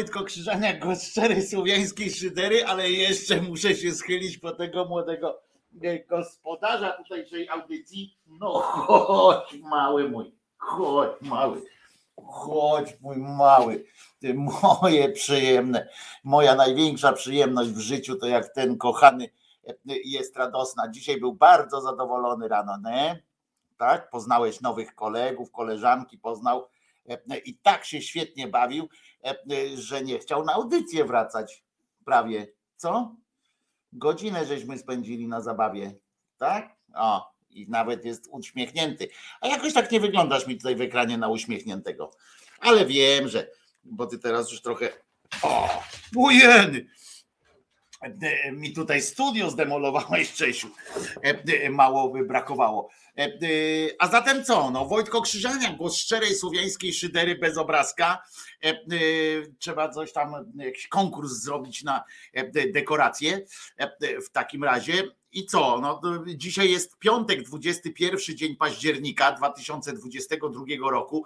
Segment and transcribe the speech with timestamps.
[0.00, 5.42] Wojtko Krzyżaniak, głos szczerej słowiańskiej szydery, ale jeszcze muszę się schylić po tego młodego
[5.82, 8.18] e, gospodarza tutejszej audycji.
[8.26, 11.62] No chodź mały mój, chodź mały,
[12.26, 13.84] chodź mój mały,
[14.20, 15.88] ty moje przyjemne,
[16.24, 19.30] moja największa przyjemność w życiu to jak ten kochany
[19.66, 19.74] e,
[20.04, 20.90] jest radosna.
[20.90, 23.22] Dzisiaj był bardzo zadowolony rano, nie?
[23.76, 24.10] Tak?
[24.10, 26.68] Poznałeś nowych kolegów, koleżanki poznał
[27.08, 29.09] e, i tak się świetnie bawił E, e,
[29.74, 31.64] że nie chciał na audycję wracać.
[32.04, 32.46] Prawie.
[32.76, 33.16] Co?
[33.92, 35.94] Godzinę żeśmy spędzili na zabawie.
[36.38, 36.76] Tak?
[36.94, 39.08] O, i nawet jest uśmiechnięty.
[39.40, 42.10] A jakoś tak nie wyglądasz mi tutaj w ekranie na uśmiechniętego.
[42.60, 43.50] Ale wiem, że,
[43.84, 44.88] bo ty teraz już trochę.
[45.42, 45.82] O,
[46.16, 46.86] ujeny!
[48.00, 50.68] E, mi tutaj studio zdemolowałeś, Czesiu.
[51.70, 52.90] Mało by brakowało.
[53.98, 54.70] A zatem co?
[54.70, 58.22] No, Wojtko Krzyżania, głos szczerej słowiańskiej szydery bez obrazka.
[58.64, 58.76] E, e,
[59.58, 63.46] trzeba coś tam, jakiś konkurs zrobić na e, dekoracje
[64.26, 65.02] w takim razie.
[65.32, 65.80] I co?
[65.80, 71.24] No, dzisiaj jest piątek, 21 dzień października 2022 roku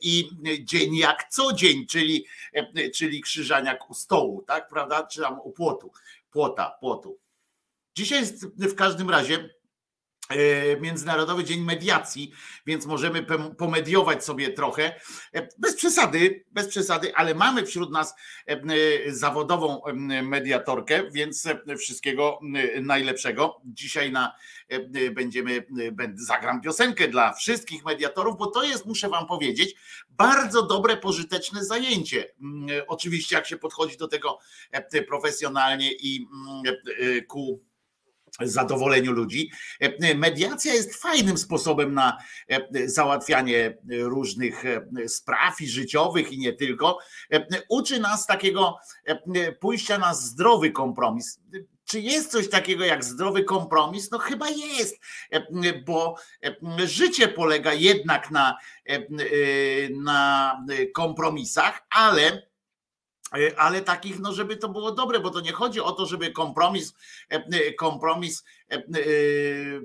[0.00, 2.26] i dzień jak co dzień, czyli,
[2.94, 5.06] czyli krzyżaniak u stołu, tak, prawda?
[5.06, 5.92] Czy tam u płotu,
[6.30, 7.18] płota, płotu.
[7.96, 9.61] Dzisiaj jest w każdym razie E,
[10.80, 12.32] Międzynarodowy Dzień Mediacji,
[12.66, 13.26] więc możemy
[13.58, 15.00] pomediować sobie trochę.
[15.34, 18.14] E, bez przesady, bez przesady, ale mamy wśród nas
[18.46, 18.60] e,
[19.12, 19.82] zawodową
[20.22, 21.48] mediatorkę, więc
[21.78, 22.40] wszystkiego
[22.82, 23.60] najlepszego.
[23.64, 24.32] Dzisiaj na,
[25.12, 25.64] będziemy,
[26.14, 29.74] zagram piosenkę dla wszystkich mediatorów, bo to jest, muszę wam powiedzieć,
[30.10, 32.32] bardzo dobre, pożyteczne zajęcie.
[32.86, 34.38] Oczywiście, jak się podchodzi do tego
[35.08, 36.26] profesjonalnie i
[37.28, 37.71] ku
[38.40, 39.50] zadowoleniu ludzi.
[39.80, 42.18] E, mediacja jest fajnym sposobem na
[42.48, 46.98] e, załatwianie różnych e, spraw i życiowych i nie tylko.
[47.68, 48.78] Uczy nas takiego
[49.60, 51.40] pójścia na zdrowy kompromis.
[51.84, 54.10] Czy jest coś takiego jak zdrowy kompromis?
[54.10, 54.96] No chyba jest,
[55.86, 56.16] bo
[56.84, 58.58] życie polega jednak na,
[59.90, 60.56] na
[60.94, 62.51] kompromisach, ale E,
[63.56, 66.94] ale takich, no żeby to było dobre, bo to nie chodzi o to, żeby kompromis,
[67.30, 68.44] e, e, kompromis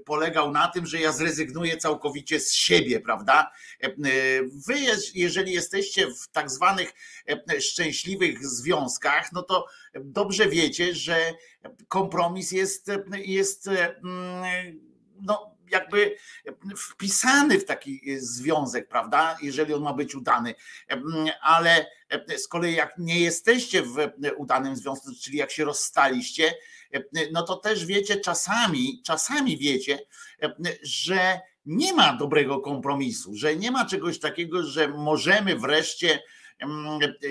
[0.06, 3.52] polegał na tym, że ja zrezygnuję całkowicie z siebie, prawda?
[4.68, 4.74] Wy,
[5.14, 6.94] jeżeli jesteście w tak zwanych
[7.60, 9.66] szczęśliwych związkach, no to
[10.00, 11.34] dobrze wiecie, że
[11.88, 13.70] kompromis jest, jest
[15.22, 16.16] no, jakby
[16.78, 20.56] wpisany w taki związek, prawda, jeżeli on ma być udany.
[21.42, 21.86] Ale
[22.38, 23.96] z kolei jak nie jesteście w
[24.38, 26.54] udanym związku, czyli jak się rozstaliście,
[27.32, 30.00] no to też wiecie czasami, czasami wiecie,
[30.84, 36.20] że nie ma dobrego kompromisu, że nie ma czegoś takiego, że możemy wreszcie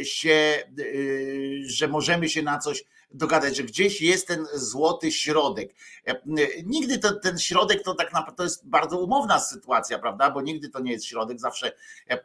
[0.03, 2.85] się, y, że możemy się na coś
[3.17, 5.75] dogadać, że gdzieś jest ten złoty środek.
[6.07, 6.21] E,
[6.65, 10.31] nigdy to, ten środek to tak naprawdę to jest bardzo umowna sytuacja, prawda?
[10.31, 11.73] Bo nigdy to nie jest środek, zawsze
[12.11, 12.21] e, e,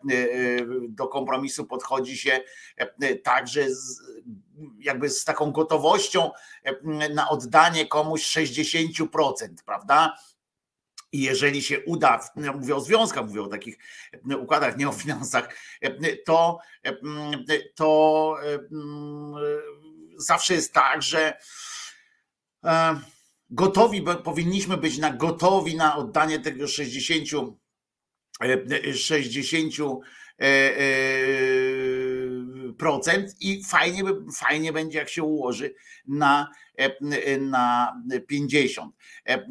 [0.90, 2.40] do kompromisu podchodzi się
[3.24, 3.68] tak, że
[4.80, 6.32] jakby z taką gotowością
[7.14, 9.08] na oddanie komuś 60%,
[9.66, 10.18] prawda?
[11.12, 13.78] I jeżeli się uda, ja mówię o związkach, mówię o takich
[14.40, 15.56] układach, nie o finansach,
[16.26, 16.60] to,
[17.76, 18.36] to
[20.22, 21.38] zawsze jest tak, że
[22.66, 23.00] e,
[23.50, 27.30] gotowi, powinniśmy być na gotowi na oddanie tego 60
[28.94, 30.82] 60 e, e,
[33.40, 34.04] i fajnie,
[34.36, 35.74] fajnie będzie, jak się ułoży
[36.08, 36.48] na
[36.82, 37.94] E, na
[38.28, 38.96] 50.
[39.26, 39.44] E, e,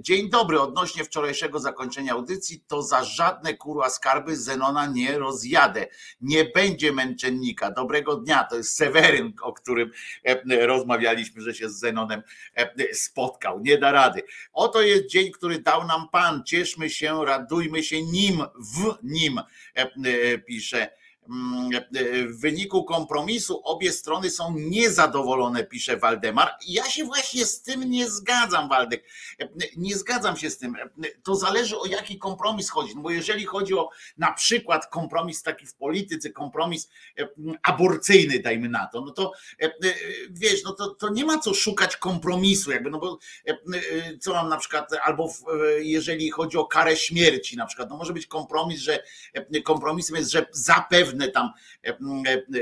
[0.00, 5.86] dzień dobry, odnośnie wczorajszego zakończenia audycji, to za żadne kurwa skarby Zenona nie rozjadę.
[6.20, 7.70] Nie będzie męczennika.
[7.70, 9.90] Dobrego dnia, to jest Seweryn, o którym
[10.60, 12.22] rozmawialiśmy, że się z Zenonem
[12.92, 13.60] spotkał.
[13.60, 14.22] Nie da rady.
[14.52, 16.42] Oto jest dzień, który dał nam Pan.
[16.44, 18.42] Cieszmy się, radujmy się nim,
[18.76, 19.40] w nim,
[20.46, 20.90] pisze
[22.28, 26.50] w wyniku kompromisu obie strony są niezadowolone, pisze Waldemar.
[26.66, 29.04] Ja się właśnie z tym nie zgadzam, Waldek.
[29.76, 30.76] Nie zgadzam się z tym.
[31.22, 32.96] To zależy o jaki kompromis chodzi.
[32.96, 36.88] No bo jeżeli chodzi o na przykład kompromis taki w polityce, kompromis
[37.62, 39.32] aborcyjny, dajmy na to, no to
[40.30, 43.18] wiesz, no to, to nie ma co szukać kompromisu, jakby, no bo
[44.20, 45.32] co mam na przykład, albo
[45.78, 49.02] jeżeli chodzi o karę śmierci, na przykład, no może być kompromis, że
[49.64, 51.50] kompromisem jest, że zapewne pewne tam
[51.84, 51.96] e,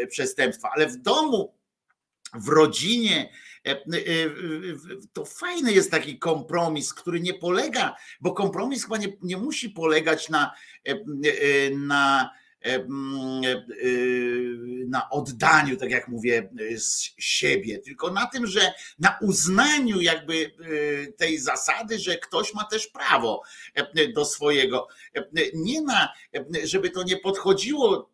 [0.02, 1.54] e, przestępstwa, ale w domu,
[2.35, 3.32] w rodzinie,
[3.66, 3.76] e,
[5.12, 10.28] to fajny jest taki kompromis, który nie polega, bo kompromis chyba nie, nie musi polegać
[10.28, 10.54] na,
[11.76, 12.30] na,
[14.88, 20.50] na oddaniu, tak jak mówię, z siebie, tylko na tym, że na uznaniu jakby
[21.16, 23.42] tej zasady, że ktoś ma też prawo
[24.14, 24.88] do swojego.
[25.54, 26.09] Nie na,
[26.64, 28.11] żeby to nie podchodziło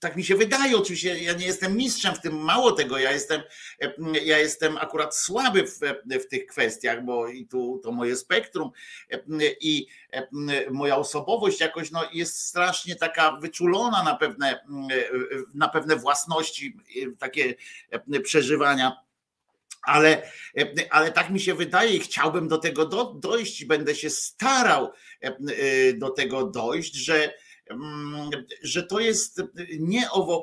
[0.00, 3.42] tak mi się wydaje, oczywiście ja nie jestem mistrzem w tym, mało tego, ja jestem,
[4.24, 5.78] ja jestem akurat słaby w,
[6.24, 8.70] w tych kwestiach, bo i tu to moje spektrum
[9.60, 9.86] i
[10.70, 14.60] moja osobowość jakoś no, jest strasznie taka wyczulona na pewne,
[15.54, 16.76] na pewne własności,
[17.18, 17.54] takie
[18.22, 19.06] przeżywania.
[19.82, 20.30] Ale,
[20.90, 24.92] ale tak mi się wydaje i chciałbym do tego do, dojść będę się starał
[25.94, 27.34] do tego dojść, że,
[28.62, 29.42] że to jest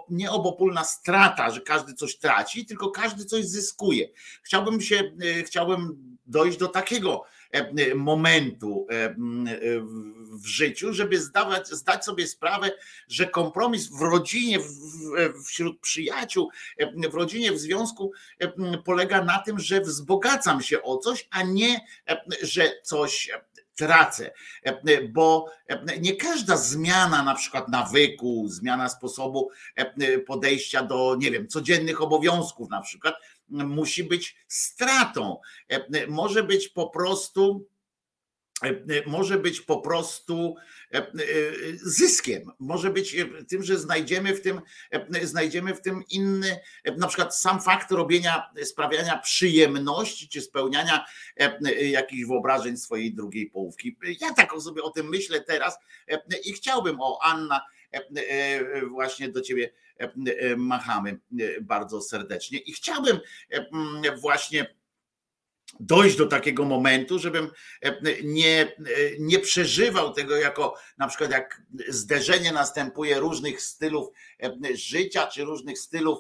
[0.10, 4.10] nieobopólna strata, że każdy coś traci, tylko każdy coś zyskuje.
[4.44, 9.16] Chciałbym się, e, chciałbym dojść do takiego e, momentu e,
[10.32, 12.72] w życiu, żeby zdawać, zdać sobie sprawę,
[13.08, 14.60] że kompromis w rodzinie,
[15.46, 16.50] wśród przyjaciół,
[17.10, 18.12] w rodzinie, w związku
[18.86, 21.80] polega na tym, że wzbogacam się o coś, a nie,
[22.42, 23.30] że coś
[23.76, 24.32] tracę,
[24.64, 31.32] e, bo e, nie każda zmiana na przykład nawyku, zmiana sposobu e, podejścia do, nie
[31.32, 33.16] wiem, codziennych obowiązków na przykład,
[33.50, 35.38] musi być stratą.
[36.08, 37.68] Może być po prostu
[39.06, 40.56] może być po prostu
[41.76, 43.16] zyskiem, może być
[43.48, 44.62] tym, że znajdziemy w tym,
[45.24, 46.60] znajdziemy w tym inny,
[46.98, 51.06] na przykład sam fakt robienia, sprawiania przyjemności czy spełniania
[51.82, 53.98] jakichś wyobrażeń swojej drugiej połówki.
[54.22, 55.78] Ja tak sobie o tym myślę teraz
[56.46, 57.62] i chciałbym, o Anna,
[58.90, 59.72] właśnie do ciebie
[60.58, 61.20] machamy
[61.62, 63.20] bardzo serdecznie i chciałbym
[64.22, 64.76] właśnie
[65.80, 67.52] dojść do takiego momentu, żebym
[67.82, 68.72] e, nie, e,
[69.20, 74.10] nie przeżywał tego jako na przykład jak zderzenie następuje różnych stylów
[74.44, 76.20] e, życia czy różnych stylów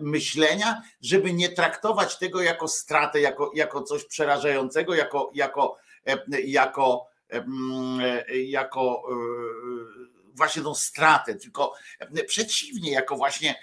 [0.00, 5.76] myślenia, żeby nie traktować tego jako stratę, jako, jako coś przerażającego, jako, jako,
[6.44, 7.06] jako,
[8.44, 9.02] jako
[10.36, 11.74] właśnie tą stratę, tylko
[12.26, 13.54] przeciwnie, jako właśnie,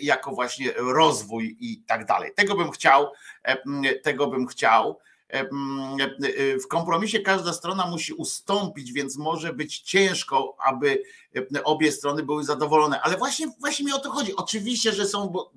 [0.00, 2.30] jako właśnie rozwój i tak dalej.
[2.36, 3.12] Tego bym chciał,
[4.02, 4.98] tego bym chciał.
[6.64, 11.02] W kompromisie każda strona musi ustąpić, więc może być ciężko, aby
[11.64, 13.00] obie strony były zadowolone.
[13.00, 14.36] Ale właśnie, właśnie mi o to chodzi.
[14.36, 15.52] Oczywiście, że są, bo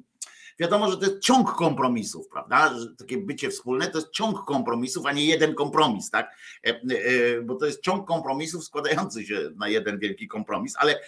[0.59, 2.79] wiadomo, że to jest ciąg kompromisów, prawda?
[2.79, 6.35] Że takie bycie wspólne to jest ciąg kompromisów, a nie jeden kompromis, tak?
[6.65, 10.99] E, e, bo to jest ciąg kompromisów składający się na jeden wielki kompromis, ale e,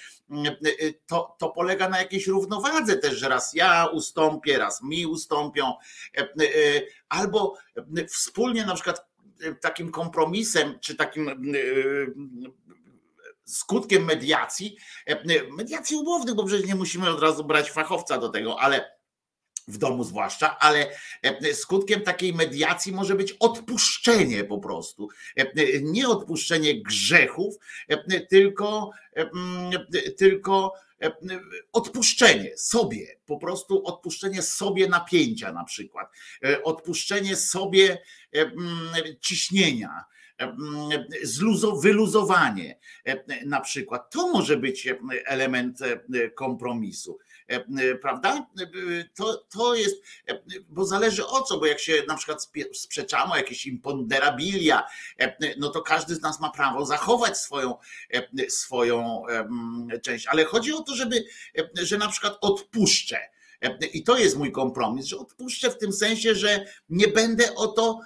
[1.05, 5.73] to, to polega na jakiejś równowadze też, że raz ja ustąpię, raz mi ustąpią,
[7.09, 7.57] albo
[8.07, 9.05] wspólnie na przykład
[9.61, 11.43] takim kompromisem, czy takim
[13.45, 14.77] skutkiem mediacji,
[15.57, 19.00] mediacji umownych, bo przecież nie musimy od razu brać fachowca do tego, ale
[19.67, 20.91] w domu zwłaszcza, ale
[21.21, 25.09] e, skutkiem takiej mediacji może być odpuszczenie po prostu.
[25.35, 27.55] E, nie odpuszczenie grzechów,
[27.87, 28.91] e, tylko,
[30.17, 30.73] tylko
[31.73, 36.07] odpuszczenie sobie, po prostu odpuszczenie sobie napięcia na przykład,
[36.63, 38.01] odpuszczenie sobie
[39.19, 40.05] ciśnienia,
[41.81, 42.79] wyluzowanie
[43.45, 44.11] na przykład.
[44.11, 44.87] To może być
[45.25, 45.79] element
[46.35, 47.19] kompromisu.
[47.51, 48.47] E, e, prawda?
[48.59, 48.65] E,
[49.15, 49.95] to, to jest,
[50.69, 54.83] bo zależy o co, bo jak się na przykład sprzeczamy o jakieś imponderabilia,
[55.57, 57.75] no to każdy z nas ma prawo zachować swoją,
[58.49, 59.23] swoją
[60.01, 61.25] część, ale chodzi o to, żeby,
[61.73, 63.19] że na przykład odpuszczę.
[63.93, 67.99] I to jest mój kompromis, że odpuszczę w tym sensie, że nie będę o to,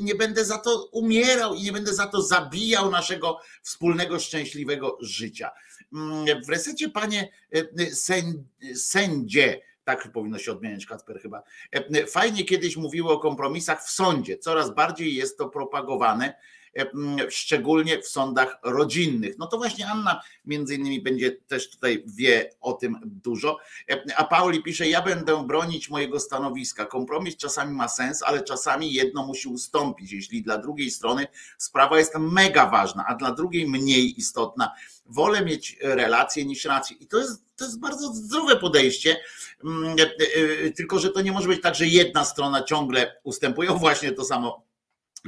[0.00, 5.50] nie będę za to umierał i nie będę za to zabijał naszego wspólnego, szczęśliwego życia.
[5.92, 11.42] Mm, w resecie, panie e, e, sędzie, tak powinno się odmieniać Kacper chyba.
[11.72, 14.38] E, fajnie kiedyś mówiło o kompromisach w sądzie.
[14.38, 16.34] Coraz bardziej jest to propagowane
[17.28, 19.38] szczególnie w sądach rodzinnych.
[19.38, 23.58] No to właśnie Anna między innymi będzie też tutaj wie o tym dużo.
[24.16, 26.86] A Pauli pisze, ja będę bronić mojego stanowiska.
[26.86, 30.12] Kompromis czasami ma sens, ale czasami jedno musi ustąpić.
[30.12, 31.26] Jeśli dla drugiej strony
[31.58, 34.72] sprawa jest mega ważna, a dla drugiej mniej istotna,
[35.06, 36.96] wolę mieć relację niż rację.
[37.00, 39.16] I to jest, to jest bardzo zdrowe podejście,
[40.76, 43.70] tylko że to nie może być tak, że jedna strona ciągle ustępuje.
[43.70, 44.66] O właśnie to samo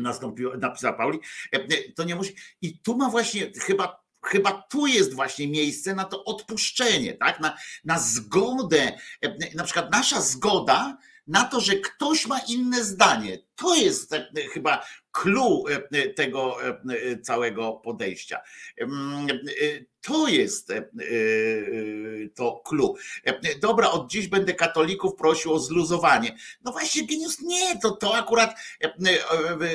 [0.02, 1.18] nastąpiło, napisała Pauli,
[1.54, 2.34] e, e, to nie musi.
[2.62, 7.40] I tu ma właśnie chyba chyba tu jest właśnie miejsce na to odpuszczenie, tak?
[7.40, 13.38] Na, na zgodę, e, na przykład nasza zgoda na to, że ktoś ma inne zdanie.
[13.58, 14.14] To jest
[14.52, 15.64] chyba clue
[16.16, 16.56] tego
[17.22, 18.40] całego podejścia.
[20.00, 20.72] To jest
[22.34, 22.94] to clue.
[23.60, 26.36] Dobra, od dziś będę katolików prosił o zluzowanie.
[26.64, 28.54] No właśnie, genius, nie, to, to akurat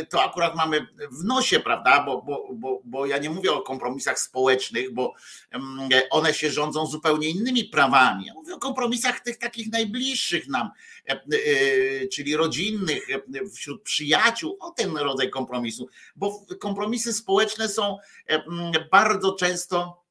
[0.10, 2.04] to akurat mamy w nosie, prawda?
[2.04, 5.14] Bo, bo, bo, bo ja nie mówię o kompromisach społecznych, bo
[6.10, 8.26] one się rządzą zupełnie innymi prawami.
[8.26, 10.70] Ja mówię o kompromisach tych takich najbliższych nam,
[12.12, 13.08] czyli rodzinnych,
[13.56, 17.98] wśród przyjaciół, o ten rodzaj kompromisu, bo kompromisy społeczne są
[18.92, 20.04] bardzo często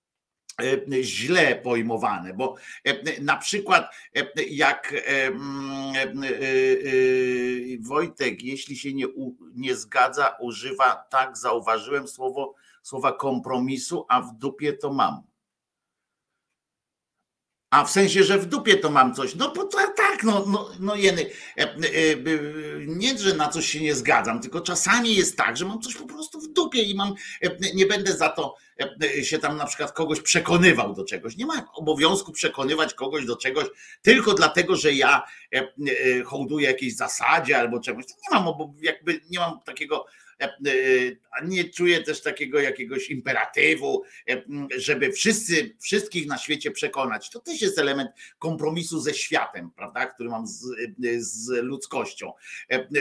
[0.61, 2.55] E, źle pojmowane, bo
[2.85, 4.95] e, na przykład e, jak
[7.81, 9.07] Wojtek, jeśli się nie,
[9.55, 15.23] nie zgadza, używa, tak zauważyłem słowo, słowa kompromisu, a w dupie to mam.
[17.73, 19.35] A w sensie, że w dupie to mam coś.
[19.35, 19.65] No bo
[19.97, 21.27] tak, no, no, no jeny.
[22.87, 26.07] Nie, że na coś się nie zgadzam, tylko czasami jest tak, że mam coś po
[26.07, 27.15] prostu w dupie i mam,
[27.75, 28.57] nie będę za to
[29.03, 31.37] E, się tam na przykład kogoś przekonywał do czegoś.
[31.37, 33.67] Nie ma obowiązku przekonywać kogoś do czegoś
[34.03, 35.23] tylko dlatego, że ja
[35.55, 38.05] e, e, hołduję jakiejś zasadzie albo czegoś.
[38.07, 40.07] Nie mam, jakby nie mam takiego
[41.45, 44.03] nie czuję też takiego jakiegoś imperatywu,
[44.77, 47.31] żeby wszyscy, wszystkich na świecie przekonać.
[47.31, 50.65] To też jest element kompromisu ze światem, prawda, który mam z,
[51.19, 52.33] z ludzkością,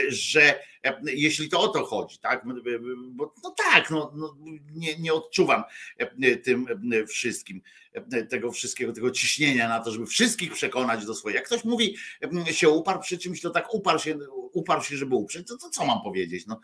[0.08, 0.60] że
[1.04, 2.44] jeśli to o to chodzi, tak?
[3.10, 4.36] Bo no tak, no, no
[4.72, 5.62] nie, nie odczuwam
[6.44, 6.66] tym
[7.08, 7.62] wszystkim,
[8.30, 11.38] tego wszystkiego, tego ciśnienia na to, żeby wszystkich przekonać do swojego.
[11.38, 11.96] Jak ktoś mówi,
[12.50, 14.18] się uparł przy czymś, to tak uparł się,
[14.52, 16.46] uparł się, żeby uprzeć, to, to co mam powiedzieć?
[16.46, 16.60] No,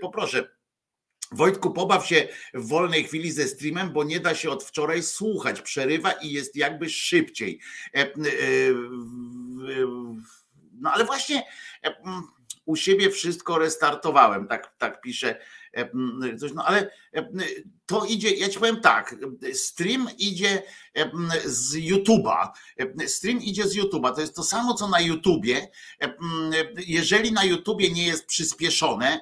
[0.00, 0.58] poproszę
[1.32, 5.60] Wojtku, pobaw się w wolnej chwili ze streamem, bo nie da się od wczoraj słuchać.
[5.60, 7.60] Przerywa i jest jakby szybciej.
[7.94, 8.12] E, e,
[10.72, 11.42] no ale właśnie
[11.84, 11.94] e,
[12.68, 15.38] u siebie wszystko restartowałem, tak, tak pisze
[15.72, 17.28] E, coś, no ale e,
[17.86, 19.16] to idzie, ja ci powiem tak,
[19.52, 20.62] stream idzie
[20.96, 21.10] e,
[21.44, 22.48] z YouTube'a,
[23.06, 25.68] stream idzie z YouTube'a, to jest to samo co na YouTubie,
[26.86, 29.20] jeżeli na YouTubie nie jest przyspieszone,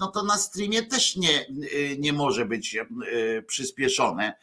[0.00, 1.46] no to na streamie też nie,
[1.98, 2.76] nie może być
[3.46, 4.34] przyspieszone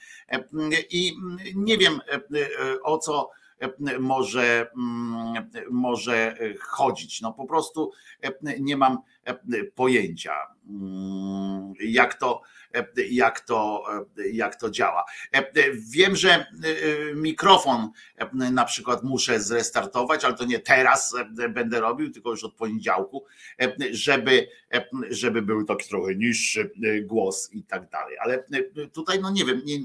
[0.90, 1.14] i
[1.56, 2.02] nie wiem
[2.84, 3.32] o co
[4.00, 4.72] może,
[5.72, 7.92] może chodzić, no po prostu
[8.60, 8.98] nie mam
[9.76, 10.34] pojęcia,
[10.70, 12.42] mm, jak to,
[13.10, 13.84] jak to,
[14.32, 15.06] jak to działa.
[15.74, 16.46] Wiem, że
[17.16, 17.90] mikrofon
[18.32, 21.16] na przykład muszę zrestartować, ale to nie teraz
[21.50, 23.26] będę robił, tylko już od poniedziałku,
[23.92, 24.48] żeby,
[25.10, 26.72] żeby był taki trochę niższy
[27.04, 28.18] głos i tak dalej.
[28.20, 28.46] Ale
[28.94, 29.80] tutaj, no nie wiem, nie,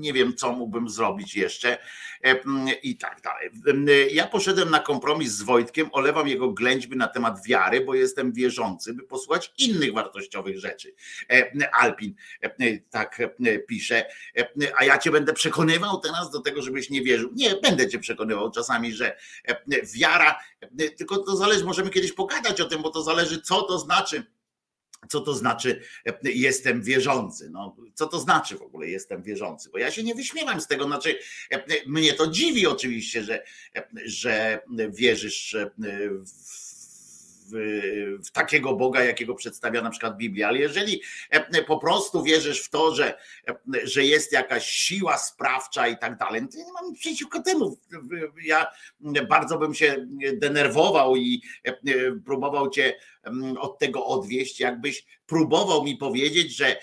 [0.00, 1.78] nie wiem, co mógłbym zrobić jeszcze
[2.82, 3.50] i tak dalej.
[4.14, 8.94] Ja poszedłem na kompromis z Wojtkiem, olewam jego ględźby na temat wiary, bo jestem wierzący,
[8.94, 10.94] by posłuchać innych wartościowych rzeczy.
[11.72, 12.14] Alpin
[12.90, 13.22] tak
[13.68, 14.06] pisze,
[14.76, 17.30] a ja cię będę przekonywał teraz do tego, żebyś nie wierzył.
[17.34, 19.16] Nie, będę cię przekonywał czasami, że
[19.94, 20.38] wiara,
[20.96, 24.33] tylko to zależy, możemy kiedyś pogadać o tym, bo to zależy, co to znaczy
[25.08, 25.82] co to znaczy
[26.22, 27.50] jestem wierzący?
[27.50, 29.70] No, co to znaczy w ogóle jestem wierzący?
[29.70, 31.18] Bo ja się nie wyśmiewam z tego, znaczy
[31.86, 33.44] mnie to dziwi oczywiście, że,
[34.04, 35.56] że wierzysz
[36.26, 36.63] w
[37.52, 40.48] w, takiego Boga, jakiego przedstawia na przykład Biblia.
[40.48, 45.88] Ale jeżeli e, po prostu wierzysz w to, że, e, że jest jakaś siła sprawcza
[45.88, 47.78] i tak dalej, no to ja nie mam nic przeciwko temu.
[48.44, 48.66] Ja
[49.28, 51.72] bardzo bym się denerwował i e,
[52.24, 52.94] próbował cię
[53.58, 56.76] od tego odwieść, jakbyś próbował mi powiedzieć, że,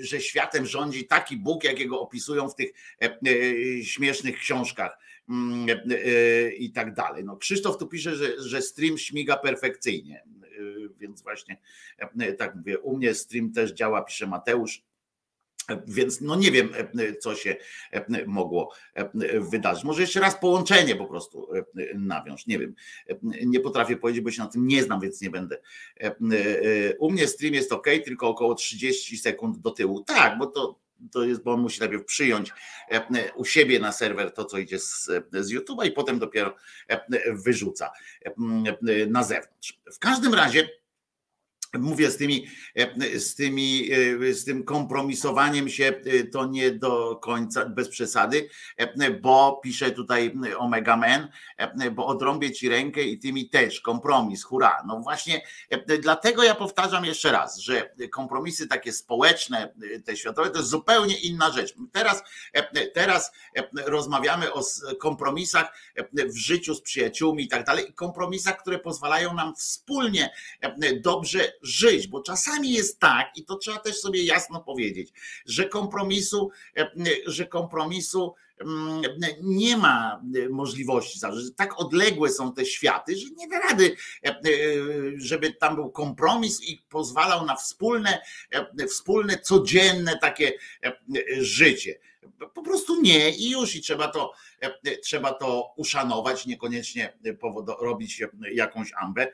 [0.00, 2.70] że światem rządzi taki Bóg, jakiego opisują w tych
[3.82, 4.98] śmiesznych książkach
[6.58, 7.24] i tak dalej.
[7.24, 10.48] No, Krzysztof tu pisze, że, że stream śmiga perfekcyjnie, e,
[10.98, 11.56] więc właśnie
[12.38, 14.82] tak mówię, u mnie stream też działa, pisze Mateusz.
[15.86, 16.72] Więc no nie wiem,
[17.20, 17.56] co się
[18.26, 18.72] mogło
[19.50, 19.84] wydarzyć.
[19.84, 21.48] Może jeszcze raz połączenie po prostu
[21.94, 22.46] nawiąż.
[22.46, 22.74] Nie wiem.
[23.22, 25.58] Nie potrafię powiedzieć, bo się na tym nie znam, więc nie będę.
[26.98, 30.04] U mnie stream jest ok, tylko około 30 sekund do tyłu.
[30.04, 30.78] Tak, bo to
[31.12, 32.52] to jest, bo on musi najpierw przyjąć
[32.90, 36.54] e, u siebie na serwer to, co idzie z, z YouTube'a i potem dopiero
[36.88, 37.90] e, wyrzuca
[38.24, 39.80] e, na zewnątrz.
[39.94, 40.68] W każdym razie
[41.74, 43.88] Mówię z tymi, e, z tymi,
[44.28, 48.48] e, z tym kompromisowaniem się e, to nie do końca bez przesady,
[49.22, 51.28] bo pisze tutaj Omega Man,
[51.92, 54.82] bo odrąbię ci rękę i ty mi też kompromis, hura.
[54.86, 55.42] No właśnie,
[56.02, 61.50] dlatego ja powtarzam jeszcze raz, że kompromisy takie społeczne, te światowe, to jest zupełnie inna
[61.50, 61.74] rzecz.
[61.92, 62.22] Teraz,
[62.94, 63.32] teraz
[63.86, 64.62] rozmawiamy o
[65.00, 65.72] kompromisach
[66.14, 70.30] w życiu z przyjaciółmi i tak dalej, kompromisach, które pozwalają nam wspólnie
[71.00, 75.12] dobrze żyć, bo czasami jest tak, i to trzeba też sobie jasno powiedzieć,
[75.46, 76.90] że kompromisu, e,
[77.26, 78.34] że kompromisu
[79.42, 84.40] nie ma możliwości, że tak odległe są te światy, że nie da rady, e, e,
[85.16, 88.22] żeby tam był kompromis i pozwalał na wspólne,
[88.88, 90.52] wspólne codzienne takie
[91.38, 91.98] życie.
[92.54, 94.32] Po prostu nie i już i trzeba to,
[95.02, 97.18] trzeba to uszanować, niekoniecznie
[97.80, 99.32] robić jakąś ambę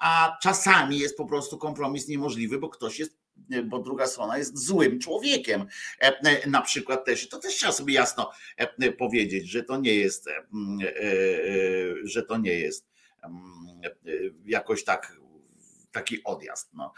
[0.00, 3.24] a czasami jest po prostu kompromis niemożliwy, bo ktoś jest
[3.64, 5.66] bo druga strona jest złym człowiekiem.
[6.00, 9.94] E, e, na przykład też, to też trzeba sobie jasno e, powiedzieć, że to nie
[9.94, 10.28] jest,
[12.04, 12.86] że to nie jest
[14.44, 15.16] jakoś tak
[15.94, 16.70] taki odjazd.
[16.74, 16.92] No.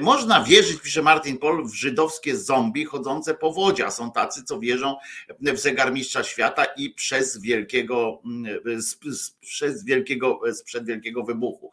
[0.00, 4.60] Można wierzyć, pisze Martin Pol, w żydowskie zombie chodzące po wodzie, a są tacy, co
[4.60, 4.96] wierzą
[5.40, 8.22] w zegarmistrza świata i przez wielkiego,
[9.40, 11.70] przez wielkiego, sprzed wielkiego wybuchu.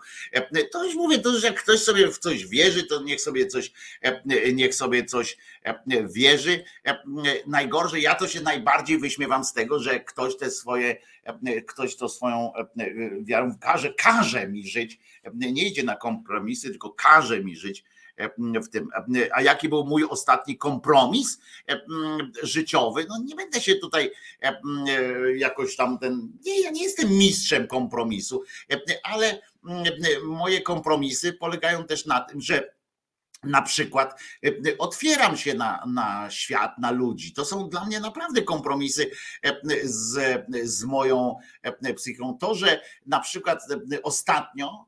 [0.72, 3.72] To już mówię, to już jak ktoś sobie w coś wierzy, to niech sobie coś,
[4.54, 5.38] niech sobie coś
[6.14, 6.64] wierzy.
[7.48, 10.98] Najgorzej, ja to się najbardziej wyśmiewam z tego, że ktoś te swoje,
[11.68, 12.52] ktoś to swoją
[13.22, 15.00] wiarą każe, każe mi żyć,
[15.34, 17.84] nie idzie na kompromisy, tylko każe mi żyć
[18.64, 18.90] w tym.
[19.34, 21.40] A jaki był mój ostatni kompromis
[22.44, 23.06] życiowy?
[23.10, 24.12] No nie będę się tutaj
[25.36, 26.32] jakoś tam ten.
[26.46, 28.44] Nie, ja nie jestem mistrzem kompromisu,
[29.04, 29.42] ale
[30.24, 32.74] moje kompromisy polegają też na tym, że
[33.44, 34.20] na przykład
[34.78, 37.34] otwieram się na, na świat, na ludzi.
[37.34, 39.12] To są dla mnie naprawdę kompromisy
[39.84, 41.36] z, z moją
[41.96, 42.38] psychiką.
[42.38, 43.64] To, że na przykład
[44.04, 44.86] ostatnio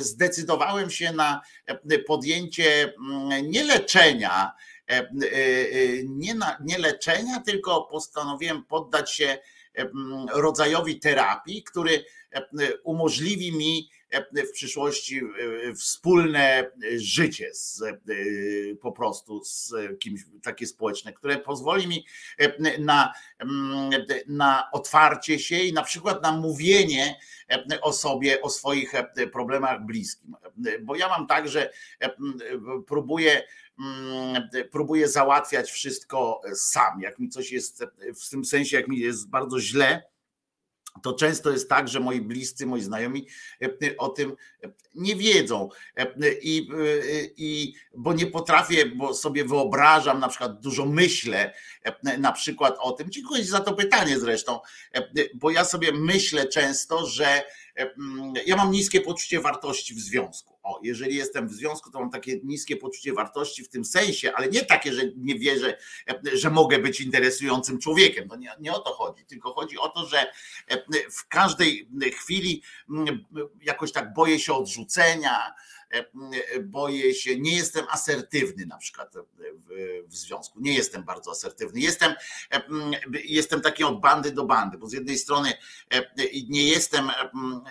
[0.00, 1.40] zdecydowałem się na
[2.06, 2.94] podjęcie
[3.42, 4.52] nie leczenia,
[6.08, 9.38] nie, na, nie leczenia, tylko postanowiłem poddać się
[10.32, 12.04] rodzajowi terapii, który
[12.84, 13.90] umożliwi mi
[14.34, 15.20] w przyszłości
[15.76, 17.82] wspólne życie z,
[18.80, 22.06] po prostu z kimś takie społeczne, które pozwoli mi
[22.78, 23.12] na,
[24.26, 27.18] na otwarcie się i na przykład na mówienie
[27.82, 28.92] o sobie, o swoich
[29.32, 30.36] problemach bliskim.
[30.82, 31.70] Bo ja mam tak, że
[32.86, 33.42] próbuję
[34.70, 37.00] próbuję załatwiać wszystko sam.
[37.00, 37.84] Jak mi coś jest
[38.24, 40.02] w tym sensie, jak mi jest bardzo źle,
[41.02, 43.26] to często jest tak, że moi bliscy, moi znajomi
[43.62, 44.36] e, o tym
[44.94, 45.68] nie wiedzą.
[45.96, 51.54] E, I, e, i bo nie potrafię, bo sobie wyobrażam, na przykład dużo myślę,
[52.18, 53.10] na przykład o tym.
[53.10, 54.60] Dziękuję za to pytanie zresztą,
[55.34, 57.42] bo ja sobie myślę często, że
[58.46, 60.53] ja mam niskie poczucie wartości w związku.
[60.64, 64.48] O, jeżeli jestem w związku, to mam takie niskie poczucie wartości w tym sensie, ale
[64.48, 65.78] nie takie, że nie wierzę,
[66.32, 68.28] że mogę być interesującym człowiekiem.
[68.28, 70.32] No nie, nie o to chodzi, tylko chodzi o to, że
[71.10, 72.62] w każdej chwili
[73.62, 75.54] jakoś tak boję się odrzucenia,
[76.62, 79.14] boję się, nie jestem asertywny na przykład
[80.06, 81.80] w, związku, nie jestem bardzo asertywny.
[81.80, 82.14] Jestem,
[83.24, 85.52] jestem taki od bandy do bandy, bo z jednej strony
[86.48, 87.10] nie jestem,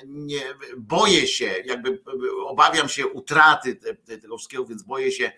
[0.06, 0.42] nie,
[0.78, 2.04] boję się, jakby
[2.46, 3.76] obawiam się utraty
[4.22, 5.32] tego wszystkiego, więc boję się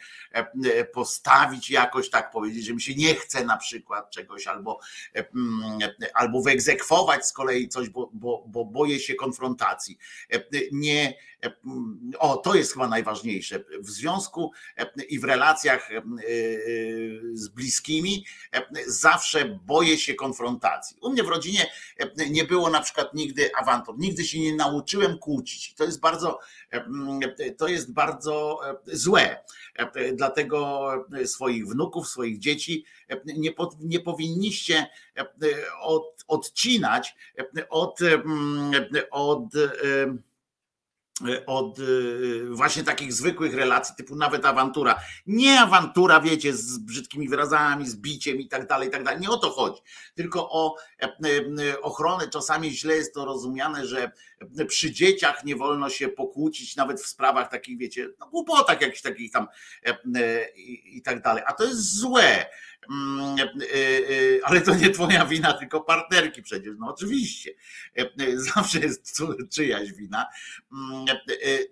[0.93, 4.79] postawić jakoś, tak powiedzieć, że mi się nie chce na przykład czegoś, albo,
[6.13, 9.97] albo wyegzekwować z kolei coś, bo, bo, bo boję się konfrontacji.
[10.71, 11.17] Nie,
[12.19, 13.63] o, to jest chyba najważniejsze.
[13.79, 14.51] W związku
[15.09, 15.89] i w relacjach
[17.33, 18.25] z bliskimi
[18.87, 20.97] zawsze boję się konfrontacji.
[21.01, 21.71] U mnie w rodzinie
[22.29, 25.75] nie było na przykład nigdy awantur, nigdy się nie nauczyłem kłócić.
[25.75, 26.39] To jest bardzo,
[27.57, 29.43] to jest bardzo złe.
[30.13, 30.89] Dlatego
[31.25, 32.85] swoich wnuków, swoich dzieci
[33.25, 34.87] nie, nie powinniście
[35.81, 37.15] od, odcinać
[37.69, 37.99] od,
[39.11, 39.49] od
[41.45, 44.99] od y, właśnie takich zwykłych relacji, typu nawet awantura.
[45.25, 49.21] Nie awantura, wiecie, z brzydkimi wyrazami, z biciem i tak dalej, i tak dalej.
[49.21, 49.81] Nie o to chodzi,
[50.15, 52.29] tylko o e, e, ochronę.
[52.29, 54.11] Czasami źle jest to rozumiane, że
[54.67, 59.31] przy dzieciach nie wolno się pokłócić, nawet w sprawach takich, wiecie, no głupotach jakichś takich
[59.31, 59.47] tam
[59.83, 61.43] e, i, i tak dalej.
[61.47, 62.45] A to jest złe.
[62.91, 63.35] Mm,
[64.43, 66.73] ale to nie twoja wina, tylko partnerki przecież.
[66.79, 67.51] No oczywiście.
[68.55, 70.25] Zawsze jest czyjaś wina.
[71.11, 71.17] Mm,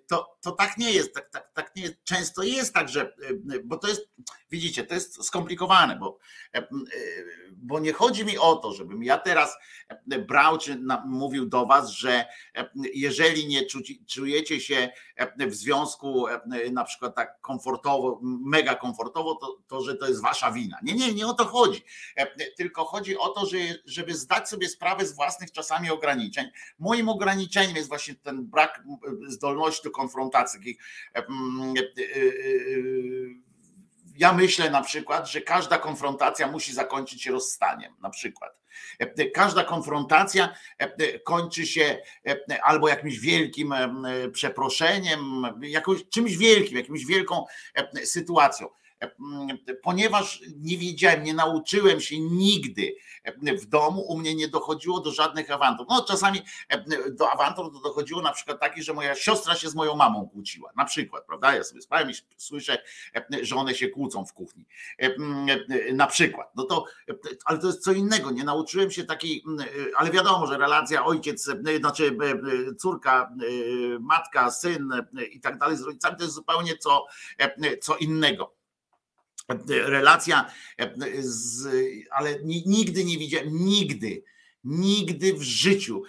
[0.06, 1.14] to, to tak nie jest.
[1.14, 2.04] Tak, tak, tak nie jest.
[2.04, 3.16] Często jest tak, że,
[3.64, 4.08] bo to jest,
[4.50, 6.18] widzicie, to jest skomplikowane, bo,
[7.52, 9.56] bo nie chodzi mi o to, żebym ja teraz
[10.28, 12.24] brał, czy mówił do was, że
[12.94, 13.66] jeżeli nie
[14.08, 14.88] czujecie się
[15.38, 16.26] w związku
[16.72, 20.78] na przykład tak komfortowo, mega komfortowo, to, to że to jest wasza wina.
[20.82, 21.84] Nie, nie, nie o to chodzi.
[22.56, 26.46] Tylko chodzi o to, że, żeby zdać sobie sprawę z własnych czasami ograniczeń.
[26.78, 28.82] Moim ograniczeniem jest właśnie ten brak
[29.26, 30.78] zdolności do konfrontacji.
[34.16, 38.60] Ja myślę na przykład, że każda konfrontacja musi zakończyć się rozstaniem, na przykład.
[39.34, 40.54] Każda konfrontacja
[41.24, 41.98] kończy się
[42.62, 43.74] albo jakimś wielkim
[44.32, 45.20] przeproszeniem,
[45.62, 47.44] jakimś, czymś wielkim, jakimś wielką
[48.04, 48.68] sytuacją
[49.82, 52.94] ponieważ nie wiedziałem, nie nauczyłem się nigdy
[53.42, 55.86] w domu, u mnie nie dochodziło do żadnych awantur.
[55.88, 56.42] No czasami
[57.10, 60.84] do awantur dochodziło na przykład taki, że moja siostra się z moją mamą kłóciła, na
[60.84, 61.54] przykład, prawda?
[61.54, 62.78] Ja sobie spałem i słyszę,
[63.42, 64.66] że one się kłócą w kuchni,
[65.92, 66.50] na przykład.
[66.56, 66.84] No to,
[67.44, 69.44] ale to jest co innego, nie nauczyłem się takiej,
[69.96, 72.16] ale wiadomo, że relacja ojciec, znaczy
[72.78, 73.32] córka,
[74.00, 74.90] matka, syn
[75.32, 77.06] i tak dalej z rodzicami to jest zupełnie co,
[77.80, 78.53] co innego
[79.68, 80.50] relacja,
[81.18, 81.68] z,
[82.10, 84.22] ale nigdy nie widziałem, nigdy,
[84.64, 86.02] nigdy w życiu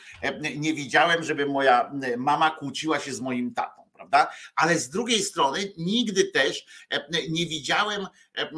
[0.57, 4.33] nie widziałem, żeby moja mama kłóciła się z moim tatą prawda?
[4.55, 8.49] Ale z drugiej strony nigdy też e, nie widziałem, e,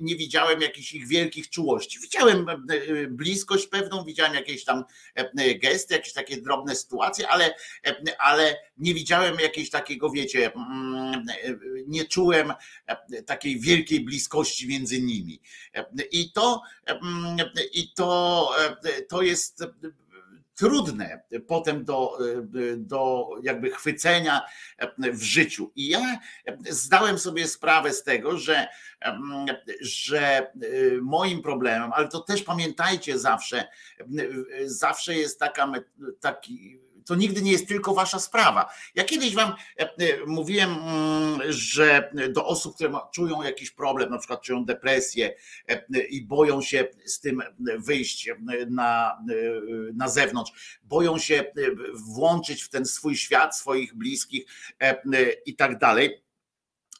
[0.00, 2.00] nie widziałem jakichś ich wielkich czułości.
[2.00, 2.56] Widziałem e,
[3.08, 4.84] bliskość pewną, widziałem jakieś tam
[5.62, 7.54] gesty, jakieś takie drobne sytuacje, ale,
[8.18, 10.52] ale nie widziałem jakiegoś takiego, wiecie,
[11.86, 12.52] nie czułem
[13.26, 15.40] takiej wielkiej bliskości między nimi.
[16.12, 16.62] I to,
[17.72, 18.50] i to,
[19.08, 19.64] to jest
[20.54, 22.18] trudne potem do,
[22.76, 24.42] do jakby chwycenia
[24.98, 25.72] w życiu.
[25.76, 26.18] I ja
[26.68, 28.68] zdałem sobie sprawę z tego, że,
[29.80, 30.52] że
[31.02, 33.68] moim problemem, ale to też pamiętajcie zawsze,
[34.64, 35.72] zawsze jest taka,
[36.20, 38.72] taki to nigdy nie jest tylko wasza sprawa.
[38.94, 44.18] Ja kiedyś wam e, e, mówiłem, mm, że do osób, które czują jakiś problem, na
[44.18, 45.34] przykład czują depresję
[45.68, 47.42] e, i boją się z tym
[47.78, 48.30] wyjść
[48.68, 49.18] na,
[49.94, 51.44] na zewnątrz, boją się
[51.94, 54.44] włączyć w ten swój świat, swoich bliskich
[55.46, 56.24] i tak dalej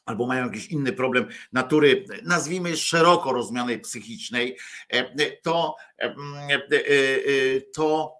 [0.05, 4.57] albo mają jakiś inny problem natury, nazwijmy szeroko rozumianej psychicznej,
[5.43, 5.75] to,
[7.73, 8.13] to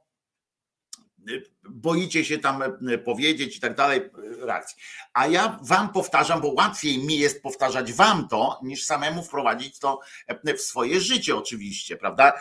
[1.69, 4.77] boicie się tam e, powiedzieć i tak dalej, e, reakcji.
[5.13, 9.99] A ja wam powtarzam, bo łatwiej mi jest powtarzać wam to, niż samemu wprowadzić to
[10.27, 12.33] e, w swoje życie, oczywiście, prawda?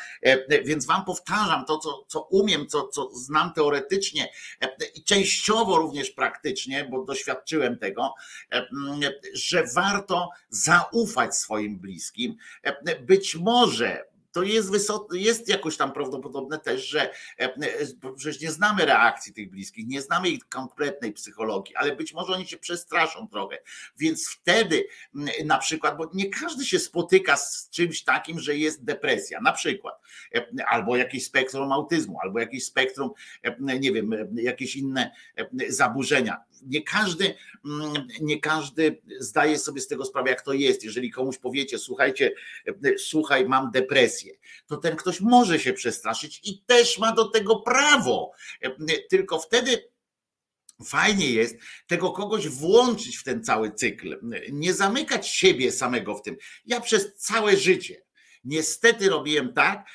[0.64, 4.28] Więc wam powtarzam to, co, co umiem, co, co znam teoretycznie
[4.94, 8.14] i częściowo również praktycznie, bo doświadczyłem tego,
[9.34, 12.36] że warto zaufać swoim bliskim.
[13.00, 17.56] Być może to jest, wysok, jest jakoś tam prawdopodobne też, że e, e,
[18.16, 22.46] przecież nie znamy reakcji tych bliskich, nie znamy ich kompletnej psychologii, ale być może oni
[22.46, 23.58] się przestraszą trochę.
[23.98, 24.86] Więc wtedy
[25.44, 30.00] na przykład, bo nie każdy się spotyka z czymś takim, że jest depresja, na przykład,
[30.34, 33.10] e, albo jakieś spektrum autyzmu, albo jakieś spektrum,
[33.60, 35.10] nie wiem, jakieś inne
[35.68, 40.84] zaburzenia nie każdy, mm, nie każdy zdaje sobie z tego sprawę, jak to jest.
[40.84, 42.34] Jeżeli komuś powiecie, słuchajcie,
[42.98, 44.34] słuchaj, mam depresję,
[44.66, 48.32] to ten ktoś może się przestraszyć i też ma do tego prawo.
[49.10, 49.94] Tylko wtedy
[50.84, 54.20] Fajnie jest tego kogoś włączyć w ten cały cykl,
[54.52, 56.36] nie zamykać siebie samego w tym.
[56.66, 58.02] Ja przez całe życie
[58.44, 59.86] niestety robiłem tak,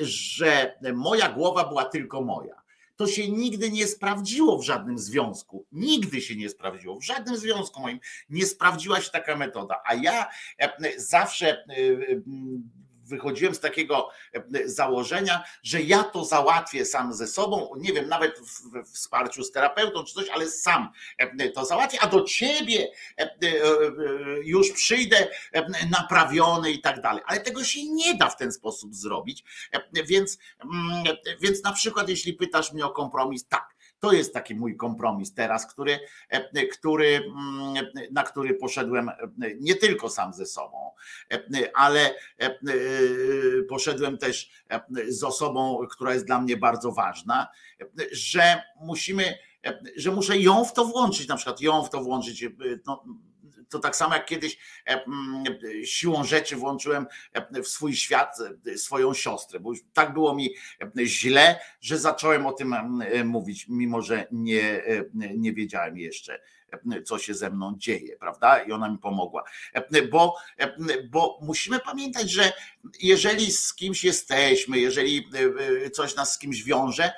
[0.00, 2.62] że moja głowa była tylko moja
[2.96, 5.66] to się nigdy nie sprawdziło w żadnym związku.
[5.72, 6.96] Nigdy się nie sprawdziło.
[6.96, 9.82] W żadnym związku moim nie sprawdziła się taka metoda.
[9.86, 10.28] A ja
[10.58, 11.64] e, zawsze e,
[13.06, 18.38] wychodziłem z takiego e, założenia, że ja to załatwię sam ze sobą, nie wiem, nawet
[18.38, 22.88] w wsparciu z terapeutą czy coś, ale sam e, to załatwię, a do ciebie
[23.18, 23.30] e,
[24.44, 25.28] już przyjdę
[25.90, 27.22] naprawiony i tak dalej.
[27.26, 29.44] Ale tego się nie da w ten sposób zrobić.
[29.92, 34.76] Więc, mm, więc na przykład, jeśli pytasz mnie o kompromis, tak, to jest taki mój
[34.76, 39.14] kompromis teraz, który, e, który, mm, na który poszedłem e,
[39.60, 40.90] nie tylko sam ze sobą,
[41.32, 41.40] e,
[41.74, 42.14] ale
[43.68, 44.50] poszedłem też
[45.08, 47.48] z osobą, która jest dla mnie bardzo ważna,
[48.12, 49.38] że musimy,
[49.96, 52.44] że muszę ją w to włączyć, na przykład ją w to włączyć.
[52.86, 53.04] No,
[53.68, 55.04] to tak samo jak kiedyś e,
[55.84, 60.54] siłą rzeczy włączyłem e, w swój świat e, swoją siostrę, bo już tak było mi
[61.04, 62.74] źle, że zacząłem o tym
[63.24, 64.82] mówić, mimo że nie,
[65.14, 66.40] nie wiedziałem jeszcze
[67.04, 68.62] co się ze mną dzieje, prawda?
[68.62, 69.44] I ona mi pomogła.
[70.10, 70.34] Bo,
[71.10, 72.52] bo musimy pamiętać, że
[73.00, 75.28] jeżeli z kimś jesteśmy, jeżeli
[75.92, 77.12] coś nas z kimś wiąże,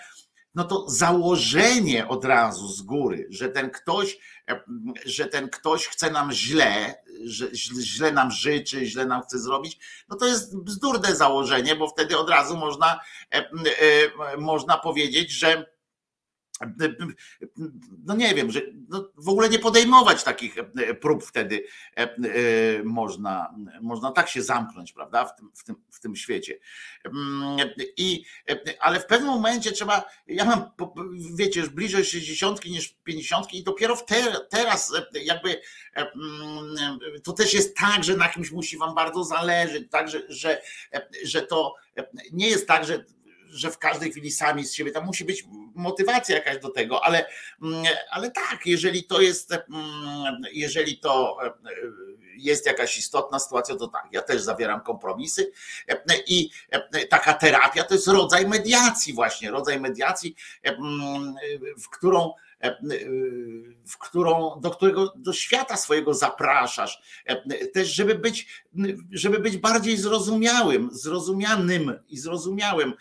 [0.54, 4.18] no to założenie od razu z góry, że ten ktoś,
[5.04, 7.46] że ten ktoś chce nam źle, że
[7.82, 12.30] źle nam życzy, źle nam chce zrobić, no to jest bzdurne założenie, bo wtedy od
[12.30, 13.00] razu można,
[13.34, 15.77] e, e, można powiedzieć, że
[18.04, 21.64] no nie wiem, że no w ogóle nie podejmować takich e, prób wtedy
[21.96, 22.08] e, e,
[22.84, 26.58] można, można tak się zamknąć, prawda, w tym, w tym, w tym świecie.
[27.04, 28.24] Mm, I,
[28.80, 30.70] ale w pewnym momencie trzeba, ja mam,
[31.34, 34.92] wiecie, już bliżej 60 niż 50 i dopiero te, teraz
[35.22, 35.60] jakby
[35.94, 40.62] mm, to też jest tak, że na kimś musi wam bardzo zależeć, tak, że, że,
[41.24, 41.74] że to
[42.32, 43.04] nie jest tak, że
[43.50, 47.26] że w każdej chwili sami z siebie, tam musi być motywacja jakaś do tego, ale,
[47.62, 51.52] mm, ale tak, jeżeli to jest, mm, jeżeli to e,
[52.36, 55.52] jest jakaś istotna sytuacja, to tak, ja też zawieram kompromisy
[55.88, 61.34] e, i e, taka terapia to jest rodzaj mediacji właśnie, rodzaj mediacji, mm,
[61.78, 62.32] w którą
[63.86, 67.02] w którą, do którego do świata swojego zapraszasz,
[67.74, 68.64] też żeby być,
[69.12, 72.94] żeby być bardziej zrozumiałym, zrozumianym i zrozumiałym,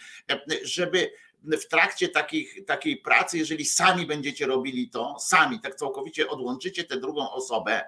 [0.63, 1.11] żeby
[1.43, 6.99] w trakcie takich, takiej pracy, jeżeli sami będziecie robili to, sami tak całkowicie odłączycie tę
[6.99, 7.85] drugą osobę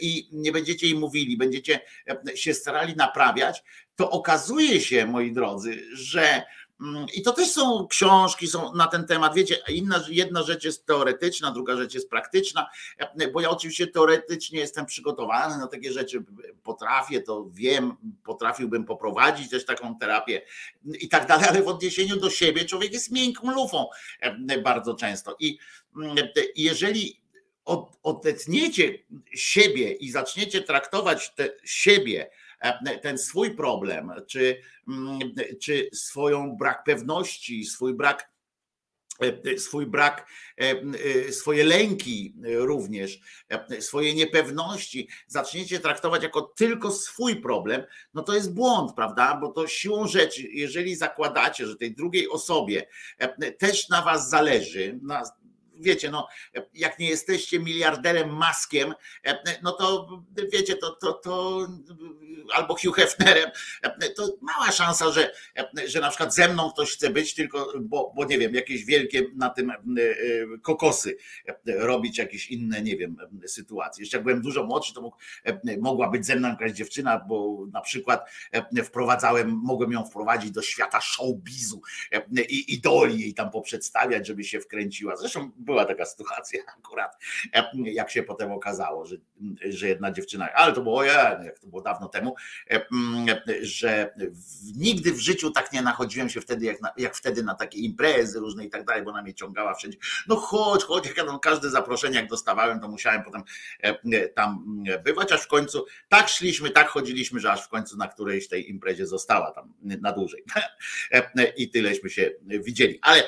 [0.00, 1.80] i nie będziecie jej mówili, będziecie
[2.34, 3.64] się starali naprawiać,
[3.96, 6.42] to okazuje się, moi drodzy, że
[7.14, 9.34] I to też są książki są na ten temat.
[9.34, 12.66] Wiecie, inna, jedna rzecz jest teoretyczna, druga rzecz jest praktyczna,
[13.32, 16.24] bo ja oczywiście teoretycznie jestem przygotowany na takie rzeczy,
[16.62, 20.42] potrafię, to wiem, potrafiłbym poprowadzić też taką terapię
[21.00, 23.86] i tak dalej, ale w odniesieniu do siebie człowiek jest miękką lufą
[24.62, 25.36] bardzo często.
[25.40, 25.58] I
[25.96, 26.16] mm,
[26.56, 27.22] jeżeli
[28.02, 28.98] odetniecie
[29.34, 31.32] siebie i zaczniecie traktować
[31.64, 32.41] siebie, e,
[33.02, 35.18] ten swój problem, czy, mm,
[35.60, 38.32] czy swoją brak pewności, swój brak
[39.20, 43.20] e, swój brak, e, swoje lęki również,
[43.80, 47.82] swoje niepewności, zaczniecie traktować jako tylko swój problem,
[48.14, 49.38] no to jest błąd, prawda?
[49.40, 52.86] Bo to siłą rzeczy, jeżeli zakładacie, że tej drugiej osobie
[53.58, 55.22] też na was zależy, na,
[55.82, 56.28] wiecie, no,
[56.74, 58.94] jak nie jesteście miliarderem maskiem,
[59.62, 60.08] no to
[60.52, 61.66] wiecie, to, to, to
[62.54, 63.50] albo Hugh Hefnerem,
[64.16, 65.32] to mała szansa, że,
[65.86, 69.26] że na przykład ze mną ktoś chce być, tylko bo, bo nie wiem, jakieś wielkie
[69.34, 69.74] na tym e,
[70.62, 71.16] kokosy
[71.66, 73.16] robić jakieś inne, nie wiem,
[73.46, 74.02] sytuacje.
[74.02, 75.16] Jeszcze jak byłem dużo młodszy, to mógł,
[75.80, 78.30] mogła być ze mną jakaś dziewczyna, bo na przykład
[78.84, 81.82] wprowadzałem, mogłem ją wprowadzić do świata showbizu
[82.48, 85.16] i idoli jej tam poprzedstawiać, żeby się wkręciła.
[85.16, 87.16] Zresztą była taka sytuacja akurat,
[87.84, 89.16] jak się potem okazało, że,
[89.68, 92.34] że jedna dziewczyna, ale to było, jak to było dawno temu,
[93.62, 94.14] że
[94.76, 98.40] nigdy w życiu tak nie nachodziłem się wtedy, jak, na, jak wtedy na takie imprezy
[98.40, 99.98] różne i tak dalej, bo ona mnie ciągała wszędzie.
[100.28, 103.42] No chodź, chodź, jak ja tam każde zaproszenie, jak dostawałem, to musiałem potem
[104.34, 108.48] tam bywać, aż w końcu tak szliśmy, tak chodziliśmy, że aż w końcu na którejś
[108.48, 110.44] tej imprezie została tam na dłużej.
[111.56, 112.98] I tyleśmy się widzieli.
[113.02, 113.22] Ale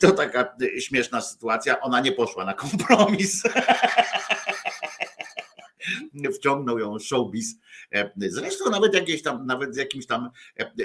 [0.00, 3.42] to taka śmieszna sytuacja ona nie poszła na kompromis.
[6.36, 7.56] Wciągnął ją showbiz.
[8.16, 10.30] Zresztą nawet jakieś tam, nawet z jakimś tam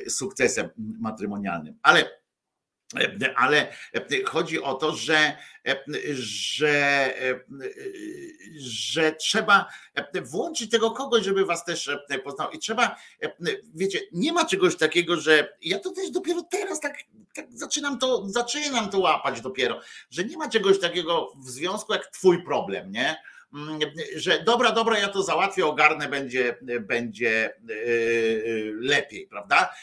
[0.09, 1.77] sukcesem matrymonialnym.
[1.81, 2.20] Ale
[3.35, 3.73] ale
[4.25, 5.37] chodzi o to, że,
[6.13, 7.13] że,
[8.57, 9.65] że trzeba
[10.21, 11.89] włączyć tego kogoś, żeby was też
[12.23, 12.51] poznał.
[12.51, 12.95] I trzeba,
[13.75, 16.97] wiecie, nie ma czegoś takiego, że ja to też dopiero teraz tak,
[17.33, 22.07] tak zaczynam to, zaczynam to łapać dopiero, że nie ma czegoś takiego w związku jak
[22.07, 23.17] twój problem, nie?
[24.15, 27.53] że dobra, dobra, ja to załatwię, ogarnę, będzie, będzie
[28.79, 29.73] lepiej, prawda?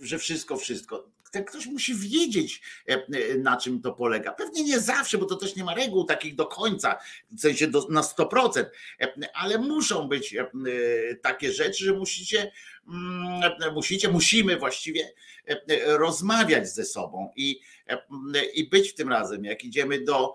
[0.00, 4.32] Że wszystko, wszystko ten ktoś musi wiedzieć, e, e, na czym to polega.
[4.32, 6.98] Pewnie nie zawsze, bo to też nie ma reguł takich do końca,
[7.30, 8.64] w sensie do, na 100%,
[9.00, 10.34] e, ale muszą być
[11.22, 12.52] takie rzeczy, że musicie,
[13.74, 15.12] musicie, musimy właściwie
[15.86, 17.60] rozmawiać ze sobą i
[18.54, 19.44] i być w tym razem.
[19.44, 20.34] Jak idziemy do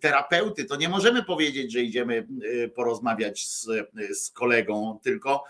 [0.00, 2.26] terapeuty, to nie możemy powiedzieć, że idziemy
[2.74, 3.68] porozmawiać z,
[4.14, 5.44] z kolegą, tylko,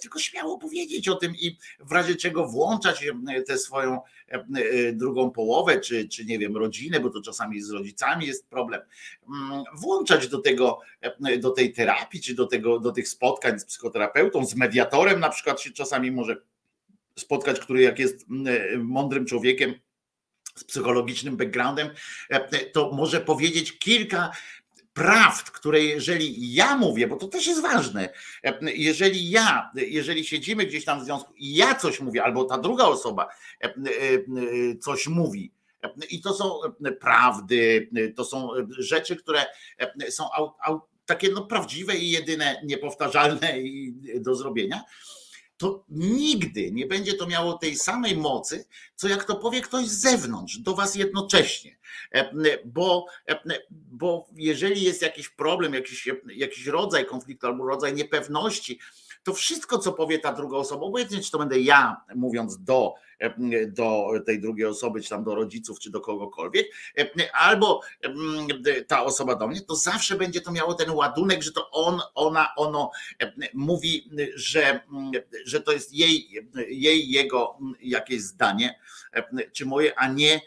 [0.00, 3.06] tylko śmiało powiedzieć o tym i w razie czego włączać
[3.46, 4.00] tę swoją
[4.92, 8.80] drugą połowę, czy, czy nie wiem, rodzinę, bo to czasami z rodzicami jest problem,
[9.74, 10.80] włączać do tego,
[11.38, 15.59] do tej terapii, czy do, tego, do tych spotkań z psychoterapeutą, z mediatorem na przykład
[15.62, 16.36] się czasami może
[17.18, 18.26] spotkać, który jak jest
[18.78, 19.74] mądrym człowiekiem,
[20.60, 21.90] z psychologicznym backgroundem,
[22.30, 24.30] e, to może powiedzieć kilka
[24.92, 28.08] prawd, które jeżeli ja mówię, bo to też jest ważne,
[28.44, 32.58] e, jeżeli ja, jeżeli siedzimy gdzieś tam w związku i ja coś mówię, albo ta
[32.58, 33.28] druga osoba
[33.60, 33.70] e,
[34.80, 35.52] coś mówi,
[36.10, 36.60] i to są
[37.00, 39.46] prawdy, to są rzeczy, które
[40.08, 40.24] są
[41.06, 44.82] takie no, prawdziwe i jedyne, niepowtarzalne i do zrobienia
[45.60, 48.64] to nigdy nie będzie to miało tej samej mocy,
[48.96, 51.78] co jak to powie ktoś z zewnątrz, do was jednocześnie.
[52.14, 52.30] E,
[52.64, 58.78] bo, e, bo jeżeli jest jakiś problem, jakiś, jakiś rodzaj konfliktu albo rodzaj niepewności,
[59.22, 62.94] to wszystko, co powie ta druga osoba, obojętnie czy to będę ja mówiąc do,
[63.66, 66.66] do tej drugiej osoby, czy tam do rodziców, czy do kogokolwiek,
[67.32, 67.80] albo
[68.86, 72.54] ta osoba do mnie, to zawsze będzie to miało ten ładunek, że to on, ona,
[72.56, 72.90] ono
[73.54, 74.80] mówi, że,
[75.44, 76.28] że to jest jej,
[76.68, 78.78] jej, jego jakieś zdanie,
[79.52, 80.40] czy moje, a nie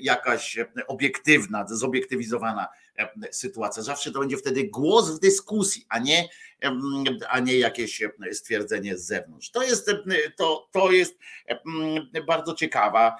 [0.00, 2.68] jakaś obiektywna, zobiektywizowana
[3.30, 3.82] sytuacja.
[3.82, 6.28] Zawsze to będzie wtedy głos w dyskusji, a nie,
[7.28, 9.50] a nie jakieś stwierdzenie z zewnątrz.
[9.50, 9.90] To jest,
[10.36, 11.18] to, to jest
[12.26, 13.16] bardzo ciekawa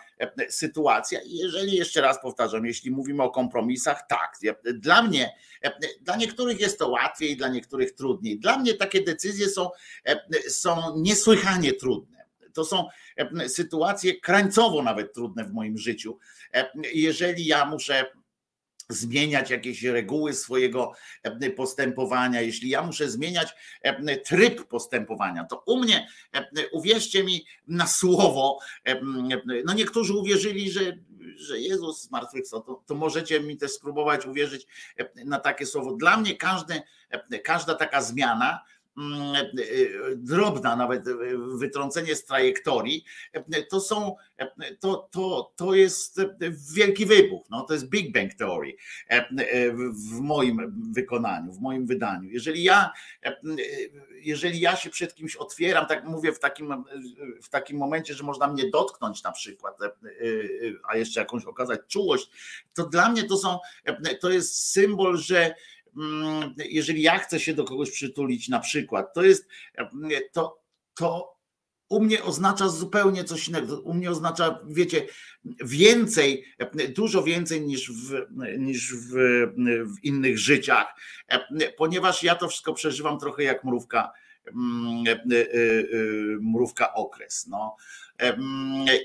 [0.49, 1.21] sytuacja.
[1.27, 4.39] Jeżeli jeszcze raz powtarzam, jeśli mówimy o kompromisach, tak.
[4.75, 5.35] Dla mnie,
[6.01, 8.39] dla niektórych jest to łatwiej, dla niektórych trudniej.
[8.39, 9.71] Dla mnie takie decyzje są,
[10.49, 12.19] są niesłychanie trudne.
[12.53, 12.87] To są
[13.47, 16.19] sytuacje krańcowo nawet trudne w moim życiu.
[16.95, 18.13] Jeżeli ja muszę
[18.91, 23.49] zmieniać jakieś reguły swojego e, postępowania, jeśli ja muszę zmieniać
[23.83, 28.59] e, tryb postępowania, to u mnie, e, uwierzcie mi na słowo,
[29.65, 30.81] no niektórzy uwierzyli, że,
[31.37, 34.67] że Jezus zmartwychwstał, to, to możecie mi też spróbować uwierzyć
[35.25, 35.97] na takie słowo.
[35.97, 36.83] Dla mnie każde,
[37.45, 38.61] każda taka zmiana,
[40.17, 41.15] drobna nawet e,
[41.59, 43.05] wytrącenie z trajektorii,
[43.71, 44.17] to są,
[44.81, 46.21] to, to, to jest
[46.75, 48.77] wielki wybuch, no, to jest Big Bang Theory
[49.93, 52.31] w moim wykonaniu, w moim wydaniu.
[52.31, 52.91] Jeżeli ja,
[54.21, 56.85] jeżeli ja się przed kimś otwieram, tak mówię w takim,
[57.43, 59.79] w takim momencie, że można mnie dotknąć na przykład,
[60.89, 62.31] a jeszcze jakąś okazać czułość,
[62.75, 63.59] to dla mnie to są,
[64.21, 65.78] to jest symbol, że Mm,
[66.71, 69.49] jeżeli ja chcę się do kogoś przytulić na przykład, to jest
[70.33, 70.63] to,
[70.95, 71.39] to
[71.89, 73.81] u mnie oznacza zupełnie coś innego.
[73.81, 75.07] U mnie oznacza, wiecie,
[75.65, 76.45] więcej,
[76.97, 78.27] dużo więcej niż w,
[78.59, 79.13] niż w,
[79.97, 80.87] w innych życiach,
[81.77, 84.13] ponieważ ja to wszystko przeżywam trochę jak mrówka,
[84.47, 85.05] mm,
[86.41, 87.47] mrówka okres.
[87.47, 87.77] No.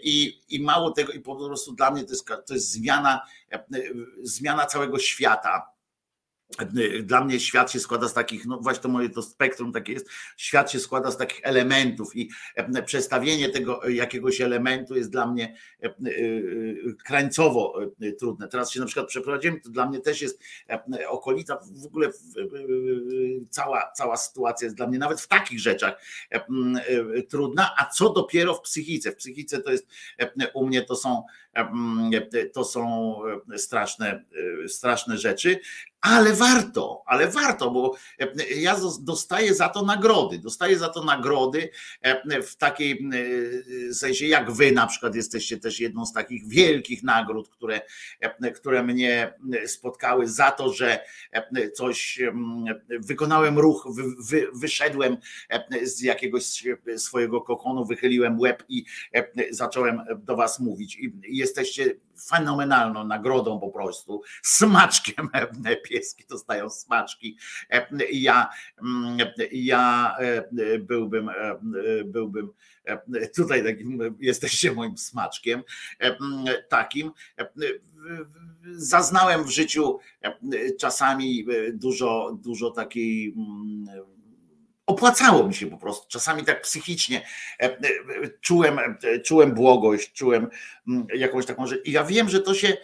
[0.04, 3.22] I, I mało tego, i po prostu dla mnie to jest, to jest zmiana,
[4.24, 5.73] zmiana całego świata
[7.04, 10.10] dla mnie świat się składa z takich, no właśnie to moje to spektrum takie jest,
[10.38, 15.56] świat się składa z takich elementów i e, przestawienie tego jakiegoś elementu jest dla mnie
[15.84, 15.94] e, e,
[17.06, 17.80] krańcowo
[18.20, 18.48] trudne.
[18.48, 20.42] Teraz się na przykład przeprowadziłem, to dla mnie też jest
[21.08, 22.10] okolica, w ogóle
[23.50, 26.02] cała, cała sytuacja jest dla mnie nawet w takich rzeczach
[27.30, 29.12] trudna, a co dopiero w psychice.
[29.12, 29.88] W psychice to jest
[30.54, 31.24] u mnie to są
[32.54, 33.16] to są
[33.58, 34.26] straszne,
[34.68, 35.60] straszne rzeczy,
[36.04, 37.96] ale warto, ale warto, bo
[38.56, 40.40] ja dostaję za to nagrody.
[40.40, 41.70] Dostaję za to nagrody
[42.48, 43.10] w takiej
[43.94, 47.82] sensie, jak wy na przykład jesteście też jedną z takich wielkich nagród, które,
[48.56, 49.34] które mnie
[49.66, 51.00] spotkały za to, że
[51.76, 52.20] coś
[52.90, 53.88] wykonałem ruch,
[54.30, 55.18] wy, wyszedłem
[55.84, 56.64] z jakiegoś
[56.98, 58.86] swojego kokonu, wychyliłem łeb i
[59.50, 60.96] zacząłem do was mówić.
[60.96, 61.96] I jesteście
[62.30, 65.30] fenomenalną nagrodą po prostu, smaczkiem
[65.84, 67.38] pieski dostają smaczki.
[68.12, 68.50] Ja,
[69.52, 70.16] ja
[70.80, 71.30] byłbym,
[72.06, 72.50] byłbym
[73.36, 75.64] tutaj takim, jesteście moim smaczkiem
[76.70, 77.12] takim.
[78.72, 80.00] Zaznałem w życiu
[80.80, 83.36] czasami dużo, dużo takiej
[84.86, 86.08] opłacało mi się po prostu.
[86.10, 87.26] Czasami tak psychicznie
[87.60, 87.80] e, e,
[88.42, 90.50] czułem, e, czułem błogość, czułem
[90.88, 91.82] mm, jakąś taką rzecz.
[91.86, 92.78] I ja wiem, że to się,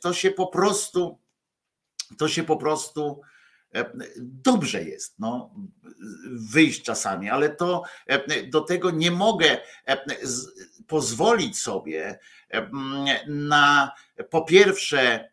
[0.00, 1.18] to się po prostu,
[2.18, 3.20] to się po prostu
[4.18, 5.54] dobrze jest no,
[6.30, 7.82] wyjść czasami, ale to
[8.48, 9.58] do tego nie mogę
[10.86, 12.18] pozwolić sobie
[13.26, 13.92] na
[14.30, 15.30] po pierwsze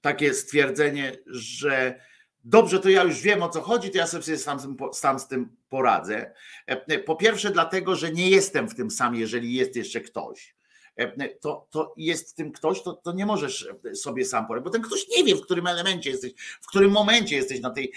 [0.00, 2.00] takie stwierdzenie, że
[2.46, 5.56] dobrze, to ja już wiem o co chodzi, to ja sobie sam, sam z tym
[5.68, 6.32] poradzę.
[6.66, 10.55] E, po pierwsze, dlatego, że nie jestem w tym sam, jeżeli jest jeszcze ktoś.
[10.96, 14.82] E, to, to jest tym ktoś, to, to nie możesz sobie sam poradzić, bo ten
[14.82, 17.92] ktoś nie wie, w którym elemencie jesteś, w którym momencie jesteś na tej,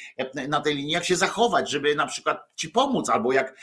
[0.48, 3.58] na tej linii, jak się zachować, żeby na przykład ci pomóc, albo jak,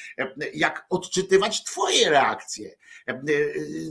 [0.55, 2.77] jak odczytywać twoje reakcje.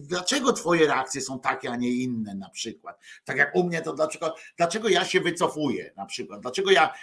[0.01, 2.99] Dlaczego twoje reakcje są takie, a nie inne na przykład?
[3.25, 6.41] Tak jak u mnie, to dlaczego, dlaczego ja się wycofuję na przykład?
[6.41, 6.93] Dlaczego ja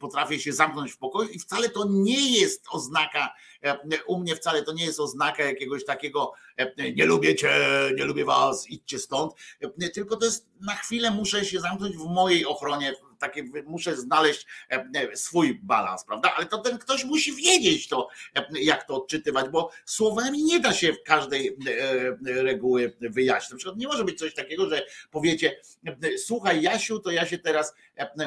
[0.00, 3.34] potrafię się zamknąć w pokoju i wcale to nie jest oznaka,
[4.06, 6.32] u mnie wcale to nie jest oznaka jakiegoś takiego
[6.96, 7.50] nie lubię cię,
[7.96, 9.32] nie lubię was, idźcie stąd,
[9.94, 14.46] tylko to jest na chwilę muszę się zamknąć w mojej ochronie, takie muszę znaleźć
[15.14, 16.34] swój balans, prawda?
[16.36, 18.08] Ale to ten ktoś musi wiedzieć to,
[18.60, 21.56] jak to odczytywać, bo słowami nie da się każdej
[22.24, 23.50] reguły wyjaśnić.
[23.50, 25.60] Na przykład nie może być coś takiego, że powiecie,
[26.18, 27.74] słuchaj Jasiu, to ja się teraz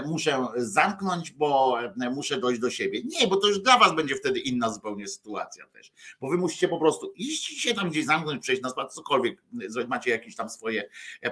[0.05, 1.77] muszę zamknąć, bo
[2.11, 3.01] muszę dojść do siebie.
[3.03, 5.91] Nie, bo to już dla was będzie wtedy inna zupełnie sytuacja też,
[6.21, 9.43] bo wy musicie po prostu iść się tam gdzieś zamknąć, przejść na spacer, cokolwiek,
[9.87, 10.89] macie jakieś tam swoje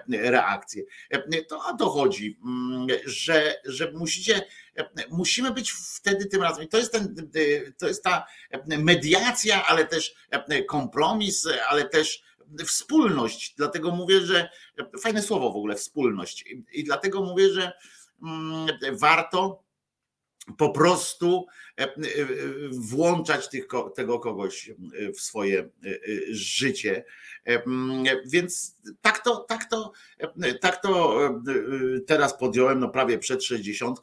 [0.10, 0.84] reakcje.
[1.48, 4.42] To o to chodzi, mm, że, że musicie,
[5.10, 6.66] musimy być wtedy tym razem.
[6.66, 7.32] I to jest, ten,
[7.78, 8.26] to jest ta
[8.78, 10.16] mediacja, ale też
[10.68, 12.24] kompromis, ale też
[12.66, 13.54] wspólność.
[13.58, 14.50] Dlatego mówię, że
[15.02, 16.46] fajne słowo w ogóle wspólność.
[16.74, 17.72] I dlatego mówię, że
[18.92, 19.66] warto
[20.58, 21.46] po prostu
[21.80, 21.96] e, e,
[22.72, 24.72] włączać tych, tego kogoś
[25.16, 25.70] w swoje
[26.30, 27.06] życie.
[28.26, 29.92] Więc tak to, tak to,
[30.62, 31.20] tak to
[32.08, 34.00] teraz podjąłem, no prawie przed 60.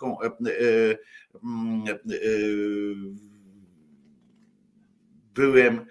[5.34, 5.86] Byłem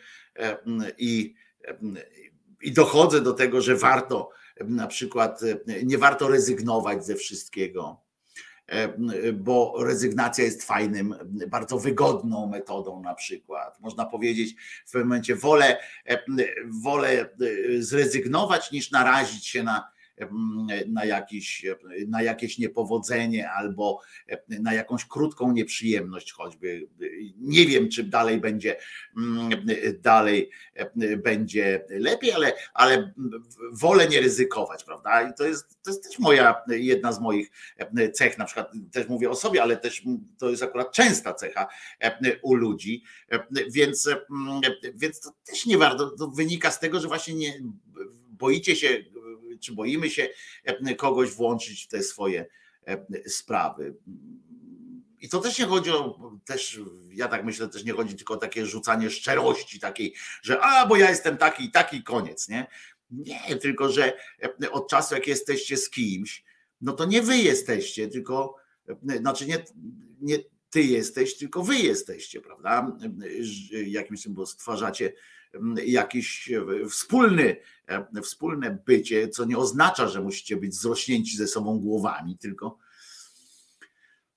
[0.97, 1.34] i,
[2.61, 5.41] i dochodzę do tego, że warto na przykład
[5.84, 8.11] nie warto rezygnować ze wszystkiego
[9.34, 11.15] bo rezygnacja jest fajnym,
[11.47, 13.80] bardzo wygodną metodą na przykład.
[13.80, 14.55] Można powiedzieć
[14.86, 15.78] w pewnym momencie wolę,
[16.67, 17.30] wolę
[17.80, 19.91] zrezygnować niż narazić się na,
[20.88, 21.65] na, jakiś,
[22.07, 24.01] na jakieś niepowodzenie albo
[24.49, 26.88] na jakąś krótką nieprzyjemność choćby.
[27.38, 28.78] Nie wiem, czy dalej będzie
[29.99, 30.49] dalej
[31.17, 33.13] będzie lepiej, ale, ale
[33.72, 35.30] wolę nie ryzykować, prawda?
[35.30, 37.51] I to jest, to jest też moja, jedna z moich
[38.13, 40.03] cech, na przykład też mówię o sobie, ale też
[40.38, 41.67] to jest akurat częsta cecha
[42.41, 43.03] u ludzi,
[43.72, 44.09] więc,
[44.95, 47.53] więc to też nie warto, to wynika z tego, że właśnie nie
[48.30, 49.03] boicie się
[49.60, 50.30] czy boimy się
[50.64, 52.45] e, kogoś włączyć w te swoje
[52.88, 53.95] e, sprawy.
[55.20, 56.80] I to też nie chodzi o, też,
[57.10, 60.95] ja tak myślę, też nie chodzi tylko o takie rzucanie szczerości takiej, że a, bo
[60.95, 62.68] ja jestem taki i taki, koniec, nie?
[63.12, 64.14] Nie, tylko że
[64.64, 66.43] e, od czasu, jak jesteście z kimś,
[66.82, 68.56] no to nie wy jesteście, tylko,
[69.20, 69.66] znaczy nie,
[70.22, 70.38] nie
[70.70, 72.97] ty jesteś, tylko wy jesteście, prawda?
[73.86, 75.14] Jakimś tym, bo stwarzacie
[75.86, 76.52] jakiś
[76.89, 77.56] wspólny,
[77.88, 82.78] e, wspólne bycie, co nie oznacza, że musicie być zrośnięci ze sobą głowami, tylko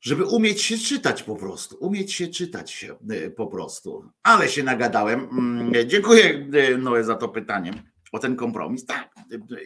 [0.01, 4.11] żeby umieć się czytać po prostu, umieć się czytać e, po prostu.
[4.23, 5.21] Ale się nagadałem.
[5.21, 7.73] Mm, dziękuję e, Noe za to pytanie
[8.13, 8.87] o ten kompromis.
[8.87, 9.15] Tak,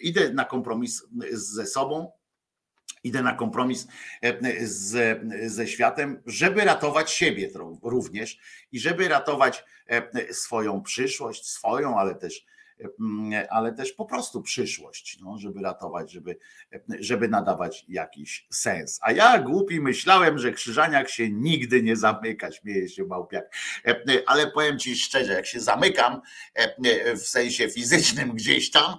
[0.01, 2.11] idę na kompromis ze sobą,
[3.05, 3.87] idę na kompromis
[4.61, 5.21] z,
[5.53, 7.51] ze światem, żeby ratować siebie
[7.83, 8.39] również
[8.73, 9.65] i żeby ratować
[10.31, 12.47] swoją przyszłość, swoją, ale też
[13.51, 16.39] ale też po prostu przyszłość, no, żeby ratować, żeby,
[17.01, 18.99] żeby nadawać jakiś sens.
[19.03, 23.55] A ja głupi myślałem, że Krzyżaniak się nigdy nie zamyka, śmieje się Małpiak.
[24.27, 26.21] Ale powiem Ci szczerze, jak się zamykam
[27.17, 28.97] w sensie fizycznym gdzieś tam,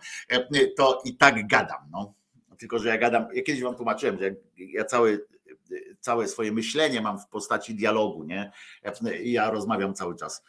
[0.77, 1.89] to i tak gadam.
[1.91, 2.18] No.
[2.59, 5.25] Tylko, że ja gadam, ja kiedyś Wam tłumaczyłem, że ja cały
[5.99, 8.51] całe swoje myślenie mam w postaci dialogu, nie?
[9.23, 10.43] Ja rozmawiam cały czas.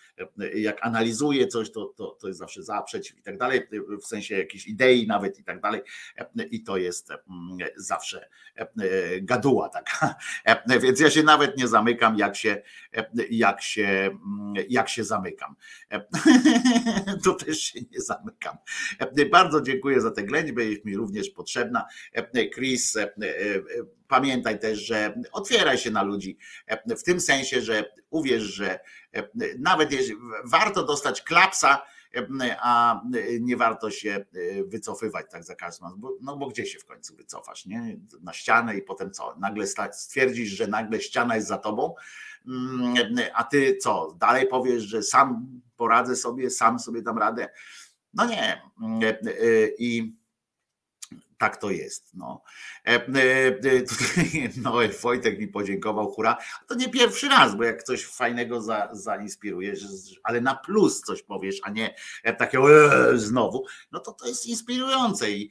[0.54, 3.68] Jak analizuję coś, to, to, to jest zawsze za, przeciw i tak dalej,
[4.02, 5.80] w sensie jakiejś idei nawet i tak dalej.
[6.50, 8.28] I to jest mm, zawsze
[9.22, 10.14] gaduła taka.
[10.82, 12.62] Więc ja się nawet nie zamykam, jak się,
[13.30, 15.54] jak się, mm, jak się zamykam.
[17.24, 18.56] To też się nie zamykam.
[19.30, 21.84] Bardzo dziękuję za tę ględźbę, jest mi również potrzebna.
[22.54, 22.98] Chris,
[24.11, 26.38] pamiętaj też, że otwieraj się na ludzi
[26.98, 28.80] w tym sensie, że uwierz, że
[29.58, 31.82] nawet jeśli warto dostać klapsa,
[32.61, 33.02] a
[33.40, 34.24] nie warto się
[34.66, 37.96] wycofywać tak za każdym razem, no bo gdzie się w końcu wycofasz, nie?
[38.22, 39.36] Na ścianę i potem co?
[39.38, 41.94] Nagle stwierdzisz, że nagle ściana jest za tobą,
[43.34, 44.16] a ty co?
[44.20, 47.48] Dalej powiesz, że sam poradzę sobie, sam sobie dam radę.
[48.14, 48.62] No nie.
[49.78, 50.19] I
[51.41, 52.14] tak to jest.
[52.14, 52.43] No.
[52.86, 56.36] E, e, e, tutaj, no, Wojtek mi podziękował, hura.
[56.66, 59.80] To nie pierwszy raz, bo jak coś fajnego za, zainspirujesz,
[60.22, 61.95] ale na plus coś powiesz, a nie
[62.38, 62.68] takiego
[63.18, 65.51] znowu, no to to jest inspirujące i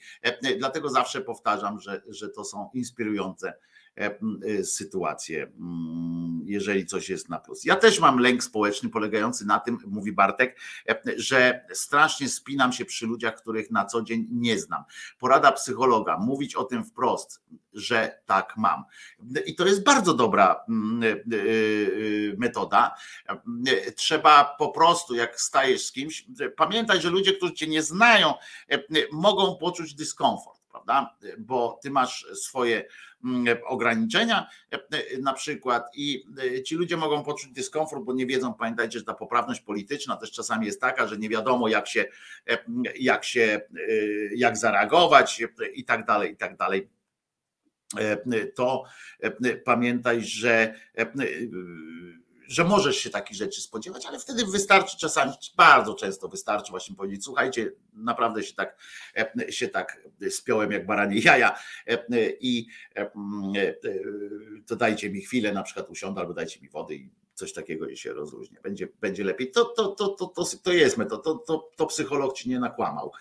[0.58, 3.69] dlatego zawsze powtarzam, że, że to są inspirujące E, e,
[4.64, 7.66] sytuację, mm, jeżeli coś jest na plus.
[7.66, 12.86] Ja też mam lęk społeczny polegający na tym, mówi Bartek, e, że strasznie spinam się
[12.86, 14.84] przy ludziach, których na co dzień nie znam.
[15.20, 17.44] Porada psychologa, mówić o tym wprost,
[17.74, 18.84] że tak mam.
[19.46, 21.20] I to jest bardzo dobra mm,
[22.38, 22.96] metoda.
[23.96, 26.26] Trzeba po prostu, jak stajesz z kimś,
[26.58, 28.34] pamiętać, że ludzie, którzy cię nie znają,
[29.12, 31.16] mogą poczuć dyskomfort, prawda?
[31.38, 32.86] Bo ty masz swoje
[33.24, 34.80] Mm, ograniczenia e,
[35.22, 36.26] na przykład i
[36.58, 40.32] e, ci ludzie mogą poczuć dyskomfort, bo nie wiedzą, pamiętajcie, że ta poprawność polityczna też
[40.32, 42.06] czasami jest taka, że nie wiadomo jak się,
[42.50, 42.58] e,
[43.00, 43.62] jak się,
[44.36, 45.44] jak zareagować
[45.74, 46.90] i tak dalej, i tak dalej
[48.56, 48.84] to
[49.66, 50.74] pamiętaj, że
[52.50, 57.24] że możesz się takich rzeczy spodziewać, ale wtedy wystarczy czasami, bardzo często wystarczy właśnie powiedzieć,
[57.24, 58.78] słuchajcie, naprawdę się tak,
[59.18, 62.00] e, się tak spiąłem jak baranie jaja e,
[62.40, 63.12] i e,
[64.68, 67.10] to dajcie mi chwilę, na przykład usiądę albo dajcie mi wody i
[67.40, 69.52] coś takiego i się rozluźnie, będzie, będzie lepiej.
[69.52, 73.12] To, to, to, to, to, to jest to, to, to, to psycholog ci nie nakłamał.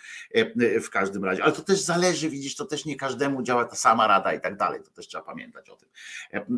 [0.82, 4.06] W każdym razie, ale to też zależy, widzisz, to też nie każdemu działa ta sama
[4.06, 5.88] rada i tak dalej, to też trzeba pamiętać o tym,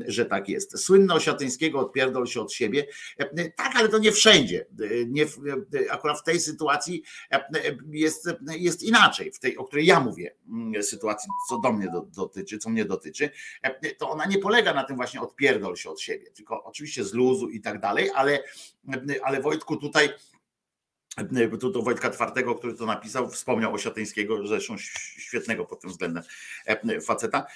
[0.07, 0.79] że tak jest.
[0.79, 2.87] Słynny Osiatyńskiego odpierdol się od siebie,
[3.57, 4.67] tak, ale to nie wszędzie,
[5.07, 5.27] nie,
[5.91, 7.03] akurat w tej sytuacji
[7.91, 10.35] jest, jest inaczej, w tej, o której ja mówię,
[10.83, 13.31] sytuacji, co do mnie dotyczy, co mnie dotyczy,
[13.99, 17.49] to ona nie polega na tym właśnie odpierdol się od siebie, tylko oczywiście z luzu
[17.51, 18.43] i tak dalej, ale,
[19.23, 20.09] ale Wojtku tutaj
[21.61, 24.79] tu do Wojtka Twardego, który to napisał, wspomniał Osiatyńskiego, zresztą
[25.19, 26.23] świetnego pod tym względem
[27.07, 27.47] faceta.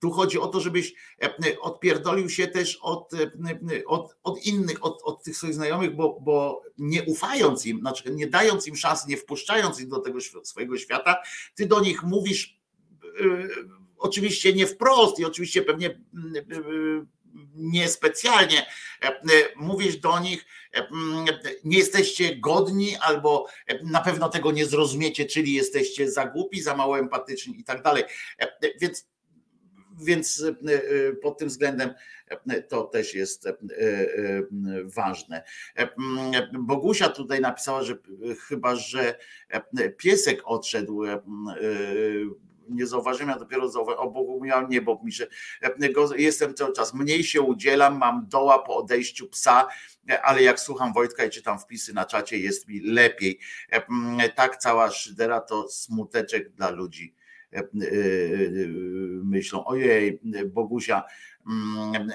[0.00, 0.94] Tu chodzi o to, żebyś
[1.60, 3.12] odpierdolił się też od,
[3.86, 8.26] od, od innych, od, od tych swoich znajomych, bo, bo nie ufając im, znaczy nie
[8.26, 11.16] dając im szansy, nie wpuszczając ich do tego swojego świata,
[11.54, 12.60] ty do nich mówisz
[13.98, 16.00] oczywiście nie wprost i oczywiście pewnie
[17.54, 18.66] niespecjalnie
[19.56, 20.46] mówisz do nich,
[21.64, 23.46] nie jesteście godni albo
[23.84, 28.04] na pewno tego nie zrozumiecie, czyli jesteście za głupi, za mało empatyczni i tak dalej.
[28.80, 29.08] Więc,
[30.02, 30.44] więc
[31.22, 31.94] pod tym względem
[32.68, 33.48] to też jest
[34.84, 35.42] ważne.
[36.58, 37.96] Bogusia tutaj napisała, że
[38.48, 39.18] chyba, że
[39.96, 41.02] piesek odszedł
[42.70, 45.26] nie zauważyłem, ja dopiero zauważyłem, o Bogu miałem niebo pisze,
[46.16, 49.68] jestem cały czas, mniej się udzielam, mam doła po odejściu psa,
[50.22, 53.38] ale jak słucham Wojtka i czytam wpisy na czacie, jest mi lepiej.
[54.34, 57.14] Tak cała szydera to smuteczek dla ludzi.
[59.24, 61.04] Myślą, ojej, Bogusia,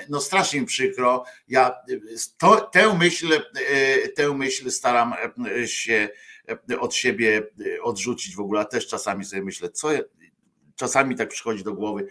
[0.09, 1.23] no strasznie mi przykro.
[1.47, 1.75] Ja
[2.37, 3.41] to, tę myśl,
[4.15, 5.13] tę myśl staram
[5.65, 6.09] się
[6.79, 7.47] od siebie
[7.81, 8.65] odrzucić w ogóle.
[8.65, 9.89] Też czasami sobie myślę, co
[10.75, 12.07] czasami tak przychodzi do głowy,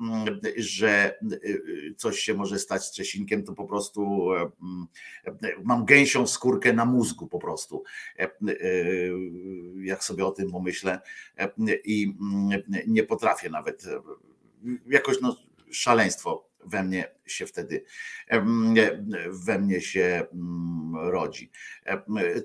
[0.00, 4.86] mm, że y, coś się może stać z Czesinkiem, to po prostu mm,
[5.64, 7.82] mam gęsią skórkę na mózgu po prostu,
[9.76, 11.00] jak sobie o tym pomyślę
[11.84, 13.84] i mm, nie potrafię nawet
[14.86, 15.36] jakoś no,
[15.70, 17.84] szaleństwo we mnie się wtedy
[19.28, 20.26] we mnie się
[20.94, 21.50] rodzi.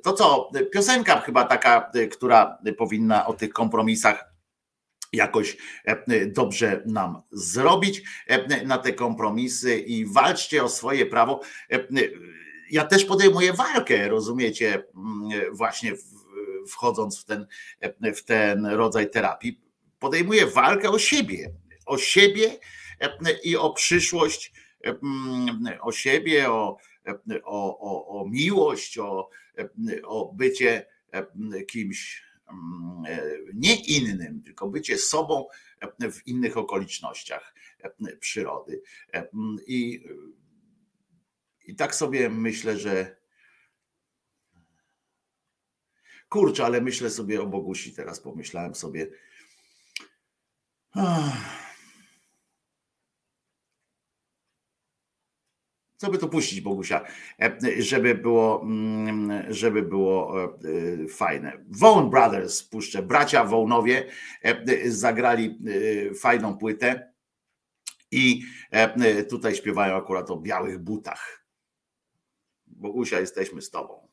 [0.03, 4.28] To co, piosenka chyba taka, która powinna o tych kompromisach
[5.13, 11.41] jakoś e, dobrze nam zrobić e, na te kompromisy i walczcie o swoje prawo.
[11.71, 11.87] E,
[12.71, 15.93] ja też podejmuję walkę, rozumiecie, mm, właśnie
[16.67, 17.45] wchodząc w ten,
[18.15, 19.61] w ten rodzaj terapii.
[19.99, 21.51] Podejmuję walkę o siebie,
[21.85, 22.59] o siebie
[23.43, 24.53] i o przyszłość,
[24.83, 26.77] mm, o siebie, o,
[27.43, 29.29] o, o, o miłość, o,
[30.03, 30.85] o bycie
[31.67, 32.28] kimś
[33.53, 35.47] nie innym, tylko bycie sobą
[35.79, 38.81] e, w innych okolicznościach e, przyrody.
[39.13, 40.03] Mm, I,
[41.65, 43.15] i tak sobie myślę, że
[46.29, 49.07] kurczę, ale myślę sobie o Bogusi teraz, pomyślałem sobie.
[50.91, 51.68] Ach.
[55.99, 57.05] Co by to puścić, Bogusia,
[57.41, 60.47] e, żeby było, mm, żeby było e,
[61.03, 61.53] e, fajne.
[61.69, 64.05] Vaughn Brothers puszczę, bracia Wołnowie
[64.85, 65.59] zagrali
[66.19, 67.13] fajną płytę
[68.11, 68.41] i
[69.29, 71.45] tutaj śpiewają akurat o białych butach.
[72.67, 74.07] Bogusia, jesteśmy z tobą.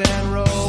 [0.00, 0.67] And rolls,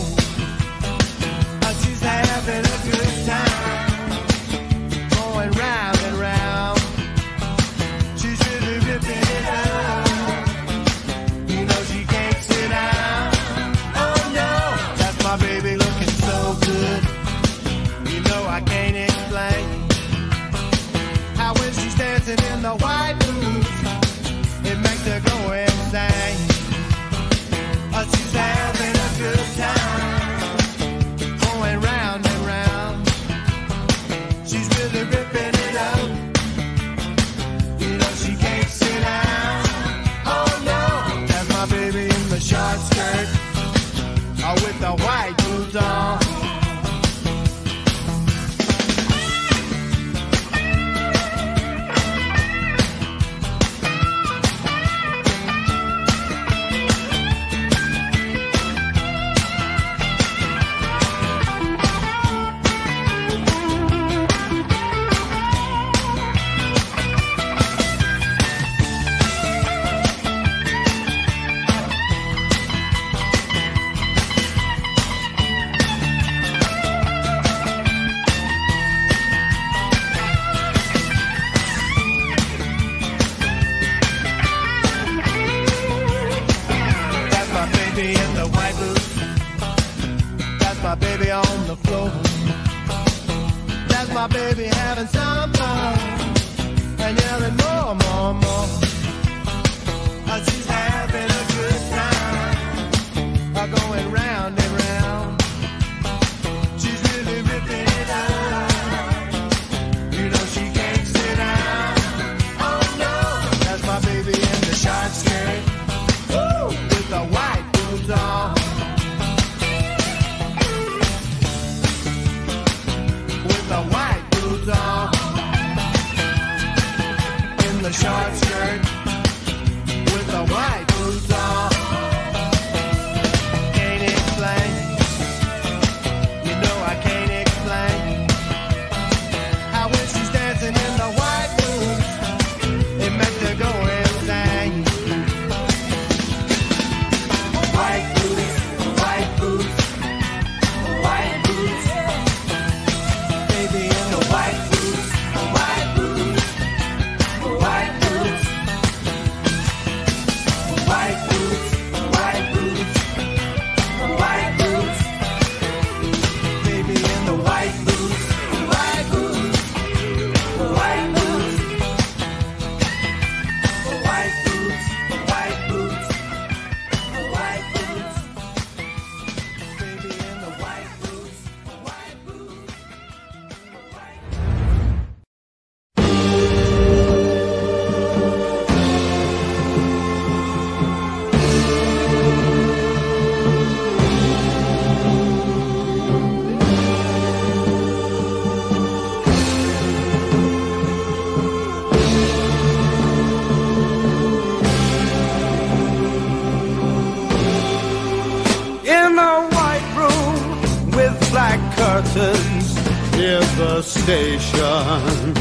[214.10, 215.34] station.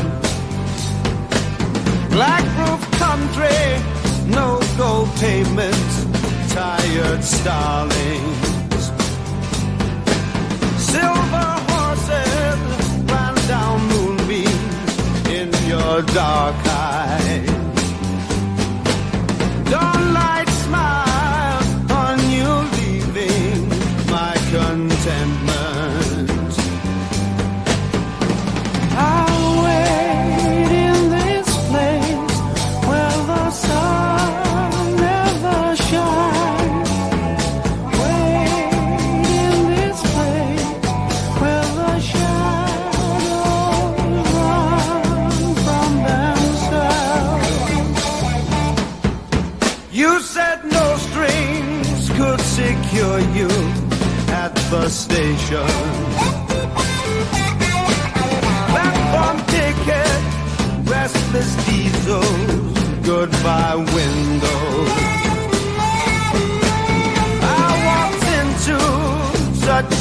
[2.10, 3.64] Black roof country,
[4.26, 5.90] no gold pavement,
[6.50, 8.27] tired starling.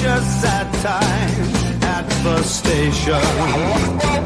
[0.08, 4.17] Just that time at the station.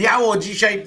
[0.00, 0.84] Biało dzisiaj,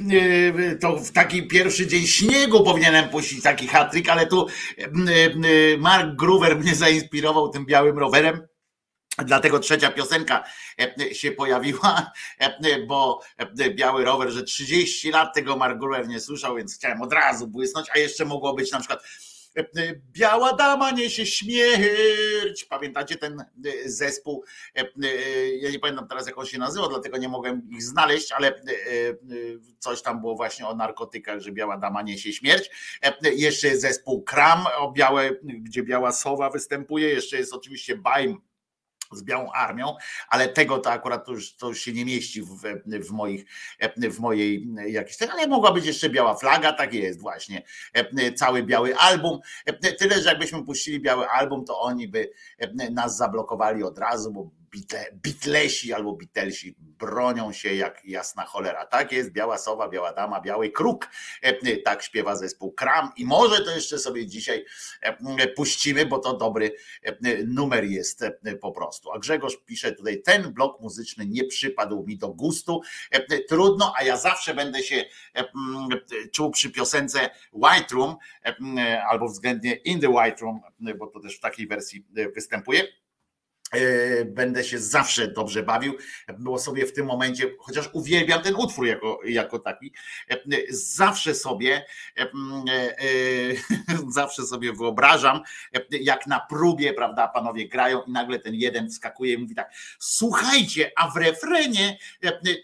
[0.81, 4.47] to w taki pierwszy dzień śniegu powinienem puścić taki hat ale tu
[5.77, 8.47] Mark Gruver mnie zainspirował tym białym rowerem.
[9.17, 10.43] Dlatego trzecia piosenka
[11.11, 12.11] się pojawiła,
[12.87, 13.21] bo
[13.69, 17.87] Biały Rower, że 30 lat tego Mark Gruver nie słyszał, więc chciałem od razu błysnąć,
[17.95, 19.03] a jeszcze mogło być na przykład
[20.11, 22.65] Biała dama niesie śmierć.
[22.69, 23.45] Pamiętacie ten e,
[23.85, 24.43] zespół?
[24.77, 28.31] E, e, ja nie pamiętam teraz, jak on się nazywał, dlatego nie mogłem ich znaleźć,
[28.31, 28.61] ale
[29.79, 32.69] coś tam było właśnie o narkotykach, że biała dama niesie śmierć.
[33.21, 37.09] Jeszcze jest zespół Kram, o białe, gdzie biała sowa występuje.
[37.09, 38.41] Jeszcze jest oczywiście Baim
[39.15, 39.95] z białą armią,
[40.29, 42.47] ale tego to akurat to już, to już się nie mieści w,
[42.85, 43.45] w, moich,
[43.97, 47.63] w mojej jakiejś, ale mogła być jeszcze biała flaga, tak jest właśnie,
[48.35, 49.39] cały biały album,
[49.99, 52.29] tyle, że jakbyśmy puścili biały album, to oni by
[52.91, 54.51] nas zablokowali od razu, bo
[55.13, 58.85] Bitlesi albo Beatlesi bronią się jak jasna cholera.
[58.85, 61.09] Tak jest, Biała Sowa, Biała Dama, Biały Kruk.
[61.41, 64.65] E, tak śpiewa zespół Kram i może to jeszcze sobie dzisiaj
[65.01, 67.13] e, puścimy, bo to dobry e,
[67.45, 68.23] numer jest
[68.61, 69.11] po prostu.
[69.11, 72.81] A Grzegorz pisze tutaj, ten blok muzyczny nie przypadł mi do gustu.
[73.49, 75.05] Trudno, a ja zawsze będę się
[76.31, 78.15] czuł przy piosence White Room
[79.09, 80.61] albo względnie In the White Room,
[80.97, 83.02] bo to też w takiej wersji występuje E,
[84.25, 85.97] będę się zawsze dobrze bawił,
[86.39, 89.93] było sobie w tym momencie, chociaż uwielbiam ten utwór jako, jako taki,
[90.29, 90.37] e,
[90.69, 91.85] zawsze sobie
[92.17, 92.27] e,
[94.09, 95.41] zawsze sobie wyobrażam,
[95.91, 100.91] jak na próbie, prawda, panowie grają i nagle ten jeden wskakuje i mówi tak, słuchajcie,
[100.97, 101.97] a w refrenie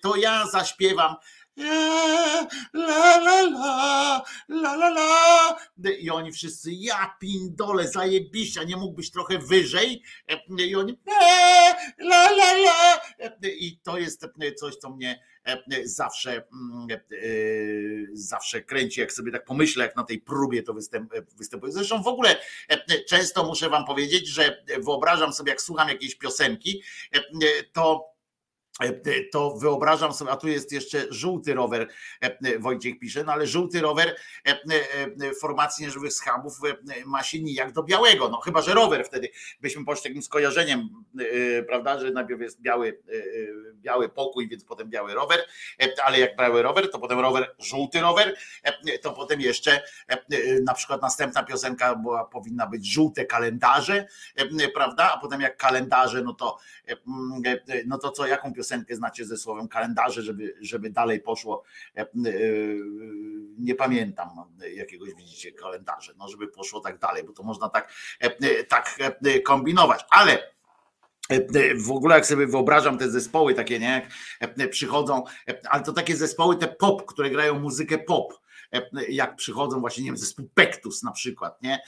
[0.01, 1.16] to ja zaśpiewam
[1.58, 5.58] la la la, la la la.
[6.00, 10.04] I oni wszyscy, ja pindole, zajebiście, nie mógłbyś trochę wyżej?
[10.68, 11.00] I oni,
[12.00, 13.02] la la la.
[13.43, 14.26] I to jest
[14.60, 15.24] coś, co mnie
[15.84, 16.43] zawsze,
[18.14, 20.74] zawsze kręci, jak sobie tak pomyślę, jak na tej próbie to
[21.38, 21.72] występuje.
[21.72, 22.36] Zresztą w ogóle
[23.08, 26.84] często muszę wam powiedzieć, że wyobrażam sobie, jak słucham jakiejś piosenki,
[27.74, 28.18] to E,
[29.32, 31.88] to wyobrażam sobie, a tu jest jeszcze żółty rower,
[32.21, 34.15] e, Wojciech pisze, no ale żółty rower
[34.45, 36.53] e, formacji nieżywych schabów
[37.05, 39.30] ma się nijak do białego, no chyba, że rower wtedy
[39.61, 40.89] byśmy poszli takim skojarzeniem,
[41.67, 42.99] prawda, że najpierw jest biały,
[43.73, 45.45] biały pokój, więc potem biały rower,
[46.03, 48.36] ale jak biały rower, to potem rower, żółty rower,
[49.01, 49.82] to potem jeszcze
[50.63, 54.07] na przykład następna piosenka była, powinna być żółte kalendarze,
[54.73, 56.57] prawda, a potem jak kalendarze, no to
[57.86, 61.63] no to co, jaką piosenkę piosenkę znacie ze słowem kalendarze, żeby, żeby dalej poszło.
[61.97, 62.05] E, e,
[63.59, 64.30] nie pamiętam
[64.76, 68.99] jakiegoś, widzicie, kalendarze, no żeby poszło tak dalej, bo to można tak, e, tak
[69.45, 70.51] kombinować, ale
[71.76, 74.07] w ogóle jak sobie wyobrażam te zespoły takie, nie,
[74.57, 75.24] jak przychodzą,
[75.70, 78.34] ale to takie zespoły te pop, które grają muzykę pop,
[79.09, 81.80] jak przychodzą właśnie, nie wiem, zespół Pektus na przykład, nie?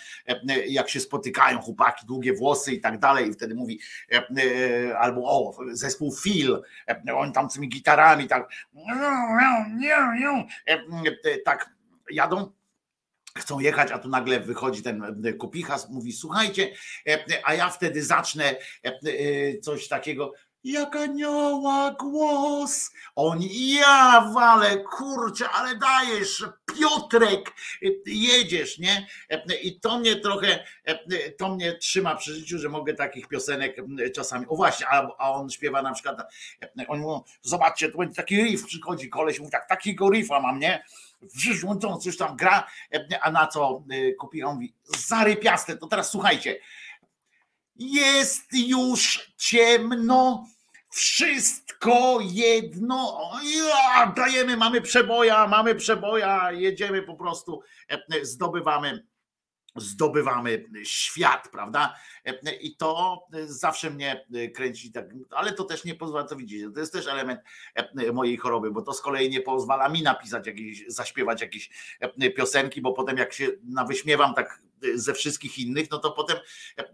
[0.67, 3.79] Jak się spotykają chłopaki, długie włosy i tak dalej i wtedy mówi
[4.97, 6.61] albo o, zespół Phil,
[7.15, 8.49] oni tam z tymi gitarami tak
[11.45, 11.69] tak
[12.11, 12.51] jadą
[13.37, 16.73] chcą jechać, a tu nagle wychodzi ten kupichas, mówi słuchajcie,
[17.43, 18.55] a ja wtedy zacznę
[19.61, 20.33] coś takiego,
[20.63, 22.91] jak anioła głos.
[23.15, 27.53] Oni, ja wale, kurczę, ale dajesz, Piotrek,
[28.05, 29.07] jedziesz, nie?
[29.63, 30.63] I to mnie trochę,
[31.37, 33.77] to mnie trzyma przy życiu, że mogę takich piosenek
[34.15, 36.33] czasami, o właśnie, a, on śpiewa na przykład,
[36.87, 40.83] oni mówią, zobaczcie, tu będzie taki riff, przychodzi koleś, mówi tak, takiego riffa mam, nie?
[41.21, 42.67] Wrzucą coś tam gra,
[43.21, 43.83] a na co
[44.19, 46.59] kupi, on mówi, zarypiaste, to teraz słuchajcie,
[47.75, 50.47] jest już ciemno,
[50.89, 59.11] wszystko jedno, ja, dajemy, mamy przeboja, mamy przeboja, jedziemy po prostu, e, zdobywamy
[59.75, 61.95] zdobywamy świat, prawda?
[62.61, 66.93] I to zawsze mnie kręci tak, ale to też nie pozwala, to widzicie, to jest
[66.93, 67.39] też element
[68.13, 71.69] mojej choroby, bo to z kolei nie pozwala mi napisać jakieś, zaśpiewać jakieś
[72.35, 74.61] piosenki, bo potem jak się nawyśmiewam tak
[74.95, 76.37] ze wszystkich innych, no to potem,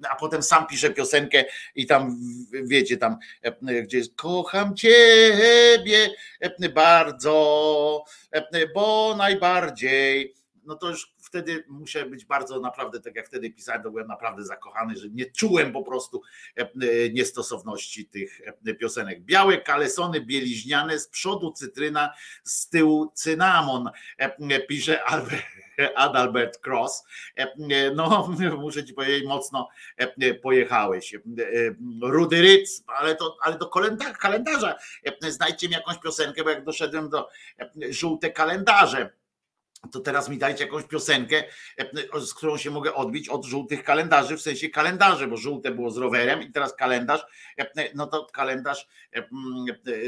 [0.09, 2.19] a potem sam piszę piosenkę i tam
[2.63, 3.17] wiecie, tam
[3.83, 6.09] gdzie jest kocham ciebie
[6.73, 8.03] bardzo,
[8.73, 13.91] bo najbardziej no to już wtedy muszę być bardzo naprawdę, tak jak wtedy pisałem, to
[13.91, 16.21] byłem naprawdę zakochany, że nie czułem po prostu
[17.13, 18.41] niestosowności tych
[18.79, 19.21] piosenek.
[19.21, 22.13] Białe kalesony bieliźniane, z przodu cytryna,
[22.43, 23.89] z tyłu cynamon,
[24.67, 25.45] pisze Albert.
[25.95, 27.03] Adalbert Cross.
[27.95, 29.69] No, muszę ci powiedzieć, mocno
[30.41, 31.15] pojechałeś.
[32.01, 33.69] Rudy Ryc, ale, to, ale do
[34.19, 34.75] kalendarza.
[35.21, 37.30] Znajdźcie mi jakąś piosenkę, bo jak doszedłem do
[37.89, 39.09] żółte kalendarze
[39.91, 41.43] to teraz mi dajcie jakąś piosenkę,
[41.78, 45.91] e, z którą się mogę odbić od żółtych kalendarzy, w sensie kalendarze, bo żółte było
[45.91, 47.25] z rowerem i teraz kalendarz,
[47.59, 49.23] e, no to kalendarz, e,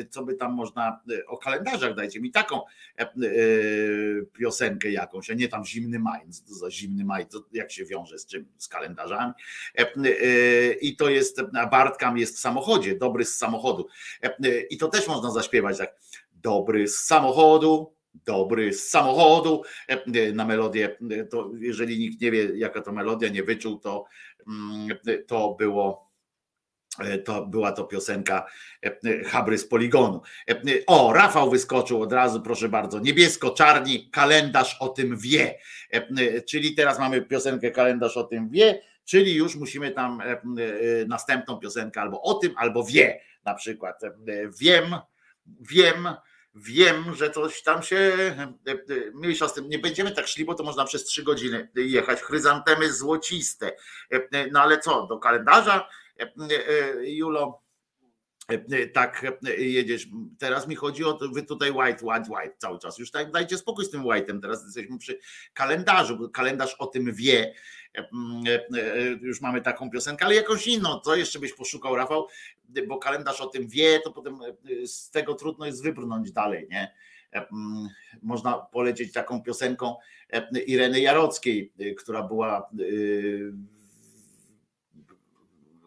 [0.10, 2.62] co by tam można, o kalendarzach dajcie mi taką
[4.34, 8.20] piosenkę jakąś, a nie tam zimny maj, co za zimny maj, to jak się wiąże
[8.20, 9.34] z czym, z kalendarzami?
[10.82, 13.88] I to jest, a Bartkam jest w samochodzie, dobry z samochodu.
[14.70, 15.96] I to też można zaśpiewać tak,
[16.32, 20.98] dobry z samochodu, dobry z samochodu e, na melodię.
[21.12, 24.06] E, to jeżeli nikt nie wie, jaka to melodia, nie wyczuł, to,
[24.48, 24.98] mm,
[25.28, 26.10] to było.
[27.00, 28.46] E, to była to piosenka
[29.26, 30.22] Habry z Poligonu.
[30.88, 33.00] O, Rafał wyskoczył od razu, proszę bardzo.
[33.00, 35.60] Niebiesko-czarni, kalendarz o tym wie.
[36.48, 40.22] Czyli teraz mamy piosenkę Kalendarz o tym wie, czyli już musimy tam
[41.08, 43.22] następną piosenkę albo o tym, albo wie.
[43.46, 44.02] Na przykład
[44.62, 44.96] wiem,
[45.60, 46.08] wiem,
[46.56, 48.78] wiem, że coś tam się e, e,
[49.14, 49.70] mniejsza z tym.
[49.70, 52.22] Nie będziemy tak szli, bo to można przez trzy godziny jechać.
[52.22, 53.72] Chryzantemy złociste.
[54.12, 55.90] E, no ale co, do kalendarza,
[57.04, 57.62] Julo,
[58.94, 59.26] tak
[59.58, 60.08] jedziesz.
[60.40, 62.98] Teraz mi chodzi o to, wy tutaj white, white, white cały czas.
[62.98, 64.42] Już tak dajcie spokój z tym white'em.
[64.42, 65.20] Teraz jesteśmy przy
[65.54, 67.54] kalendarzu, bo kalendarz o tym wie.
[69.22, 71.00] Już mamy taką piosenkę, ale jakąś inną.
[71.00, 72.28] Co jeszcze byś poszukał, Rafał?
[72.88, 74.40] bo kalendarz o tym wie, to potem
[74.84, 76.94] e, z tego trudno jest wybrnąć dalej, nie?
[77.34, 77.46] E,
[78.22, 79.96] można polecieć taką piosenką
[80.34, 82.70] e, Ireny Jarockiej, która była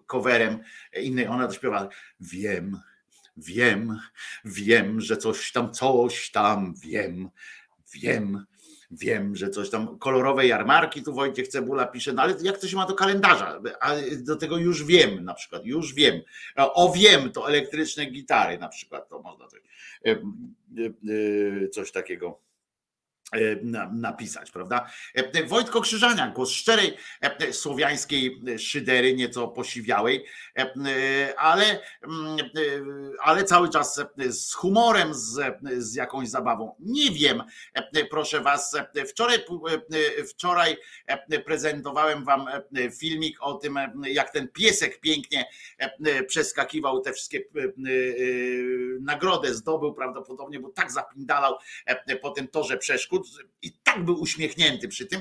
[0.07, 0.59] coverem
[1.03, 1.89] innej, ona to śpiewa
[2.21, 2.81] wiem,
[3.37, 3.99] wiem,
[4.45, 7.31] wiem, że coś tam, coś tam, wiem,
[7.95, 8.45] wiem,
[8.93, 12.77] wiem, że coś tam, kolorowe jarmarki, tu Wojciech Cebula pisze, no ale jak to się
[12.77, 13.61] ma do kalendarza?
[13.81, 16.21] A do tego już wiem na przykład, już wiem.
[16.57, 19.61] O wiem, to elektryczne gitary na przykład, to można coś,
[20.07, 20.19] e,
[21.69, 22.41] coś takiego
[23.93, 24.91] napisać, prawda?
[25.15, 30.25] E, Wojtko Krzyżania, głos szczerej e, słowiańskiej szydery, nieco posiwiałej,
[31.37, 31.65] ale,
[32.03, 32.37] mm,
[33.21, 35.41] ale cały czas z humorem, z,
[35.79, 36.75] z jakąś zabawą.
[36.79, 37.43] Nie wiem,
[38.11, 38.77] proszę was,
[39.09, 39.39] wczoraj,
[40.29, 40.77] wczoraj
[41.45, 42.47] prezentowałem wam
[42.99, 45.45] filmik o tym, jak ten piesek pięknie
[46.27, 47.41] przeskakiwał te wszystkie
[49.01, 51.55] nagrody zdobył prawdopodobnie, bo tak zapindalał
[52.23, 53.22] po tym torze przeszkód,
[53.63, 55.21] i tak był uśmiechnięty przy tym,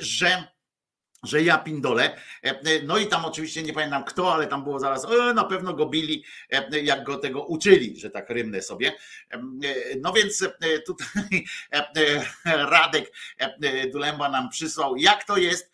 [0.00, 0.44] że
[1.22, 2.16] że ja pindolę.
[2.84, 5.86] No i tam oczywiście nie pamiętam kto, ale tam było zaraz, e, na pewno go
[5.86, 6.24] bili,
[6.82, 8.92] jak go tego uczyli, że tak rymnę sobie.
[10.00, 10.44] No więc
[10.86, 11.44] tutaj
[12.44, 13.12] Radek
[13.92, 15.72] Dulemba nam przysłał, jak to jest,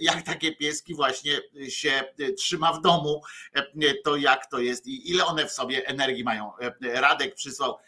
[0.00, 2.04] jak takie pieski właśnie się
[2.36, 3.22] trzyma w domu,
[4.04, 6.52] to jak to jest i ile one w sobie energii mają.
[6.80, 7.78] Radek przysłał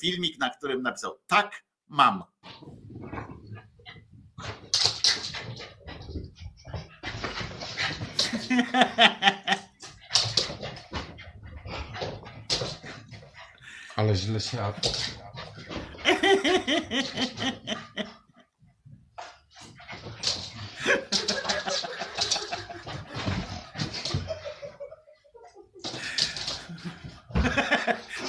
[0.00, 2.24] filmik, na którym napisał, tak mam.
[13.96, 14.80] Ale źle siadł.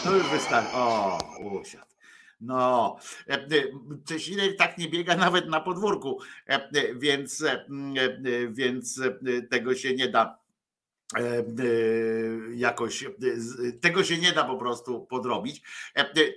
[0.03, 0.69] To już wystarczy.
[0.73, 1.19] O,
[1.61, 1.84] usiadł.
[2.45, 2.97] No,
[3.27, 3.47] e, e,
[4.07, 7.43] Czesinek tak nie biega nawet na podwórku, e, więc,
[8.49, 9.01] więc
[9.49, 10.45] tego się nie da
[12.55, 13.05] jakoś
[13.81, 15.61] tego się nie da po prostu podrobić.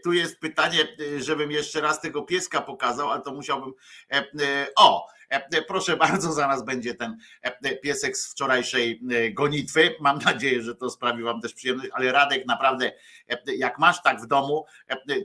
[0.05, 3.73] Tu jest pytanie, żebym jeszcze raz tego pieska pokazał, ale to musiałbym.
[4.77, 5.07] O,
[5.69, 9.95] proszę bardzo, zaraz będzie ten e, piesek z wczorajszej e, gonitwy.
[10.01, 12.93] Mam nadzieję, że to sprawi Wam też przyjemność, ale Radek, naprawdę,
[13.47, 14.65] jak masz tak w domu,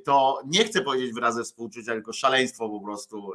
[0.05, 3.31] to nie chcę powiedzieć wyrazy współczucia, tylko szaleństwo po prostu.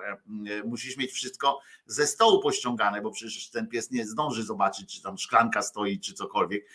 [0.65, 5.19] Musisz mieć wszystko ze stołu pościągane, bo przecież ten pies nie zdąży zobaczyć, czy tam
[5.19, 6.67] szklanka stoi, czy cokolwiek.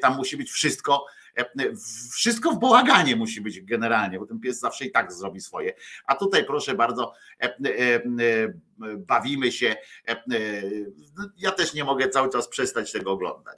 [0.00, 1.06] Tam musi być wszystko
[2.12, 5.74] wszystko w bałaganie musi być generalnie, bo ten pies zawsze i tak zrobi swoje.
[6.06, 7.12] A tutaj proszę bardzo,
[8.96, 9.76] bawimy się.
[11.38, 13.56] Ja też nie mogę cały czas przestać tego oglądać.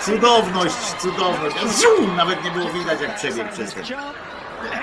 [0.00, 1.56] Cudowność, cudowność.
[2.16, 3.84] Nawet nie było widać, jak przebiegł przez ten.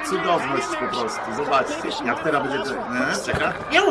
[0.09, 1.19] Cudowność po prostu.
[1.35, 2.75] Zobaczcie, jak teraz będzie to.
[2.75, 3.53] E, czeka.
[3.71, 3.83] Iu,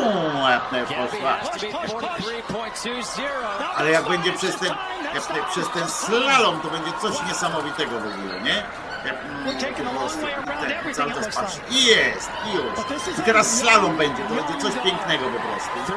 [0.87, 1.37] Poszła.
[3.75, 4.73] Ale jak będzie przez ten,
[5.13, 8.63] jak przez ten slalom, to będzie coś niesamowitego w ogóle, nie?
[9.05, 10.19] Jak, mm, po prostu,
[10.83, 11.59] ten, cały czas patrzy.
[11.69, 13.19] I jest, i już.
[13.19, 15.93] I teraz slalom będzie, to będzie coś pięknego po prostu.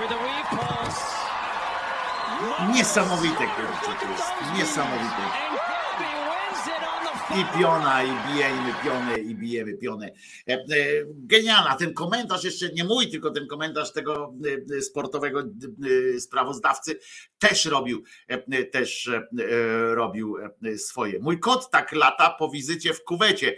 [2.75, 5.23] Niesamowite, kurczę, to jest niesamowite.
[7.37, 10.13] I piona, i bijemy piony, i bijemy piony.
[10.49, 10.65] E, e,
[11.07, 11.77] Genialna.
[11.77, 14.35] Ten komentarz, jeszcze nie mój, tylko ten komentarz tego
[14.79, 15.43] e, sportowego
[16.19, 16.99] sprawozdawcy
[17.39, 18.05] też robił,
[18.73, 19.11] też
[19.95, 20.37] robił
[20.77, 21.19] swoje.
[21.19, 23.57] Mój kot tak lata po wizycie w kuwecie,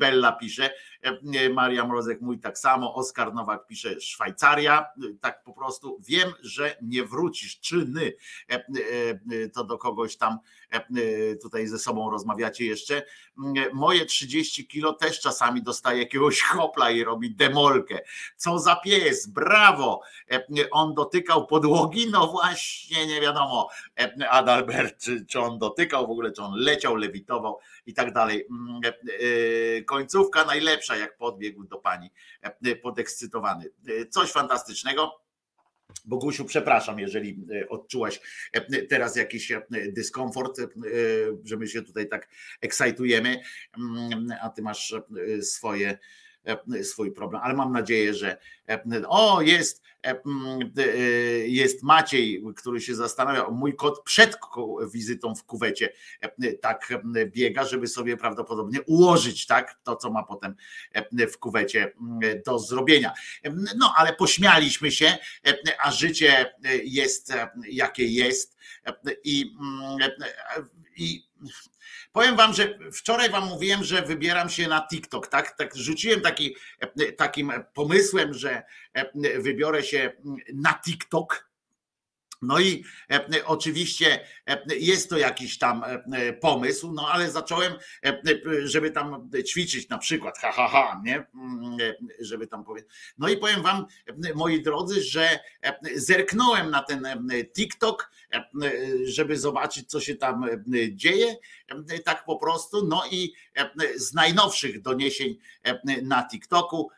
[0.00, 0.70] Bella pisze.
[1.02, 2.94] E, Maria Mrozek, mój tak samo.
[2.94, 4.80] Oskar Nowak pisze Szwajcaria.
[4.80, 4.86] E,
[5.20, 7.60] Tak po prostu wiem, że nie wrócisz.
[7.60, 8.12] Czyny
[8.50, 10.38] E, e, to do kogoś tam
[11.42, 13.02] tutaj ze sobą rozmawiacie jeszcze.
[13.38, 18.00] Mm, Moje 30 kilo też czasami dostaje jakiegoś hopla i robi demolkę.
[18.36, 20.00] Co za pies, brawo!
[20.30, 23.68] E, On dotykał podłogi, no właśnie nie wiadomo
[24.00, 28.46] e, Adalbert, czy, czy on dotykał w ogóle, czy on leciał, lewitował i tak dalej.
[28.50, 32.10] Mm, e, e, Końcówka najlepsza, jak podbiegł do pani
[32.42, 33.70] e, podekscytowany.
[33.88, 35.27] E, Coś fantastycznego.
[36.04, 38.20] Bogusiu, przepraszam, jeżeli e, odczułaś
[38.52, 40.60] e, teraz jakiś e, dyskomfort,
[41.44, 42.28] że my się tutaj tak
[42.60, 43.40] ekscytujemy,
[43.78, 44.94] mm, a ty masz
[45.40, 45.98] swoje,
[46.82, 48.38] swój problem, ale mam nadzieję, że
[48.68, 50.22] e, o, jest, e,
[50.76, 50.88] e,
[51.48, 54.38] jest Maciej, który się zastanawia, mój kot przed
[54.92, 60.22] wizytą w kuwecie e, tak e, biega, żeby sobie prawdopodobnie ułożyć tak to, co ma
[60.22, 60.54] potem
[60.92, 61.92] e, w kuwecie
[62.46, 63.12] do zrobienia.
[63.76, 66.54] No, ale pośmialiśmy się, e, a życie
[66.84, 68.56] jest e, jakie jest
[68.86, 68.92] e,
[69.24, 69.54] i,
[70.00, 70.10] e,
[70.96, 71.28] i
[72.12, 75.56] Powiem wam, że wczoraj wam mówiłem, że wybieram się na TikTok, tak?
[75.56, 78.62] Tak rzuciłem taki, e, takim pomysłem, że
[78.94, 80.12] e, wybiorę się
[80.54, 81.47] na TikTok.
[82.42, 87.72] No i e, oczywiście e, jest to jakiś tam e, pomysł, no ale zacząłem,
[88.64, 91.14] żeby tam ćwiczyć na przykład, ha, ha, ha, nie?
[91.34, 91.78] Mm,
[92.20, 92.90] Żeby tam powiedzieć.
[93.18, 93.86] No i powiem wam,
[94.34, 95.38] moi drodzy, że
[95.94, 98.10] zerknąłem na ten TikTok,
[99.04, 100.46] żeby zobaczyć, co się tam
[100.92, 101.36] dzieje,
[102.04, 102.86] tak po prostu.
[102.86, 103.32] No i
[103.96, 105.36] z najnowszych doniesień
[106.02, 106.90] na TikToku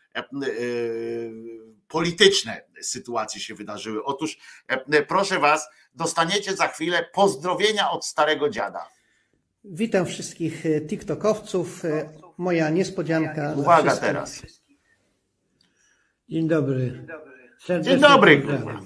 [1.88, 4.04] polityczne sytuacje się wydarzyły.
[4.04, 4.38] Otóż
[4.68, 8.88] e, proszę was, dostaniecie za chwilę pozdrowienia od starego dziada.
[9.64, 11.84] Witam wszystkich e, TikTokowców.
[11.84, 13.54] E, Moja niespodzianka.
[13.56, 14.42] Uwaga teraz.
[16.28, 17.06] Dzień dobry.
[17.64, 18.84] Serdecznie Dzień dobry, Pozdrawiam.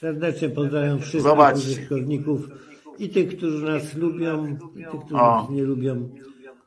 [0.00, 1.60] Serdecznie pozdrawiam wszystkich Zobaczcie.
[1.70, 2.40] użytkowników
[2.98, 5.40] i tych, którzy nas lubią, i tych, którzy O.
[5.42, 6.10] nas nie lubią,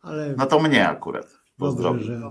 [0.02, 1.26] ale No to mnie akurat.
[1.26, 2.04] dobrze, Pozdrowię.
[2.04, 2.22] że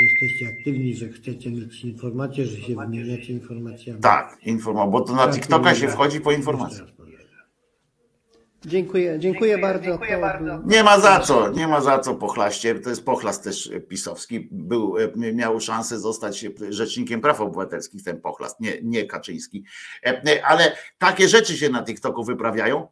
[0.00, 4.00] jesteście aktywni, że chcecie mieć informacje, że się wymieniacie informacjami.
[4.00, 6.84] Tak, informował, bo to na TikToka się wchodzi po informacje.
[8.66, 9.98] Dziękuję, dziękuję bardzo.
[9.98, 12.74] To był- Nie ma za co, nie ma za co pochlaście.
[12.74, 14.48] To jest pochlast też pisowski.
[14.52, 19.64] Był, e, miał szansę zostać rzecznikiem praw obywatelskich, ten pochlast, nie, nie Kaczyński.
[20.06, 22.88] E, e, Ale takie rzeczy się na TikToku wyprawiają.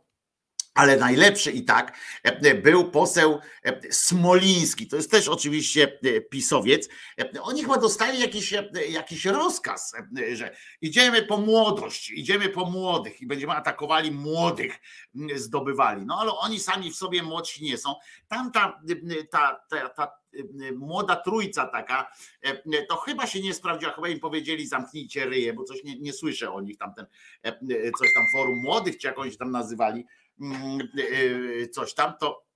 [0.76, 4.88] Ale najlepszy i tak e, był poseł e, Smoliński.
[4.88, 6.88] To jest też oczywiście e, pisowiec.
[7.20, 12.70] E, Oni chyba dostali jakiś, e, jakiś rozkaz, e, że idziemy po młodość, idziemy po
[12.70, 14.78] młodych i będziemy atakowali młodych,
[15.34, 16.06] zdobywali.
[16.06, 17.94] No ale oni sami w sobie młodsi nie są.
[18.28, 18.82] Tam ta,
[19.30, 20.10] ta, ta, ta
[20.76, 22.10] młoda trójca taka,
[22.42, 26.12] e, to chyba się nie sprawdziła, chyba im powiedzieli zamknijcie ryje, bo coś nie, nie
[26.12, 27.06] słyszę o nich tamten,
[27.42, 27.52] e,
[27.98, 30.06] coś tam forum młodych, czy jak oni się tam nazywali, e,
[31.72, 32.46] coś tam, to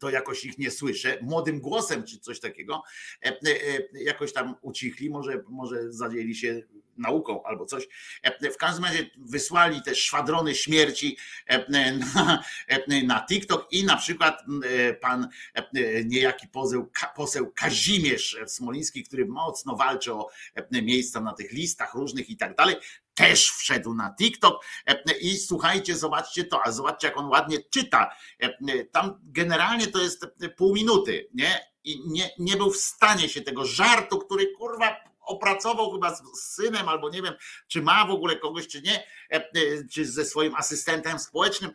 [0.00, 2.82] to jakoś ich nie słyszę, młodym głosem czy coś takiego,
[3.24, 6.62] e, e, jakoś tam ucichli, może, może zajęli się
[6.96, 7.88] nauką albo coś.
[8.22, 11.16] E, W każdym razie wysłali te szwadrony śmierci
[11.46, 18.38] e, na, e, na TikTok i na przykład e, pan e, niejaki poseł, poseł Kazimierz
[18.46, 22.76] Smoliński, który mocno walczy o e, miejsca na tych listach różnych i tak dalej,
[23.16, 28.16] też wszedł na TikTok e, i słuchajcie, zobaczcie to, a zobaczcie jak on ładnie czyta.
[28.40, 30.26] E, Tam generalnie to jest
[30.56, 31.66] pół minuty, nie?
[31.84, 36.88] I nie, nie był w stanie się tego żartu, który kurwa opracował chyba z synem,
[36.88, 37.34] albo nie wiem,
[37.68, 39.44] czy ma w ogóle kogoś, czy nie, e, e,
[39.92, 41.70] czy ze swoim asystentem społecznym.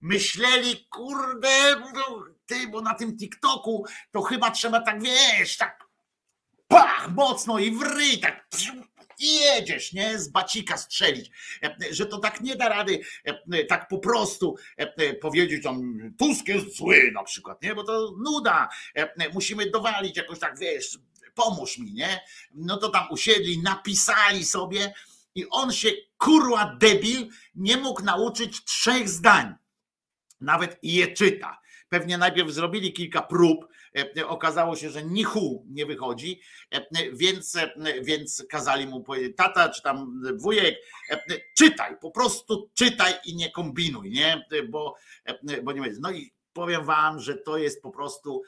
[0.00, 5.84] Myśleli, kurde, no, ty, bo na tym TikToku to chyba trzeba tak, wiesz, tak
[6.68, 8.48] pach, mocno i w ryj, tak
[9.18, 10.18] i jedziesz, nie?
[10.18, 11.30] Z bacika strzelić,
[11.90, 13.00] że to tak nie da rady
[13.68, 14.56] tak po prostu
[15.20, 17.74] powiedzieć tam Tusk jest zły na przykład, nie?
[17.74, 18.68] Bo to nuda,
[19.32, 20.98] musimy dowalić jakoś tak, wiesz,
[21.34, 22.20] pomóż mi, nie?
[22.54, 24.94] No to tam usiedli, napisali sobie
[25.34, 29.54] i on się, kurwa debil, nie mógł nauczyć trzech zdań.
[30.40, 31.60] Nawet je czyta.
[31.88, 33.68] Pewnie najpierw zrobili kilka prób, e,
[34.26, 36.40] okazało się, że nichu nie wychodzi,
[36.70, 37.72] e, więc, e,
[38.02, 40.74] więc kazali mu powiedzieć, tata czy tam wujek,
[41.58, 44.46] czytaj, po prostu czytaj i nie kombinuj, nie?
[44.68, 44.96] Bo,
[45.62, 46.00] bo nie będzie.
[46.00, 48.42] No i powiem wam, że to jest po prostu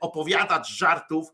[0.00, 1.28] opowiadacz żartów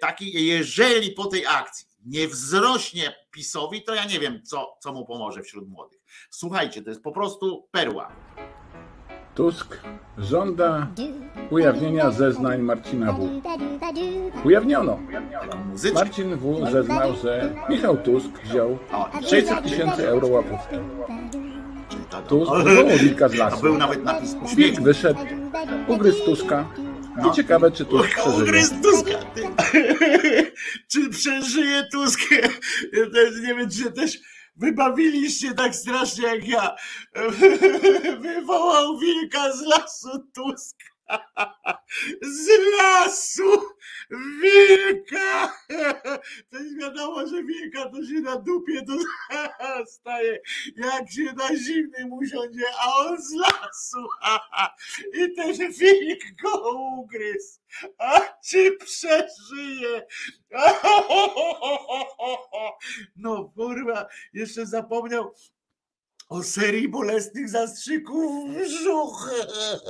[0.00, 5.06] taki, jeżeli po tej akcji nie wzrośnie PiSowi, to ja nie wiem, co, co mu
[5.06, 6.00] pomoże wśród młodych.
[6.30, 8.16] Słuchajcie, to jest po prostu perła.
[9.34, 9.80] Tusk
[10.18, 10.86] żąda
[11.50, 13.40] ujawnienia zeznań Marcina W.
[14.44, 14.98] Ujawniono.
[15.94, 16.70] Marcin W.
[16.72, 18.78] zeznał, że Michał Tusk wziął
[19.30, 20.76] 600 tysięcy euro łapówki.
[22.28, 23.62] Tusk wywołał wilka z lasu.
[23.62, 25.20] Był nawet napis Wilk wyszedł,
[25.88, 26.64] ugryzł Tuska
[27.30, 28.42] i ciekawe, czy Tusk przeżyje.
[28.42, 29.10] Ugryzł Tuska.
[30.92, 32.20] Czy przeżyje Tusk?
[33.42, 34.18] Nie wiem, czy też
[34.60, 36.76] wybawiliście tak strasznie jak ja.
[38.20, 40.89] Wywołał wilka z lasu Tusk.
[42.22, 43.62] Z lasu
[44.10, 45.52] wilka!
[46.50, 48.92] To wiadomo, że wilka to się na dupie to
[49.94, 50.40] staje,
[50.76, 54.08] jak się na zimnym usiądzie, a on z lasu.
[55.14, 57.60] I też wilk go ugryzł.
[57.98, 60.06] A czy przeżyje?
[63.16, 65.34] No kurwa, jeszcze zapomniał
[66.30, 69.30] o serii bolesnych zastrzyków w brzuch.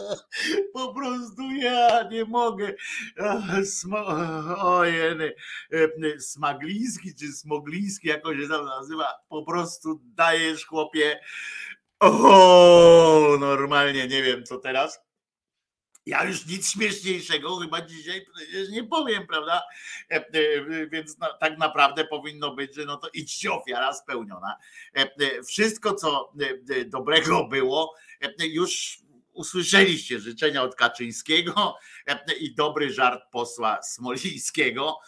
[0.74, 2.74] Po prostu ja nie mogę.
[4.58, 5.34] Ojeny,
[6.18, 11.20] smagliński czy smogliński, jakoś się tam nazywa, po prostu dajesz chłopie.
[12.00, 15.09] O, normalnie nie wiem co teraz.
[16.06, 18.26] Ja już nic śmieszniejszego chyba dzisiaj
[18.70, 19.62] nie powiem, prawda?
[20.10, 20.26] E, e,
[20.86, 24.56] więc tak naprawdę powinno być, że no to idźcie ofiara spełniona.
[24.94, 26.32] E, wszystko, co
[26.86, 27.94] dobrego było,
[28.38, 28.98] już
[29.32, 31.76] usłyszeliście życzenia od Kaczyńskiego
[32.40, 34.98] i dobry żart posła Smolińskiego.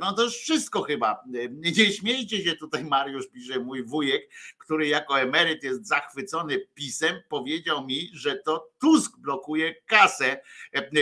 [0.00, 1.24] No to już wszystko chyba.
[1.50, 7.86] Nie śmiejcie się tutaj, Mariusz pisze, mój wujek, który jako emeryt jest zachwycony pisem, powiedział
[7.86, 10.40] mi, że to Tusk blokuje kasę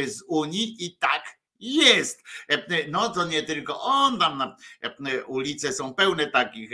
[0.07, 2.23] z Unii i tak jest.
[2.89, 4.57] No to nie tylko on, tam na
[5.27, 6.71] ulice są pełne takich.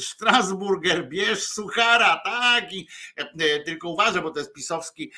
[0.00, 2.72] Strasburger, bierz suchara, tak.
[2.72, 2.88] I
[3.64, 5.12] tylko uważaj, bo to jest pisowski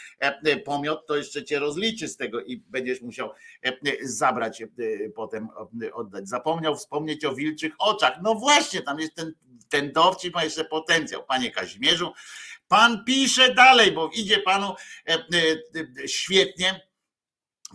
[0.64, 3.30] pomiot, to jeszcze cię rozliczy z tego i będziesz musiał
[4.02, 4.62] zabrać
[5.14, 5.48] potem
[5.92, 6.28] oddać.
[6.28, 8.12] Zapomniał wspomnieć o wilczych oczach.
[8.22, 9.34] No właśnie, tam jest ten,
[9.68, 11.24] ten dowcip, ma jeszcze potencjał.
[11.24, 12.12] Panie Kazimierzu,
[12.68, 14.74] pan pisze dalej, bo idzie panu
[16.06, 16.87] świetnie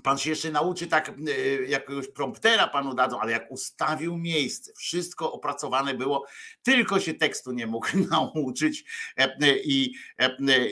[0.03, 5.31] Pan się jeszcze nauczy tak, e, jakiegoś promptera panu dadzą, ale jak ustawił miejsce, wszystko
[5.31, 6.25] opracowane było,
[6.63, 8.85] tylko się tekstu nie mógł nauczyć
[9.17, 9.93] e, e, i,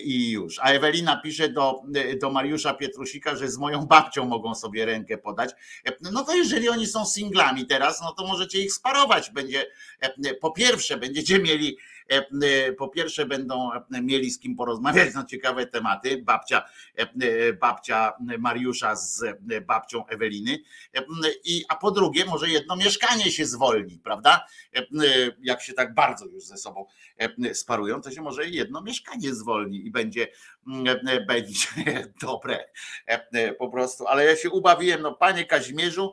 [0.03, 0.59] i już.
[0.59, 1.81] A Ewelina pisze do,
[2.21, 5.51] do Mariusza Pietrusika, że z moją babcią mogą sobie rękę podać.
[6.11, 9.31] No to jeżeli oni są singlami teraz, no to możecie ich sparować.
[9.31, 9.65] Będzie
[10.41, 11.90] po pierwsze, będziecie mieli E, e,
[12.77, 16.63] po pierwsze będą mieli z kim porozmawiać na ciekawe tematy, babcia,
[16.95, 19.23] e, babcia Mariusza z
[19.65, 20.57] babcią Eweliny,
[21.43, 24.45] i, a po drugie może jedno mieszkanie się zwolni, prawda?
[25.41, 26.85] Jak się tak bardzo już ze sobą
[27.53, 30.27] sparują, to się może jedno mieszkanie zwolni i będzie,
[31.27, 31.67] będzie
[32.21, 32.65] dobre
[33.59, 36.11] po prostu, ale ja się ubawiłem, no panie Kazimierzu,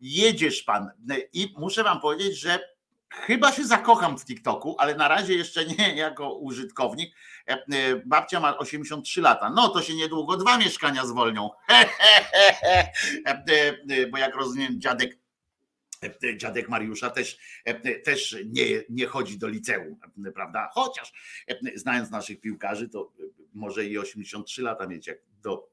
[0.00, 0.90] jedziesz pan.
[1.32, 2.75] I muszę wam powiedzieć, że
[3.16, 7.14] Chyba się zakocham w TikToku, ale na razie jeszcze nie jako użytkownik.
[7.48, 9.50] E, e, babcia ma 83 lata.
[9.50, 11.50] No to się niedługo dwa mieszkania zwolnią.
[13.26, 15.18] E, bo jak rozumiem, dziadek
[16.36, 17.38] dziadek Mariusza też,
[18.04, 19.96] też nie, nie chodzi do liceum,
[20.34, 20.70] prawda?
[20.72, 21.12] Chociaż
[21.74, 23.12] znając naszych piłkarzy, to
[23.54, 25.68] może i 83 lata mieć jak do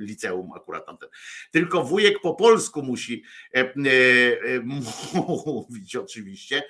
[0.00, 1.08] liceum akurat tamten.
[1.50, 3.22] Tylko wujek po polsku musi
[3.54, 4.60] e, e, e,
[5.46, 6.62] mówić oczywiście.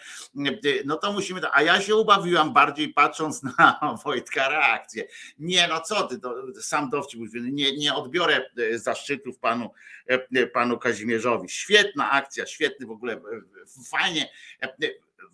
[0.84, 5.04] No to musimy, a ja się ubawiłam bardziej patrząc na Wojtka reakcję.
[5.38, 9.70] Nie no co ty, to sam dowcip, nie, nie odbiorę zaszczytów panu,
[10.52, 11.48] panu Kazimierzowi.
[11.48, 13.20] Świetna akcja, świetny w ogóle,
[13.90, 14.28] fajnie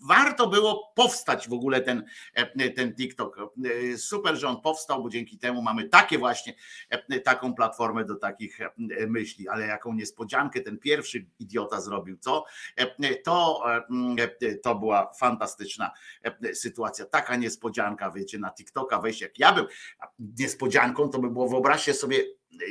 [0.01, 2.05] warto było powstać w ogóle ten,
[2.77, 3.36] ten TikTok.
[3.97, 6.55] Super, że on powstał, bo dzięki temu mamy takie właśnie,
[7.24, 8.59] taką platformę do takich
[9.09, 12.44] myśli, ale jaką niespodziankę ten pierwszy idiota zrobił, co?
[13.24, 13.62] To,
[14.62, 15.90] to była fantastyczna
[16.55, 19.66] sytuacja, taka niespodzianka, wiecie, na TikToka wejść, jak ja bym
[20.39, 22.24] niespodzianką, to by było, wyobraźcie sobie,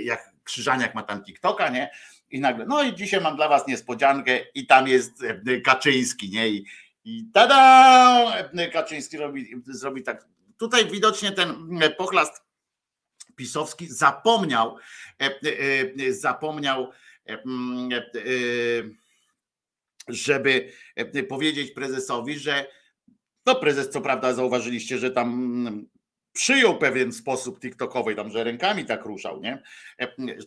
[0.03, 1.91] jak Krzyżaniak ma tam TikToka, nie?
[2.31, 5.23] I nagle, no i dzisiaj mam dla was niespodziankę i tam jest
[5.65, 6.49] Kaczyński, nie?
[6.49, 6.65] I,
[7.07, 8.49] i tada!
[8.73, 10.27] Kaczyński robi, zrobi tak.
[10.57, 12.41] Tutaj widocznie ten pochlast
[13.35, 14.77] pisowski zapomniał,
[16.09, 16.91] zapomniał,
[20.07, 20.71] żeby
[21.29, 22.67] powiedzieć prezesowi, że
[23.45, 25.87] no prezes co prawda zauważyliście, że tam
[26.33, 29.63] przyjął pewien sposób TikTokowy, tam, że rękami tak ruszał, nie?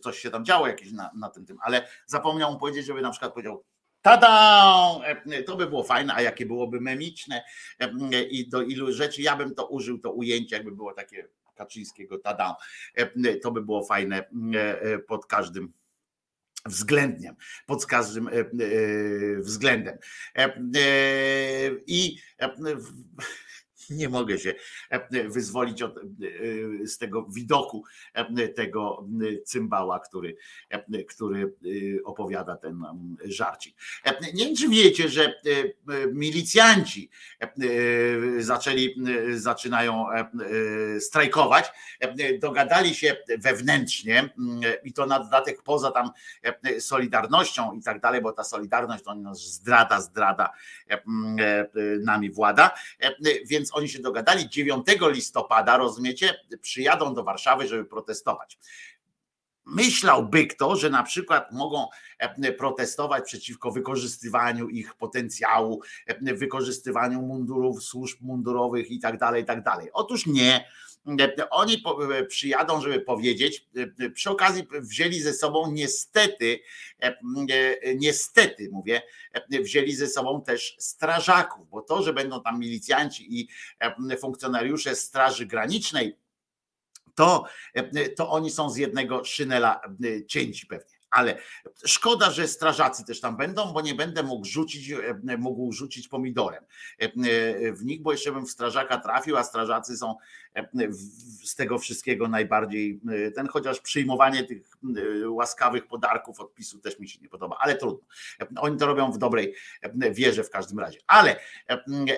[0.01, 3.11] Coś się tam działo jakieś na, na tym, tym, ale zapomniał mu powiedzieć, żeby na
[3.11, 3.63] przykład powiedział
[4.01, 4.99] Tada!
[5.45, 7.43] To by było fajne, a jakie byłoby memiczne
[8.29, 12.55] i do ilu rzeczy ja bym to użył, to ujęcie, jakby było takie Kaczyńskiego tada.
[13.43, 14.29] To by było fajne
[15.07, 15.73] pod każdym
[16.65, 18.29] względem, pod każdym
[19.39, 19.97] względem.
[21.87, 22.17] I
[23.91, 24.53] nie mogę się
[24.89, 26.01] e, wyzwolić od, e,
[26.87, 29.07] z tego widoku e, tego
[29.45, 30.35] cymbała, który,
[31.09, 31.55] który
[32.03, 32.83] opowiada ten
[33.25, 33.75] żarcik.
[34.33, 35.33] Nie wiem, czy wiecie, że
[36.13, 37.09] milicjanci
[38.39, 38.95] zaczęli,
[39.31, 40.05] zaczynają
[40.99, 41.71] strajkować,
[42.39, 44.33] dogadali się wewnętrznie
[44.83, 46.09] i to na dodatek poza tam
[46.79, 50.49] solidarnością i tak dalej, bo ta solidarność to zdrada, zdrada
[51.99, 52.71] nami włada,
[53.45, 58.57] więc oni się dogadali 9 listopada, rozumiecie, przyjadą do Warszawy, żeby protestować.
[59.65, 61.87] Myślałby kto, że na przykład mogą
[62.19, 69.45] e, protestować przeciwko wykorzystywaniu ich potencjału, e, wykorzystywaniu mundurów, służb mundurowych i tak dalej, i
[69.45, 69.89] tak dalej.
[69.93, 70.65] Otóż nie.
[71.07, 71.83] E, oni
[72.27, 73.67] przyjadą, żeby powiedzieć,
[74.13, 76.59] przy okazji wzięli ze sobą niestety,
[77.95, 79.01] niestety mówię,
[79.49, 83.47] wzięli ze sobą też strażaków, bo to, że będą tam milicjanci i
[84.17, 86.17] funkcjonariusze Straży Granicznej,
[87.15, 87.45] to,
[88.17, 89.81] to oni są z jednego szynela
[90.27, 91.37] cięci pewnie ale
[91.85, 94.93] szkoda, że strażacy też tam będą, bo nie będę mógł rzucić,
[95.37, 96.63] mógł rzucić pomidorem
[97.73, 100.15] w nich, bo jeszcze bym w strażaka trafił, a strażacy są
[101.43, 103.01] z tego wszystkiego najbardziej
[103.35, 104.77] ten, chociaż przyjmowanie tych
[105.27, 108.07] łaskawych podarków odpisu też mi się nie podoba, ale trudno.
[108.57, 109.55] Oni to robią w dobrej
[110.11, 110.99] wierze w każdym razie.
[111.07, 111.39] Ale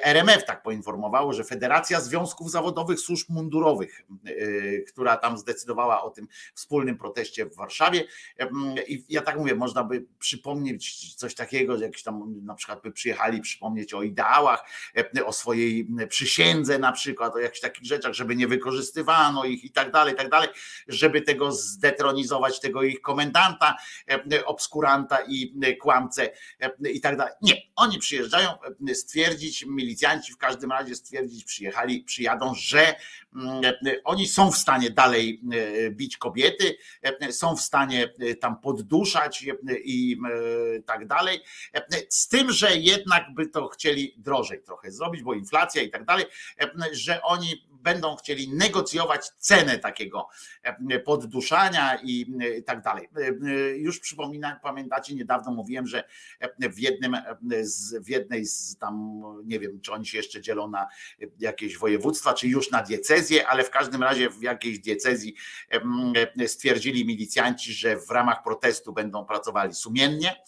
[0.04, 4.06] RMF tak poinformowało, że Federacja Związków Zawodowych Służb Mundurowych,
[4.88, 8.04] która tam zdecydowała o tym wspólnym proteście w Warszawie,
[8.88, 12.92] i ja tak mówię, można by przypomnieć coś takiego, że jakiś tam na przykład by
[12.92, 14.66] przyjechali przypomnieć o ideałach,
[15.26, 19.92] o swojej przysiędze na przykład, o jakichś takich rzeczach, żeby nie wykorzystywano ich i tak
[19.92, 20.50] dalej, i tak dalej,
[20.88, 23.76] żeby tego zdetronizować, tego ich komendanta,
[24.46, 26.30] obskuranta i kłamcę
[26.94, 27.34] i tak dalej.
[27.42, 28.50] Nie, oni przyjeżdżają
[28.94, 32.96] stwierdzić, milicjanci w każdym razie stwierdzić, przyjechali, przyjadą, że
[34.04, 35.42] oni są w stanie dalej
[35.92, 36.78] bić kobiety,
[37.32, 39.46] są w stanie tam podduszać
[39.84, 40.18] i
[40.86, 41.40] tak dalej.
[42.10, 46.26] Z tym, że jednak by to chcieli drożej trochę zrobić, bo inflacja i tak dalej,
[46.92, 50.28] że oni będą chcieli negocjować cenę takiego
[51.06, 52.26] podduszania i
[52.66, 53.10] tak dalej.
[53.76, 56.04] Już przypominam, pamiętacie, niedawno mówiłem, że
[56.60, 57.18] w jednym
[57.62, 60.88] z, w jednej z tam, nie wiem, czy oni się jeszcze dzielą na
[61.40, 65.36] jakieś województwa, czy już na diecezję, ale w każdym razie w jakiejś diecezji
[66.48, 70.44] stwierdzili milicjanci, że w ramach protestu będą pracowali sumiennie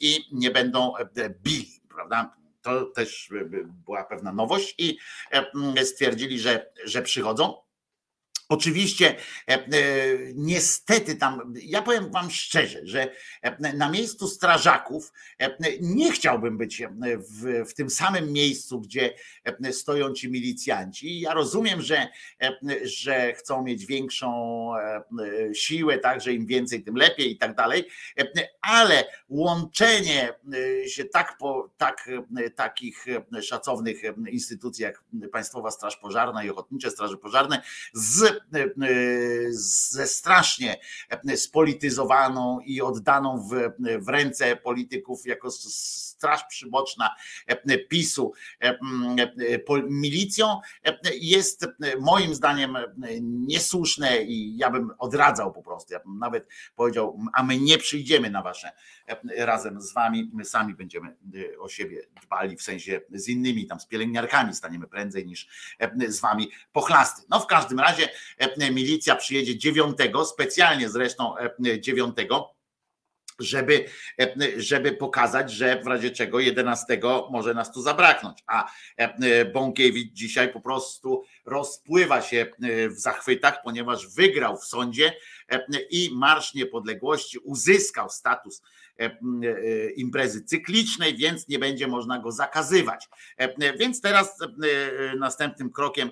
[0.00, 0.92] i nie będą
[1.42, 2.36] bili, prawda?
[2.62, 3.30] To też
[3.64, 4.98] była pewna nowość i
[5.84, 7.65] stwierdzili, że, że przychodzą.
[8.48, 9.16] Oczywiście,
[10.34, 13.10] niestety tam, ja powiem Wam szczerze, że
[13.74, 15.12] na miejscu strażaków
[15.80, 16.82] nie chciałbym być
[17.16, 19.14] w, w tym samym miejscu, gdzie
[19.72, 21.20] stoją ci milicjanci.
[21.20, 22.08] Ja rozumiem, że,
[22.82, 24.70] że chcą mieć większą
[25.54, 27.88] siłę, tak, że im więcej, tym lepiej i tak dalej,
[28.60, 30.32] ale łączenie
[30.86, 32.10] się tak po tak,
[32.54, 33.04] takich
[33.42, 37.62] szacownych instytucji jak Państwowa Straż Pożarna i Ochotnicze Straże Pożarne
[37.92, 38.35] z
[39.50, 40.76] ze strasznie
[41.36, 43.72] spolityzowaną i oddaną w,
[44.04, 47.10] w ręce polityków jako straż przyboczna
[47.88, 48.32] PiSu
[49.88, 50.60] milicją
[51.14, 51.66] jest
[52.00, 52.76] moim zdaniem
[53.22, 55.92] niesłuszne i ja bym odradzał po prostu.
[55.92, 58.72] Ja bym nawet powiedział, a my nie przyjdziemy na wasze
[59.36, 61.16] razem z wami, my sami będziemy
[61.58, 65.48] o siebie dbali w sensie z innymi, tam z pielęgniarkami staniemy prędzej niż
[66.08, 67.22] z wami pochlasty.
[67.30, 68.08] No w każdym razie
[68.72, 71.34] milicja przyjedzie dziewiątego, specjalnie zresztą
[71.78, 72.56] dziewiątego
[73.38, 73.84] żeby,
[74.56, 77.00] żeby pokazać, że w razie czego 11
[77.30, 78.38] może nas tu zabraknąć.
[78.46, 78.72] A
[79.52, 82.46] Bąkiewicz dzisiaj po prostu rozpływa się
[82.90, 85.16] w zachwytach, ponieważ wygrał w sądzie
[85.90, 88.62] i Marsz Niepodległości uzyskał status
[89.96, 93.08] imprezy cyklicznej, więc nie będzie można go zakazywać.
[93.78, 94.38] Więc teraz
[95.18, 96.10] następnym krokiem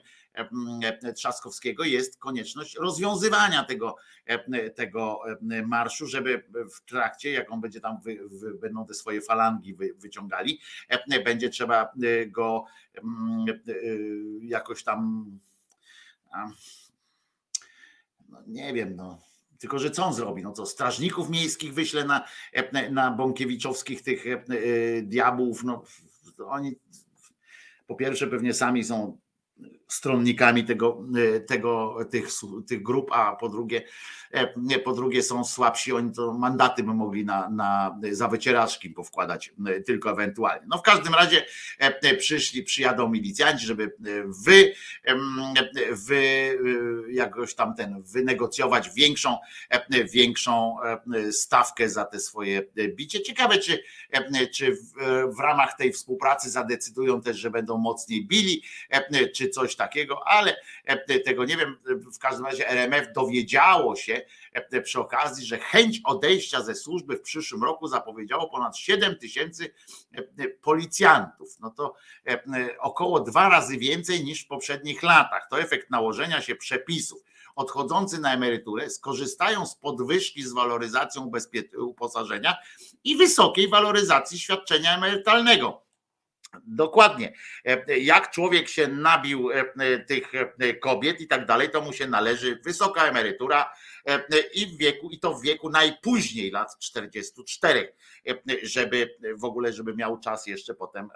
[1.16, 3.96] Trzaskowskiego jest konieczność rozwiązywania tego,
[4.74, 5.20] tego
[5.66, 6.44] marszu, żeby
[6.74, 10.60] w trakcie, jak on będzie tam, wy, wy, będą te swoje falangi wy, wyciągali,
[11.24, 11.92] będzie trzeba
[12.26, 12.64] go
[14.42, 15.30] jakoś tam
[18.28, 19.18] no nie wiem, no
[19.64, 20.42] tylko, że co on zrobi?
[20.42, 22.24] No co, strażników miejskich wyśle na,
[22.90, 24.24] na bąkiewiczowskich tych
[25.02, 25.64] diabłów?
[25.64, 25.82] No,
[26.46, 26.74] oni
[27.86, 29.18] po pierwsze pewnie sami są
[29.94, 31.02] stronnikami tego,
[31.46, 32.28] tego, tych,
[32.68, 33.82] tych grup, a po drugie,
[34.84, 39.52] po drugie są słabsi, oni to mandaty by mogli na, na, za wycieraczki powkładać
[39.86, 40.66] tylko ewentualnie.
[40.68, 41.46] No w każdym razie
[42.18, 43.92] przyszli, przyjadą milicjanci, żeby
[44.44, 44.74] wy,
[45.90, 46.58] wy
[47.10, 49.38] jakoś tam ten, wynegocjować większą,
[50.12, 50.76] większą
[51.32, 53.22] stawkę za te swoje bicie.
[53.22, 53.82] Ciekawe, czy,
[54.52, 54.80] czy w,
[55.36, 58.62] w ramach tej współpracy zadecydują też, że będą mocniej bili,
[59.34, 59.83] czy coś takiego,
[60.24, 60.56] ale
[61.24, 61.78] tego nie wiem.
[62.14, 64.22] W każdym razie RMF dowiedziało się
[64.82, 69.74] przy okazji, że chęć odejścia ze służby w przyszłym roku zapowiedziało ponad 7 tysięcy
[70.62, 71.60] policjantów.
[71.60, 71.94] No to
[72.78, 75.46] około dwa razy więcej niż w poprzednich latach.
[75.50, 77.22] To efekt nałożenia się przepisów
[77.56, 81.30] odchodzący na emeryturę skorzystają z podwyżki z waloryzacją
[81.78, 82.56] uposażenia
[83.04, 85.83] i wysokiej waloryzacji świadczenia emerytalnego.
[86.66, 87.32] Dokładnie.
[88.00, 89.50] Jak człowiek się nabił
[90.06, 90.32] tych
[90.80, 93.72] kobiet i tak dalej, to mu się należy wysoka emerytura
[94.54, 97.92] i w wieku, i to w wieku najpóźniej lat 44,
[98.62, 101.08] żeby w ogóle, żeby miał czas jeszcze potem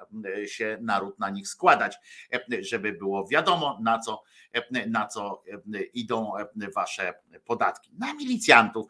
[0.47, 1.97] się naród na nich składać,
[2.61, 4.23] żeby było wiadomo na co,
[4.87, 5.43] na co
[5.95, 6.33] idą
[6.75, 7.91] wasze podatki.
[7.99, 8.87] Na milicjantów.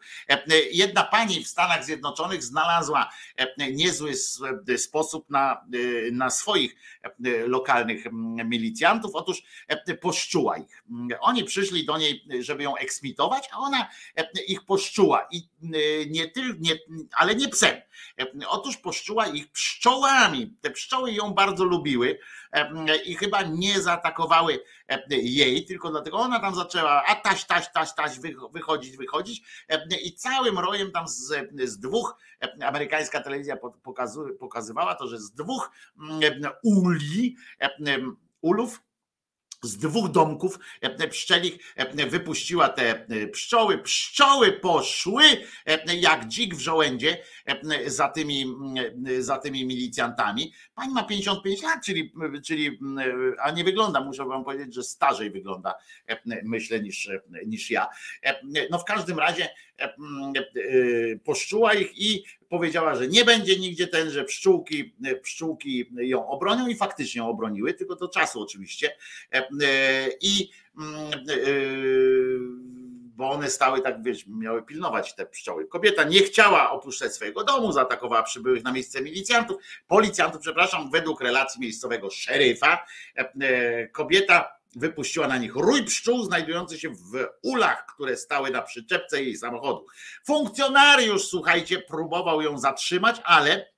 [0.71, 3.09] Jedna pani w Stanach Zjednoczonych znalazła
[3.57, 4.13] niezły
[4.77, 5.65] sposób na,
[6.11, 6.75] na swoich
[7.47, 8.05] lokalnych
[8.45, 9.11] milicjantów.
[9.15, 9.43] Otóż
[10.01, 10.83] poszczuła ich.
[11.19, 13.88] Oni przyszli do niej, żeby ją eksmitować, a ona
[14.47, 15.27] ich poszczuła.
[15.31, 15.49] I
[16.09, 16.75] nie, nie,
[17.17, 17.81] ale nie psem.
[18.47, 20.57] Otóż poszczuła ich pszczołami.
[20.61, 22.19] Te pszczoły ją bardzo lubiły
[23.05, 24.59] i chyba nie zaatakowały
[25.09, 28.19] jej, tylko dlatego ona tam zaczęła a taś, taś, taś, taś
[28.53, 29.41] wychodzić, wychodzić
[30.03, 32.17] i całym rojem tam z, z dwóch,
[32.61, 33.57] amerykańska telewizja
[34.39, 35.71] pokazywała to, że z dwóch
[36.63, 37.35] uli,
[38.41, 38.81] ulów
[39.61, 40.59] z dwóch domków
[41.09, 41.75] pszczelich
[42.09, 43.77] wypuściła te pszczoły.
[43.77, 45.23] Pszczoły poszły
[45.99, 47.17] jak dzik w żołędzie
[47.85, 48.45] za tymi,
[49.19, 50.53] za tymi milicjantami.
[50.75, 52.13] Pani ma 55 lat, czyli,
[52.45, 52.79] czyli
[53.41, 55.73] a nie wygląda, muszę wam powiedzieć, że starzej wygląda,
[56.43, 57.09] myślę, niż,
[57.45, 57.87] niż ja.
[58.71, 59.49] No w każdym razie
[61.23, 66.75] poszczuła ich i powiedziała, że nie będzie nigdzie ten, że pszczółki, pszczółki ją obronią i
[66.75, 68.95] faktycznie ją obroniły, tylko do czasu oczywiście.
[70.21, 70.49] I
[73.15, 75.67] bo one stały tak, wiesz, miały pilnować te pszczoły.
[75.67, 79.57] Kobieta nie chciała opuszczać swojego domu, zaatakowała przybyłych na miejsce milicjantów,
[79.87, 82.85] policjantów, przepraszam, według relacji miejscowego szeryfa.
[83.91, 89.37] Kobieta wypuściła na nich rój pszczół znajdujący się w ulach, które stały na przyczepce jej
[89.37, 89.85] samochodu.
[90.25, 93.71] Funkcjonariusz, słuchajcie, próbował ją zatrzymać, ale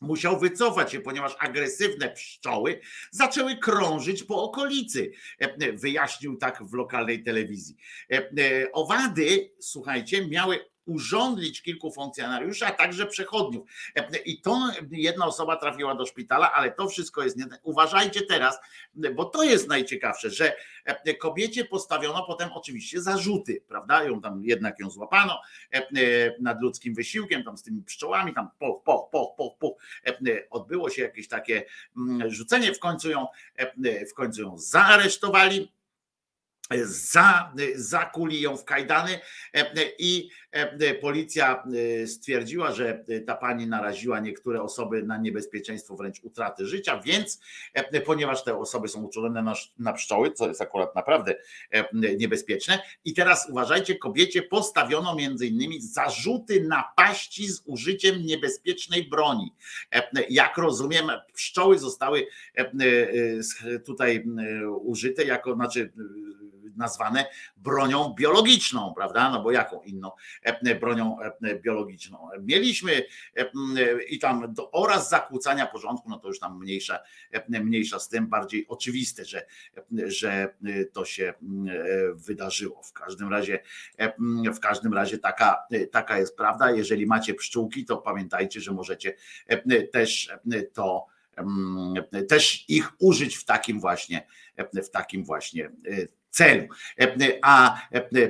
[0.00, 2.80] musiał wycofać się, ponieważ agresywne pszczoły
[3.10, 5.12] zaczęły krążyć po okolicy.
[5.72, 7.76] Wyjaśnił tak w lokalnej telewizji.
[8.72, 13.68] Owady, słuchajcie, miały urządlić kilku funkcjonariuszy, a także przechodniów.
[14.24, 17.46] I to jedna osoba trafiła do szpitala, ale to wszystko jest nie.
[17.62, 18.58] Uważajcie teraz,
[19.14, 20.56] bo to jest najciekawsze, że
[21.20, 24.04] kobiecie postawiono potem oczywiście zarzuty, prawda?
[24.04, 25.40] Ją tam jednak ją złapano
[26.40, 29.72] nad ludzkim wysiłkiem, tam z tymi pszczołami, tam poch, poch, poch, poch, poch.
[30.50, 31.64] Odbyło się jakieś takie
[32.26, 33.26] rzucenie, w końcu ją,
[34.10, 35.72] w końcu ją zaaresztowali
[36.82, 39.18] za, zakuli ją w kajdany
[39.98, 40.28] i
[41.00, 41.64] policja
[42.06, 47.40] stwierdziła, że ta pani naraziła niektóre osoby na niebezpieczeństwo wręcz utraty życia, więc
[48.06, 51.34] ponieważ te osoby są uczulone na, na pszczoły, co jest akurat naprawdę
[52.18, 59.52] niebezpieczne i teraz uważajcie, kobiecie postawiono między innymi zarzuty napaści z użyciem niebezpiecznej broni.
[60.30, 62.26] Jak rozumiem, pszczoły zostały
[63.84, 64.24] tutaj
[64.80, 65.92] użyte jako, znaczy
[66.76, 67.26] nazwane
[67.56, 69.30] bronią biologiczną, prawda?
[69.30, 70.10] No bo jaką inną
[70.42, 72.28] e, bronią e, biologiczną?
[72.40, 73.04] Mieliśmy
[73.36, 73.50] e,
[74.08, 76.98] i tam oraz zakłócania porządku, no to już tam mniejsza,
[77.48, 79.46] mniejsza z tym, bardziej oczywiste, że,
[80.06, 80.54] że
[80.92, 81.34] to się
[82.14, 82.82] wydarzyło.
[82.82, 83.62] W każdym razie,
[84.54, 86.70] w każdym razie taka, taka jest prawda.
[86.70, 89.14] Jeżeli macie pszczółki, to pamiętajcie, że możecie
[89.92, 90.30] też
[90.72, 91.06] to
[92.28, 94.26] też ich użyć w takim właśnie
[94.82, 95.70] w takim właśnie
[96.32, 96.66] celu.
[97.42, 97.80] A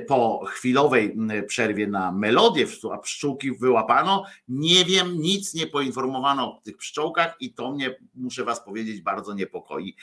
[0.07, 1.15] po chwilowej
[1.47, 7.53] przerwie na melodię, a pszczółki wyłapano, nie wiem, nic nie poinformowano o tych pszczółkach i
[7.53, 9.95] to mnie, muszę was powiedzieć, bardzo niepokoi,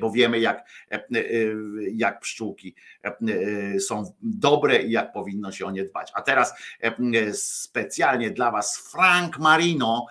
[0.00, 0.68] bo wiemy jak,
[1.92, 2.74] jak pszczółki
[3.80, 6.12] są dobre i jak powinno się o nie dbać.
[6.14, 6.54] A teraz
[7.32, 10.06] specjalnie dla was Frank Marino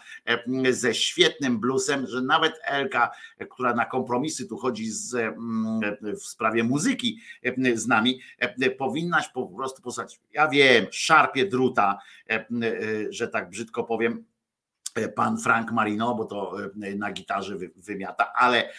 [0.70, 3.10] ze świetnym bluesem, że nawet Elka,
[3.50, 5.36] która na kompromisy tu chodzi z,
[6.02, 12.00] w sprawie muzyki, E, z nami, e, powinnaś po prostu posłać, ja wiem, szarpie druta,
[12.30, 12.46] e,
[13.10, 14.26] że tak brzydko powiem,
[15.16, 18.70] pan Frank Marino, bo to na gitarze wymiata, ale,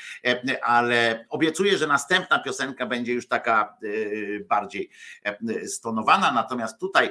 [0.62, 3.76] ale obiecuję, że następna piosenka będzie już taka
[4.48, 4.90] bardziej
[5.66, 7.10] stonowana, natomiast tutaj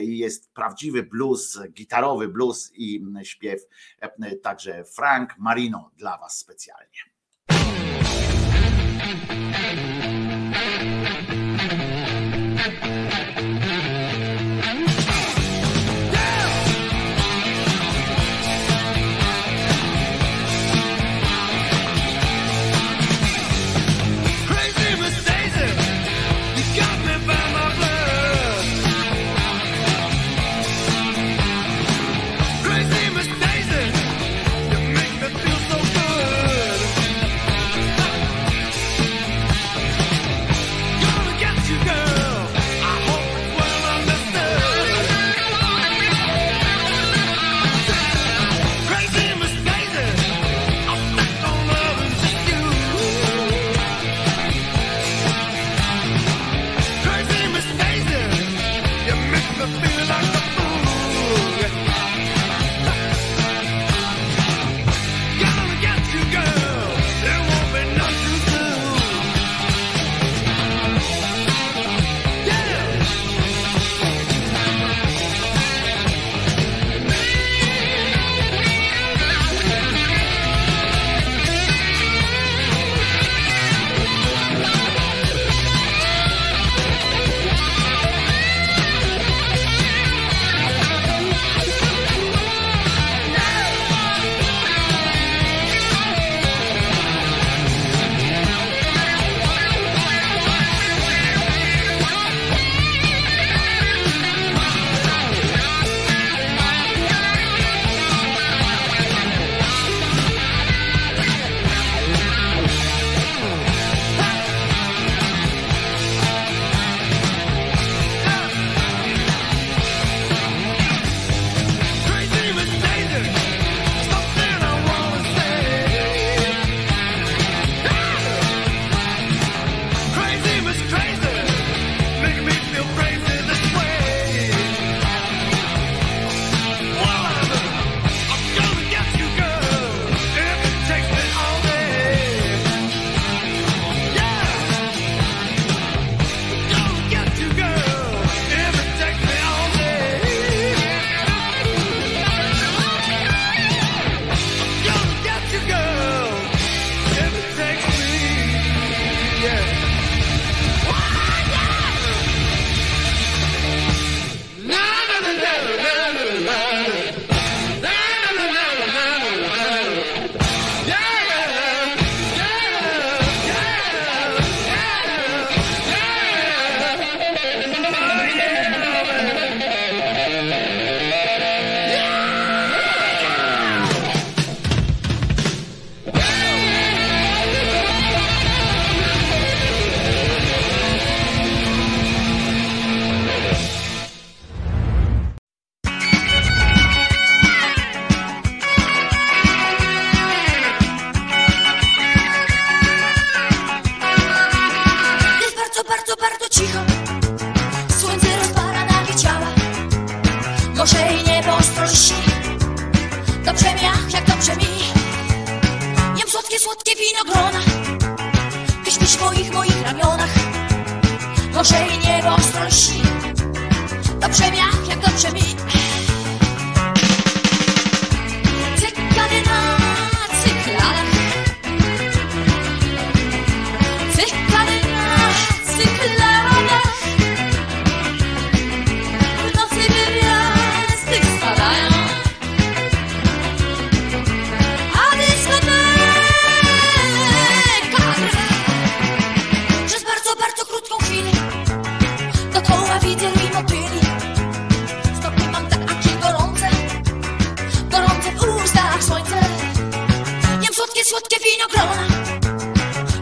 [0.00, 3.60] jest prawdziwy blues, gitarowy blues i śpiew,
[4.42, 7.16] także Frank Marino dla Was specjalnie.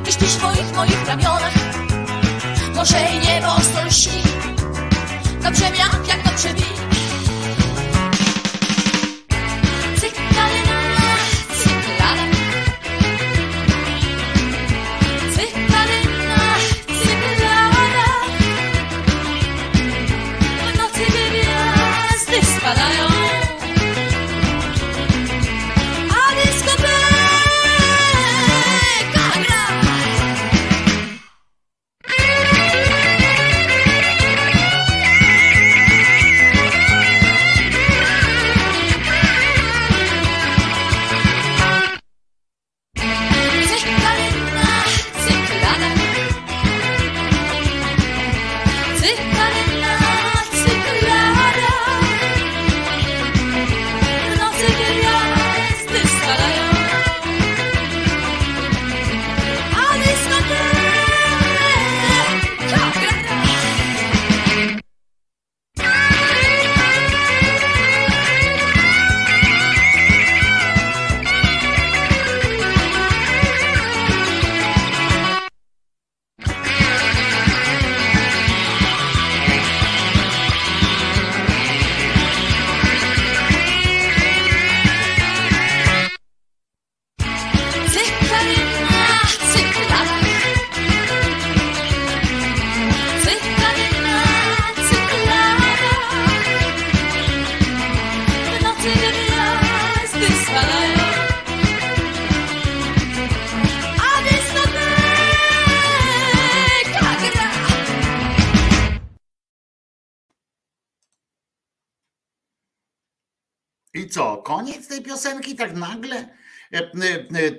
[0.04, 1.54] Ty śpisz w moich, moich ramionach.
[2.74, 4.22] Morze i niebo ostro lśni
[5.42, 6.73] Dobrze jak, jak dobrze mi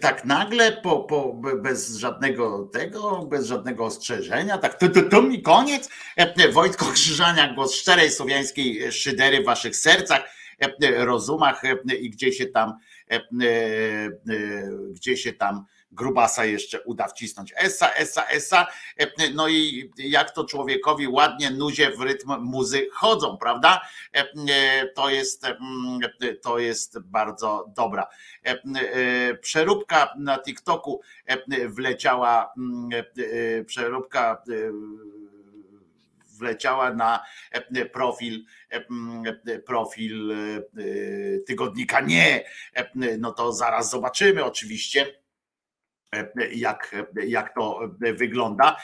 [0.06, 5.30] Tak nagle, po, po, be- bez żadnego tego, bez żadnego ostrzeżenia, tak tu, tu, tu
[5.30, 5.90] i koniec.
[6.52, 10.22] Wojtko Krzyżania, głos szczerej słowiańskiej szydery w waszych sercach,
[10.98, 11.62] rozumach
[12.00, 12.74] i gdzie się tam,
[13.12, 13.22] e, e,
[14.92, 15.66] gdzie się tam
[15.96, 17.54] grubasa jeszcze uda wcisnąć.
[17.56, 18.68] Esa, esa, esa.
[18.98, 23.82] E, No i jak to człowiekowi ładnie nuzie w rytm muzy chodzą, prawda?
[24.16, 25.46] E, e, To jest,
[26.42, 28.08] to jest bardzo dobra.
[29.42, 31.02] Przeróbka na TikToku
[31.68, 32.90] wleciała, mm,
[33.66, 34.44] przeróbka
[36.40, 37.24] wleciała na
[37.94, 39.24] profil mm,
[39.66, 40.34] profil
[41.48, 42.44] tygodnika nie,
[43.20, 45.25] no to zaraz zobaczymy oczywiście
[46.56, 48.78] jak, jak to wygląda.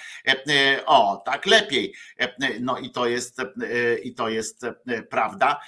[0.85, 1.93] O, tak lepiej.
[2.59, 3.41] No i to jest
[4.03, 4.65] i to jest
[5.09, 5.59] prawda,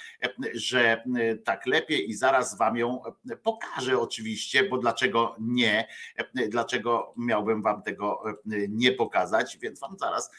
[0.54, 5.88] że e, tak lepiej i zaraz wam ją e, pokażę oczywiście, bo dlaczego nie?
[6.16, 8.22] E, Dlaczego miałbym wam tego
[8.68, 10.30] nie pokazać, więc wam zaraz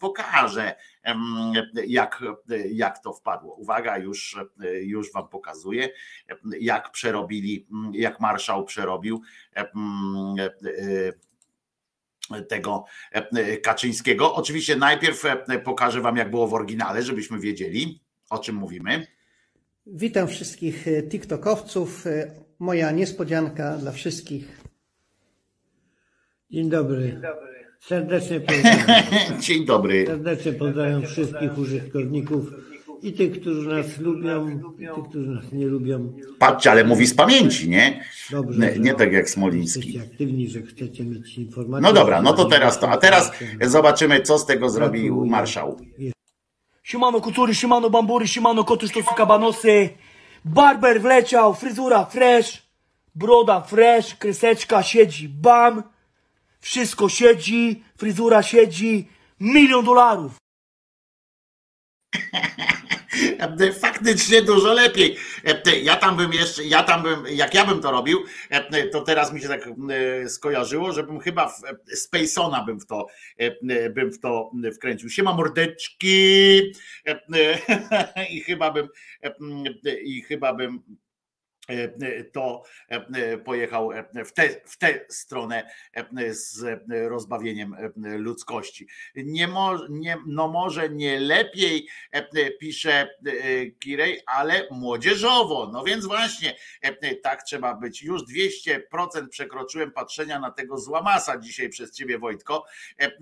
[0.00, 0.74] pokażę
[1.86, 2.22] jak,
[2.70, 3.54] jak to wpadło.
[3.54, 4.36] Uwaga, już,
[4.80, 5.88] już wam pokazuję,
[6.60, 9.22] jak przerobili, jak marszał przerobił
[12.48, 12.84] tego
[13.62, 14.34] Kaczyńskiego.
[14.34, 15.22] Oczywiście najpierw
[15.64, 19.06] pokażę wam, jak było w oryginale, żebyśmy wiedzieli, o czym mówimy.
[19.86, 22.06] Witam wszystkich e, TikTokowców.
[22.06, 24.60] E, Moja niespodzianka dla wszystkich.
[26.50, 27.20] Dzień dobry.
[27.80, 29.40] Serdecznie pozdrawiam.
[29.40, 30.06] Dzień dobry.
[30.06, 32.50] Serdecznie pozdrawiam wszystkich użytkowników
[33.02, 34.48] i tych, którzy nas lubią,
[34.78, 36.12] i tych, którzy nas nie lubią.
[36.38, 38.04] Patrzcie, ale mówi z pamięci, nie?
[38.30, 39.78] Dobrze, Nie, nie tak jak Smoliński.
[39.80, 41.82] Jesteście aktywni, że chcecie mieć informacje.
[41.82, 42.90] No dobra, no to teraz to.
[42.90, 45.76] A teraz zobaczymy, co z tego zrobił marszał.
[46.86, 49.98] Siemano kucury, siemano bambury, siemano koty, sztosy, kabanosy.
[50.44, 52.62] Barber wleciał, fryzura fresh,
[53.14, 55.82] broda fresh, kreseczka siedzi, bam.
[56.60, 59.08] Wszystko siedzi, fryzura siedzi,
[59.40, 60.32] Milion dolarów.
[63.60, 65.16] E, Faktycznie dużo lepiej.
[65.44, 69.00] E, Ja tam bym jeszcze, ja tam bym, jak ja bym to robił, e, to
[69.00, 69.68] teraz mi się tak
[70.28, 71.62] skojarzyło, żebym chyba w
[71.94, 73.06] Spacona bym w to,
[73.90, 75.10] bym w to wkręcił.
[75.10, 76.58] Siema mordeczki
[78.30, 78.88] i chyba bym,
[80.02, 80.82] i chyba bym
[82.32, 86.64] to e, pojechał e, w tę w tę stronę e, z
[87.08, 88.86] rozbawieniem e, ludzkości.
[89.16, 95.70] Nie mo, nie, no może nie lepiej, e, pisze e, Kirej, ale młodzieżowo.
[95.72, 98.02] No więc właśnie, e, tak trzeba być.
[98.02, 102.66] Już 200% przekroczyłem patrzenia na tego złamasa dzisiaj przez ciebie, Wojtko,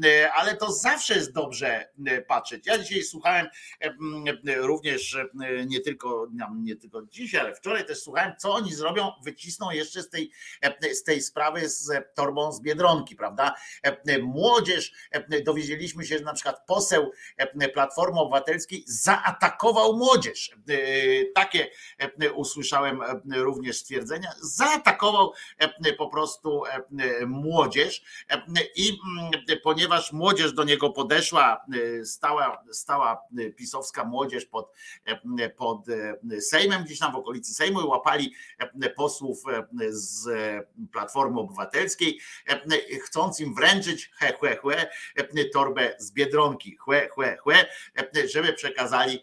[0.04, 2.66] E, ale to zawsze jest dobrze e, patrzeć.
[2.66, 3.46] Ja dzisiaj słuchałem
[3.80, 3.94] e,
[4.56, 5.28] również e,
[5.66, 10.10] nie tylko, nie tylko dzisiaj, ale wczoraj też słuchałem, co oni zrobią, wycisną jeszcze z
[10.10, 10.30] tej,
[10.62, 13.54] e, z tej sprawy z torbą z Biedronki, prawda?
[13.82, 20.50] E, Młodzież, e, dowiedzieliśmy się, że na przykład poseł e, Platformy Obywatelskiej zaatakował młodzież.
[20.68, 20.74] E,
[21.34, 24.32] Takie e, usłyszałem e, również stwierdzenia.
[24.40, 28.42] Zaatakował e, po prostu e, młodzież e,
[28.76, 29.30] i mm,
[29.62, 31.64] ponieważ młodzież do niego podeszła,
[32.00, 33.22] e, stała, stała
[33.56, 34.72] pisowska młodzież pod,
[35.38, 38.23] e, pod e, Sejmem, gdzieś tam w okolicy Sejmu i łapali
[38.58, 40.28] e, posłów e, z
[40.92, 42.60] Platformy Obywatelskiej, e,
[42.98, 47.66] chcąc im wręczyć he, he, he, torbę z Biedronki, chłe, chłe, chłe,
[48.16, 49.22] e, żeby przekazali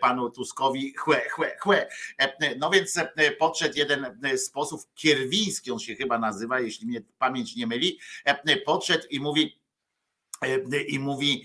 [0.00, 0.94] panu Tuskowi.
[0.94, 1.88] Chłe, chłe, chłe.
[2.58, 2.94] No więc
[3.38, 7.98] podszedł jeden z posłów, Kierwiński on się chyba nazywa, jeśli mnie pamięć nie myli,
[8.66, 9.60] podszedł i mówi,
[10.88, 11.44] i mówi,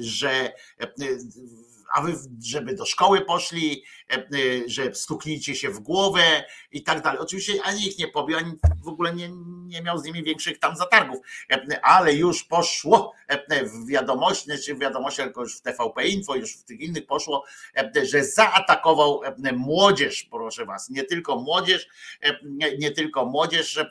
[0.00, 0.52] że
[1.94, 4.28] a wy, żeby do szkoły poszli, e, e,
[4.66, 7.20] że stuknijcie się w głowę i tak dalej.
[7.20, 8.52] Oczywiście ani ich nie pobił, ani
[8.84, 9.28] w ogóle nie,
[9.66, 11.18] nie miał z nimi większych tam zatargów,
[11.50, 13.12] E, ale już poszło
[13.62, 17.44] w wiadomości, czy w wiadomościach, już w TVP Info, już w tych innych poszło,
[18.02, 19.20] że zaatakował
[19.52, 21.88] młodzież, proszę was, nie tylko młodzież,
[22.78, 23.84] nie, tylko młodzież,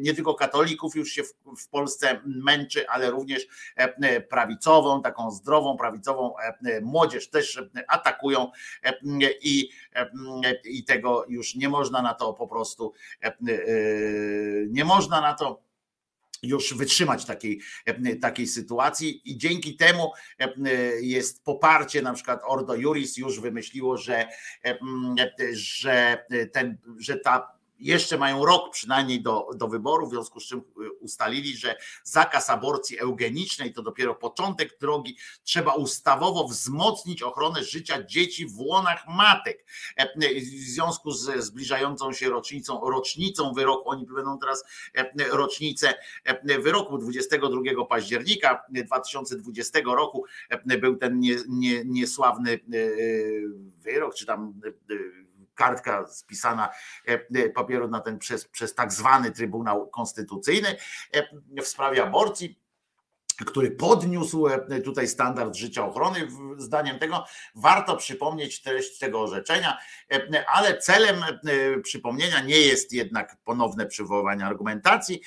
[0.00, 1.22] nie tylko katolików już się
[1.56, 3.46] w, Polsce męczy, ale również
[4.28, 6.34] prawicową, taką zdrową, prawicową
[6.82, 8.50] młodzież też e, atakują
[8.84, 8.92] e,
[9.42, 10.10] i, e,
[10.64, 12.92] i tego już nie można na to po prostu,
[14.68, 15.62] nie można na to
[16.42, 17.60] już wytrzymać takiej,
[18.20, 19.30] takiej sytuacji.
[19.30, 20.12] I dzięki temu
[21.00, 24.28] jest poparcie, na przykład Ordo Juris już wymyśliło, że,
[25.52, 30.58] że, ten, że ta jeszcze mają rok przynajmniej do, do wyborów, w związku z czym
[30.58, 35.16] e, ustalili, że zakaz aborcji eugenicznej to dopiero początek drogi.
[35.44, 39.64] Trzeba ustawowo wzmocnić ochronę życia dzieci w łonach matek.
[39.96, 40.08] E,
[40.40, 44.64] W związku z zbliżającą się rocznicą, rocznicą wyroku, oni będą teraz
[44.94, 45.94] e, rocznicę
[46.24, 50.24] e, wyroku 22 października 2020 roku
[50.80, 52.60] był ten nie, nie, niesławny
[53.78, 54.60] wyrok, czy tam
[55.54, 56.68] kartka spisana
[57.06, 60.76] e, papieru na ten przez, przez tak zwany Trybunał Konstytucyjny
[61.12, 62.61] e, w sprawie aborcji
[63.34, 66.28] który podniósł e, tutaj standard życia ochrony.
[66.58, 69.78] Zdaniem tego warto przypomnieć treść tego orzeczenia,
[70.12, 75.20] e, ale celem e, przypomnienia nie jest jednak ponowne przywoływanie argumentacji,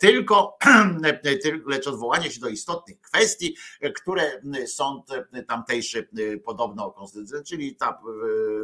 [0.00, 0.58] tylko
[1.44, 3.56] tyl- lecz odwołanie się do istotnych kwestii,
[3.94, 5.08] które sąd
[5.48, 6.08] tamtejszy
[6.44, 8.00] podobno konstytucyjny, czyli ta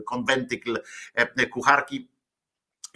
[0.07, 0.79] konwentykl
[1.51, 2.09] kucharki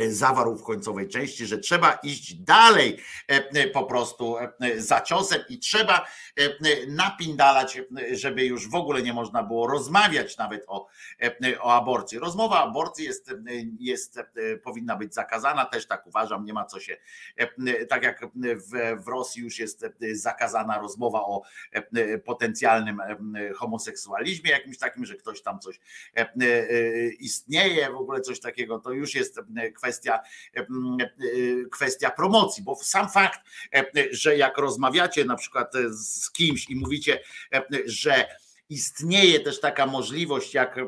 [0.09, 2.99] zawarł w końcowej części, że trzeba iść dalej
[3.29, 6.07] e, po prostu e, za ciosem i trzeba
[6.37, 10.87] e, napindalać, e, żeby już w ogóle nie można było rozmawiać nawet o,
[11.23, 12.19] e, o aborcji.
[12.19, 13.35] Rozmowa o aborcji jest, e,
[13.79, 16.97] jest, e, powinna być zakazana, też tak uważam, nie ma co się,
[17.37, 21.43] e, tak jak w, w Rosji już jest e, zakazana rozmowa o
[21.73, 25.81] e, potencjalnym e, homoseksualizmie, jakimś takim, że ktoś tam coś
[26.17, 30.21] e, e, istnieje, w ogóle coś takiego, to już jest e, kwestia,
[30.55, 30.67] e,
[31.71, 33.41] kwestia promocji, bo sam fakt,
[33.75, 37.21] e, że jak rozmawiacie na przykład z kimś i mówicie,
[37.55, 38.27] e, że
[38.69, 40.81] istnieje też taka możliwość jak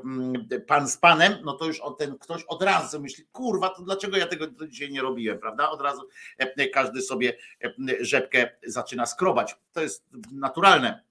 [0.67, 4.27] pan z panem, no to już ten ktoś od razu myśli, kurwa, to dlaczego ja
[4.27, 5.71] tego dzisiaj nie robiłem, prawda?
[5.71, 6.09] Od razu
[6.39, 9.57] e, każdy sobie e, rzepkę zaczyna skrobać.
[9.73, 11.05] To jest naturalne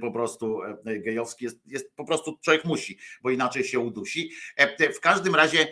[0.00, 4.30] po prostu e, gejowski jest, jest po prostu człowiek musi, bo inaczej się udusi.
[4.56, 5.68] E, W każdym razie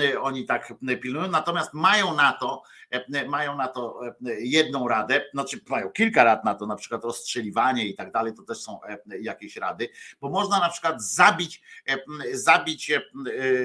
[0.00, 4.10] e, oni tak pilnują, natomiast mają na to, e, mają na to e,
[4.40, 8.42] jedną radę, znaczy mają kilka rad na to, na przykład rozstrzeliwanie i tak dalej, to
[8.42, 9.88] też są e, jakieś rady,
[10.20, 11.98] bo można na przykład zabić, e,
[12.32, 13.00] zabić e,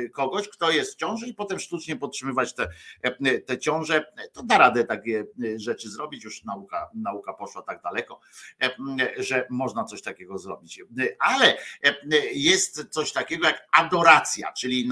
[0.10, 2.68] kogoś, kto jest w ciąży i potem sztucznie podtrzymywać te,
[3.02, 5.26] e, te ciąże, to da radę takie
[5.56, 8.20] e, rzeczy zrobić, już nauka, nauka poszła tak daleko,
[8.64, 8.70] e,
[9.24, 10.82] że można coś takiego zrobić.
[11.20, 11.96] Ale e,
[12.34, 14.90] jest coś takiego jak adoracja, czyli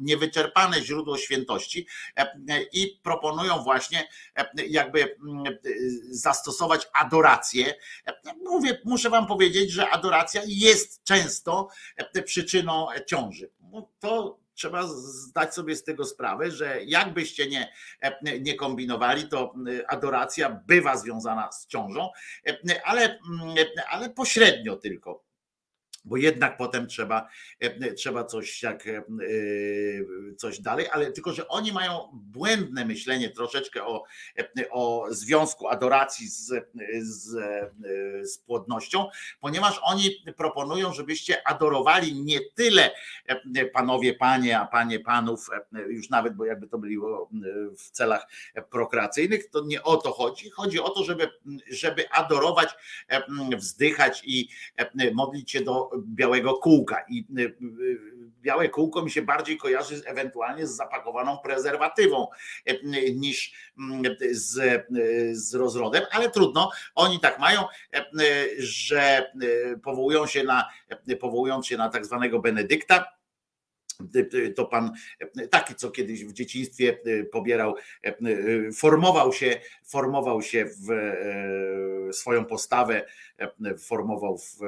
[0.00, 5.44] niewyczerpane źródło świętości e, i proponują właśnie e, jakby mm,
[6.10, 7.74] zastosować adorację.
[8.44, 11.68] Mówię, muszę wam powiedzieć, że adoracja jest często
[12.24, 13.50] przyczyną ciąży.
[14.00, 19.90] To trzeba zdać sobie z tego sprawę, że jakbyście nie, e, nie kombinowali, to e,
[19.90, 22.10] adoracja bywa związana z ciążą,
[22.46, 23.18] e, ale,
[23.90, 25.27] ale pośrednio tylko.
[26.04, 27.28] Bo jednak potem trzeba,
[27.60, 29.02] e, trzeba coś jak e,
[30.36, 34.04] coś dalej, ale tylko, że oni mają błędne myślenie troszeczkę o,
[34.38, 36.52] e, o związku adoracji z,
[37.02, 37.70] z, e,
[38.26, 39.06] z płodnością,
[39.40, 42.90] ponieważ oni proponują, żebyście adorowali nie tyle
[43.26, 47.36] e, panowie, panie, a panie panów, e, już nawet, bo jakby to było e,
[47.76, 48.26] w celach
[48.70, 50.50] prokreacyjnych, to nie o to chodzi.
[50.50, 51.30] Chodzi o to, żeby,
[51.70, 52.68] żeby adorować,
[53.08, 53.22] e,
[53.56, 57.04] wzdychać i e, modlić się do białego kółka.
[57.08, 57.48] I e, e,
[58.42, 62.26] białe kółko mi się bardziej kojarzy ewentualnie z zapakowaną prezerwatywą
[62.66, 62.74] e,
[63.12, 64.84] niż mm, z, e,
[65.32, 66.70] z rozrodem, ale trudno.
[66.94, 68.04] Oni tak mają, e,
[68.58, 69.32] że
[69.82, 70.68] powołują się na,
[71.08, 73.17] e, powołując się na tak zwanego Benedykta,
[74.56, 74.92] to pan
[75.50, 78.16] taki, co kiedyś w dzieciństwie e, pobierał, e,
[78.72, 83.04] formował się, formował się w e, swoją postawę,
[83.38, 84.58] e, formował w,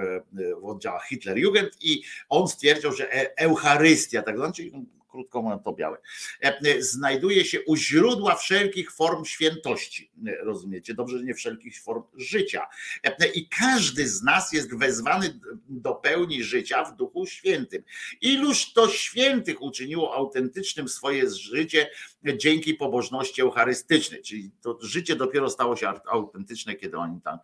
[0.60, 4.72] w oddziałach Hitlerjugend i on stwierdził, że e- Eucharystia, tak zwana, czyli
[5.10, 5.98] krótko mówiąc to białe,
[6.40, 10.10] e, znajduje się u źródła wszelkich form świętości.
[10.26, 10.94] E, Rozumiecie?
[10.94, 12.66] Dobrze, że nie wszelkich form życia.
[13.04, 17.82] E, I każdy z nas jest wezwany do pełni życia w Duchu Świętym.
[18.20, 21.90] Iluż to świętych uczyniło autentycznym swoje życie
[22.36, 27.38] dzięki pobożności eucharystycznej, czyli to życie dopiero stało się autentyczne, kiedy oni tam.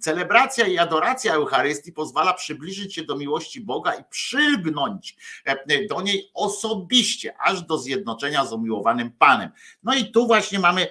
[0.00, 5.16] Celebracja i adoracja Eucharystii pozwala przybliżyć się do miłości Boga i przylgnąć
[5.88, 9.50] do niej osobiście, aż do zjednoczenia z umiłowanym Panem.
[9.82, 10.86] No i tu właśnie mamy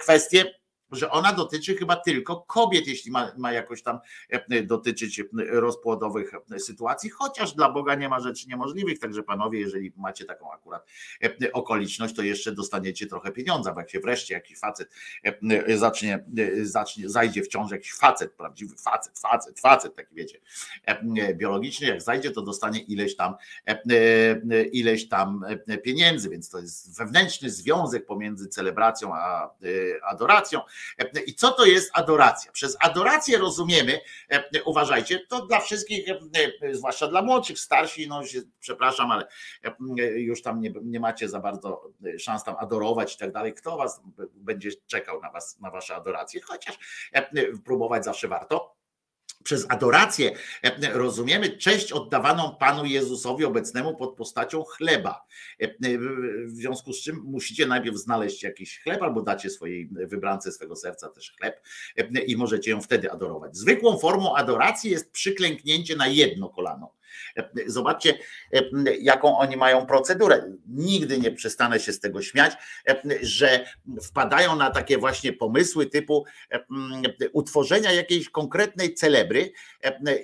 [0.00, 0.44] kwestię
[0.92, 3.98] że ona dotyczy chyba tylko kobiet, jeśli ma, ma jakoś tam
[4.28, 10.24] e, dotyczyć rozpłodowych sytuacji, chociaż dla Boga nie ma rzeczy niemożliwych, także panowie, jeżeli macie
[10.24, 10.86] taką akurat
[11.24, 14.90] e, okoliczność, to jeszcze dostaniecie trochę pieniądza, bo jak się wreszcie jakiś facet
[15.24, 16.24] e, zacznie,
[16.62, 20.40] zacznie zajdzie w ciąży, jakiś facet, prawdziwy facet, facet, facet, taki wiecie,
[21.34, 23.34] biologiczny, jak zajdzie, to dostanie ileś tam
[24.72, 25.44] ileś tam
[25.82, 29.50] pieniędzy, więc to jest wewnętrzny związek pomiędzy celebracją a
[30.02, 30.60] adoracją,
[31.26, 32.52] i co to jest adoracja?
[32.52, 34.00] Przez adorację rozumiemy,
[34.64, 36.06] uważajcie, to dla wszystkich,
[36.72, 39.26] zwłaszcza dla młodszych, starsi, no się, przepraszam, ale
[40.16, 43.54] już tam nie, nie macie za bardzo szans tam adorować i tak dalej.
[43.54, 44.00] Kto was
[44.34, 46.40] będzie czekał na was, na wasze adoracje?
[46.40, 46.78] Chociaż
[47.64, 48.75] próbować zawsze warto
[49.46, 50.30] przez adorację
[50.92, 55.26] rozumiemy cześć oddawaną Panu Jezusowi obecnemu pod postacią chleba.
[56.46, 61.08] W związku z czym musicie najpierw znaleźć jakiś chleb albo dacie swojej wybrance swego serca
[61.08, 61.62] też chleb
[62.26, 63.56] i możecie ją wtedy adorować.
[63.56, 66.92] Zwykłą formą adoracji jest przyklęknięcie na jedno kolano.
[67.66, 68.18] Zobaczcie,
[69.00, 70.52] jaką oni mają procedurę.
[70.68, 72.52] Nigdy nie przestanę się z tego śmiać,
[73.22, 73.64] że
[74.02, 76.24] wpadają na takie właśnie pomysły typu
[77.32, 79.52] utworzenia jakiejś konkretnej celebry.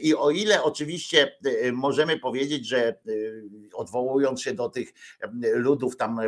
[0.01, 1.37] I o ile oczywiście
[1.73, 2.95] możemy powiedzieć, że
[3.75, 4.93] odwołując się do tych
[5.55, 6.21] ludów tam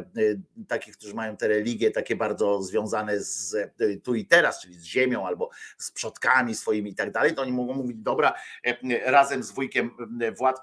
[0.69, 3.57] takich, którzy mają te religie takie bardzo związane z
[4.03, 7.53] tu i teraz, czyli z ziemią albo z przodkami swoimi i tak dalej, to oni
[7.53, 8.35] mogą mówić, dobra,
[9.05, 9.91] razem z wujkiem
[10.39, 10.54] Władkiem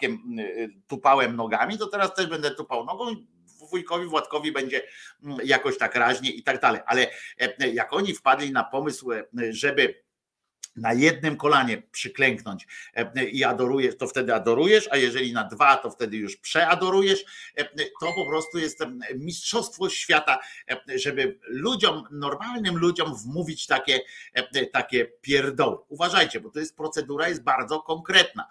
[0.87, 3.15] tupałem nogami, to teraz też będę tupał nogą
[3.69, 4.81] wujkowi Władkowi będzie
[5.43, 6.81] jakoś tak raźnie i tak dalej.
[6.85, 7.07] Ale
[7.73, 9.09] jak oni wpadli na pomysł,
[9.49, 10.03] żeby
[10.75, 12.67] na jednym kolanie przyklęknąć
[13.31, 17.25] i adorujesz, to wtedy adorujesz, a jeżeli na dwa, to wtedy już przeadorujesz,
[18.01, 18.79] to po prostu jest
[19.15, 20.39] mistrzostwo świata,
[20.95, 23.99] żeby ludziom, normalnym ludziom wmówić takie,
[24.73, 25.77] takie pierdoły.
[25.87, 28.47] Uważajcie, bo to jest procedura jest bardzo konkretna.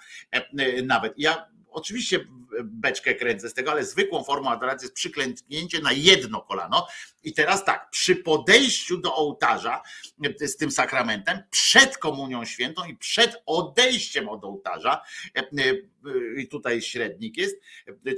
[0.84, 2.26] Nawet ja oczywiście
[2.64, 6.86] beczkę kręcę z tego, ale zwykłą formą adoracji jest przyklęknięcie na jedno kolano.
[7.22, 9.82] I teraz tak, przy podejściu do ołtarza
[10.40, 15.02] e, z tym sakramentem, przed komunią świętą i przed odejściem od ołtarza,
[15.36, 15.74] e, e,
[16.40, 17.56] i tutaj średnik jest,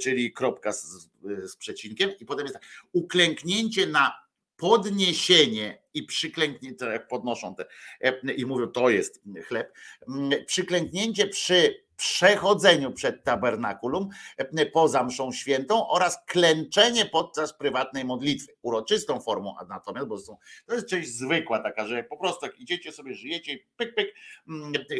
[0.02, 1.08] czyli kropka z,
[1.44, 4.22] z przecinkiem, i potem jest tak, uklęknięcie na
[4.56, 7.66] podniesienie i przyklęknięcie, jak podnoszą te
[8.36, 9.72] i mówią, to jest chleb,
[10.46, 14.08] przyklęknięcie przy przechodzeniu przed tabernakulum
[14.72, 18.52] poza mszą świętą oraz klęczenie podczas prywatnej modlitwy.
[18.62, 20.18] Uroczystą formą natomiast, bo
[20.66, 24.14] to jest część zwykła taka, że po prostu idziecie sobie, żyjecie i pyk, pyk,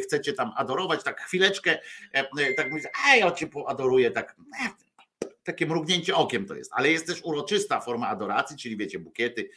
[0.03, 1.79] chcecie tam adorować, tak chwileczkę,
[2.57, 4.35] tak mówicie, a ja cię poadoruję, tak
[5.43, 9.49] takie mrugnięcie okiem to jest, ale jest też uroczysta forma adoracji, czyli wiecie, bukiety,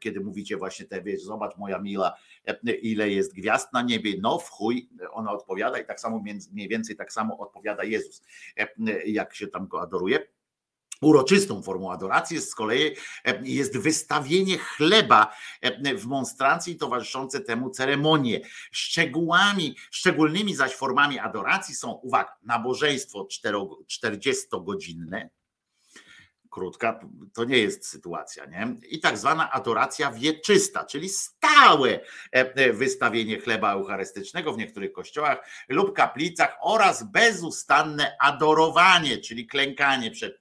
[0.00, 2.16] kiedy mówicie właśnie te, wiecie, zobacz moja mila,
[2.82, 6.22] ile jest gwiazd na niebie, no w chuj, ona odpowiada i tak samo
[6.52, 8.22] mniej więcej tak samo odpowiada Jezus,
[9.06, 10.18] jak się tam go adoruje.
[11.00, 12.96] Uroczystą formą adoracji z kolei
[13.42, 15.34] jest wystawienie chleba
[15.96, 18.40] w monstrancji towarzyszące temu ceremonie.
[18.72, 23.28] Szczegółami, szczególnymi zaś formami adoracji są, uwaga, nabożeństwo
[23.90, 25.28] 40-godzinne,
[26.50, 27.00] krótka,
[27.34, 28.76] to nie jest sytuacja, nie?
[28.88, 32.00] I tak zwana adoracja wieczysta, czyli stałe
[32.32, 40.40] e, wystawienie chleba eucharystycznego w niektórych kościołach lub kaplicach oraz bezustanne adorowanie, czyli klękanie przed,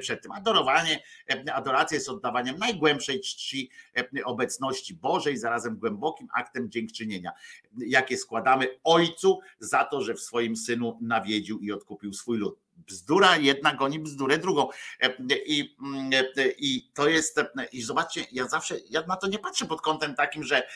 [0.00, 0.32] przed tym.
[0.32, 7.32] Adorowanie, e, adoracja jest oddawaniem najgłębszej czci e, obecności Bożej, zarazem głębokim aktem dziękczynienia,
[7.76, 13.36] jakie składamy Ojcu za to, że w swoim Synu nawiedził i odkupił swój lud bzdura
[13.36, 14.68] jedna goni bzdurę drugą.
[15.00, 15.14] E,
[15.46, 19.38] I, mm, e, I to jest, e, i zobaczcie, ja zawsze, ja na to nie
[19.38, 20.68] patrzę pod kątem takim, że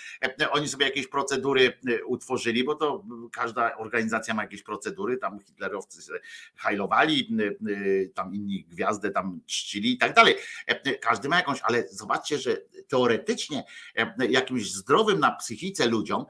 [0.51, 1.73] oni sobie jakieś procedury
[2.07, 6.13] utworzyli, bo to każda organizacja ma jakieś procedury, tam hitlerowcy
[6.57, 7.37] hajlowali,
[8.15, 10.37] tam inni gwiazdy tam czcili i tak dalej.
[11.01, 12.57] Każdy ma jakąś, ale zobaczcie, że
[12.89, 13.65] teoretycznie
[14.29, 16.27] jakimś zdrowym na psychice ludziom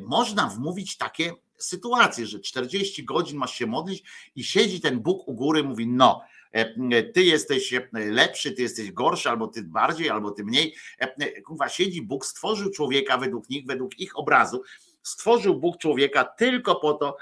[0.00, 4.04] można wmówić takie sytuację, że 40 godzin masz się modlić
[4.36, 6.22] i siedzi ten Bóg u góry, mówi no,
[6.52, 10.74] e, ty jesteś e, lepszy, ty jesteś gorszy, albo ty bardziej, albo ty mniej.
[10.98, 14.62] E, kurwa, siedzi Bóg, stworzył człowieka według nich, według ich obrazu.
[15.02, 17.16] Stworzył Bóg człowieka tylko po to,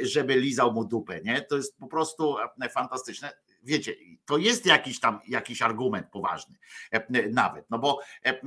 [0.00, 1.20] żeby lizał mu dupę.
[1.20, 1.40] Nie?
[1.40, 2.36] To jest po prostu
[2.70, 3.32] fantastyczne
[3.62, 3.94] wiecie,
[4.26, 6.56] to jest jakiś tam jakiś argument poważny
[6.90, 8.42] e, nawet, no bo e, e,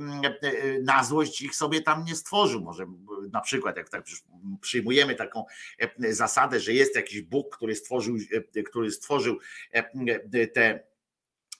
[0.82, 2.60] na złość ich sobie tam nie stworzył.
[2.60, 2.86] Może
[3.32, 4.04] na przykład, jak tak
[4.60, 5.44] przyjmujemy taką
[5.98, 8.16] zasadę, że jest jakiś Bóg, który stworzył,
[8.66, 9.38] który stworzył
[10.54, 10.91] te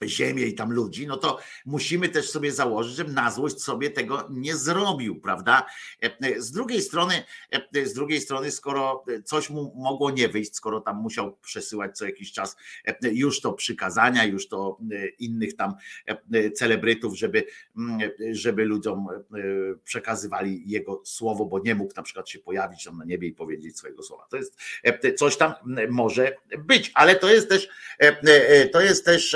[0.07, 4.27] ziemię i tam ludzi, no to musimy też sobie założyć, że na złość sobie tego
[4.31, 5.65] nie zrobił, prawda?
[6.37, 7.23] Z drugiej strony,
[7.85, 12.31] z drugiej strony, skoro coś mu mogło nie wyjść, skoro tam musiał przesyłać co jakiś
[12.31, 12.57] czas
[13.01, 14.77] już to przykazania, już to
[15.19, 15.73] innych tam
[16.55, 17.45] celebrytów, żeby,
[18.31, 19.07] żeby ludziom
[19.83, 23.77] przekazywali jego słowo, bo nie mógł na przykład się pojawić tam na niebie i powiedzieć
[23.77, 24.27] swojego słowa.
[24.31, 24.57] To jest
[25.17, 25.53] coś tam
[25.89, 27.69] może być, ale to jest też
[28.71, 29.35] to jest też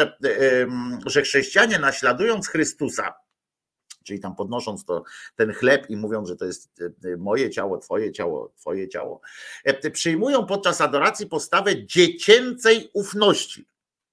[1.06, 3.14] że chrześcijanie naśladując Chrystusa,
[4.08, 5.04] czyli tam podnosząc to,
[5.36, 9.22] ten chleb i mówiąc, że to jest e, moje ciało, twoje ciało, twoje ciało,
[9.64, 13.68] e, przyjmują podczas adoracji postawę dziecięcej ufności.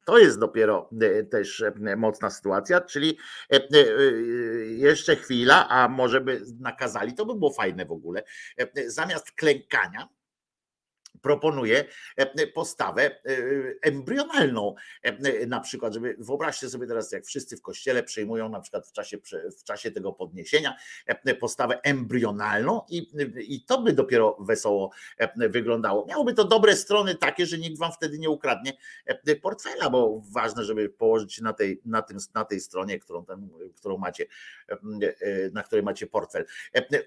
[0.07, 1.65] To jest dopiero e, też
[1.97, 3.19] mocna sytuacja, czyli
[4.69, 8.23] jeszcze chwila, a może by nakazali, to by było fajne w ogóle.
[8.87, 10.09] Zamiast klękania,
[11.24, 11.84] proponuje
[12.16, 13.18] e, postawę e,
[13.82, 14.74] embrionalną.
[15.02, 18.92] E, na przykład, żeby wyobraźcie sobie teraz, jak wszyscy w kościele przyjmują na przykład w
[18.92, 19.18] czasie,
[19.59, 20.76] w czasie tego podniesienia
[21.40, 24.90] postawę embrionalną i, i to by dopiero wesoło
[25.36, 26.06] wyglądało.
[26.06, 28.72] Miałoby to dobre strony takie, że nikt wam wtedy nie ukradnie
[29.42, 33.98] portfela, bo ważne, żeby położyć na tej, na tym, na tej stronie, którą, ten, którą
[33.98, 34.26] macie,
[35.52, 36.46] na której macie portfel.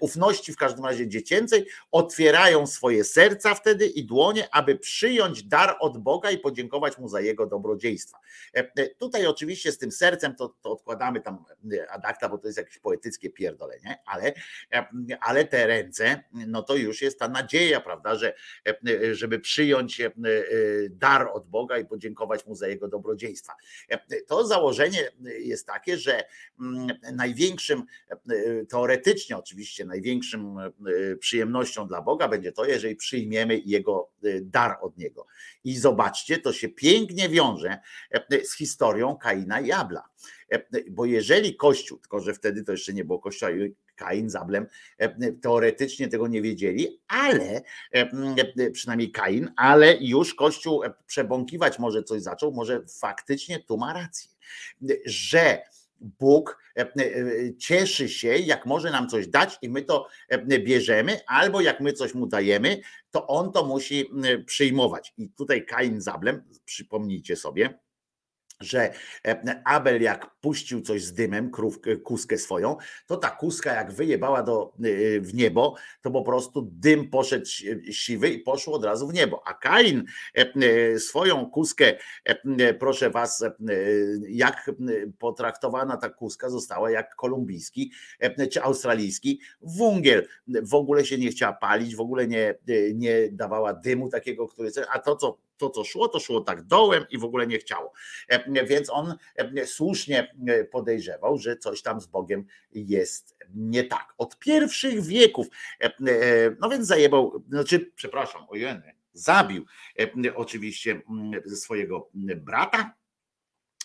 [0.00, 5.98] Ufności w każdym razie dziecięcej otwierają swoje serca wtedy i dłonie, aby przyjąć dar od
[5.98, 8.18] Boga i podziękować mu za jego dobrodziejstwa.
[8.56, 12.46] E, e, tutaj oczywiście z tym sercem to, to odkładamy tam e, adakta, bo to
[12.46, 14.32] jest jakieś poetyckie pierdolenie, ale,
[15.20, 18.34] ale te ręce, no to już jest ta nadzieja, prawda, że
[19.12, 20.02] żeby przyjąć
[20.90, 23.54] dar od Boga i podziękować mu za jego dobrodziejstwa.
[24.26, 26.24] To założenie jest takie, że
[26.60, 27.82] mm, największym,
[28.68, 30.56] teoretycznie oczywiście największym
[31.20, 33.87] przyjemnością dla Boga będzie to, jeżeli przyjmiemy jego
[34.24, 35.26] y, dar od niego.
[35.64, 37.78] I zobaczcie, to się pięknie wiąże
[38.10, 40.08] e, z historią Kaina i Abla.
[40.52, 40.60] E,
[40.90, 43.52] Bo jeżeli Kościół, tylko że wtedy to jeszcze nie było Kościoła,
[43.96, 44.66] Kain z Ablem
[44.98, 47.62] e, teoretycznie tego nie wiedzieli, ale
[48.72, 54.30] przynajmniej Kain, ale już Kościół przebąkiwać może coś zaczął, może faktycznie tu ma rację,
[55.06, 55.62] że
[56.00, 61.20] Bóg e, e, cieszy się, jak może nam coś dać i my to e, bierzemy,
[61.26, 62.80] albo jak my coś mu dajemy,
[63.10, 64.04] to on to musi
[64.46, 65.14] przyjmować.
[65.16, 67.78] I tutaj Kain z Ablem, przypomnijcie sobie,
[68.60, 68.92] że
[69.26, 72.76] e, Abel jak puścił coś z dymem, krówkę, kuskę swoją,
[73.06, 77.92] to ta kuska jak wyjebała do, y, w niebo, to po prostu dym poszedł si-
[77.92, 79.42] siwy i poszło od razu w niebo.
[79.46, 80.04] A Kain
[80.36, 80.52] e,
[80.94, 81.94] e, swoją kuskę,
[82.24, 83.52] e, proszę was, e,
[84.28, 84.70] jak
[85.18, 90.26] potraktowana ta kuska została jak kolumbijski e, czy australijski wungiel.
[90.62, 92.54] W ogóle się nie chciała palić, w ogóle nie,
[92.94, 97.04] nie dawała dymu takiego, który, a to co to, co szło, to szło tak dołem
[97.10, 97.92] i w ogóle nie chciało.
[98.28, 104.14] E, Więc on e, słusznie e, podejrzewał, że coś tam z Bogiem jest nie tak.
[104.18, 105.46] Od pierwszych wieków,
[106.60, 109.64] no więc zajebał, znaczy, przepraszam, ojeny, zabił
[110.34, 112.94] oczywiście mm, swojego brata,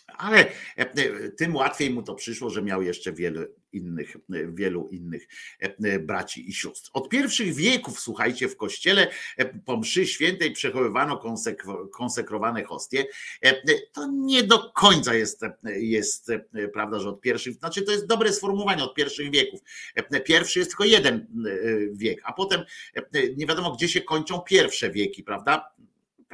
[0.07, 4.17] ale e, tym łatwiej mu to przyszło, że miał jeszcze wiele innych,
[4.53, 5.27] wielu innych
[5.59, 6.89] e, braci i sióstr.
[6.93, 9.07] Od pierwszych wieków, słuchajcie, w kościele
[9.37, 13.05] e, po mszy świętej przechowywano konsekro- konsekrowane hostie.
[13.41, 13.61] E,
[13.93, 18.33] To nie do końca jest, jest e, prawda, że od pierwszych, znaczy to jest dobre
[18.33, 19.59] sformułowanie od pierwszych wieków.
[19.95, 21.49] E, Pierwszy jest tylko jeden e,
[21.93, 22.61] wiek, a potem
[22.95, 23.03] e,
[23.35, 25.73] nie wiadomo, gdzie się kończą pierwsze wieki, prawda?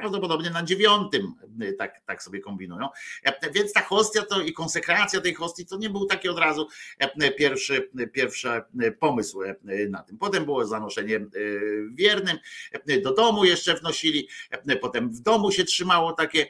[0.00, 2.88] Prawdopodobnie na dziewiątym, y, tak, tak sobie kombinują.
[3.24, 6.68] E, Więc ta hostia to i konsekracja tej hostii to nie był taki od razu
[6.98, 8.48] e, pierwszy, pierwszy
[9.00, 9.54] pomysł e,
[9.88, 10.18] na tym.
[10.18, 11.20] Potem było zanoszenie
[11.92, 12.38] wiernym,
[13.02, 14.28] do domu jeszcze wnosili,
[14.80, 16.46] potem w domu się trzymało takie,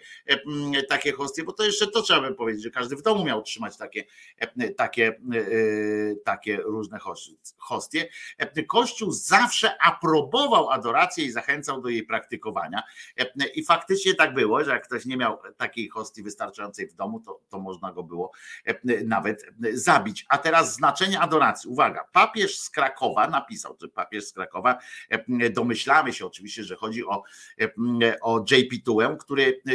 [0.88, 3.76] takie hostie, bo to jeszcze to trzeba by powiedzieć, że każdy w domu miał trzymać
[3.76, 4.04] takie,
[4.76, 5.20] takie,
[6.24, 8.08] takie różne hos- hostie.
[8.68, 12.82] Kościół zawsze aprobował adorację i zachęcał do jej praktykowania.
[13.40, 17.20] E, I faktycznie tak było, że jak ktoś nie miał takiej hostii wystarczającej w domu,
[17.20, 18.32] to, to można go było
[18.64, 20.26] e, nawet zabić.
[20.28, 21.70] A teraz znaczenie adoracji.
[21.70, 27.06] Uwaga, papież z Krakowa napisał, czy papież z Krakowa, e, domyślamy się oczywiście, że chodzi
[27.06, 27.22] o,
[27.60, 29.72] e, o JP Tułę, który e,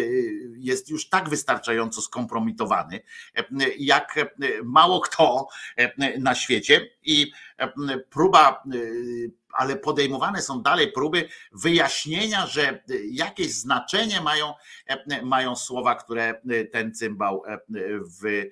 [0.58, 3.02] jest już tak wystarczająco skompromitowany,
[3.36, 3.44] e,
[3.78, 4.30] jak e,
[4.64, 5.48] mało kto
[5.78, 8.78] e, na świecie i e, próba e,
[9.56, 14.54] ale podejmowane są dalej próby wyjaśnienia, że jakieś znaczenie mają,
[15.24, 16.42] mają słowa, które
[16.72, 17.44] ten cymbał
[18.22, 18.46] w,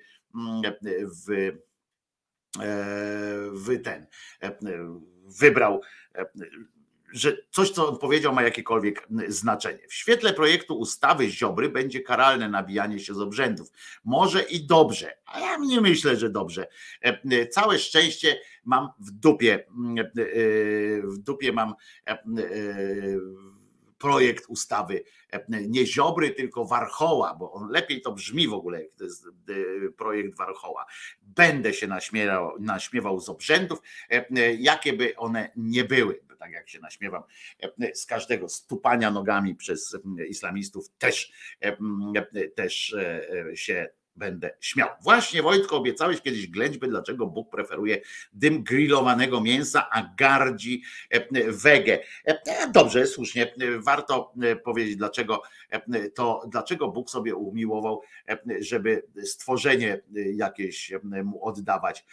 [1.26, 1.52] w,
[3.52, 4.06] w ten
[5.40, 5.80] wybrał
[7.14, 9.88] że coś, co on powiedział, ma jakiekolwiek znaczenie.
[9.88, 13.72] W świetle projektu ustawy Ziobry będzie karalne nabijanie się z obrzędów.
[14.04, 16.66] Może i dobrze, a ja nie myślę, że dobrze.
[17.50, 19.66] Całe szczęście mam w dupie,
[21.04, 21.74] w dupie mam
[23.98, 25.04] projekt ustawy
[25.48, 29.26] nie Ziobry, tylko Warchoła, bo on lepiej to brzmi w ogóle, to jest
[29.96, 30.86] projekt Warchoła.
[31.22, 33.78] Będę się naśmiewał, naśmiewał z obrzędów,
[34.58, 37.22] jakie by one nie były tak jak się naśmiewam,
[37.94, 39.96] z każdego stupania nogami przez
[40.28, 41.32] islamistów też,
[42.56, 42.96] też
[43.54, 44.88] się będę śmiał.
[45.02, 48.00] Właśnie Wojtko obiecałeś kiedyś ględźby, dlaczego Bóg preferuje
[48.32, 50.82] dym grillowanego mięsa, a gardzi
[51.48, 51.98] wege.
[52.72, 54.34] Dobrze, słusznie, warto
[54.64, 55.42] powiedzieć dlaczego
[56.14, 58.02] to, dlaczego Bóg sobie umiłował,
[58.60, 60.00] żeby stworzenie
[60.34, 60.92] jakieś
[61.24, 62.04] mu oddawać,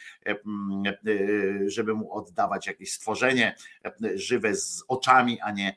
[1.65, 3.55] żeby mu oddawać jakieś stworzenie
[4.15, 5.75] żywe z oczami, a nie,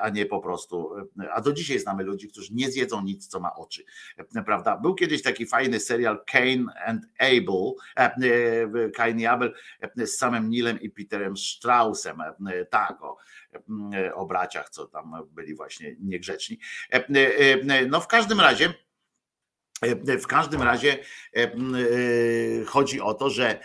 [0.00, 0.90] a nie po prostu,
[1.32, 3.84] a do dzisiaj znamy ludzi, którzy nie zjedzą nic, co ma oczy,
[4.46, 4.76] prawda?
[4.76, 7.74] Był kiedyś taki fajny serial Cain and Abel,
[8.96, 9.54] Cain i Abel
[9.96, 12.18] z samym Nilem i Peterem Straussem,
[12.70, 13.16] tak, o,
[14.14, 16.58] o braciach, co tam byli właśnie niegrzeczni.
[17.88, 18.74] No w każdym razie,
[20.22, 20.98] w każdym razie
[22.66, 23.60] chodzi o to, że,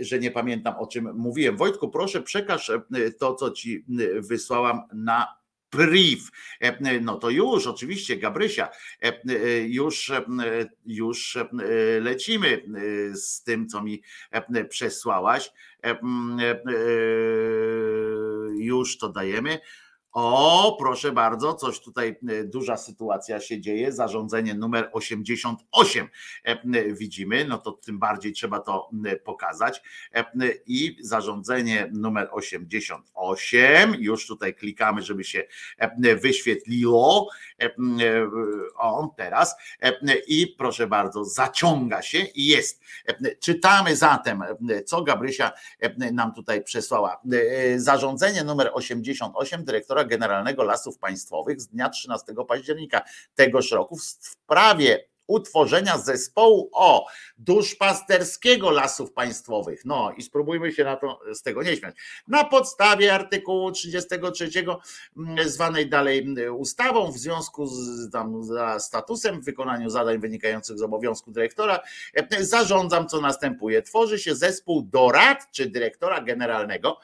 [0.00, 1.56] że nie pamiętam o czym mówiłem.
[1.56, 2.72] Wojtku, proszę przekaż
[3.18, 3.84] to, co ci
[4.18, 5.41] wysłałam na
[5.72, 6.30] priv.
[7.00, 8.68] No to już, oczywiście, Gabrysia,
[9.66, 10.12] już,
[10.86, 11.38] już
[12.00, 12.62] lecimy
[13.14, 14.02] z tym, co mi
[14.68, 15.52] przesłałaś.
[18.58, 19.58] Już to dajemy.
[20.12, 23.92] O, proszę bardzo, coś tutaj e, duża sytuacja się dzieje.
[23.92, 26.08] Zarządzenie numer 88
[26.44, 26.58] e, e,
[26.92, 28.90] widzimy, no to tym bardziej trzeba to
[29.24, 29.82] pokazać.
[30.66, 35.44] I zarządzenie numer 88, już tutaj klikamy, żeby się
[36.22, 37.28] wyświetliło.
[38.76, 39.56] On teraz.
[40.26, 42.82] I proszę bardzo, zaciąga się i jest.
[43.40, 44.42] Czytamy zatem,
[44.86, 45.52] co Gabrysia
[46.12, 47.20] nam tutaj przesłała.
[47.76, 53.02] Zarządzenie numer 88 dyrektora Generalnego Lasów Państwowych z dnia 13 października
[53.34, 57.06] tegoż roku w sprawie utworzenia zespołu o
[57.38, 59.84] duszpasterskiego lasów państwowych.
[59.84, 61.96] No i spróbujmy się na to z tego nie śmiać.
[62.28, 64.50] Na podstawie artykułu 33
[65.16, 68.42] mm, zwanej dalej mm, ustawą w związku z tam
[68.78, 71.80] statusem w wykonaniu zadań wynikających z obowiązku dyrektora
[72.14, 73.82] e, zarządzam co następuje.
[73.82, 76.98] Tworzy się zespół doradczy dyrektora generalnego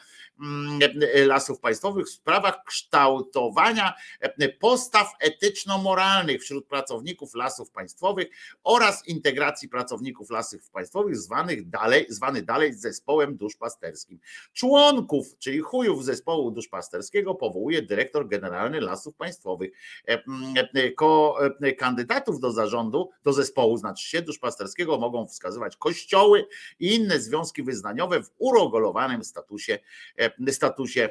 [1.27, 8.29] Lasów Państwowych w sprawach kształtowania e, postaw etyczno-moralnych wśród pracowników lasów państwowych
[8.65, 14.19] oraz integracji pracowników lasów państwowych zwanych dalej, zwany dalej zespołem duszpasterskim.
[14.53, 19.71] Członków, czyli chujów zespołu duszpasterskiego powołuje dyrektor generalny lasów państwowych.
[20.09, 26.49] E, mm, e, e, kandydatów do zarządu, do zespołu, znaczy się duszpasterskiego mogą wskazywać kościoły
[26.81, 29.79] i inne związki wyznaniowe w uregulowanym statusie
[30.17, 31.09] e, statusie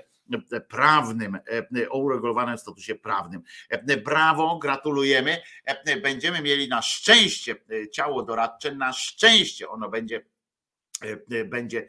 [0.69, 1.37] prawnym,
[1.89, 3.41] o uregulowanym statusie prawnym.
[4.05, 5.41] Brawo, gratulujemy.
[6.01, 7.55] Będziemy mieli na szczęście
[7.91, 10.25] ciało doradcze, na szczęście ono będzie
[11.45, 11.87] będzie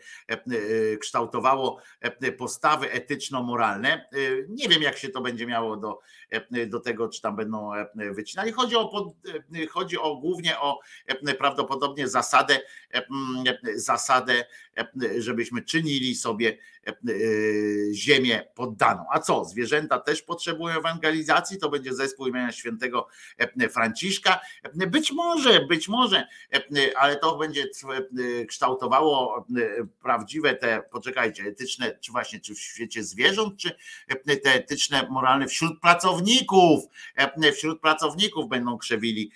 [1.01, 1.81] kształtowało
[2.39, 4.09] postawy etyczno-moralne.
[4.49, 6.01] Nie wiem, jak się to będzie miało do,
[6.67, 8.53] do tego, czy tam będą wycinali.
[8.53, 9.15] Chodzi o,
[9.71, 10.81] chodzi o głównie o
[11.39, 12.61] prawdopodobnie zasadę,
[13.75, 14.45] zasadę,
[15.19, 16.59] żebyśmy czynili sobie
[17.93, 19.05] ziemię poddaną.
[19.12, 19.44] A co?
[19.44, 23.09] Zwierzęta też potrzebują ewangelizacji, to będzie zespół imienia świętego
[23.39, 24.40] e, Franciszka.
[24.62, 31.43] E, Być może, być może, e, ale to będzie e, kształtowało e, prawdziwe te, poczekajcie,
[31.43, 33.70] etyczne, czy właśnie czy w świecie zwierząt, czy
[34.09, 36.85] e, te etyczne, moralne wśród pracowników.
[37.16, 39.31] E, Wśród pracowników będą krzewili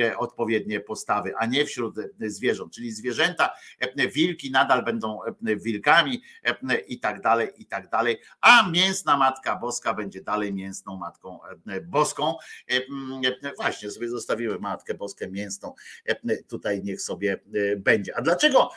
[0.00, 2.74] e, odpowiednie postawy, a nie wśród e, zwierząt.
[2.74, 3.50] Czyli zwierzęta,
[3.80, 6.54] e, wilki nadal będą e, wilkami e,
[6.88, 8.20] i tak dalej, i tak dalej.
[8.40, 12.34] A mięsna Matka Boska będzie dalej mięsną Matką e, Boską.
[12.70, 15.74] E, mm, e, Właśnie sobie zostawiły Matkę Boskę mięsną.
[16.48, 17.40] Tutaj niech sobie
[17.76, 18.16] będzie.
[18.16, 18.70] A dlaczego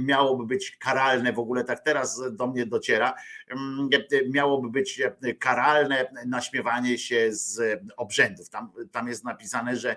[0.00, 3.14] miałoby być karalne w ogóle, tak teraz do mnie dociera,
[3.48, 3.88] mm,
[4.30, 5.02] miałoby być
[5.38, 8.50] karalne naśmiewanie się z obrzędów.
[8.50, 9.96] Tam, tam jest napisane, że,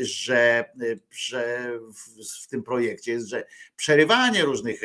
[0.00, 0.64] że,
[1.10, 3.44] że w, w tym projekcie jest, że
[3.76, 4.80] przerywanie różnych,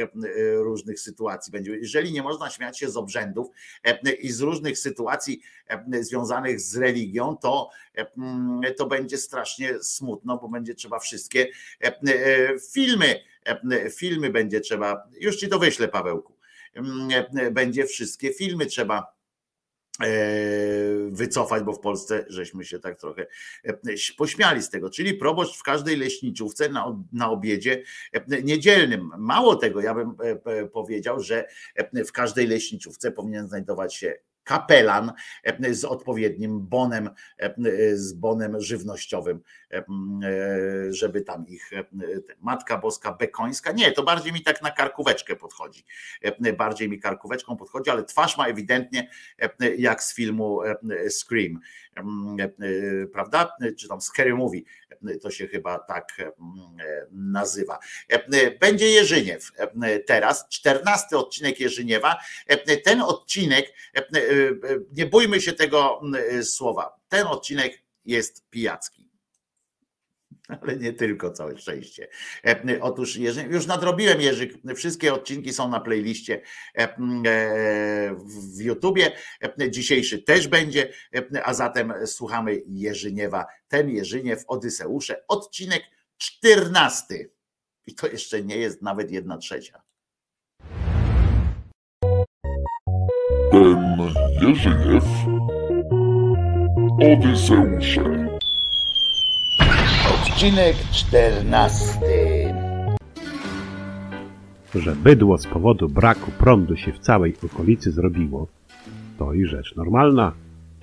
[0.57, 1.64] różnych sytuacji będzie.
[1.73, 3.47] Jeżeli nie można śmiać się z obrzędów
[3.83, 9.83] e, i z różnych sytuacji e, związanych z religią, to, e, mm, to będzie strasznie
[9.83, 11.47] smutno, bo będzie trzeba wszystkie
[12.73, 13.19] filmy,
[13.97, 16.35] filmy będzie trzeba, już ci to wyślę Pawełku,
[16.75, 19.14] Mm, będzie wszystkie filmy trzeba
[21.09, 23.27] wycofać, bo w Polsce żeśmy się tak trochę
[23.63, 23.73] e,
[24.17, 24.89] pośmiali z tego.
[24.89, 29.11] Czyli proboszcz w każdej leśniczówce na, na obiedzie e, niedzielnym.
[29.17, 34.13] Mało tego, ja bym e, e, powiedział, że e, w każdej leśniczówce powinien znajdować się
[34.45, 35.11] kapelan
[35.43, 37.53] e, z odpowiednim bonem, e,
[37.97, 39.64] z bonem żywnościowym, e, e,
[40.89, 41.85] żeby tam ich e,
[42.41, 45.85] Matka Boska Bekońska, nie, to bardziej mi tak na karkóweczkę podchodzi,
[46.21, 49.09] E, bardziej mi karkóweczką podchodzi, ale twarz ma ewidentnie
[49.39, 50.75] e, jak z filmu e,
[51.09, 51.59] Scream,
[51.97, 53.55] e, prawda?
[53.77, 54.61] Czy tam Scary Movie,
[55.07, 56.31] e, to się chyba tak e,
[57.11, 57.79] nazywa.
[58.09, 62.17] E, Będzie Jerzyniew e, teraz, czternasty odcinek Jerzyniewa.
[62.47, 63.65] E, Ten odcinek,
[63.95, 64.05] e, e,
[64.91, 69.04] nie bójmy się tego e, słowa, ten odcinek jest pijacki.
[70.61, 72.07] Ale nie tylko, całe szczęście.
[72.45, 73.15] E, Otóż
[73.49, 76.41] już nadrobiłem Jerzyk, wszystkie odcinki są na playliście
[76.77, 76.95] e, e,
[78.55, 79.11] w YouTubie.
[79.69, 80.89] Dzisiejszy też będzie,
[81.43, 83.45] a zatem słuchamy Jerzyniewa.
[83.67, 85.83] Ten Jerzyniew Odyseusze, odcinek
[86.17, 87.31] czternasty.
[87.87, 89.81] I to jeszcze nie jest nawet jedna trzecia.
[93.51, 93.97] Ten
[94.41, 95.03] Jerzyniew
[97.01, 98.24] Odyseusze.
[100.35, 102.45] Odcinek czternasty.
[104.75, 108.47] że bydło z powodu braku prądu się w całej okolicy zrobiło,
[109.17, 110.33] to i rzecz normalna,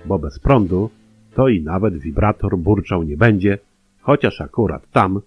[0.05, 0.89] bo bez prądu
[1.35, 3.57] to i nawet wibrator burczał nie będzie,
[4.01, 5.21] chociaż akurat tam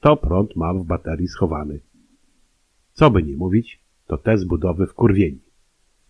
[0.00, 1.80] to prąd ma w baterii schowany.
[2.92, 5.42] Co by nie mówić, to te z budowy wkurwieni,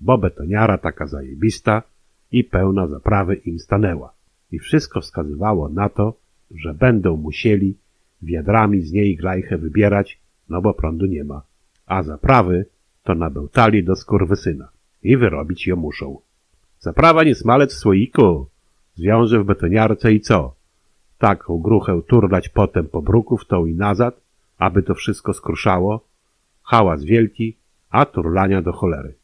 [0.00, 1.82] bo betoniara taka zajebista,
[2.32, 4.12] i pełna zaprawy im stanęła.
[4.52, 7.76] I wszystko wskazywało na to, że będą musieli
[8.22, 11.42] wiadrami z niej grajchę wybierać, no bo prądu nie ma.
[11.86, 12.66] A zaprawy
[13.02, 14.68] to nabełtali do skurwysyna
[15.02, 16.20] i wyrobić ją muszą.
[16.80, 18.46] Zaprawa nie smalec w słoiku,
[18.94, 20.54] zwiąże w betoniarce i co?
[21.18, 24.20] Taką gruchę turlać potem po bruku w tą i nazad,
[24.58, 26.04] aby to wszystko skruszało,
[26.62, 27.56] hałas wielki,
[27.90, 29.14] a turlania do cholery.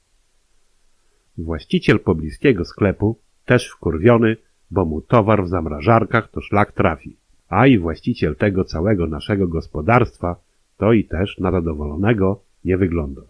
[1.39, 4.37] Właściciel pobliskiego sklepu, też wkurwiony,
[4.71, 7.17] bo mu towar w zamrażarkach to szlak trafi,
[7.49, 10.37] a i właściciel tego całego naszego gospodarstwa
[10.77, 13.27] to i też na zadowolonego nie wyglądał.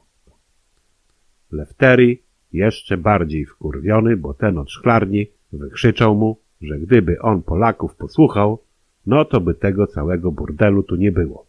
[1.52, 2.18] Leftery
[2.52, 8.62] jeszcze bardziej wkurwiony, bo ten od szklarni wykrzyczał mu, że gdyby on Polaków posłuchał,
[9.06, 11.46] no to by tego całego burdelu tu nie było.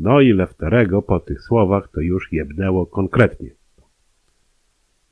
[0.00, 3.50] No i Lefterego po tych słowach to już jebnęło konkretnie.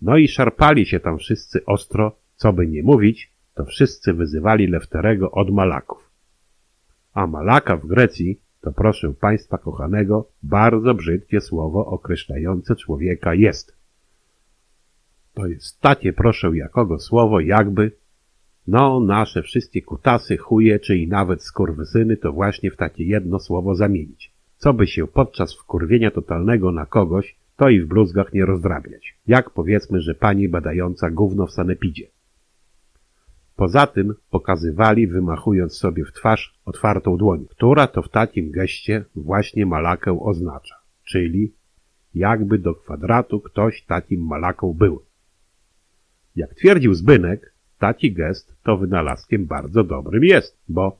[0.02, 5.30] No i szarpali się tam wszyscy ostro, co by nie mówić, to wszyscy wyzywali Lefterego
[5.30, 6.10] od Malaków.
[7.14, 13.76] A Malaka w Grecji to proszę Państwa kochanego, bardzo brzydkie słowo określające człowieka jest.
[15.34, 17.92] To jest takie proszę jakogo słowo jakby,
[18.66, 23.74] no nasze wszystkie kutasy, chuje czy i nawet skurwysyny to właśnie w takie jedno słowo
[23.74, 24.32] zamienić.
[24.56, 29.14] Co by się podczas wkurwienia totalnego na kogoś, to i w bluzgach nie rozdrabiać.
[29.26, 32.06] Jak powiedzmy, że pani badająca gówno w sanepidzie.
[33.62, 39.66] Poza tym pokazywali, wymachując sobie w twarz otwartą dłoń, która to w takim geście właśnie
[39.66, 40.74] malakę oznacza,
[41.05, 41.52] czyli
[42.14, 45.02] jakby do kwadratu ktoś takim malaką był.
[46.36, 50.98] Jak twierdził Zbynek, taki gest to wynalazkiem bardzo dobrym jest, bo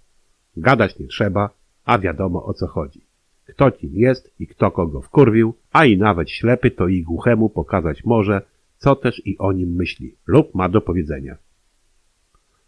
[0.57, 1.51] gadać nie trzeba,
[1.85, 3.01] a wiadomo o co chodzi.
[3.47, 8.05] Kto kim jest i kto kogo wkurwił, a i nawet ślepy to i głuchemu pokazać
[8.05, 8.43] może,
[8.79, 11.37] co też i o nim myśli lub ma do powiedzenia.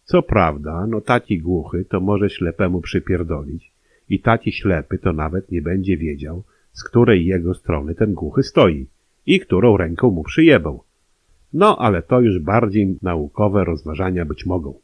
[0.04, 3.72] Co prawda, no taki głuchy to może ślepemu przypierdolić
[4.08, 8.86] i taki ślepy to nawet nie będzie wiedział, z której jego strony ten głuchy stoi
[9.26, 10.84] i którą ręką mu przyjebał.
[11.52, 14.74] No, ale to już bardziej naukowe rozważania być mogą.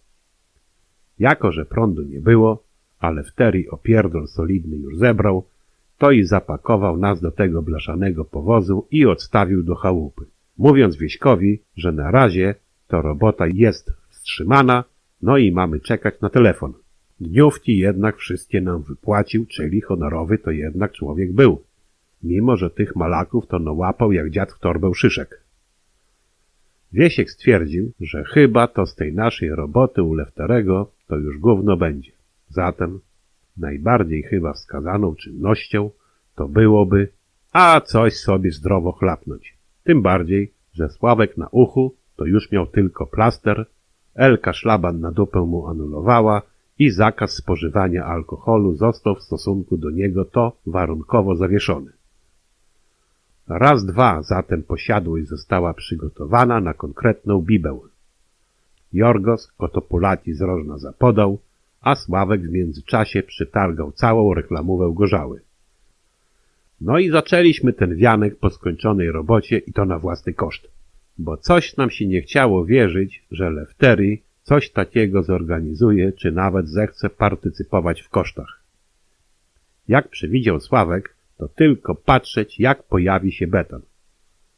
[1.18, 2.62] Jako, że prądu nie było,
[2.98, 5.44] ale wtedy opierdol solidny już zebrał,
[5.98, 10.24] to i zapakował nas do tego blaszanego powozu i odstawił do chałupy,
[10.58, 12.54] mówiąc wieśkowi, że na razie
[12.88, 14.84] to robota jest wstrzymana,
[15.22, 16.72] no i mamy czekać na telefon.
[17.20, 21.62] Dniówki jednak wszystkie nam wypłacił, czyli honorowy to jednak człowiek był,
[22.22, 25.40] mimo że tych malaków to no łapał jak dziad w torbę szyszek.
[26.92, 32.12] Wiesiek stwierdził, że chyba to z tej naszej roboty u Lefterego to już gówno będzie.
[32.48, 33.00] Zatem
[33.56, 35.90] najbardziej chyba wskazaną czynnością
[36.36, 37.08] to byłoby,
[37.52, 39.56] a coś sobie zdrowo chlapnąć.
[39.84, 43.66] Tym bardziej, że Sławek na uchu to już miał tylko plaster,
[44.20, 46.42] Elka szlaban na dupę mu anulowała
[46.78, 51.92] i zakaz spożywania alkoholu został w stosunku do niego to warunkowo zawieszony.
[53.48, 57.78] Raz, dwa zatem posiadłość została przygotowana na konkretną bibę.
[58.92, 61.38] Jorgos Kotopulati z rożna zapodał,
[61.80, 65.40] a Sławek w międzyczasie przytargał całą reklamówę gorzały.
[66.80, 70.79] No i zaczęliśmy ten wianek po skończonej robocie i to na własny koszt.
[71.22, 77.10] Bo coś nam się nie chciało wierzyć, że Leftery coś takiego zorganizuje, czy nawet zechce
[77.10, 78.62] partycypować w kosztach.
[79.88, 83.82] Jak przewidział Sławek, to tylko patrzeć, jak pojawi się beton.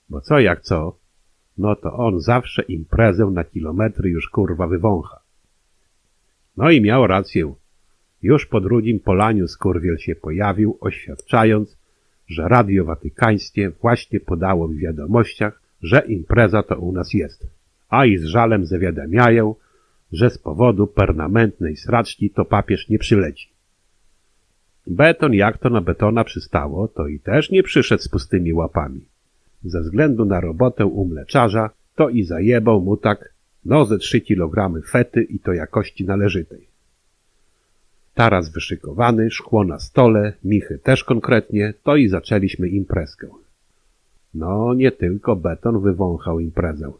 [0.08, 0.96] Bo co jak co,
[1.58, 5.20] no to on zawsze imprezę na kilometry już kurwa wywącha.
[6.56, 7.54] No i miał rację.
[8.22, 11.78] Już po drugim polaniu skurwiel się pojawił, oświadczając,
[12.26, 17.46] że Radio Watykańskie właśnie podało w wiadomościach, że impreza to u nas jest,
[17.88, 19.54] a i z żalem zawiadamiają,
[20.12, 23.48] że z powodu permanentnej sraczki to papież nie przyleci.
[24.86, 29.00] Beton jak to na betona przystało, to i też nie przyszedł z pustymi łapami.
[29.64, 33.32] Ze względu na robotę u mleczarza, to i zajebał mu tak
[33.64, 36.66] no ze trzy kilogramy fety i to jakości należytej.
[38.14, 43.28] Taras wyszykowany, szkło na stole, michy też konkretnie, to i zaczęliśmy imprezkę.
[44.34, 46.92] No, nie tylko beton wywąchał imprezę,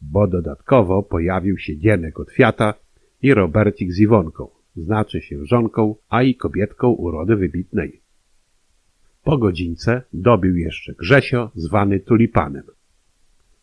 [0.00, 2.74] bo dodatkowo pojawił się Dzienek od Fiata
[3.22, 8.00] i Robercik z Iwonką, znaczy się żonką, a i kobietką urody wybitnej.
[9.24, 12.64] Po godzince dobił jeszcze Grzesio, zwany Tulipanem.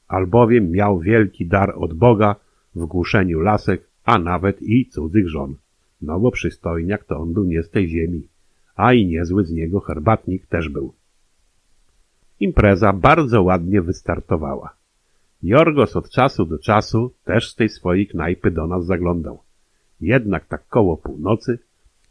[0.07, 2.35] Albowiem miał wielki dar od Boga
[2.75, 5.55] w głuszeniu lasek, a nawet i cudzych żon.
[6.01, 8.27] No bo przystojniak to on był nie z tej ziemi,
[8.75, 10.93] a i niezły z niego herbatnik też był.
[12.39, 14.75] Impreza bardzo ładnie wystartowała.
[15.43, 19.39] Jorgos od czasu do czasu też z tej swojej knajpy do nas zaglądał.
[20.01, 21.59] Jednak tak koło północy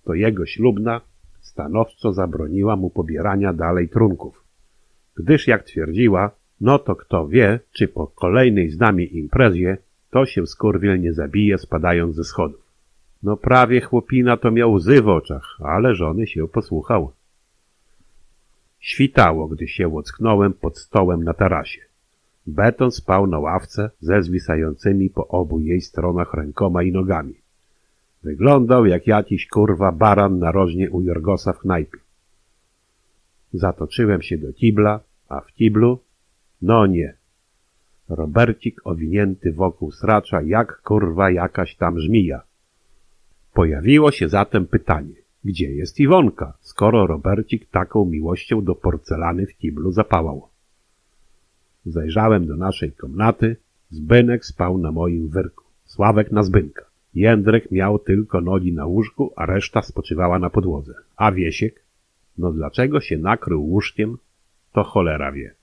[0.05, 1.01] to jego ślubna
[1.41, 4.45] stanowczo zabroniła mu pobierania dalej trunków.
[5.17, 6.31] Gdyż jak twierdziła,
[6.61, 9.79] no to kto wie, czy po kolejnej z nami imprezie
[10.11, 12.65] to się skurwiel nie zabije spadając ze schodów.
[13.23, 17.13] No prawie chłopina to miał łzy w oczach, ale żony się posłuchał.
[18.85, 21.81] Świtało, gdy się ocknąłem pod stołem na tarasie.
[22.47, 27.35] Beton spał na ławce ze zwisającymi po obu jej stronach rękoma i nogami.
[28.23, 31.99] Wyglądał jak jakiś kurwa baran narożnie u Jorgosa w knajpie.
[33.53, 35.99] Zatoczyłem się do kibla, a w kiblu?
[36.63, 37.15] No nie.
[38.09, 42.43] Robercik owinięty wokół sracza jak kurwa jakaś tam żmija.
[43.55, 49.93] Pojawiło się zatem pytanie, gdzie jest Iwonka, skoro Robercik taką miłością do porcelany w kiblu
[49.93, 50.49] zapałał.
[51.87, 53.57] Zajrzałem do naszej komnaty,
[53.91, 56.85] Zbynek spał na moim wyrku, Sławek na Zbynka.
[57.15, 60.95] Jędrek miał tylko nogi na łóżku, a reszta spoczywała na podłodze.
[61.17, 61.83] A Wiesiek?
[62.39, 64.19] No dlaczego się nakrył łóżkiem,
[64.73, 65.55] to cholera wie.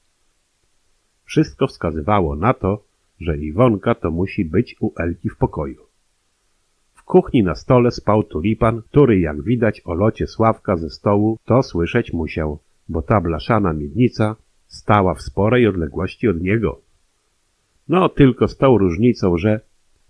[1.26, 2.84] Wszystko wskazywało na to,
[3.20, 5.91] że Iwonka to musi być u Elki w pokoju.
[7.12, 12.14] Kuchni na stole spał tulipan, który jak widać o locie Sławka ze stołu to słyszeć
[12.14, 12.60] musiał,
[12.90, 14.36] bo ta blaszana miednica
[14.68, 16.82] stała w sporej odległości od niego.
[17.88, 19.60] No tylko z tą różnicą, że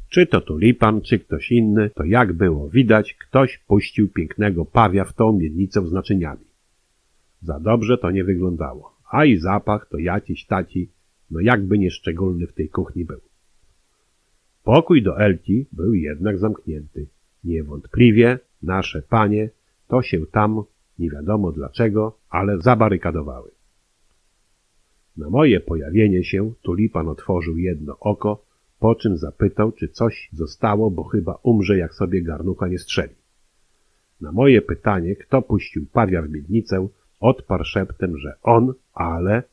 [0.09, 5.13] czy to tulipan, czy ktoś inny, to jak było widać, ktoś puścił pięknego pawia w
[5.13, 6.45] tą miednicę z naczyniami.
[7.41, 10.89] Za dobrze to nie wyglądało, a i zapach to jakiś taci,
[11.31, 13.30] no jakby nieszczególny w tej kuchni był.
[14.63, 17.07] Pokój do Elki był jednak zamknięty.
[17.43, 19.49] Niewątpliwie nasze panie
[19.87, 20.63] to się tam,
[20.99, 23.51] nie wiadomo dlaczego, ale zabarykadowały.
[25.17, 28.45] Na moje pojawienie się tulipan otworzył jedno oko,
[28.79, 33.15] po czym zapytał, czy coś zostało, bo chyba umrze, jak sobie garnucha nie strzeli.
[34.21, 36.87] Na moje pytanie, kto puścił pawia w miednicę,
[37.19, 39.43] odparł szeptem, że on, ale...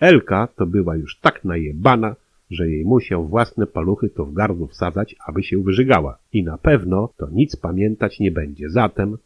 [0.00, 2.16] Elka to była już tak najebana,
[2.50, 6.18] że jej musiał własne paluchy to w gardło wsadzać, aby się wyżygała.
[6.32, 8.70] I na pewno to nic pamiętać nie będzie.
[8.70, 9.16] Zatem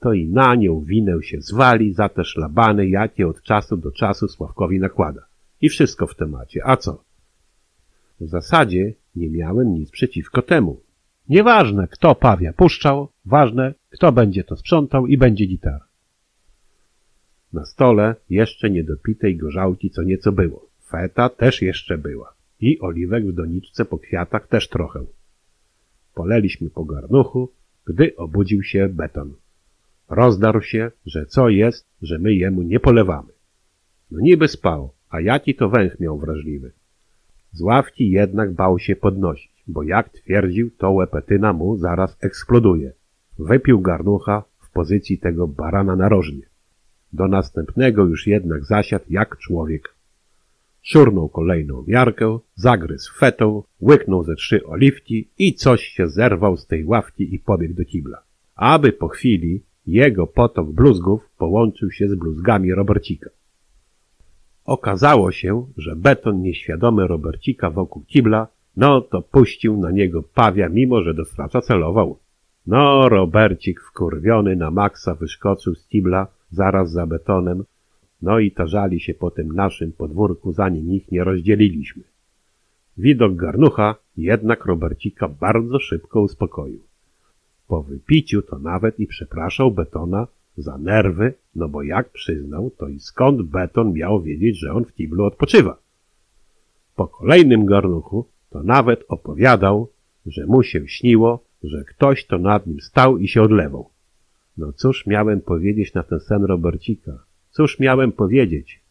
[0.00, 4.28] to i na nią winę się zwali za te szlabany, jakie od czasu do czasu
[4.28, 5.26] Sławkowi nakłada.
[5.60, 6.60] I wszystko w temacie.
[6.64, 7.04] A co?
[8.20, 10.80] W zasadzie nie miałem nic przeciwko temu.
[11.28, 15.86] Nieważne, kto pawia puszczał, ważne, kto będzie to sprzątał i będzie gitara.
[17.52, 20.66] Na stole jeszcze niedopitej gorzałki co nieco było.
[20.94, 22.34] Feta też jeszcze była.
[22.60, 25.04] I oliwek w doniczce po kwiatach też trochę.
[26.14, 27.52] Poleliśmy po garnuchu,
[27.86, 29.34] gdy obudził się beton.
[30.08, 33.32] Rozdarł się, że co jest, że my jemu nie polewamy.
[34.10, 36.72] No niby spał, a jaki to węch miał wrażliwy.
[37.52, 42.92] Z ławki jednak bał się podnosić, bo jak twierdził, to łepetyna mu zaraz eksploduje.
[43.38, 46.42] Wypił garnucha w pozycji tego barana narożnie.
[47.12, 49.93] Do następnego już jednak zasiadł jak człowiek.
[50.86, 56.84] Szurnął kolejną miarkę, zagryzł fetą, łyknął ze trzy oliwki i coś się zerwał z tej
[56.84, 58.22] ławki i pobiegł do kibla.
[58.56, 63.30] Aby po chwili jego potok bluzgów połączył się z bluzgami Robercika.
[64.64, 71.02] Okazało się, że beton nieświadomy Robercika wokół kibla, no to puścił na niego pawia, mimo
[71.02, 72.18] że do stracza celował.
[72.66, 77.64] No, Robercik wkurwiony na maksa wyszkoczył z kibla zaraz za betonem,
[78.24, 82.02] no i tarzali się po tym naszym podwórku, zanim ich nie rozdzieliliśmy.
[82.96, 86.80] Widok garnucha jednak Robercika bardzo szybko uspokoił.
[87.68, 90.26] Po wypiciu to nawet i przepraszał betona
[90.56, 94.94] za nerwy, no bo jak przyznał, to i skąd beton miał wiedzieć, że on w
[94.94, 95.78] kiblu odpoczywa.
[96.96, 99.88] Po kolejnym garnuchu to nawet opowiadał,
[100.26, 103.90] że mu się śniło, że ktoś to nad nim stał i się odlewał.
[104.56, 107.24] No cóż miałem powiedzieć na ten sen Robercika?
[107.56, 108.83] Cóż miałem powiedzieć?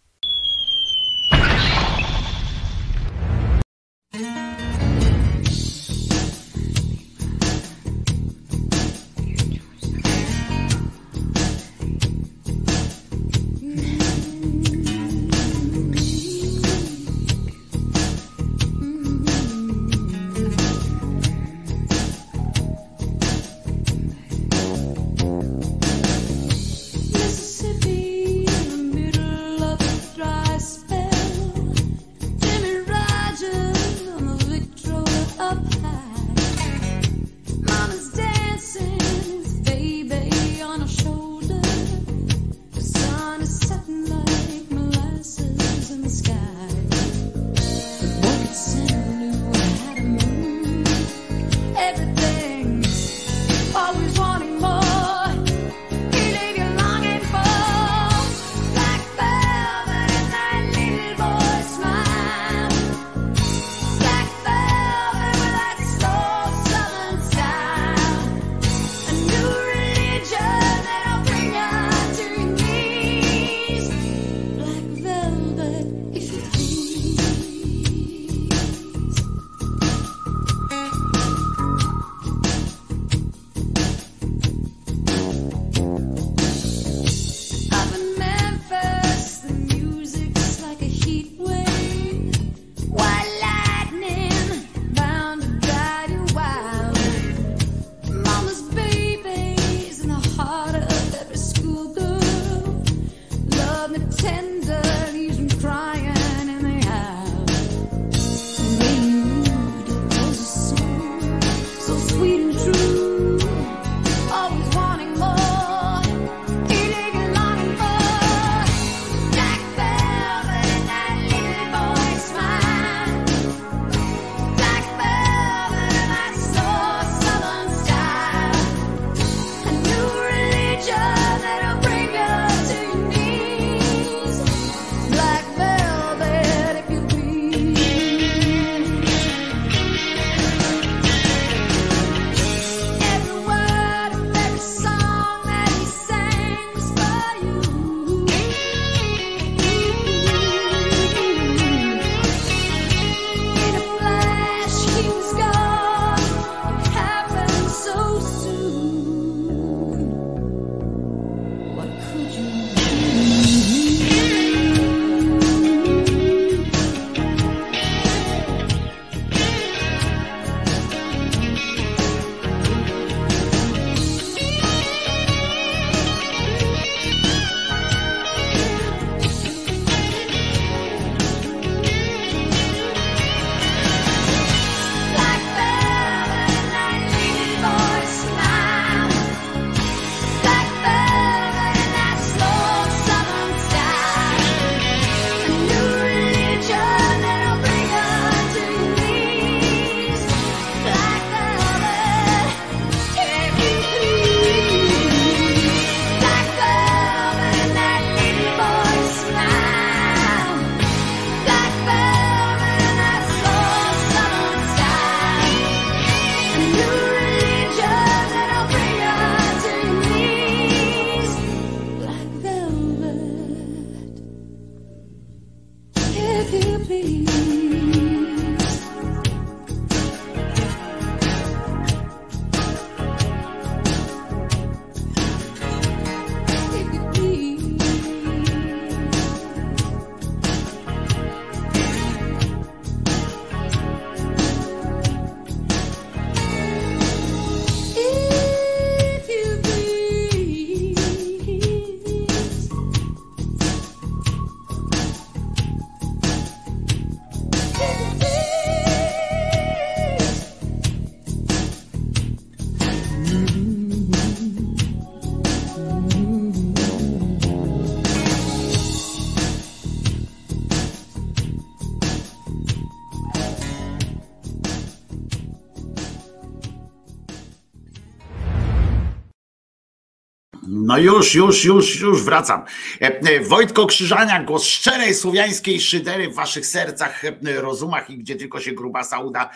[280.94, 282.62] No już, już, już, już wracam.
[283.03, 288.35] E, e, Wojtko Krzyżania, głos szczerej słowiańskiej szydery w waszych sercach, e, rozumach i gdzie
[288.35, 289.49] tylko się grubasa uda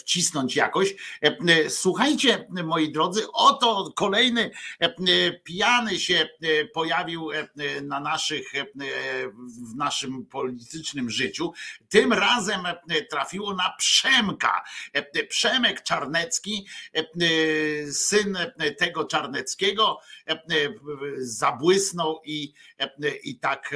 [0.00, 0.94] wcisnąć jakoś.
[1.68, 4.50] Słuchajcie, moi drodzy, oto kolejny
[5.44, 6.28] pijany się
[6.74, 7.28] pojawił
[7.82, 8.52] na naszych,
[9.70, 11.52] w naszym politycznym życiu.
[11.88, 12.60] Tym razem
[13.10, 14.64] trafiło na Przemka.
[15.28, 16.66] Przemek Czarnecki,
[17.92, 18.38] syn
[18.78, 20.00] tego Czarneckiego,
[21.18, 22.52] zabłysnął i,
[23.22, 23.74] i tak,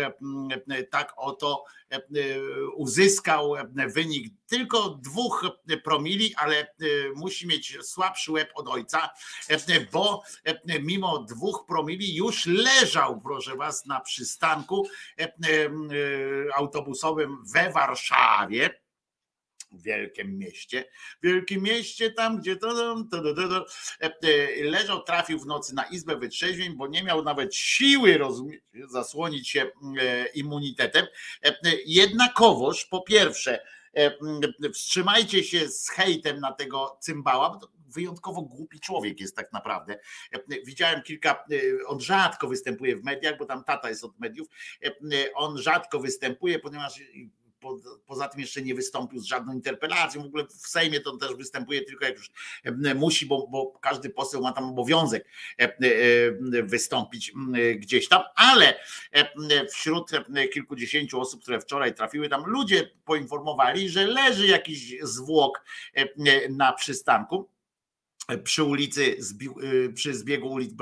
[0.91, 1.65] tak oto
[2.75, 3.55] uzyskał
[3.95, 5.47] wynik tylko dwóch
[5.85, 6.75] promili, ale
[7.15, 9.11] musi mieć słabszy łeb od ojca,
[9.93, 10.23] bo
[10.83, 14.89] mimo dwóch promili już leżał, proszę was, na przystanku
[16.55, 18.84] autobusowym we Warszawie
[19.79, 20.85] wielkim mieście,
[21.23, 23.67] wielkim mieście tam, gdzie to, to, to, to, to
[24.03, 28.19] e, e, leżał, trafił w nocy na izbę wytrzeźwień, bo nie miał nawet siły
[28.89, 29.71] zasłonić się
[30.35, 31.07] immunitetem.
[31.45, 31.55] E, e,
[31.87, 33.63] Jednakowoż, po pierwsze,
[33.97, 34.19] e,
[34.63, 39.99] m, wstrzymajcie się z hejtem na tego cymbała, bo wyjątkowo głupi człowiek jest tak naprawdę.
[40.67, 41.45] Widziałem kilka,
[41.87, 44.49] on rzadko występuje w mediach, bo tam tata jest od mediów,
[45.35, 47.01] on rzadko występuje, ponieważ
[47.65, 50.23] po- poza tym jeszcze nie wystąpił z żadną interpelacją.
[50.23, 52.31] W ogóle w Sejmie to też występuje tylko jak już
[52.65, 55.29] e, musi, bo, bo każdy poseł ma tam obowiązek
[55.61, 57.33] e, e, wystąpić
[57.77, 58.75] gdzieś tam, ale
[59.73, 60.11] wśród
[60.53, 65.65] kilkudziesięciu osób, które wczoraj trafiły tam, ludzie poinformowali, że leży jakiś zwłok
[66.51, 67.54] na przystanku
[68.45, 69.17] przy ulicy,
[69.63, 70.73] y, przy zbiegu ulic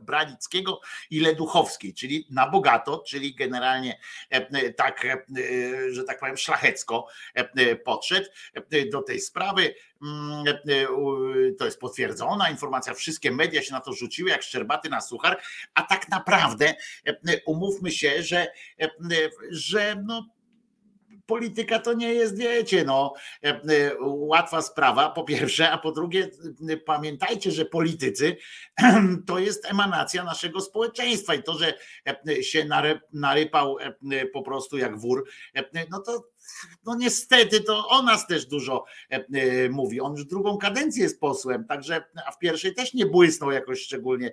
[0.00, 3.98] Branickiego i Leduchowskiej, czyli na bogato, czyli generalnie
[4.30, 8.28] e, tak, e, e, że tak powiem, szlachecko e, podszedł
[8.92, 9.74] do tej sprawy.
[10.02, 10.44] Mm,
[10.96, 15.40] u- To jest potwierdzona informacja, wszystkie media się na to rzuciły jak szczerbaty na suchar,
[15.74, 16.74] a tak naprawdę
[17.46, 18.52] umówmy się, że,
[19.50, 20.26] że no,
[21.30, 23.60] polityka to nie jest, wiecie, no, e, e,
[24.00, 26.30] łatwa sprawa, po pierwsze, a po drugie,
[26.68, 28.36] e, pamiętajcie, że politycy
[29.26, 31.74] to jest emanacja naszego społeczeństwa i to, że
[32.42, 32.68] się
[33.12, 33.76] narypał
[34.32, 35.24] po prostu jak wór,
[35.90, 36.24] no to
[36.84, 38.84] no niestety to o nas też dużo
[39.70, 40.00] mówi.
[40.00, 44.32] On już drugą kadencję jest posłem, także a w pierwszej też nie błysnął jakoś szczególnie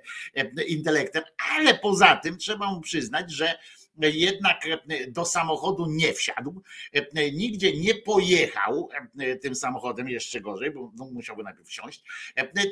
[0.67, 1.23] intelektem,
[1.57, 3.59] ale poza tym trzeba mu przyznać, że
[3.97, 4.77] jednak e,
[5.07, 6.61] do samochodu nie wsiadł,
[6.93, 12.03] e, nigdzie nie pojechał e, tym samochodem, jeszcze gorzej, bo no, musiałby najpierw wsiąść,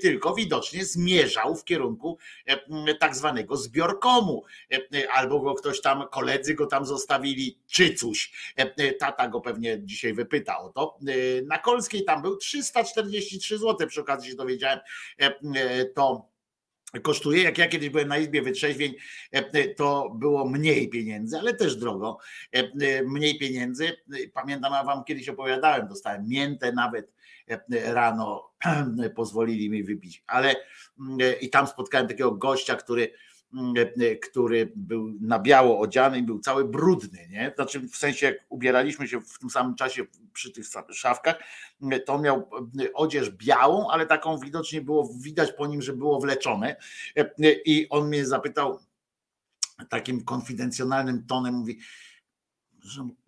[0.01, 2.17] tylko widocznie zmierzał w kierunku
[2.99, 4.43] tak zwanego zbiorkomu,
[5.13, 8.53] albo go ktoś tam, koledzy go tam zostawili, czy coś.
[8.99, 10.97] Tata go pewnie dzisiaj wypyta o to.
[11.45, 14.79] Na Kolskiej tam był 343 zł, przy okazji się dowiedziałem,
[15.95, 16.34] to
[17.01, 17.43] kosztuje.
[17.43, 18.93] Jak ja kiedyś byłem na Izbie Wytrzeźwień,
[19.31, 22.17] e, to było mniej pieniędzy, ale też drogo.
[22.55, 23.97] E, e, Mniej pieniędzy.
[24.33, 27.11] Pamiętam, ja wam kiedyś opowiadałem, dostałem miętę nawet
[27.47, 28.51] e, rano,
[29.15, 30.55] pozwolili mi wypić, ale
[30.99, 33.09] mm, e, i tam spotkałem takiego gościa, który e,
[34.21, 37.51] który był na biało odziany i był cały brudny, nie?
[37.55, 40.03] Znaczy w sensie jak ubieraliśmy się w tym samym czasie
[40.33, 41.39] przy tych szafkach,
[41.91, 42.49] e, to on miał
[42.81, 46.75] e, odzież białą, ale taką widocznie było widać po nim, że było wleczone
[47.17, 48.79] E, e, i on mnie zapytał
[49.89, 51.79] takim konfidencjonalnym tonem, mówi,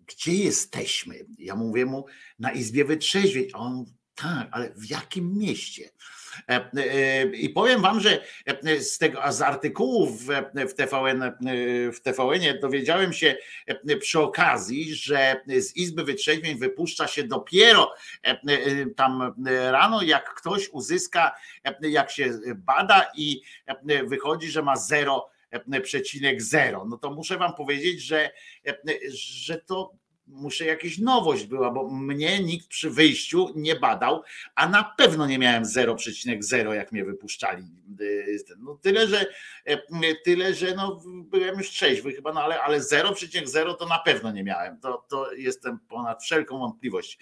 [0.06, 1.26] gdzie jesteśmy?
[1.38, 2.06] Ja mówię mu
[2.38, 3.84] na Izbie Wytrzeźwień, a on
[4.14, 5.90] tak, ale w jakim mieście?
[6.48, 10.26] E, e, I powiem wam, że e, z tego, z artykułów
[10.68, 11.32] w, TVN,
[11.92, 13.36] w TVN dowiedziałem się
[14.00, 17.94] przy okazji, że z Izby Wytrzeźwień wypuszcza się dopiero
[18.96, 19.34] tam
[19.70, 21.34] rano, jak ktoś uzyska,
[21.82, 23.40] jak się bada i
[24.06, 26.88] wychodzi, że ma 0,0.
[26.88, 28.30] No to muszę wam powiedzieć, że,
[29.08, 29.92] że to
[30.28, 34.22] muszę jakaś nowość była, bo mnie nikt przy wyjściu nie badał,
[34.54, 37.64] a na pewno nie miałem 0,0 jak mnie wypuszczali.
[38.58, 39.26] No tyle, że
[40.24, 44.44] tyle, że no byłem już trzeźwy chyba, no ale, ale 0,0 to na pewno nie
[44.44, 44.80] miałem.
[44.80, 47.18] To, to jestem ponad wszelką wątpliwość.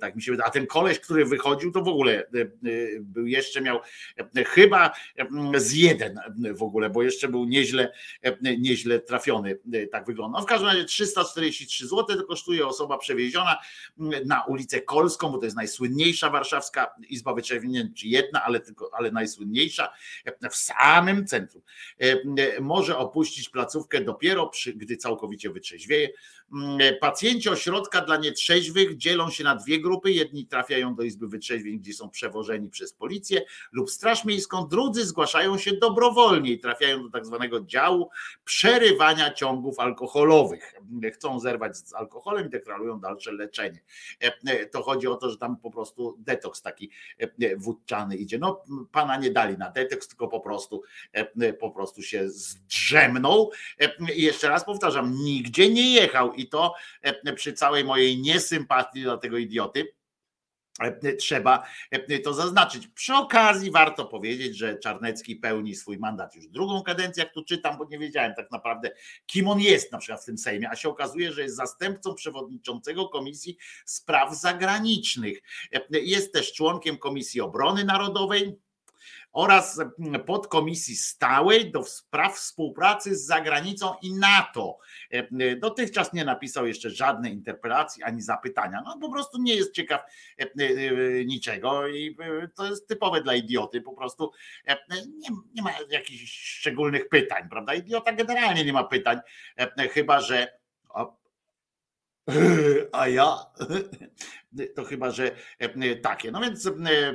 [0.00, 0.48] Tak mi się wydaje.
[0.48, 2.26] A ten koleś, który wychodził, to w ogóle
[3.00, 3.80] był jeszcze miał
[4.46, 4.92] chyba
[5.56, 6.20] z jeden
[6.54, 7.92] w ogóle, bo jeszcze był nieźle,
[8.58, 9.58] nieźle trafiony.
[9.92, 10.38] Tak wygląda.
[10.38, 13.56] No w każdym razie 343 zł zł to kosztuje osoba przewieziona
[14.26, 19.12] na ulicę Kolską, bo to jest najsłynniejsza warszawska izba wytrzeźwień, czy jedna, ale tylko, ale
[19.12, 19.92] najsłynniejsza,
[20.50, 21.62] w samym centrum.
[22.60, 26.08] Może opuścić placówkę dopiero, przy, gdy całkowicie wytrzeźwieje.
[27.00, 30.10] Pacjenci ośrodka dla nietrzeźwych dzielą się na dwie grupy.
[30.10, 35.58] Jedni trafiają do izby wytrzeźwień, gdzie są przewożeni przez policję lub straż miejską, drudzy zgłaszają
[35.58, 38.10] się dobrowolnie i trafiają do tak zwanego działu
[38.44, 40.74] przerywania ciągów alkoholowych.
[41.14, 43.82] Chcą zerwać z alkoholem deklarują dalsze leczenie.
[44.70, 46.90] To chodzi o to, że tam po prostu detoks taki
[47.56, 48.38] wódczany idzie.
[48.38, 50.82] No pana nie dali na detoks, tylko po prostu
[51.60, 53.50] po prostu się zdrzemnął.
[54.16, 56.74] I jeszcze raz powtarzam, nigdzie nie jechał i to
[57.36, 59.97] przy całej mojej niesympatii do tego idioty
[61.18, 61.66] trzeba
[62.24, 62.86] to zaznaczyć.
[62.86, 67.78] Przy okazji warto powiedzieć, że Czarnecki pełni swój mandat już drugą kadencję, jak tu czytam,
[67.78, 68.90] bo nie wiedziałem tak naprawdę,
[69.26, 73.08] kim on jest na przykład w tym Sejmie, a się okazuje, że jest zastępcą przewodniczącego
[73.08, 75.38] Komisji Spraw Zagranicznych.
[75.90, 78.56] Jest też członkiem Komisji Obrony Narodowej,
[79.32, 79.80] oraz
[80.26, 84.78] podkomisji stałej do spraw współpracy z zagranicą i NATO.
[85.58, 88.82] Dotychczas nie napisał jeszcze żadnej interpelacji ani zapytania.
[88.84, 90.00] No po prostu nie jest ciekaw
[91.26, 92.16] niczego i
[92.54, 93.80] to jest typowe dla idioty.
[93.80, 94.32] Po prostu
[94.90, 97.74] nie, nie ma jakichś szczególnych pytań, prawda?
[97.74, 99.20] Idiota generalnie nie ma pytań,
[99.92, 100.58] chyba że
[102.92, 103.36] a ja
[104.76, 105.30] to chyba, że
[106.02, 106.30] takie.
[106.30, 106.70] No więc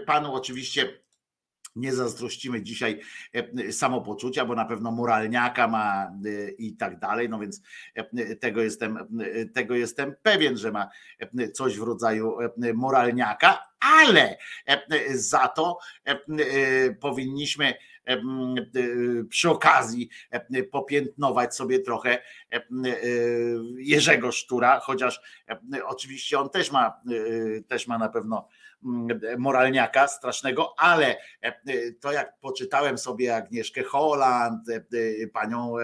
[0.06, 1.03] panu oczywiście
[1.76, 3.00] nie zazdrościmy dzisiaj
[3.72, 6.12] samopoczucia, bo na pewno moralniaka ma
[6.58, 7.30] i tak dalej.
[7.30, 7.62] No więc
[8.40, 8.98] tego jestem,
[9.54, 10.90] tego jestem pewien, że ma
[11.54, 12.38] coś w rodzaju
[12.74, 14.38] moralniaka, ale
[15.14, 15.80] za to
[17.00, 17.74] powinniśmy
[19.30, 20.10] przy okazji
[20.72, 22.24] popiętnować sobie trochę
[23.78, 25.22] Jerzego Sztura, chociaż
[25.86, 27.02] oczywiście on też ma,
[27.68, 28.48] też ma na pewno
[29.38, 31.18] moralniaka strasznego, ale
[32.00, 34.68] to jak poczytałem sobie Agnieszkę Holland,
[35.34, 35.76] panią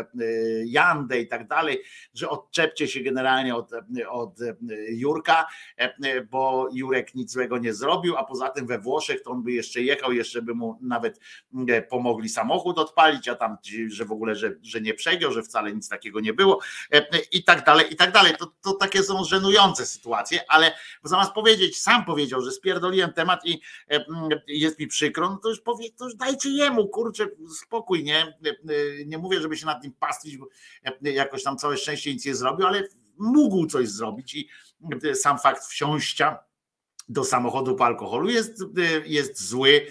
[0.66, 3.72] Jandę i tak dalej, że odczepcie się generalnie od,
[4.10, 4.40] od
[4.90, 5.48] Jurka,
[6.30, 9.82] bo Jurek nic złego nie zrobił, a poza tym we Włoszech to on by jeszcze
[9.82, 11.20] jechał, jeszcze by mu nawet
[11.90, 15.90] pomogli samochód odpalić, a tam, że w ogóle, że, że nie przegiął, że wcale nic
[15.90, 16.60] takiego nie było
[17.32, 18.34] i tak dalej, i tak dalej.
[18.40, 20.72] To, to takie są żenujące sytuacje, ale
[21.04, 23.62] zamiast powiedzieć, sam powiedział, że spierdol spierdoliłem temat i
[24.48, 27.28] jest mi przykro, no to już powie, to już dajcie jemu, kurczę,
[27.62, 28.38] spokój, nie?
[29.06, 30.48] Nie mówię, żeby się nad nim pastwić, bo
[31.02, 32.84] jakoś tam całe szczęście nic nie zrobił, ale
[33.18, 34.50] mógł coś zrobić i
[35.14, 36.40] sam fakt wsiąścia
[37.10, 38.64] do samochodu po alkoholu jest,
[39.06, 39.86] jest zły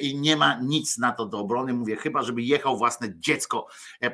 [0.00, 1.72] i nie ma nic na to do obrony.
[1.72, 3.66] Mówię, chyba żeby jechał własne dziecko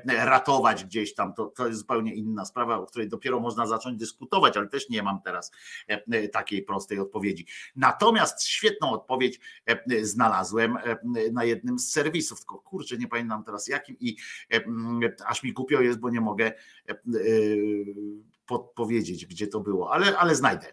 [0.06, 4.56] ratować gdzieś tam, to, to jest zupełnie inna sprawa, o której dopiero można zacząć dyskutować,
[4.56, 5.52] ale też nie mam teraz
[6.32, 7.46] takiej prostej odpowiedzi.
[7.76, 9.40] Natomiast świetną odpowiedź
[10.02, 10.76] znalazłem
[11.32, 14.16] na jednym z serwisów, tylko kurczę, nie pamiętam teraz jakim i
[15.26, 16.52] aż mi głupio jest, bo nie mogę
[18.46, 20.66] podpowiedzieć, gdzie to było, ale, ale znajdę.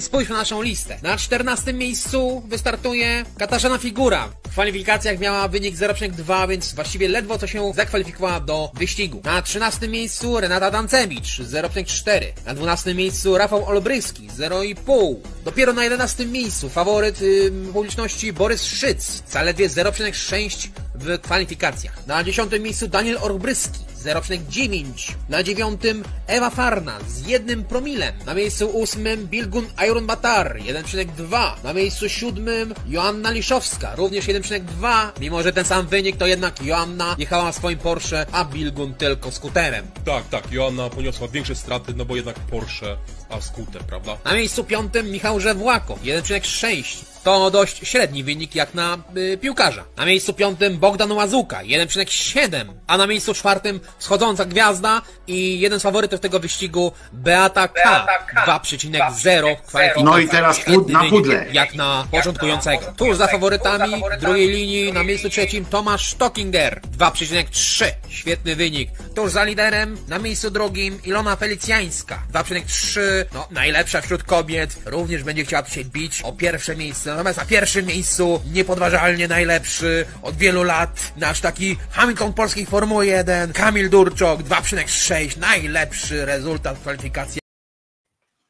[0.00, 0.98] Spójrz na naszą listę.
[1.02, 4.28] Na 14 miejscu wystartuje Katarzyna Figura.
[4.46, 9.20] W kwalifikacjach miała wynik 0,2, więc właściwie ledwo co się zakwalifikowała do wyścigu.
[9.24, 12.20] Na 13 miejscu Renata Dancewicz 0,4.
[12.46, 15.14] Na 12 miejscu Rafał Olbryski 0,5.
[15.44, 22.06] Dopiero na 11 miejscu faworyt yy, publiczności Borys Szyc zaledwie 0,6 w kwalifikacjach.
[22.06, 25.12] Na 10 miejscu Daniel Orbryski 0,9.
[25.28, 28.14] Na dziewiątym Ewa Farna z jednym promilem.
[28.26, 31.52] Na miejscu ósmym Bilgun Iron Batar 1,2.
[31.64, 35.10] Na miejscu siódmym Joanna Liszowska również 1,2.
[35.20, 39.86] Mimo, że ten sam wynik, to jednak Joanna jechała swoim Porsche, a Bilgun tylko skuterem.
[40.04, 42.96] Tak, tak, Joanna poniosła większe straty, no bo jednak Porsche,
[43.30, 44.16] a skuter, prawda?
[44.24, 47.04] Na miejscu piątym Michał Żewłakow 1,6.
[47.24, 49.84] To dość średni wynik jak na y, piłkarza.
[49.96, 52.64] Na miejscu piątym Bogdan Łazuka 1,7.
[52.86, 58.06] A na miejscu czwartym wschodząca gwiazda i jeden z faworytów tego wyścigu Beata K.
[58.46, 60.04] 2,0 kwalifikacji.
[60.04, 61.46] No i teraz pud- na pudle.
[61.52, 62.82] Jak na początkującego.
[62.96, 67.84] Tuż za faworytami w drugiej linii na miejscu trzecim Tomasz Stockinger 2,3.
[68.08, 68.90] Świetny wynik.
[69.14, 73.00] Tuż za liderem na miejscu drugim Ilona Felicjańska 2,3.
[73.34, 74.76] No najlepsza wśród kobiet.
[74.86, 77.10] Również będzie chciała się bić o pierwsze miejsce.
[77.10, 83.52] Natomiast na pierwszym miejscu niepodważalnie najlepszy od wielu lat nasz taki Hamilton polskiej Formuły 1
[83.52, 85.38] Kamil Durczok 2,6.
[85.38, 87.40] Najlepszy rezultat kwalifikacji.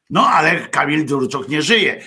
[0.09, 2.01] No ale Kamil Durczok nie żyje.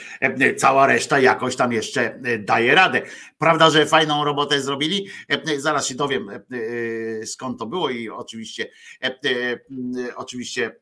[0.56, 3.02] Cała reszta jakoś tam jeszcze daje radę.
[3.38, 5.08] Prawda, że fajną robotę zrobili?
[5.56, 6.30] Zaraz się dowiem
[7.24, 8.70] skąd to było i oczywiście
[10.16, 10.76] oczywiście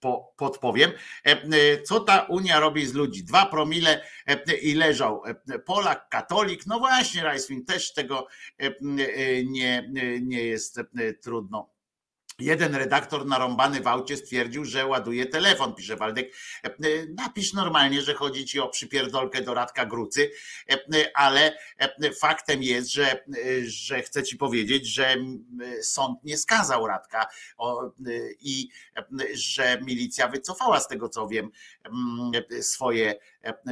[0.00, 0.92] po, podpowiem.
[1.26, 3.24] E, e, Co ta Unia robi z ludzi?
[3.24, 5.22] Dwa promile e, i leżał.
[5.66, 6.66] Polak, katolik.
[6.66, 8.26] No właśnie, Rajswin też tego
[9.44, 9.88] nie,
[10.20, 10.80] nie jest
[11.22, 11.75] trudno.
[12.38, 16.32] Jeden redaktor narąbany w aucie stwierdził, że ładuje telefon, pisze Waldek.
[16.64, 16.72] E, e,
[17.16, 20.30] Napisz normalnie, że chodzi ci o przypierdolkę do Radka Grucy,
[20.70, 20.76] e,
[21.14, 21.58] ale
[22.20, 23.24] faktem jest, że,
[23.66, 25.16] że chcę ci powiedzieć, że
[25.82, 27.26] sąd nie skazał Radka
[28.40, 28.68] i
[29.34, 31.50] że milicja wycofała z tego co wiem
[32.60, 33.14] swoje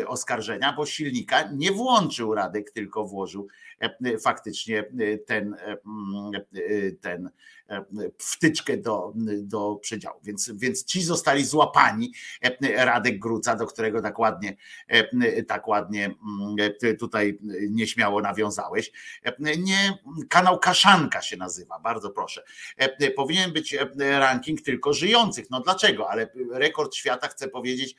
[0.07, 3.49] oskarżenia, bo silnika nie włączył Radek, tylko włożył
[4.23, 4.85] faktycznie
[5.27, 5.57] ten,
[7.01, 7.31] ten
[8.19, 9.13] wtyczkę do,
[9.43, 10.21] do przedziału.
[10.23, 12.13] Więc, więc ci zostali złapani.
[12.77, 14.57] Radek Gruca, do którego tak ładnie,
[15.49, 16.57] tak ładnie mm,
[16.99, 17.39] tutaj
[17.71, 18.93] nieśmiało nawiązałeś.
[19.59, 22.43] Nie, kanał Kaszanka się nazywa, bardzo proszę.
[23.17, 25.51] Powinien być ranking tylko żyjących.
[25.51, 26.11] No dlaczego?
[26.11, 27.97] Ale rekord świata chcę powiedzieć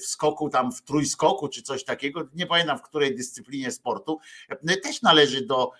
[0.00, 4.18] w skoku tam w trójskoku czy coś takiego, nie pamiętam w której dyscyplinie sportu,
[4.82, 5.70] też należy do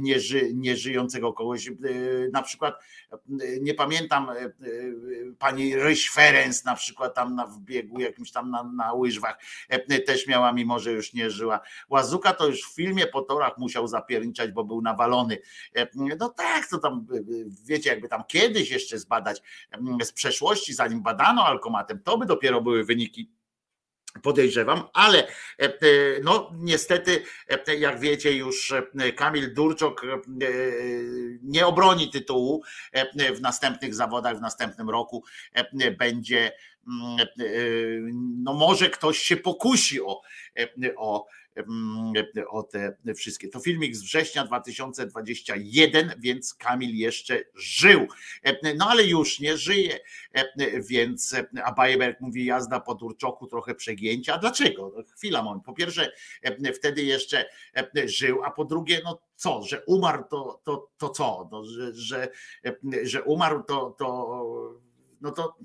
[0.00, 1.70] nieży, nieżyjącego kogoś.
[2.32, 2.72] Na przykład e,
[3.60, 4.50] nie pamiętam e, e,
[5.38, 10.26] pani Ryś Ferenc na przykład tam na biegu jakimś tam na, na łyżwach e, też
[10.26, 11.60] miała, mimo że już nie żyła.
[11.88, 15.38] Łazuka to już w filmie po torach musiał zapierniczać, bo był nawalony.
[16.18, 17.06] No tak, to tam
[17.64, 19.42] wiecie, jakby tam kiedyś jeszcze zbadać
[20.00, 23.30] e, z przeszłości, zanim badano alkomatem, to by dopiero były wyniki
[24.22, 25.72] podejrzewam, ale e, e,
[26.22, 27.24] no niestety,
[27.68, 28.74] e, jak wiecie już
[29.16, 30.06] Kamil Durczok
[31.42, 32.62] nie obroni tytułu
[33.36, 35.24] w następnych zawodach, w następnym roku
[35.98, 36.52] będzie,
[36.88, 40.22] mm, no może ktoś się pokusi o,
[40.96, 41.26] o
[42.48, 43.48] o te wszystkie.
[43.48, 48.06] To filmik z września 2021, więc Kamil jeszcze żył.
[48.76, 49.98] No ale już nie żyje,
[50.88, 54.34] więc a Bajeberg mówi jazda po Durczoku trochę przegięcia.
[54.34, 54.92] A dlaczego?
[54.96, 55.64] No, Chwila moment.
[55.64, 56.12] Po pierwsze
[56.74, 57.44] wtedy jeszcze
[58.04, 61.48] żył, a po drugie no co, że umarł to, to, to co?
[61.52, 62.28] No, że, że,
[63.02, 64.80] że umarł to, to
[65.20, 65.56] no to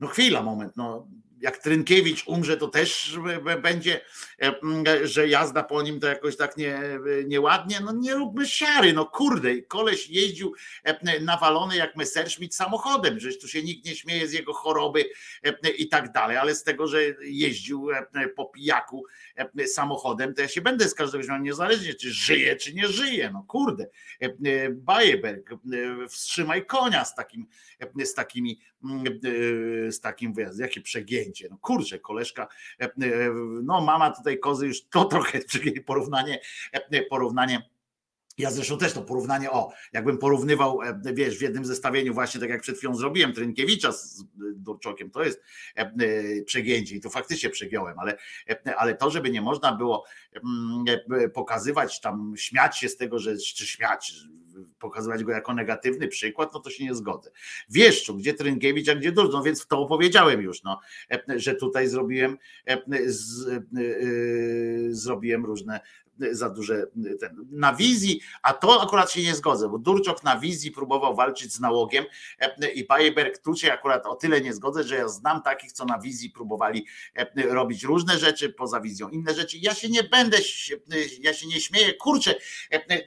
[0.00, 1.08] no chwila, moment, no
[1.40, 3.18] jak Trynkiewicz umrze, to też
[3.62, 4.00] będzie,
[4.42, 6.80] e, że jazda po nim to jakoś tak nie,
[7.26, 7.80] nieładnie.
[7.80, 9.62] No nie róbmy siary, no kurde.
[9.62, 14.52] Koleś jeździł e, nawalony jak Messerschmitt samochodem, że tu się nikt nie śmieje z jego
[14.52, 15.04] choroby
[15.42, 19.04] e, i tak dalej, ale z tego, że jeździł e, po pijaku
[19.36, 23.30] e, samochodem, to ja się będę z każdego śmiał, niezależnie czy żyje, czy nie żyje.
[23.32, 23.86] No kurde.
[24.22, 25.56] E, e, Bajeberg, e,
[26.08, 27.46] wstrzymaj konia z takim,
[28.00, 30.66] e, z takimi e, z takim wyjazdem.
[30.66, 31.25] Jakie przegięcie.
[31.50, 32.48] No kurczę, koleżka,
[32.80, 32.90] e, e,
[33.62, 35.40] no mama tutaj kozy już to trochę
[35.86, 36.40] porównanie,
[36.72, 37.70] e, porównanie.
[38.38, 40.78] Ja zresztą też to porównanie, o, jakbym porównywał,
[41.12, 44.24] wiesz, w jednym zestawieniu, właśnie tak jak przed chwilą zrobiłem, Trynkiewicza z
[44.54, 45.42] Durczokiem, to jest
[46.46, 48.16] przegięcie i to faktycznie przegiąłem, ale,
[48.76, 50.84] ale to, żeby nie można było mm,
[51.34, 54.12] pokazywać tam, śmiać się z tego, że czy śmiać,
[54.78, 57.30] pokazywać go jako negatywny przykład, no to się nie zgodzę.
[57.68, 61.88] Wieszczu, gdzie Trynkiewicz, a gdzie Durcz, no więc to opowiedziałem już, no, e, że tutaj
[61.88, 62.80] zrobiłem, e, e,
[64.90, 65.80] zrobiłem różne
[66.30, 66.86] za duże
[67.20, 71.52] ten, na wizji, a to akurat się nie zgodzę, bo Durczok na wizji próbował walczyć
[71.52, 72.04] z nałogiem
[72.74, 75.98] i Bajeberg tu się akurat o tyle nie zgodzę, że ja znam takich, co na
[75.98, 76.86] wizji próbowali
[77.34, 79.58] robić różne rzeczy, poza wizją inne rzeczy.
[79.60, 80.38] Ja się nie będę,
[81.20, 82.34] ja się nie śmieję, kurczę,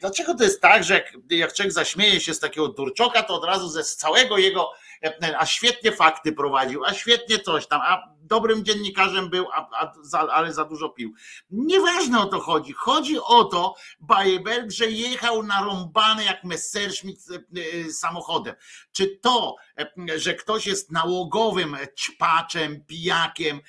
[0.02, 3.43] dlaczego to jest tak, że jak, jak człowiek zaśmieje się z takiego Durczoka, to od
[3.43, 4.72] razu ze z całego jego,
[5.03, 9.93] e, a świetnie fakty prowadził, a świetnie coś tam, a dobrym dziennikarzem był, a, a
[10.01, 11.14] za, ale za dużo pił.
[11.51, 12.74] Nieważne o to chodzi.
[12.74, 18.56] Chodzi o to, Bajeberg, że jechał narąbany jak Messerschmitt e, e, samochodem.
[18.91, 23.61] Czy to, e, że ktoś jest nałogowym ćpaczem, pijakiem,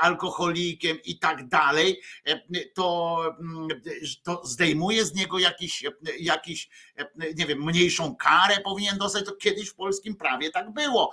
[0.00, 2.00] alkoholikiem i tak dalej,
[2.74, 3.68] to, mm,
[4.22, 5.84] to zdejmuje z niego jakiś,
[6.20, 6.68] jakiś,
[7.36, 9.24] nie wiem, mniejszą karę powinien dostać.
[9.24, 11.10] To kiedyś w polskim prawie tak było.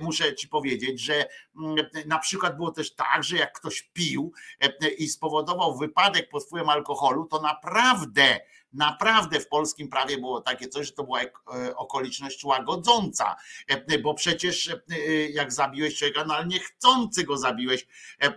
[0.00, 1.26] Muszę ci powiedzieć, że
[1.56, 1.76] mm,
[2.06, 6.68] na przykład było też tak, że jak ktoś pił e, i spowodował wypadek pod wpływem
[6.68, 8.40] alkoholu, to naprawdę,
[8.72, 11.28] naprawdę w polskim prawie było takie coś, że to była e,
[11.76, 13.36] okoliczność łagodząca,
[13.68, 14.98] E, bo przecież e,
[15.30, 17.86] jak zabiłeś człowieka, no ale niechcący go zabiłeś,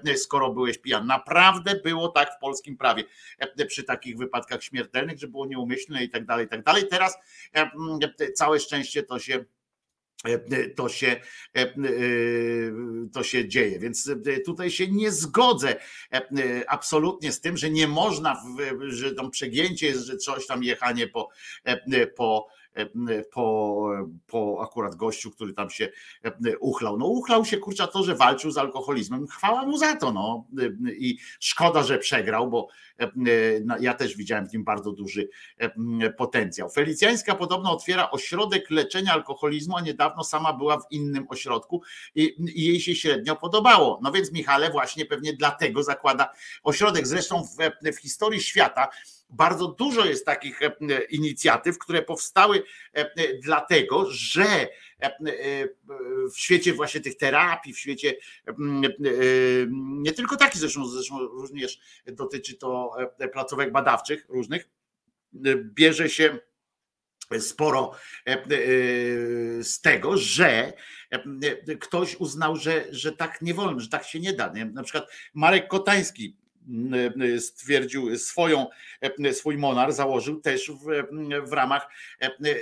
[0.05, 1.05] e, skoro byłeś pijany.
[1.05, 3.03] Naprawdę było tak w polskim prawie
[3.39, 6.87] e, przy takich wypadkach śmiertelnych, że było nieumyślne i tak dalej, i tak dalej.
[6.87, 7.17] Teraz
[7.53, 9.45] e, całe szczęście to się e,
[10.75, 11.73] to się, e, e,
[13.13, 13.79] to się dzieje.
[13.79, 15.79] Więc e, tutaj się nie zgodzę e,
[16.11, 18.43] e, absolutnie z tym, że nie można,
[18.87, 21.29] że tam przegięcie jest, że coś tam jechanie po,
[21.63, 22.47] e, po
[23.31, 23.89] po,
[24.27, 25.89] po akurat gościu, który tam się
[26.59, 26.97] uchlał.
[26.97, 29.27] No uchlał się kurczę to, że walczył z alkoholizmem.
[29.27, 30.11] Chwała mu za to.
[30.11, 30.47] No.
[30.97, 32.67] I szkoda, że przegrał, bo
[33.65, 35.29] no, ja też widziałem w nim bardzo duży
[36.17, 36.69] potencjał.
[36.69, 41.81] Felicjańska podobno otwiera ośrodek leczenia alkoholizmu, a niedawno sama była w innym ośrodku
[42.15, 43.99] i, i jej się średnio podobało.
[44.03, 46.33] No więc Michale właśnie pewnie dlatego zakłada
[46.63, 47.07] ośrodek.
[47.07, 48.87] Zresztą w, w historii świata
[49.29, 50.59] bardzo dużo jest takich
[51.09, 52.63] inicjatyw, które powstały
[53.43, 54.67] dlatego, że
[56.33, 58.15] w świecie właśnie tych terapii, w świecie
[59.69, 62.95] nie tylko takich zresztą, zresztą również dotyczy to
[63.33, 64.69] placówek badawczych różnych,
[65.57, 66.39] bierze się
[67.39, 67.91] sporo
[69.61, 70.73] z tego, że
[71.79, 74.53] ktoś uznał, że, że tak nie wolno, że tak się nie da.
[74.73, 76.37] Na przykład Marek Kotański
[77.39, 78.67] stwierdził swoją,
[79.31, 81.03] swój monar, założył też w,
[81.49, 81.87] w ramach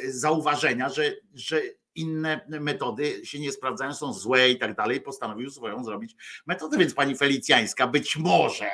[0.07, 1.61] zauważenia, że, że
[1.95, 6.15] inne metody się nie sprawdzają, są złe i tak dalej, postanowił swoją zrobić
[6.45, 8.69] metodę, więc pani Felicjańska być może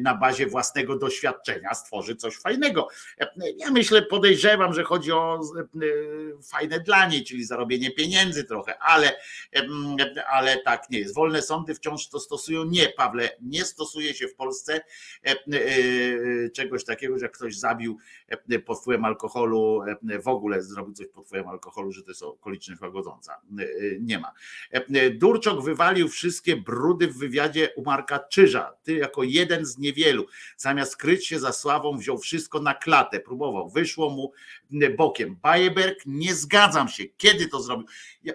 [0.00, 2.88] na bazie własnego doświadczenia stworzy coś fajnego.
[3.56, 5.40] Ja myślę, podejrzewam, że chodzi o
[6.50, 9.16] fajne dla niej, czyli zarobienie pieniędzy trochę, ale,
[10.26, 11.14] ale tak nie jest.
[11.14, 12.64] Wolne sądy wciąż to stosują.
[12.64, 14.80] Nie, Pawle, nie stosuje się w Polsce
[16.54, 17.98] czegoś takiego, że ktoś zabił
[18.66, 19.80] pod wpływem alkoholu,
[20.22, 23.40] w ogóle zrobił coś pod wpływem alkoholu, że to jest okoliczność łagodząca.
[24.00, 24.32] Nie ma.
[25.12, 28.72] Durczok wywalił wszystkie brudy w wywiadzie u Marka Czyża.
[28.82, 33.68] Ty jako jeden z niewielu, zamiast kryć się za sławą, wziął wszystko na klatę, próbował,
[33.68, 34.32] wyszło mu
[34.96, 35.36] bokiem.
[35.42, 37.04] Bajeberg, nie zgadzam się.
[37.16, 37.86] Kiedy to zrobił?
[38.24, 38.32] Ja,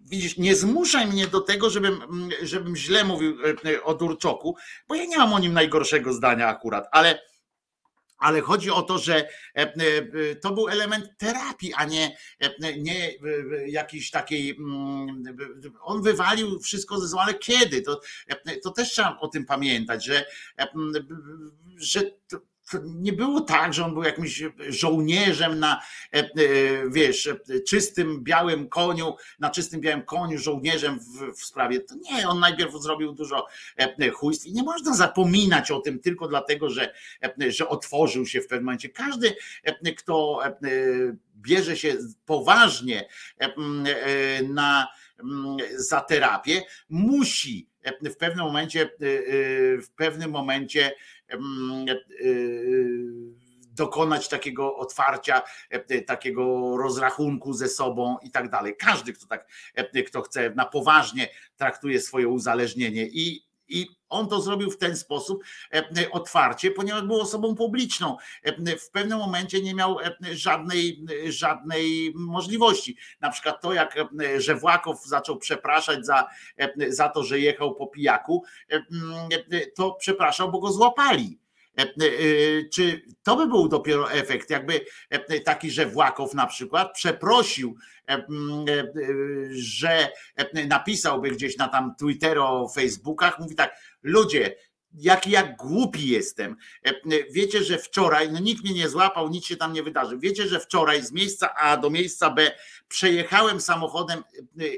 [0.00, 2.00] widzisz, nie zmuszaj mnie do tego, żebym,
[2.42, 3.36] żebym źle mówił
[3.84, 4.56] o Durczoku,
[4.88, 7.20] bo ja nie mam o nim najgorszego zdania akurat, ale
[8.18, 9.28] ale chodzi o to, że
[10.42, 12.16] to był element terapii, a nie,
[12.78, 13.12] nie
[13.66, 14.58] jakiś takiej.
[15.80, 17.82] On wywalił wszystko ze zła, ale kiedy?
[17.82, 18.00] To,
[18.62, 20.24] to też trzeba o tym pamiętać, że,
[21.76, 22.02] że
[22.84, 25.82] nie było tak, że on był jakimś żołnierzem na,
[26.90, 27.28] wiesz,
[27.68, 31.80] czystym białym koniu, na czystym białym koniu, żołnierzem w, w sprawie.
[31.80, 33.46] To nie, on najpierw zrobił dużo
[34.14, 36.94] chujstw i nie można zapominać o tym tylko dlatego, że,
[37.48, 38.88] że otworzył się w pewnym momencie.
[38.88, 39.36] Każdy,
[39.96, 40.40] kto
[41.36, 43.08] bierze się poważnie
[44.48, 44.88] na,
[45.76, 47.68] za terapię, musi
[48.02, 48.90] w pewnym momencie,
[49.82, 50.92] w pewnym momencie
[53.72, 55.42] dokonać takiego otwarcia,
[56.06, 58.76] takiego rozrachunku ze sobą i tak dalej.
[58.78, 59.48] Każdy, kto tak,
[60.06, 65.44] kto chce na poważnie traktuje swoje uzależnienie i i on to zrobił w ten sposób
[66.10, 68.16] otwarcie, ponieważ był osobą publiczną.
[68.78, 69.96] W pewnym momencie nie miał
[70.32, 72.96] żadnej, żadnej możliwości.
[73.20, 73.96] Na przykład to, jak
[74.38, 76.28] że Włakow zaczął przepraszać za,
[76.88, 78.44] za to, że jechał po pijaku,
[79.76, 81.38] to przepraszał, bo go złapali.
[82.72, 84.80] Czy to by był dopiero efekt, jakby
[85.44, 87.76] taki, że Włakow na przykład przeprosił,
[89.50, 90.08] że
[90.68, 94.54] napisałby gdzieś na tam Twittero, Facebookach, mówi tak, ludzie,
[95.26, 96.56] jak głupi jestem.
[97.30, 100.18] Wiecie, że wczoraj, no nikt mnie nie złapał, nic się tam nie wydarzy.
[100.18, 102.50] Wiecie, że wczoraj z miejsca A do miejsca B
[102.88, 104.24] przejechałem samochodem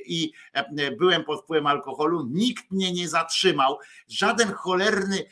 [0.07, 0.33] i
[0.99, 3.79] byłem pod wpływem alkoholu, nikt mnie nie zatrzymał.
[4.09, 5.25] Żaden cholerny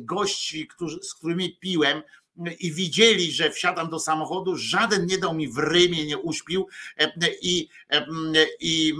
[0.00, 0.56] gość,
[1.02, 2.02] z którymi piłem,
[2.60, 6.68] i widzieli, że wsiadam do samochodu, żaden nie dał mi w rymie, nie uśpił
[7.42, 7.68] i,
[8.60, 8.94] i,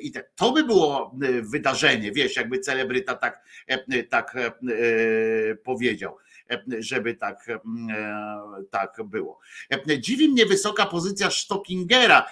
[0.00, 3.44] i to by było wydarzenie, wiesz, jakby celebryta tak,
[4.10, 4.36] tak
[5.64, 6.16] powiedział
[6.78, 7.46] żeby tak,
[8.70, 9.38] tak było.
[9.98, 12.26] Dziwi mnie wysoka pozycja Stockingera,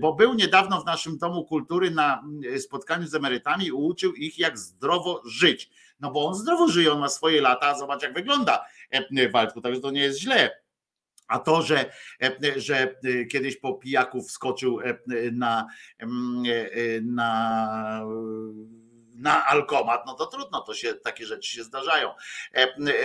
[0.00, 2.24] bo był niedawno w naszym Domu Kultury na
[2.58, 5.70] spotkaniu z emerytami i uczył ich, jak zdrowo żyć.
[6.00, 8.64] No bo on zdrowo żyje, on ma swoje lata, zobacz jak wygląda
[9.32, 10.50] Waldku, także to nie jest źle.
[11.28, 11.92] A to, że,
[12.56, 12.94] że
[13.30, 14.78] kiedyś po pijaku wskoczył
[15.32, 15.66] na,
[17.02, 18.02] na
[19.18, 22.10] na alkomat, no to trudno, to się takie rzeczy się zdarzają.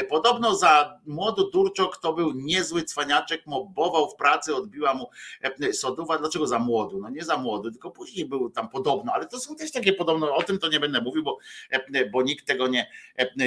[0.10, 5.10] Podobno za młody Durczok to był niezły cwaniaczek, mobował w pracy, odbiła mu
[5.74, 6.18] soduwa.
[6.18, 6.96] Dlaczego za młody?
[7.02, 10.36] No nie za młody, tylko później był tam podobno, ale to są też takie podobno,
[10.36, 11.38] o tym to nie będę mówił, bo,
[12.12, 12.92] bo nikt tego nie,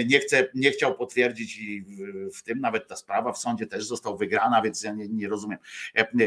[0.06, 3.84] nie, chce, nie chciał potwierdzić i w, w tym nawet ta sprawa w sądzie też
[3.84, 5.58] została wygrana, więc ja nie, nie rozumiem,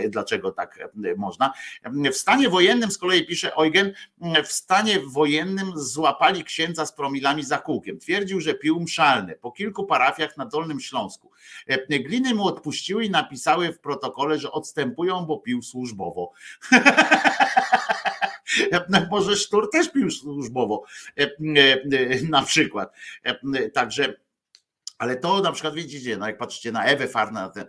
[0.09, 1.53] dlaczego tak można.
[2.14, 3.93] W stanie wojennym z kolei pisze Eugen,
[4.45, 7.99] w stanie wojennym złapali aresztowali księdza z promilami za kółkiem.
[7.99, 9.35] Twierdził, że pił mszalny.
[9.35, 11.32] Po kilku parafiach na Dolnym Śląsku.
[11.67, 16.32] E, Gliny mu odpuściły i napisały w protokole, że odstępują, bo pił służbowo.
[18.72, 20.83] E, Może Sztur też pił służbowo
[21.17, 21.30] e,
[22.30, 22.93] na przykład.
[23.74, 24.14] Także
[25.00, 27.66] ale to na przykład widzicie, no jak patrzycie na Ewę Farnę, na te,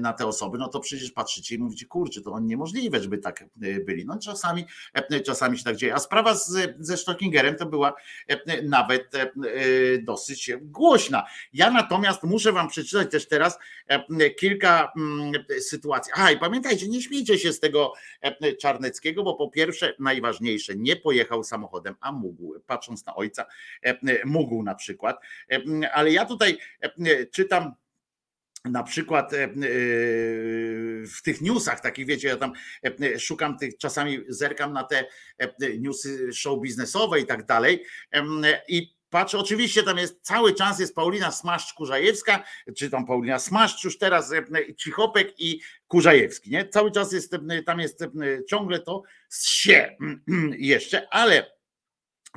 [0.00, 3.46] na te osoby, no to przecież patrzycie i mówicie, kurczę, to niemożliwe, żeby tak e,
[3.80, 4.06] byli.
[4.06, 4.64] No czasami,
[4.94, 5.94] e, czasami się tak dzieje.
[5.94, 7.94] A sprawa z, ze Stockingerem to była
[8.28, 9.28] e, nawet e, e,
[9.98, 11.24] dosyć głośna.
[11.52, 16.12] Ja natomiast muszę wam przeczytać też teraz e, kilka mm, sytuacji.
[16.16, 20.96] A i pamiętajcie, nie śmiejcie się z tego e, Czarneckiego, bo po pierwsze najważniejsze, nie
[20.96, 23.46] pojechał samochodem, a mógł, patrząc na ojca,
[23.82, 25.20] e, mógł na przykład.
[25.52, 25.60] E,
[25.92, 27.72] Ale ja tutaj e, czytam
[28.64, 29.48] na przykład e, e,
[31.06, 32.52] w tych newsach, takich wiecie, ja tam
[33.18, 35.04] szukam tych, czasami zerkam na te
[35.78, 37.84] newsy show biznesowe i tak dalej
[38.68, 42.42] i patrzę, oczywiście tam jest, cały czas jest Paulina Smaszcz-Kurzajewska,
[42.76, 44.32] czy tam Paulina Smaszcz już teraz,
[44.76, 46.68] Cichopek i Kurzajewski, nie?
[46.68, 47.36] Cały czas jest,
[47.66, 48.04] tam jest
[48.50, 49.96] ciągle to z się
[50.58, 51.55] jeszcze, ale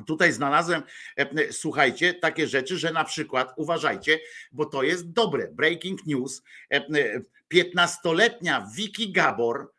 [0.06, 0.82] Tutaj znalazłem,
[1.16, 4.20] e, słuchajcie, takie rzeczy, że na przykład uważajcie,
[4.52, 5.48] bo to jest dobre.
[5.48, 6.42] Breaking news.
[6.70, 7.20] e, e,
[7.54, 9.72] 15-letnia Vicky Gabor,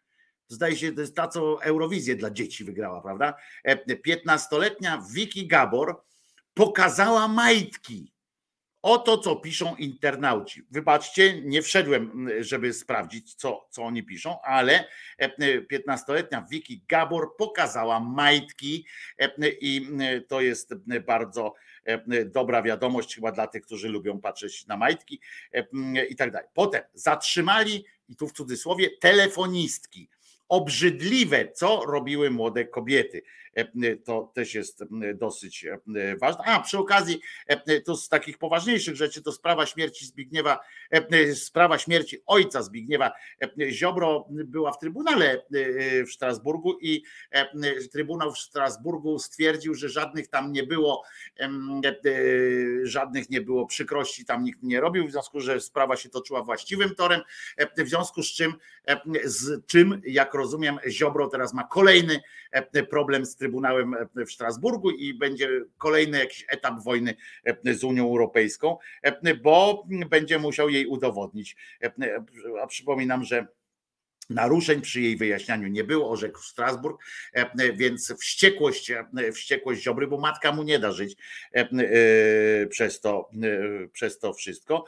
[0.48, 3.34] zdaje się, to jest ta, co Eurowizję dla dzieci wygrała, prawda?
[3.64, 6.02] E, 15-letnia Vicky Gabor
[6.54, 8.12] pokazała majtki.
[8.82, 10.64] Oto, co piszą internauci.
[10.72, 14.86] Wybaczcie, nie wszedłem, żeby sprawdzić, co, co oni piszą, ale
[15.72, 18.86] 15-letnia Vicky Gabor pokazała majtki
[19.62, 19.88] i
[20.28, 20.74] to jest
[21.06, 21.54] bardzo
[22.26, 25.20] dobra wiadomość chyba dla tych, którzy lubią patrzeć na majtki
[26.10, 26.48] i tak dalej.
[26.54, 30.10] Potem zatrzymali, i tu w cudzysłowie, telefonistki.
[30.50, 33.22] Obrzydliwe, co robiły młode kobiety.
[34.06, 34.84] To też jest
[35.16, 35.66] dosyć
[36.22, 36.44] ważne.
[36.46, 37.22] A przy okazji,
[37.86, 40.60] to z takich poważniejszych rzeczy, to sprawa śmierci Zbigniewa,
[41.36, 43.12] sprawa śmierci ojca Zbigniewa
[43.70, 45.46] Ziobro była w Trybunale
[46.08, 47.04] w Strasburgu i
[47.92, 51.04] Trybunał w Strasburgu stwierdził, że żadnych tam nie było,
[52.84, 56.96] żadnych nie było przykrości, tam nikt nie robił, w związku, że sprawa się toczyła właściwym
[56.96, 57.22] torem,
[57.78, 58.54] w związku z czym,
[59.24, 62.22] z czym, jak rozumiem, Ziobro teraz ma kolejny
[62.90, 63.96] problem z Trybunałem
[64.28, 67.16] w Strasburgu i będzie kolejny jakiś etap wojny
[67.66, 68.78] z Unią Europejską,
[69.44, 71.56] bo będzie musiał jej udowodnić.
[72.62, 73.48] A przypominam, że
[74.30, 77.04] Naruszeń przy jej wyjaśnianiu nie było, orzekł Strasburg,
[77.74, 78.92] więc wściekłość,
[79.34, 81.18] wściekłość Ziobry, bo matka mu nie da żyć
[82.70, 83.30] przez to,
[83.94, 84.86] przez to wszystko.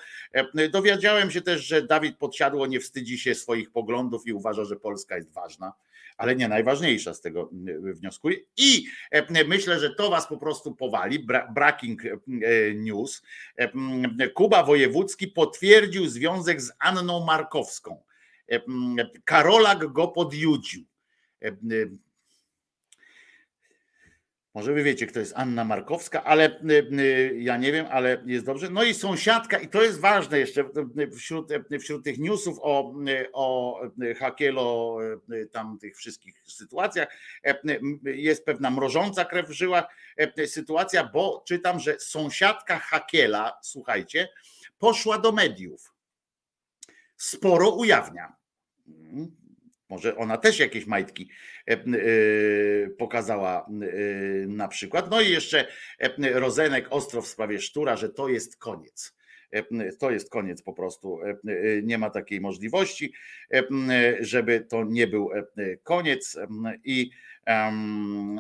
[0.72, 5.16] Dowiedziałem się też, że Dawid Podsiadło nie wstydzi się swoich poglądów i uważa, że Polska
[5.16, 5.74] jest ważna
[6.18, 8.38] ale nie najważniejsza z tego wnioskuję.
[8.58, 8.86] I
[9.48, 11.28] myślę, że to was po prostu powali.
[11.56, 12.02] Breaking
[12.76, 13.24] news.
[14.34, 18.04] Kuba Wojewódzki potwierdził związek z Anną Markowską.
[19.24, 20.84] Karolak go podjudził.
[24.54, 26.60] Może wy wiecie, kto jest Anna Markowska, ale
[27.36, 28.70] ja nie wiem, ale jest dobrze.
[28.70, 30.70] No i sąsiadka, i to jest ważne jeszcze
[31.18, 31.50] wśród,
[31.80, 32.94] wśród tych newsów o,
[33.34, 33.80] o
[34.20, 34.98] Hakielo,
[35.52, 37.08] tam tych wszystkich sytuacjach,
[38.04, 39.86] jest pewna mrożąca krew w żyłach
[40.48, 44.30] sytuacja, bo czytam, że sąsiadka Hakiela, słuchajcie,
[44.78, 45.94] poszła do mediów.
[47.18, 48.36] Sporo ujawnia.
[49.90, 51.30] Może ona też jakieś majtki
[52.98, 53.70] pokazała
[54.48, 55.12] na przykład.
[55.12, 55.68] No i jeszcze
[56.34, 59.16] Rozenek ostro w sprawie Sztura, że to jest koniec.
[60.00, 61.20] To jest koniec po prostu.
[61.84, 63.14] Nie ma takiej możliwości,
[64.20, 65.30] żeby to nie był
[65.84, 66.38] koniec.
[66.84, 67.12] I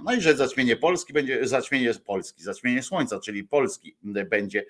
[0.03, 4.65] no i że zaćmienie Polski będzie, zaćmienie Polski, zaćmienie Słońca, czyli Polski będzie,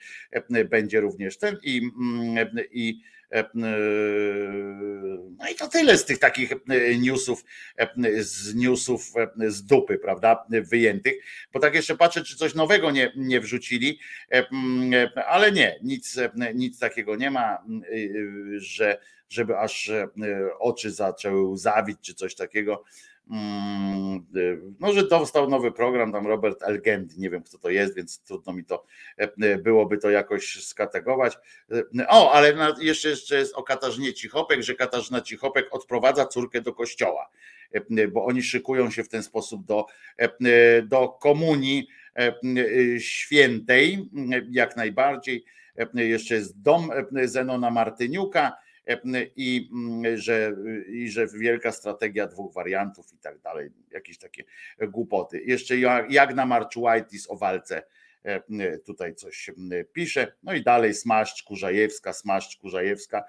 [0.69, 1.89] będzie również ten i,
[2.71, 2.99] i
[5.37, 6.53] no i to tyle z tych takich
[6.99, 7.45] newsów,
[8.19, 9.13] z newsów
[9.47, 11.13] z dupy, prawda, wyjętych,
[11.53, 13.99] bo tak jeszcze patrzę, czy coś nowego nie, nie wrzucili,
[15.27, 16.19] ale nie, nic,
[16.55, 17.63] nic takiego nie ma,
[18.57, 18.97] że,
[19.29, 19.91] żeby aż
[20.59, 22.83] oczy zaczęły łzawić, czy coś takiego.
[24.79, 28.53] No, że dostał nowy program, tam Robert Elgend, nie wiem kto to jest, więc trudno
[28.53, 28.85] mi to
[29.63, 31.37] byłoby to jakoś skategować.
[32.07, 37.29] O, ale jeszcze, jeszcze jest o Katarzynie Cichopek, że Katarzyna Cichopek odprowadza córkę do kościoła,
[38.11, 39.85] bo oni szykują się w ten sposób do,
[40.83, 41.87] do komunii
[42.99, 44.09] świętej,
[44.51, 45.45] jak najbardziej.
[45.93, 46.89] Jeszcze jest dom
[47.25, 48.62] Zenona Martyniuka, e,
[49.35, 50.55] i mm, że,
[50.87, 54.43] i że wielka strategia dwóch wariantów i tak dalej, jakieś takie
[54.87, 55.41] głupoty.
[55.45, 57.83] Jeszcze Ja- Jagna Marczułajtis o walce
[58.85, 59.51] tutaj coś
[59.93, 60.33] pisze.
[60.43, 63.23] No i dalej Smaszcz Kurzajewska, Smaszcz Kurzajewska.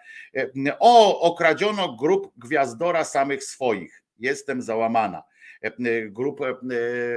[0.78, 4.02] O, okradziono grup gwiazdora samych swoich.
[4.18, 5.23] Jestem załamana.
[6.10, 6.41] Grup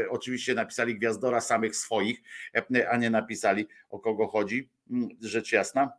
[0.09, 2.21] oczywiście napisali gwiazdora samych swoich,
[2.89, 4.69] a nie napisali o kogo chodzi.
[4.91, 5.91] Mm, Rzecz jasna.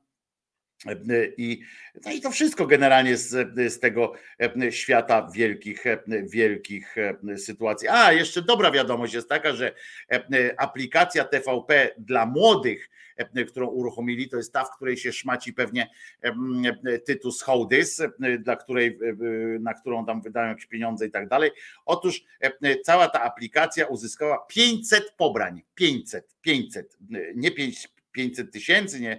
[1.38, 1.60] I,
[2.04, 7.88] no i to wszystko generalnie z, z tego e, świata wielkich, e, wielkich e, sytuacji.
[7.88, 9.72] A, jeszcze dobra wiadomość jest taka, że
[10.12, 15.52] e, aplikacja TVP dla młodych, e, którą uruchomili, to jest ta, w której się szmaci
[15.52, 15.90] pewnie
[16.22, 21.28] e, Tytus Hołdys, e, dla której, e, na którą tam wydają jakieś pieniądze i tak
[21.28, 21.50] dalej.
[21.86, 25.62] Otóż e, cała ta aplikacja uzyskała 500 pobrań.
[25.74, 26.98] 500, 500,
[27.34, 29.18] nie 5 500 tysięcy, nie,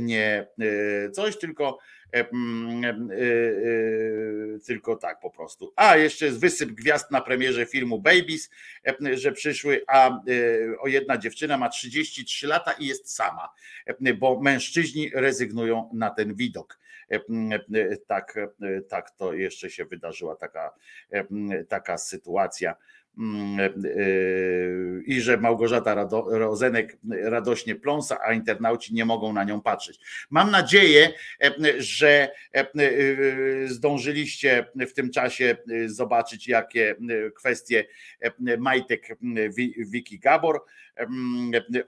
[0.00, 1.78] nie e, coś, tylko
[2.12, 2.26] e, e, e,
[4.66, 5.72] tylko tak po prostu.
[5.76, 8.50] A jeszcze jest wysyp gwiazd na premierze filmu Babies,
[8.86, 10.20] e, że przyszły, a e,
[10.80, 13.48] o jedna dziewczyna ma 33 lata i jest sama,
[13.86, 16.80] e, bo mężczyźni rezygnują na ten widok.
[17.10, 17.20] E,
[17.74, 20.74] e, Tak, e, tak to jeszcze się wydarzyła taka,
[21.10, 21.24] e,
[21.64, 22.76] taka sytuacja.
[23.18, 23.70] Mm, e,
[25.04, 30.00] I że Małgorzata Rado, Rozenek radośnie pląsa, a internauci nie mogą na nią patrzeć.
[30.30, 32.08] Mam nadzieję, e, że
[32.54, 32.66] e, e,
[33.66, 37.84] zdążyliście w tym czasie e, zobaczyć, jakie e, kwestie
[38.20, 39.08] e, majtek
[39.56, 40.64] Wi- Wiki Gabor.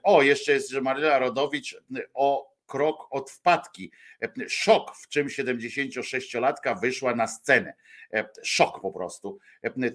[0.03, 1.77] O, jeszcze jest, że Maryla Rodowicz
[2.13, 3.91] o krok od wpadki.
[4.47, 7.73] Szok, w czym 76-latka wyszła na scenę.
[8.43, 9.39] Szok po prostu.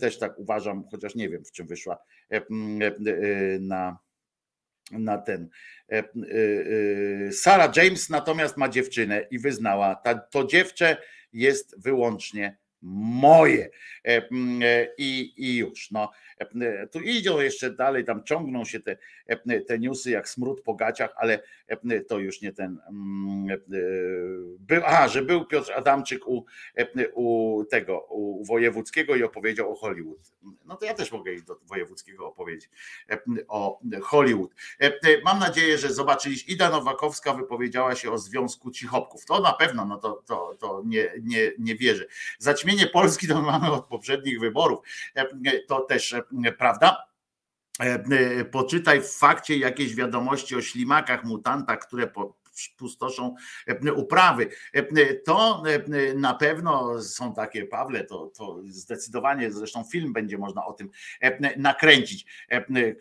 [0.01, 1.99] Też tak uważam, chociaż nie wiem, w czym wyszła
[3.61, 3.99] na,
[4.93, 5.49] na ten.
[7.33, 10.97] Sarah James natomiast ma dziewczynę i wyznała, ta, to dziewczę
[11.33, 13.71] jest wyłącznie moje.
[14.99, 15.91] I, i już.
[15.91, 16.11] No.
[16.91, 18.97] Tu idą jeszcze dalej, tam ciągną się te,
[19.67, 21.43] te newsy jak smród po gaciach, ale
[22.09, 22.79] to już nie ten.
[24.59, 26.45] Był, aha, że był Piotr Adamczyk u,
[27.15, 30.33] u tego, u wojewódzkiego i opowiedział o Hollywood.
[30.65, 32.71] No to ja też mogę iść do wojewódzkiego opowiedzieć
[33.49, 34.55] o Hollywood.
[35.25, 36.53] Mam nadzieję, że zobaczyliście.
[36.53, 39.25] Ida Nowakowska wypowiedziała się o związku cichopków.
[39.25, 42.07] To na pewno, no to, to, to nie, nie, nie wierzę.
[42.69, 44.79] Zaćmienie Polski to mamy od poprzednich wyborów.
[45.69, 46.15] To też
[46.59, 47.07] prawda?
[48.51, 52.37] Poczytaj w fakcie jakieś wiadomości o ślimakach, mutantach, które po,
[52.77, 53.35] pustoszą
[53.97, 54.49] uprawy.
[55.25, 55.63] To
[56.15, 60.91] na pewno są takie, Pawle, to, to zdecydowanie, zresztą film będzie można o tym
[61.57, 62.27] nakręcić,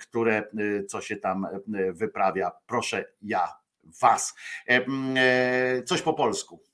[0.02, 0.44] które
[0.88, 1.48] co się tam
[1.92, 2.52] wyprawia.
[2.68, 3.48] Proszę ja
[4.02, 4.36] was.
[5.86, 6.67] Coś po polsku.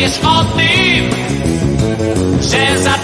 [0.00, 1.10] Wiesz o tym,
[2.40, 2.99] że za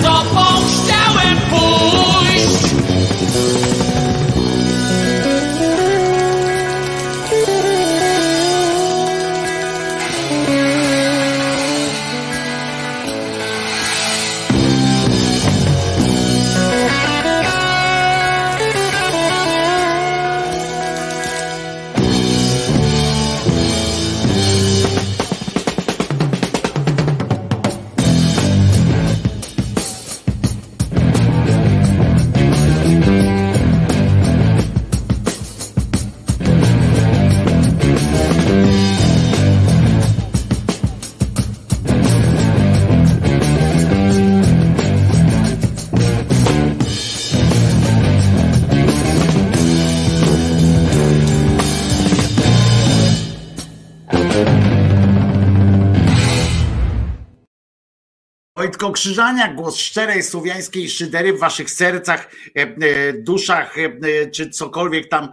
[59.07, 65.09] Wojtko Krzyżania, głos szczerej słowiańskiej szydery w waszych sercach, e, e, duszach, e, czy cokolwiek
[65.09, 65.33] tam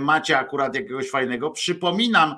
[0.00, 1.50] macie akurat jakiegoś fajnego.
[1.50, 2.36] Przypominam,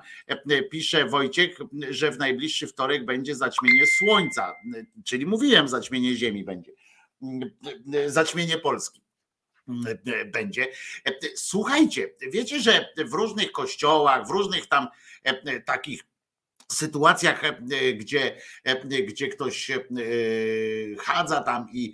[0.70, 1.58] pisze Wojciech,
[1.90, 4.54] że w najbliższy wtorek będzie zaćmienie słońca,
[5.04, 6.72] czyli mówiłem, zaćmienie ziemi będzie,
[8.06, 9.02] zaćmienie Polski
[10.26, 10.66] będzie.
[11.34, 14.88] Słuchajcie, wiecie, że w różnych kościołach, w różnych tam
[15.64, 16.07] takich
[16.72, 17.42] sytuacjach,
[17.94, 18.36] gdzie,
[19.06, 19.70] gdzie ktoś
[20.98, 21.92] chadza tam i,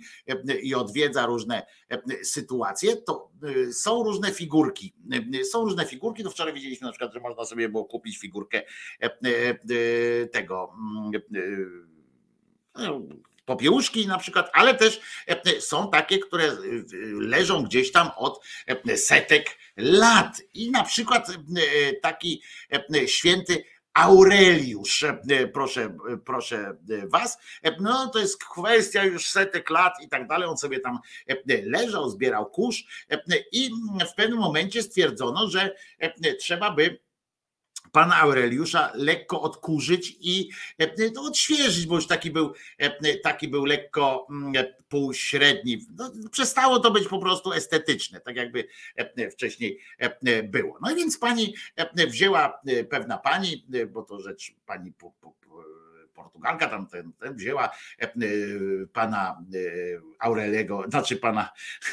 [0.61, 1.65] i odwiedza różne
[2.23, 3.31] sytuacje, to
[3.71, 4.93] są różne figurki.
[5.51, 8.61] Są różne figurki, to wczoraj widzieliśmy na przykład, że można sobie było kupić figurkę
[10.31, 10.73] tego
[13.45, 14.99] popiełuszki na przykład, ale też
[15.59, 16.57] są takie, które
[17.19, 18.43] leżą gdzieś tam od
[18.95, 20.41] setek lat.
[20.53, 21.27] I na przykład
[22.01, 22.41] taki
[23.05, 23.63] święty
[23.95, 25.05] Aureliusz,
[25.53, 27.37] proszę, proszę was.
[27.79, 30.47] No to jest kwestia już setek lat i tak dalej.
[30.47, 30.99] On sobie tam
[31.65, 33.05] leżał, zbierał kurz
[33.51, 33.69] i
[34.11, 35.75] w pewnym momencie stwierdzono, że
[36.39, 37.04] trzeba by
[37.95, 40.49] pana Aureliusza lekko odkurzyć i
[41.15, 42.53] no, odświeżyć, bo już taki był,
[43.23, 44.27] taki był lekko
[44.89, 45.85] półśredni.
[45.97, 48.67] No, przestało to być po prostu estetyczne, tak jakby
[49.31, 49.79] wcześniej
[50.43, 50.77] było.
[50.81, 51.55] No i więc pani
[52.07, 54.93] wzięła, pewna pani, bo to rzecz pani
[56.15, 57.69] Portugalka tam ten, ten wzięła
[58.93, 59.43] pana
[60.19, 61.49] Aureliego, znaczy pana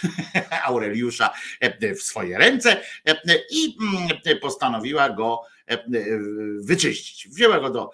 [0.66, 1.30] Aureliusza
[1.96, 2.80] w swoje ręce
[3.50, 3.76] i
[4.40, 5.51] postanowiła go
[6.60, 7.28] wyczyścić.
[7.28, 7.90] Wzięła go do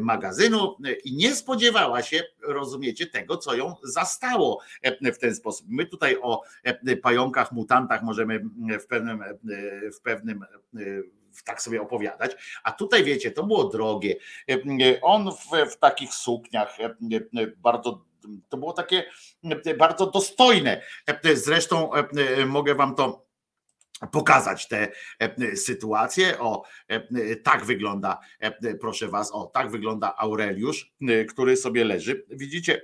[0.00, 4.60] magazynu i nie spodziewała się, rozumiecie, tego, co ją zastało
[5.14, 5.66] w ten sposób.
[5.70, 6.42] My tutaj o
[7.02, 8.40] pająkach, mutantach możemy
[8.80, 9.24] w pewnym,
[9.98, 10.44] w pewnym
[11.44, 14.16] tak sobie opowiadać, a tutaj wiecie, to było drogie.
[15.02, 16.76] On w, w takich sukniach
[17.56, 18.04] bardzo
[18.48, 19.04] to było takie
[19.78, 20.82] bardzo dostojne.
[21.34, 21.90] Zresztą
[22.46, 23.29] mogę wam to
[24.12, 24.88] pokazać tę
[25.54, 26.38] sytuację.
[26.38, 26.64] O,
[27.44, 28.18] tak wygląda,
[28.80, 30.92] proszę was, o, tak wygląda Aureliusz,
[31.28, 32.26] który sobie leży.
[32.30, 32.82] Widzicie,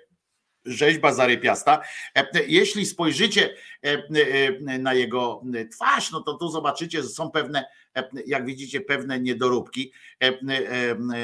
[0.65, 1.83] rzeźba zarypiasta.
[2.47, 3.55] Jeśli spojrzycie
[4.61, 7.65] na jego twarz, no to tu zobaczycie, że są pewne
[8.27, 9.93] jak widzicie, pewne niedoróbki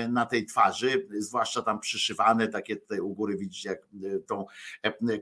[0.09, 3.79] na tej twarzy, zwłaszcza tam przyszywane, takie tutaj u góry widzicie, jak
[4.27, 4.47] tą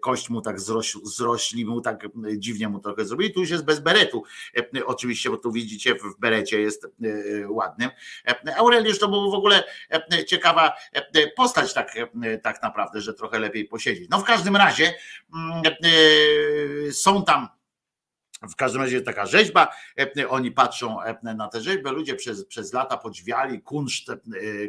[0.01, 0.61] kość mu tak
[1.05, 3.33] zrośli, mu tak dziwnie mu trochę zrobili.
[3.33, 4.23] Tu już jest bez beretu,
[4.85, 6.87] oczywiście, bo tu widzicie w berecie jest
[7.49, 7.91] ładnym.
[8.57, 9.65] Aureliusz to był w ogóle
[10.27, 10.77] ciekawa
[11.37, 11.95] postać tak,
[12.43, 14.09] tak naprawdę, że trochę lepiej posiedzieć.
[14.11, 14.95] No w każdym razie
[16.93, 17.49] są tam
[18.43, 19.69] w każdym razie taka rzeźba,
[20.29, 24.07] oni patrzą na tę rzeźbę, ludzie przez, przez lata podziwiali kunszt,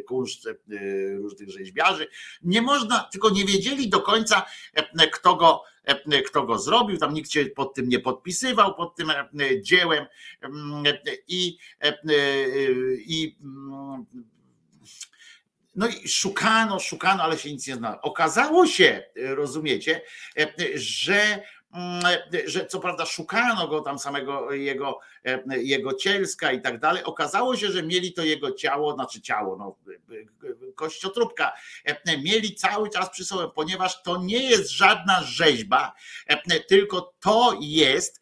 [0.08, 0.48] kunszt
[1.18, 2.08] różnych rzeźbiarzy.
[2.42, 4.46] Nie można, tylko nie wiedzieli do końca,
[5.12, 5.64] kto go,
[6.26, 9.12] kto go zrobił, tam nikt się pod tym nie podpisywał, pod tym
[9.62, 10.06] dziełem
[11.28, 11.58] i,
[13.06, 13.38] i
[15.76, 18.02] no i szukano, szukano, ale się nic nie znalazło.
[18.02, 20.02] Okazało się, rozumiecie,
[20.76, 21.44] że
[22.46, 25.00] że co prawda szukano go tam samego jego,
[25.48, 27.04] jego cielska i tak dalej.
[27.04, 29.76] Okazało się, że mieli to jego ciało, znaczy ciało, no,
[30.76, 31.54] kościotrupka,
[32.24, 35.94] mieli cały czas przy sobie, ponieważ to nie jest żadna rzeźba,
[36.68, 38.22] tylko to jest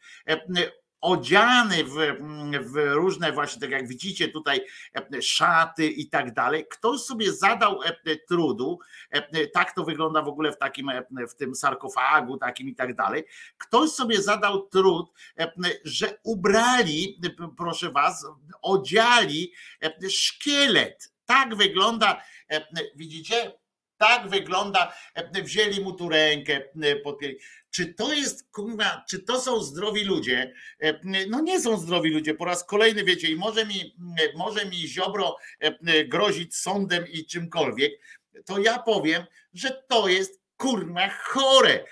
[1.02, 1.94] odziany w,
[2.62, 4.62] w, różne właśnie, tak jak widzicie tutaj,
[5.22, 6.66] szaty i tak dalej.
[6.70, 7.80] Ktoś sobie zadał
[8.28, 8.80] trudu,
[9.54, 10.92] tak to wygląda w ogóle w takim,
[11.30, 13.24] w tym sarkofagu takim i tak dalej.
[13.58, 15.12] Ktoś sobie zadał trud,
[15.84, 17.22] że ubrali,
[17.58, 18.26] proszę was,
[18.62, 19.54] odziali
[20.10, 21.14] szkielet.
[21.26, 22.22] Tak wygląda,
[22.96, 23.52] widzicie?
[24.00, 24.94] Tak wygląda,
[25.44, 26.62] wzięli mu tu rękę,
[27.04, 27.38] podpięli.
[27.70, 30.54] Czy to jest, kurwa, czy to są zdrowi ludzie?
[31.30, 33.96] No nie są zdrowi ludzie, po raz kolejny wiecie, i może mi,
[34.36, 35.38] może mi Ziobro
[36.08, 37.92] grozić sądem i czymkolwiek,
[38.46, 41.86] to ja powiem, że to jest kurwa chore.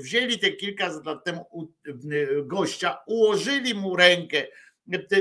[0.00, 1.70] Wzięli te kilka lat temu
[2.42, 4.46] gościa, ułożyli mu rękę,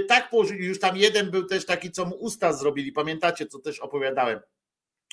[0.08, 3.80] tak położyli, już tam jeden był też taki, co mu usta zrobili, pamiętacie, co też
[3.80, 4.40] opowiadałem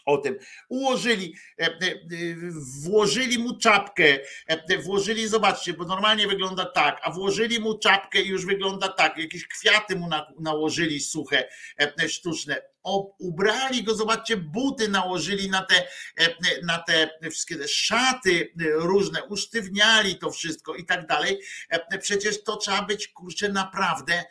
[0.07, 0.39] o tym.
[0.69, 1.35] Ułożyli,
[2.83, 4.19] włożyli mu czapkę,
[4.83, 9.47] włożyli, zobaczcie, bo normalnie wygląda tak, a włożyli mu czapkę i już wygląda tak, jakieś
[9.47, 10.09] kwiaty mu
[10.41, 11.49] nałożyli suche,
[12.09, 12.70] sztuczne
[13.19, 15.87] ubrali go, zobaczcie, buty nałożyli na te,
[16.65, 21.41] na te wszystkie te szaty różne, usztywniali to wszystko i tak dalej.
[22.01, 24.25] Przecież to trzeba być, kurczę, naprawdę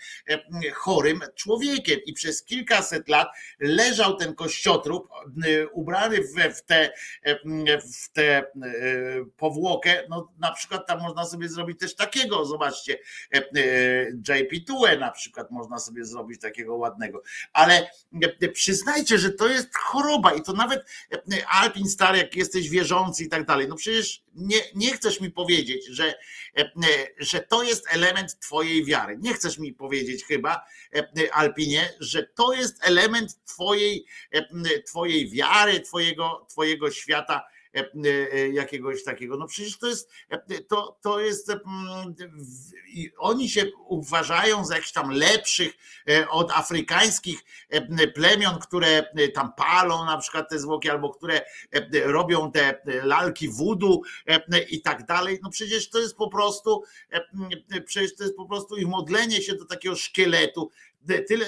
[0.73, 1.99] chorym człowiekiem.
[2.05, 3.27] I przez kilkaset lat
[3.59, 5.09] leżał ten kościotrup
[5.73, 6.17] ubrany
[6.55, 6.91] w, tę
[7.93, 8.43] w te
[9.37, 10.03] powłokę.
[10.09, 12.99] No, na przykład tam można sobie zrobić też takiego, zobaczcie,
[14.29, 17.21] JP Tue na przykład można sobie zrobić takiego ładnego.
[17.53, 17.91] Ale
[18.47, 20.85] przyznajcie, że to jest choroba i to nawet
[21.47, 25.85] Alpin Star, jak jesteś wierzący i tak dalej, no przecież nie, nie chcesz mi powiedzieć,
[25.87, 26.13] że,
[27.17, 29.17] że to jest element twojej wiary.
[29.17, 30.65] Nie chcesz mi powiedzieć chyba,
[31.31, 34.05] Alpinie, że to jest element twojej,
[34.85, 37.43] twojej wiary, twojego, twojego świata
[38.51, 39.37] jakiegoś takiego.
[39.37, 40.09] No przecież to jest,
[40.67, 41.51] to, to jest,
[43.17, 45.73] oni się uważają za jakichś tam lepszych
[46.29, 47.43] od afrykańskich
[48.15, 51.41] plemion, które tam palą na przykład te zwłoki, albo które
[52.05, 54.01] robią te lalki wudu
[54.69, 55.39] i tak dalej.
[55.43, 56.83] No przecież to jest po prostu,
[57.85, 60.71] przecież to jest po prostu ich modlenie się do takiego szkieletu,
[61.27, 61.45] tyle,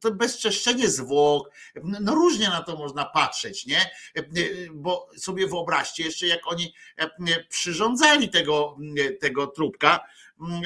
[0.00, 1.50] to bezczeszczenie zwłok,
[1.84, 3.90] no różnie na to można patrzeć, nie?
[4.74, 6.74] Bo sobie wyobraźcie jeszcze, jak oni
[7.48, 8.76] przyrządzali tego,
[9.20, 10.00] tego trupka,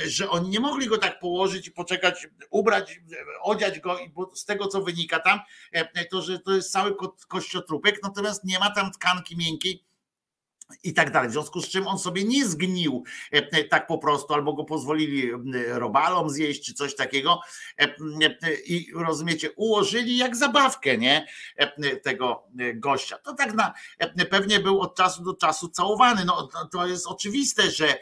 [0.06, 3.00] że oni nie mogli go tak położyć i poczekać, ubrać,
[3.42, 5.40] odziać go, bo z tego co wynika tam,
[6.10, 6.96] to że to jest cały
[7.28, 9.84] kościotrupek, natomiast nie ma tam tkanki miękkiej,
[10.84, 11.28] i tak dalej.
[11.28, 13.04] W związku z czym on sobie nie zgnił
[13.70, 15.30] tak po prostu, albo go pozwolili
[15.68, 17.40] robalom zjeść, czy coś takiego.
[18.66, 21.26] I rozumiecie, ułożyli jak zabawkę, nie?
[22.02, 22.42] Tego
[22.74, 23.18] gościa.
[23.18, 23.74] To tak na
[24.30, 26.24] pewnie był od czasu do czasu całowany.
[26.24, 27.98] No to jest oczywiste, że,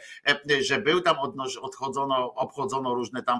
[0.61, 1.17] że był tam,
[1.61, 3.39] odchodzono, obchodzono różne tam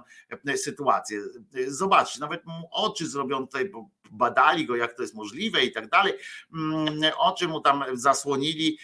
[0.55, 1.19] sytuacje.
[1.67, 3.71] Zobaczcie, nawet mu oczy zrobią tutaj,
[4.11, 6.13] badali go, jak to jest możliwe i tak dalej.
[7.17, 8.77] Oczy mu tam zasłonili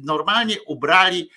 [0.00, 1.30] normalnie ubrali,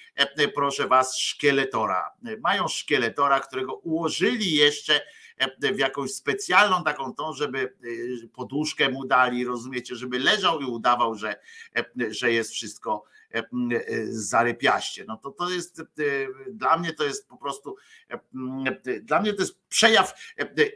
[0.56, 2.12] proszę was, szkieletora.
[2.40, 5.02] Mają szkieletora, którego ułożyli jeszcze
[5.60, 7.74] w jakąś specjalną taką tą, żeby
[8.34, 11.40] poduszkę mu dali, rozumiecie, żeby leżał i udawał, że,
[12.10, 13.04] że jest wszystko
[14.10, 15.06] zarypiaście.
[15.08, 15.82] No to to jest
[16.48, 17.76] dla mnie to jest po prostu
[19.02, 20.14] dla mnie to jest przejaw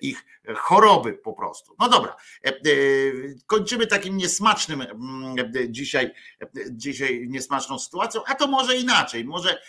[0.01, 0.25] ich
[0.55, 1.75] choroby po prostu.
[1.79, 2.15] No dobra,
[3.45, 4.83] kończymy takim niesmacznym
[5.69, 6.13] dzisiaj,
[6.71, 9.61] dzisiaj niesmaczną sytuacją, a to może inaczej, może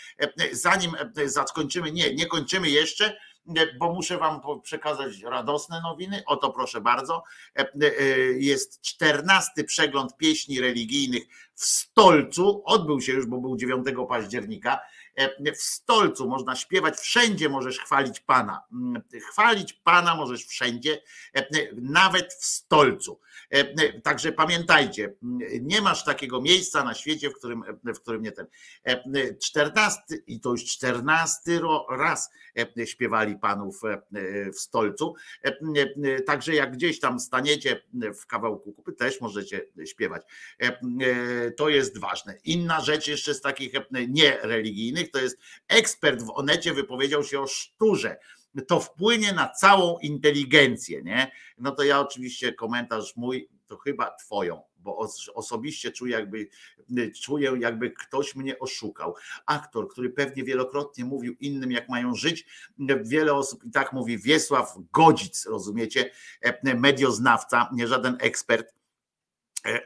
[0.51, 0.91] zanim
[1.25, 3.17] zakończymy, nie, nie kończymy jeszcze,
[3.79, 6.23] bo muszę wam przekazać radosne nowiny.
[6.25, 7.23] Oto proszę bardzo.
[7.57, 7.89] E, e,
[8.37, 12.61] Jest czternasty przegląd pieśni religijnych w Stolcu.
[12.65, 14.79] Odbył się już, bo był 9 października.
[15.15, 18.61] E, W Stolcu można śpiewać, wszędzie możesz chwalić Pana.
[18.73, 21.01] Mm, Chwalić Pana możesz wszędzie,
[21.35, 23.19] e, nawet w Stolcu.
[23.49, 28.31] E, Także pamiętajcie, mm, nie masz takiego miejsca na świecie, w którym, w którym nie
[28.31, 28.47] ten.
[28.83, 32.29] E, 14 i to już 14 ro- raz
[32.85, 33.81] śpiewali panów
[34.53, 35.13] w Stolcu.
[36.25, 37.81] Także jak gdzieś tam staniecie
[38.21, 40.21] w kawałku kupy, też możecie śpiewać.
[41.57, 42.37] To jest ważne.
[42.43, 43.81] Inna rzecz jeszcze z takich e,
[45.11, 48.17] to jest ekspert w Onecie wypowiedział się o szturze
[48.67, 51.31] to wpłynie na całą inteligencję, nie?
[51.57, 56.47] No to ja oczywiście komentarz mój to chyba twoją, bo os- osobiście czuję jakby,
[57.21, 59.15] czuję jakby ktoś mnie oszukał.
[59.45, 62.45] Aktor, który pewnie wielokrotnie mówił innym jak mają żyć,
[63.03, 66.11] wiele osób i tak mówi Wiesław Godzic, rozumiecie?
[66.41, 68.73] E, Medioznawca, nie żaden ekspert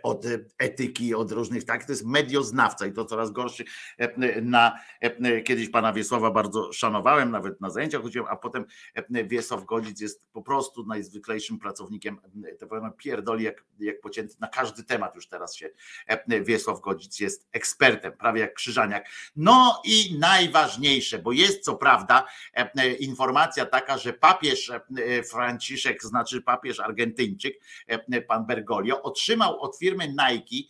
[0.03, 0.25] od
[0.57, 3.63] etyki, od różnych tak, to jest medioznawca i to coraz gorszy
[3.97, 9.23] e, na e, kiedyś pana Wiesława bardzo szanowałem, nawet na zajęciach chodziłem, a potem e,
[9.23, 14.47] Wiesław Godzic jest po prostu najzwyklejszym pracownikiem, e, to powiem, pierdoli jak, jak pocięty na
[14.47, 15.69] każdy temat już teraz się
[16.07, 19.09] e, Wiesław Godzic jest ekspertem, prawie jak Krzyżaniak.
[19.35, 22.25] No i najważniejsze, bo jest co prawda
[22.57, 29.61] e, e, informacja taka, że papież e, Franciszek, znaczy papież Argentyńczyk, e, pan Bergoglio, otrzymał
[29.61, 30.67] od firmy Nike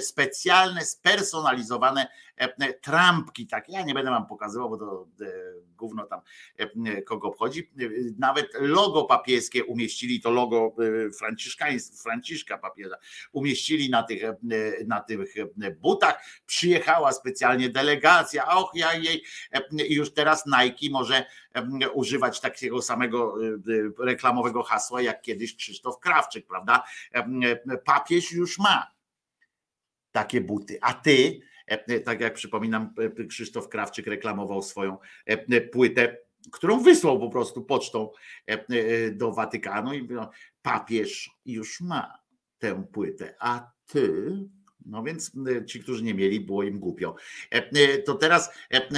[0.00, 2.08] specjalne, spersonalizowane
[2.82, 5.26] trampki, tak, ja nie będę wam pokazywał, bo to e,
[5.76, 6.20] gówno tam
[6.56, 7.70] e, kogo obchodzi.
[7.80, 7.84] E,
[8.18, 10.72] Nawet logo papieskie umieścili, to logo
[11.06, 11.10] e,
[12.02, 12.96] Franciszka papieża,
[13.32, 14.36] umieścili na tych, e,
[14.86, 16.24] na tych e, butach.
[16.46, 23.36] Przyjechała specjalnie delegacja, och ja jej, e, już teraz Nike może e, używać takiego samego
[23.42, 26.82] e, e, reklamowego hasła jak kiedyś Krzysztof Krawczyk, prawda?
[27.14, 28.96] E, e, Papież już ma
[30.12, 31.55] takie buty, a ty, e,
[32.04, 36.16] tak jak przypominam, e, Krzysztof Krawczyk reklamował swoją e, płytę,
[36.52, 38.10] którą wysłał po prostu pocztą
[38.48, 40.08] e, e, do Watykanu i
[40.62, 42.18] papież już ma
[42.58, 44.32] tę płytę, a ty
[44.86, 47.14] no więc e, ci, którzy nie mieli, było im głupio.
[47.54, 48.90] E, e, To teraz e, e,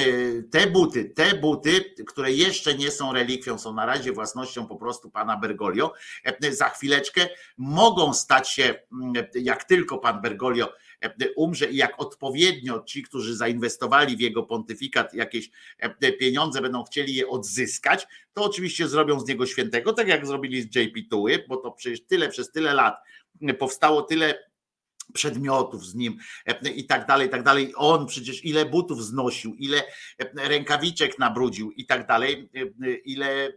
[0.51, 5.11] te buty, te buty, które jeszcze nie są relikwią, są na razie własnością po prostu
[5.11, 5.93] pana Bergoglio,
[6.25, 10.73] e, za chwileczkę mogą stać się, mm, jak tylko pan Bergoglio e,
[11.37, 17.15] umrze i jak odpowiednio ci, którzy zainwestowali w jego pontyfikat, jakieś e, pieniądze będą chcieli
[17.15, 21.57] je odzyskać, to oczywiście zrobią z niego świętego, tak jak zrobili z JP Tuły, bo
[21.57, 22.97] to przecież tyle przez tyle lat
[23.59, 24.48] powstało tyle
[25.13, 27.73] przedmiotów z nim e, i tak dalej, i tak dalej.
[27.77, 29.83] On przecież ile butów znosił, ile
[30.19, 33.53] e, rękawiczek nabrudził i tak dalej, e, ile e,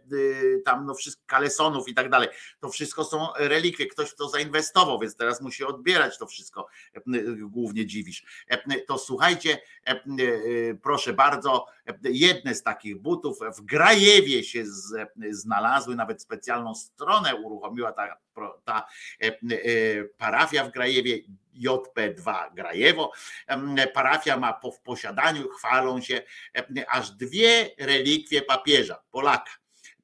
[0.64, 2.28] tam no wszystko, kalesonów i tak dalej.
[2.60, 3.86] To wszystko są relikwie.
[3.86, 6.66] Ktoś w to zainwestował, więc teraz musi odbierać to wszystko.
[6.94, 7.00] E,
[7.42, 8.24] Głównie dziwisz.
[8.48, 10.04] E, To słuchajcie, e, e,
[10.82, 14.64] proszę bardzo, e, jedne z takich butów w Grajewie się
[15.30, 18.16] znalazły, nawet specjalną stronę uruchomiła ta,
[18.64, 18.86] ta
[19.22, 19.32] e, e,
[20.04, 21.18] parafia w Grajewie,
[21.54, 23.12] JP2 Grajewo.
[23.94, 29.50] Parafia ma po, w posiadaniu, chwalą się em, aż dwie relikwie papieża, Polaka.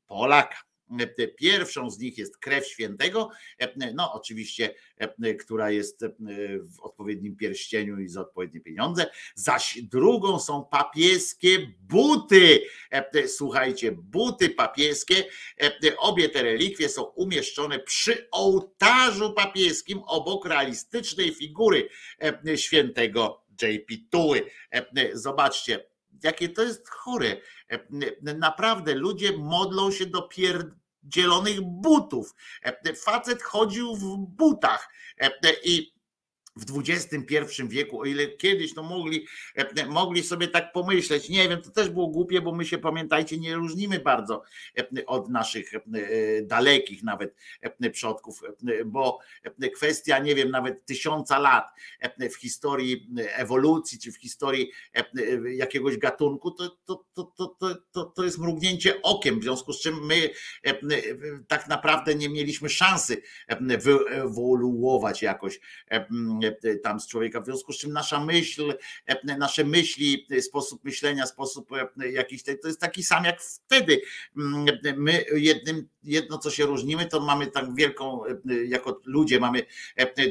[0.06, 0.67] Polaka.
[1.36, 6.12] Pierwszą z nich jest krew świętego, em, no oczywiście, em, która jest em,
[6.76, 12.62] w odpowiednim pierścieniu i za odpowiednie pieniądze, zaś drugą są papieskie buty.
[13.26, 15.24] Słuchajcie, buty papieskie,
[15.98, 21.88] obie te relikwie są umieszczone przy ołtarzu papieskim obok realistycznej figury
[22.56, 24.50] świętego JP Tuły.
[25.12, 25.84] Zobaczcie,
[26.22, 27.36] jakie to jest chore.
[27.68, 27.80] Em,
[28.22, 32.34] Naprawdę ludzie modlą się do pierdzielonych butów.
[32.62, 34.88] Em, Facet chodził w butach
[35.18, 35.32] em,
[35.64, 35.97] i
[36.58, 41.62] w XXI wieku, o ile kiedyś to mogli, e, mogli sobie tak pomyśleć, nie wiem,
[41.62, 44.42] to też było głupie, bo my się pamiętajcie, nie różnimy bardzo
[44.78, 45.80] e, od naszych e,
[46.42, 51.68] dalekich nawet e, przodków, e, bo e, kwestia, nie wiem, nawet tysiąca lat
[52.00, 57.74] e, w historii ewolucji, czy w historii e, e, jakiegoś gatunku, to, to, to, to,
[57.92, 60.30] to, to, jest mrugnięcie okiem, w związku z czym my
[60.66, 60.80] e, e,
[61.48, 66.08] tak naprawdę nie mieliśmy szansy e, wyewoluować jakoś e,
[66.42, 66.47] e,
[66.82, 68.74] tam z człowieka, w związku z czym nasza myśl,
[69.06, 74.00] e, nasze myśli, e, sposób myślenia, sposób e, jakiś, to jest taki sam jak wtedy.
[74.36, 78.20] Mm, My jednym jedno, co się różnimy, to mamy tak wielką,
[78.68, 79.66] jako ludzie mamy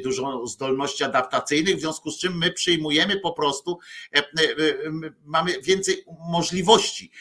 [0.03, 3.79] dużą zdolności adaptacyjnych, w związku z czym my przyjmujemy po prostu,
[5.25, 7.11] mamy więcej możliwości,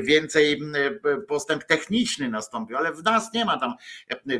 [0.00, 0.60] więcej
[1.28, 3.74] postęp techniczny nastąpił, ale w nas nie ma tam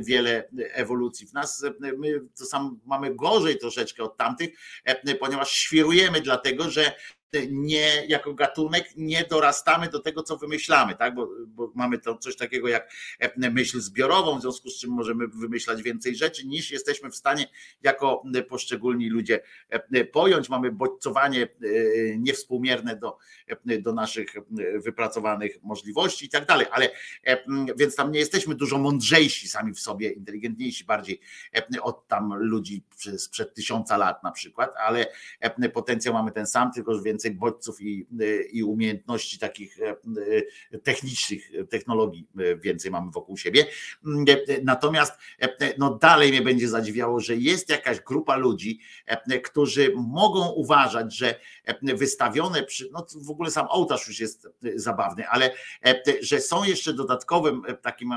[0.01, 1.27] wiele ewolucji.
[1.27, 1.65] W nas
[1.99, 4.51] my to sam mamy gorzej troszeczkę od tamtych,
[5.21, 6.95] ponieważ świrujemy dlatego, że
[7.51, 11.15] nie, jako gatunek nie dorastamy do tego, co wymyślamy, tak?
[11.15, 12.93] bo, bo mamy to coś takiego jak
[13.37, 17.47] myśl zbiorową, w związku z czym możemy wymyślać więcej rzeczy niż jesteśmy w stanie
[17.83, 19.41] jako poszczególni ludzie
[20.13, 20.49] pojąć.
[20.49, 21.49] Mamy bodźcowanie
[22.19, 23.19] niewspółmierne do,
[23.81, 24.35] do naszych
[24.85, 26.91] wypracowanych możliwości i tak dalej, ale
[27.77, 31.21] więc tam nie jesteśmy dużo mądrzejsi sami w sobie, inteligentniejsi bardziej
[31.83, 32.85] od tam ludzi
[33.19, 35.07] sprzed tysiąca lat na przykład, ale
[35.75, 38.07] potencjał mamy ten sam, tylko że więcej bodźców i,
[38.53, 39.79] i umiejętności takich
[40.83, 42.29] technicznych, technologii
[42.61, 43.67] więcej mamy wokół siebie.
[44.65, 45.13] Natomiast
[45.79, 48.81] no dalej mnie będzie zadziwiało, że jest jakaś grupa ludzi,
[49.45, 51.41] którzy mogą uważać, że
[51.83, 55.55] wystawione przy, no w ogóle sam ołtarz już jest zabawny, ale
[56.21, 58.11] że są jeszcze dodatkowym takim,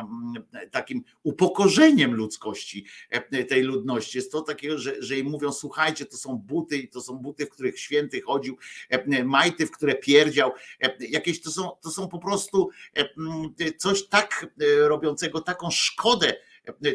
[0.71, 2.85] takim upokorzeniem ludzkości,
[3.49, 4.17] tej ludności.
[4.17, 7.45] Jest to takiego, że, że im mówią, słuchajcie, to są buty i to są buty,
[7.45, 8.57] w których święty chodził,
[9.23, 10.51] majty, w które pierdział,
[10.99, 12.69] jakieś to są, to są po prostu
[13.77, 14.45] coś tak
[14.79, 16.33] robiącego taką szkodę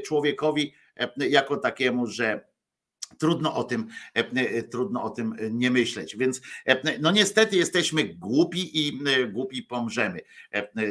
[0.06, 0.74] człowiekowi
[1.16, 2.47] jako takiemu, że
[3.18, 3.86] Trudno o tym,
[4.70, 6.16] trudno o tym nie myśleć.
[6.16, 6.40] Więc
[7.00, 9.00] no niestety jesteśmy głupi i
[9.32, 10.20] głupi pomrzemy.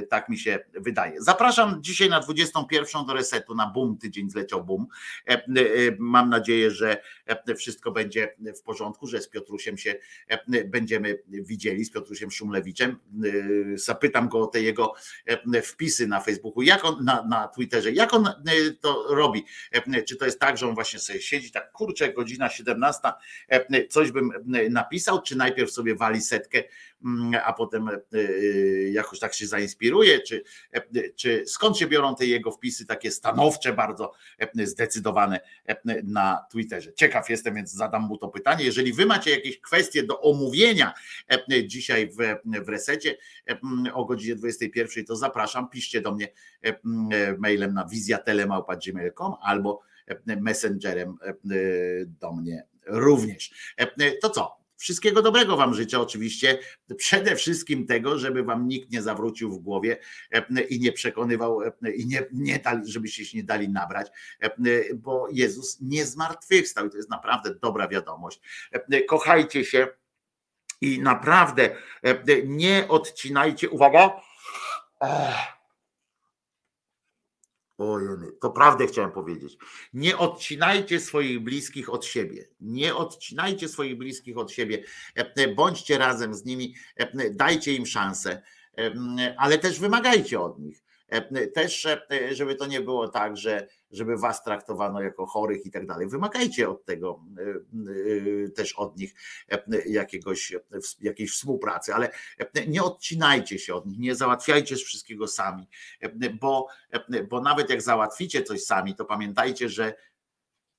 [0.10, 1.22] Tak mi się wydaje.
[1.22, 3.98] Zapraszam dzisiaj na 21 do resetu na boom.
[3.98, 4.88] Tydzień zleciał boom.
[6.00, 7.02] Mam nadzieję, że
[7.58, 9.96] wszystko będzie w porządku, że z Piotrusiem się
[10.66, 13.00] będziemy widzieli, z Piotrusiem Szumlewiczem.
[13.76, 14.94] Zapytam go o te jego
[15.64, 18.28] wpisy na Facebooku, jak on na, na Twitterze, jak on
[18.82, 19.46] to robi.
[20.08, 23.02] Czy to jest tak, że on właśnie sobie siedzi tak kurczę godzina 17,
[23.90, 24.32] coś bym
[24.70, 26.64] napisał, czy najpierw sobie wali setkę,
[27.46, 27.90] a potem
[28.92, 30.44] jakoś tak się zainspiruje, czy,
[31.16, 34.14] czy skąd się biorą te jego wpisy takie stanowcze, bardzo
[34.54, 35.40] zdecydowane
[36.04, 36.94] na Twitterze.
[36.94, 38.66] Ciekaw jestem, więc zadam mu to pytanie.
[38.66, 40.94] Jeżeli wy macie jakieś kwestie do omówienia
[41.66, 42.16] dzisiaj w,
[42.66, 43.18] w resecie
[43.94, 46.28] o godzinie 21, to zapraszam, piszcie do mnie
[47.38, 49.82] mailem na wizjatelemałpa.gmail.com albo
[50.26, 51.18] messengerem
[52.20, 53.74] do mnie również.
[54.22, 54.58] To co?
[54.80, 56.60] Wszystkiego dobrego Wam życzę, oczywiście.
[56.98, 59.98] Przede wszystkim tego, żeby Wam nikt nie zawrócił w głowie
[60.70, 61.62] i nie przekonywał,
[61.96, 64.08] i nie, nie dali, żebyście się nie dali nabrać,
[64.96, 68.42] bo Jezus nie zmartwychwstał i to jest naprawdę dobra wiadomość.
[69.08, 69.88] Kochajcie się
[70.82, 71.76] i naprawdę
[72.46, 73.70] nie odcinajcie.
[73.70, 74.22] Uwaga.
[77.78, 78.08] Ojej,
[78.42, 79.58] to prawdę chciałem powiedzieć.
[79.94, 82.48] Nie odcinajcie swoich bliskich od siebie.
[82.62, 84.84] Nie odcinajcie swoich bliskich od siebie.
[85.56, 86.76] Bądźcie razem z nimi,
[87.32, 88.42] dajcie im szansę,
[89.38, 90.87] ale też wymagajcie od nich.
[91.54, 91.88] Też,
[92.32, 96.08] żeby to nie było tak, że żeby was traktowano jako chorych i tak dalej.
[96.08, 97.20] Wymagajcie od tego
[98.56, 99.14] też od nich
[99.86, 100.56] jakiegoś,
[101.00, 102.12] jakiejś współpracy, ale
[102.68, 105.68] nie odcinajcie się od nich, nie załatwiajcie wszystkiego sami,
[106.40, 106.68] bo,
[107.30, 109.94] bo nawet jak załatwicie coś sami, to pamiętajcie, że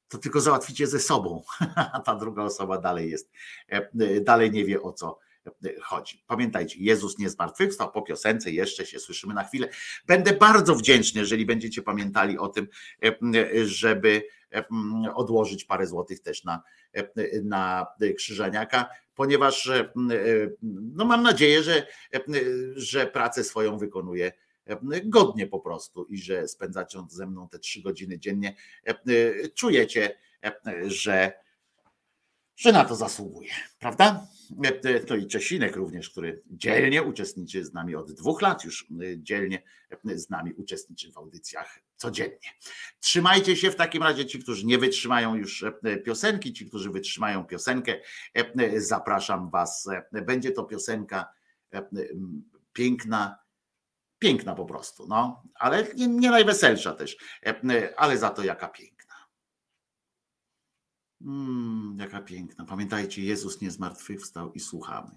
[0.09, 1.43] to tylko załatwicie ze sobą,
[1.95, 3.31] a ta druga osoba dalej jest,
[4.21, 5.19] dalej nie wie o co
[5.83, 6.25] chodzi.
[6.27, 9.69] Pamiętajcie, Jezus nie zmartwychwstał, po piosence jeszcze się słyszymy na chwilę.
[10.07, 12.69] Będę bardzo wdzięczny, jeżeli będziecie pamiętali o tym,
[13.65, 14.23] żeby
[15.15, 16.63] odłożyć parę złotych też na,
[17.43, 17.87] na
[18.17, 19.71] krzyżaniaka, ponieważ
[20.95, 21.87] no mam nadzieję, że,
[22.77, 24.33] że pracę swoją wykonuje
[25.05, 28.57] godnie po prostu i że spędzacie ze mną te trzy godziny dziennie,
[29.55, 30.19] czujecie,
[30.87, 31.33] że,
[32.59, 34.27] że na to zasługuje, prawda?
[35.07, 39.63] To i Czesinek również, który dzielnie uczestniczy z nami od dwóch lat już dzielnie
[40.05, 42.51] z nami uczestniczy w audycjach codziennie.
[43.01, 45.65] Trzymajcie się w takim razie ci, którzy nie wytrzymają już
[46.05, 48.01] piosenki, ci, którzy wytrzymają piosenkę,
[48.77, 49.89] zapraszam was.
[50.13, 51.29] Będzie to piosenka
[52.73, 53.39] piękna,
[54.19, 57.17] piękna po prostu, no, ale nie, nie najweselsza też,
[57.97, 58.98] ale za to jaka piękna.
[61.21, 62.65] Mm, jaka piękna.
[62.65, 65.11] Pamiętajcie, Jezus nie zmartwychwstał i słuchamy.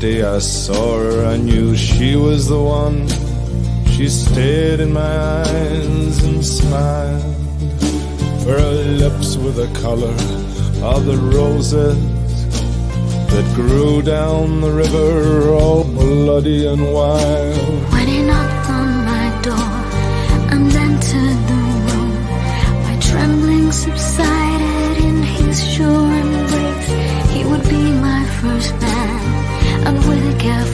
[0.00, 3.08] Day I saw her, I knew she was the one.
[3.92, 7.22] She stared in my eyes and smiled.
[8.46, 8.70] Her
[9.02, 10.14] lips were the color
[10.82, 11.96] of the roses
[13.32, 17.92] that grew down the river, all bloody and wild.
[17.92, 18.22] When he
[30.44, 30.73] careful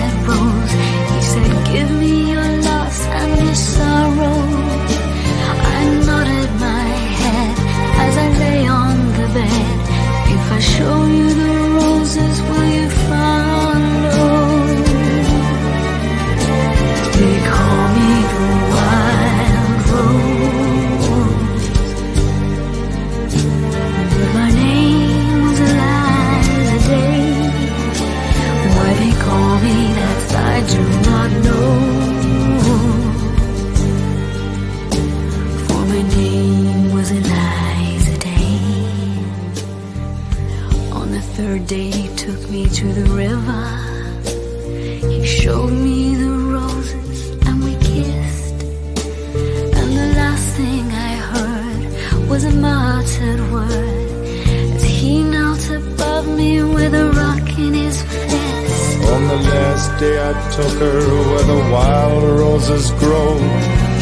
[60.01, 60.99] day I took her
[61.29, 63.31] where the wild roses grow.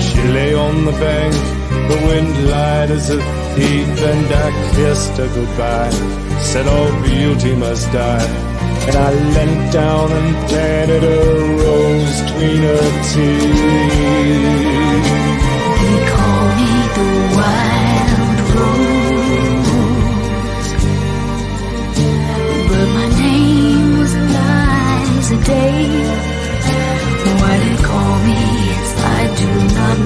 [0.06, 1.34] She lay on the bank,
[1.92, 3.20] the wind lied as a
[3.56, 5.92] thief, and I kissed her goodbye.
[6.40, 8.30] Said all beauty must die.
[8.88, 11.20] And I leant down and planted a
[11.64, 13.60] rose between her teeth.
[15.82, 18.99] They call me the wild rose.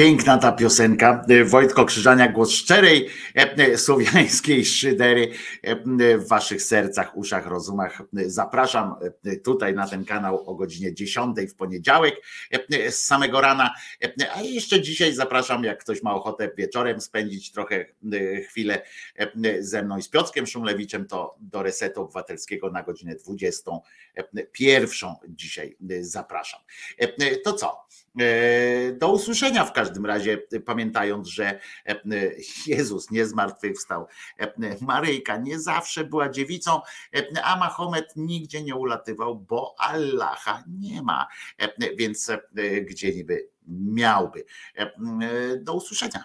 [0.00, 1.24] piękna ta piosenka.
[1.28, 5.32] E, Wojtko Krzyżania, głos szczerej e, e, słowiańskiej szydery
[6.18, 8.02] w waszych sercach, uszach, rozumach.
[8.12, 8.94] Zapraszam
[9.44, 12.14] tutaj na ten kanał o godzinie 10 w poniedziałek
[12.90, 13.74] z samego rana.
[14.34, 17.84] A jeszcze dzisiaj zapraszam, jak ktoś ma ochotę wieczorem spędzić trochę
[18.48, 18.82] chwilę
[19.60, 23.70] ze mną i z Piotrkiem Szumlewiczem, to do Resetu Obywatelskiego na godzinę 20.
[24.14, 26.60] e, Pierwszą dzisiaj zapraszam.
[27.44, 27.89] To co?
[28.18, 32.00] E, Do usłyszenia w każdym razie, pamiętając, że e,
[32.66, 34.06] Jezus nie zmartwychwstał.
[34.38, 36.80] E, Maryjka nie zawsze była dziewicą,
[37.16, 41.26] e, a Mahomet nigdzie nie ulatywał, bo Allaha nie ma,
[41.58, 42.40] E, więc e,
[42.80, 44.44] gdzie niby miałby.
[44.76, 44.90] E,
[45.56, 46.24] Do usłyszenia.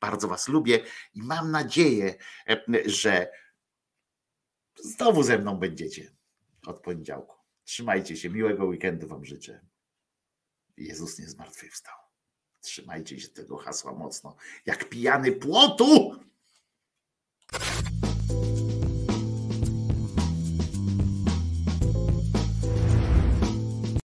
[0.00, 0.80] Bardzo Was lubię
[1.14, 2.14] i mam nadzieję,
[2.48, 3.30] e, że
[4.74, 6.10] znowu ze mną będziecie
[6.66, 7.36] od poniedziałku.
[7.64, 9.71] Trzymajcie się, miłego weekendu Wam życzę.
[10.77, 11.95] Jezus nie zmartwychwstał.
[12.61, 16.19] Trzymajcie się tego hasła mocno, jak pijany płotu.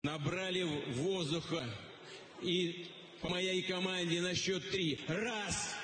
[0.05, 1.65] Набрали воздуха
[2.43, 2.87] и
[3.23, 4.99] по моей команде на счет три.
[5.09, 5.75] Раз,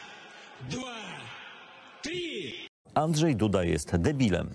[0.70, 1.20] два,
[2.02, 2.68] три!
[2.94, 4.50] Andrzej Duda jest debilem.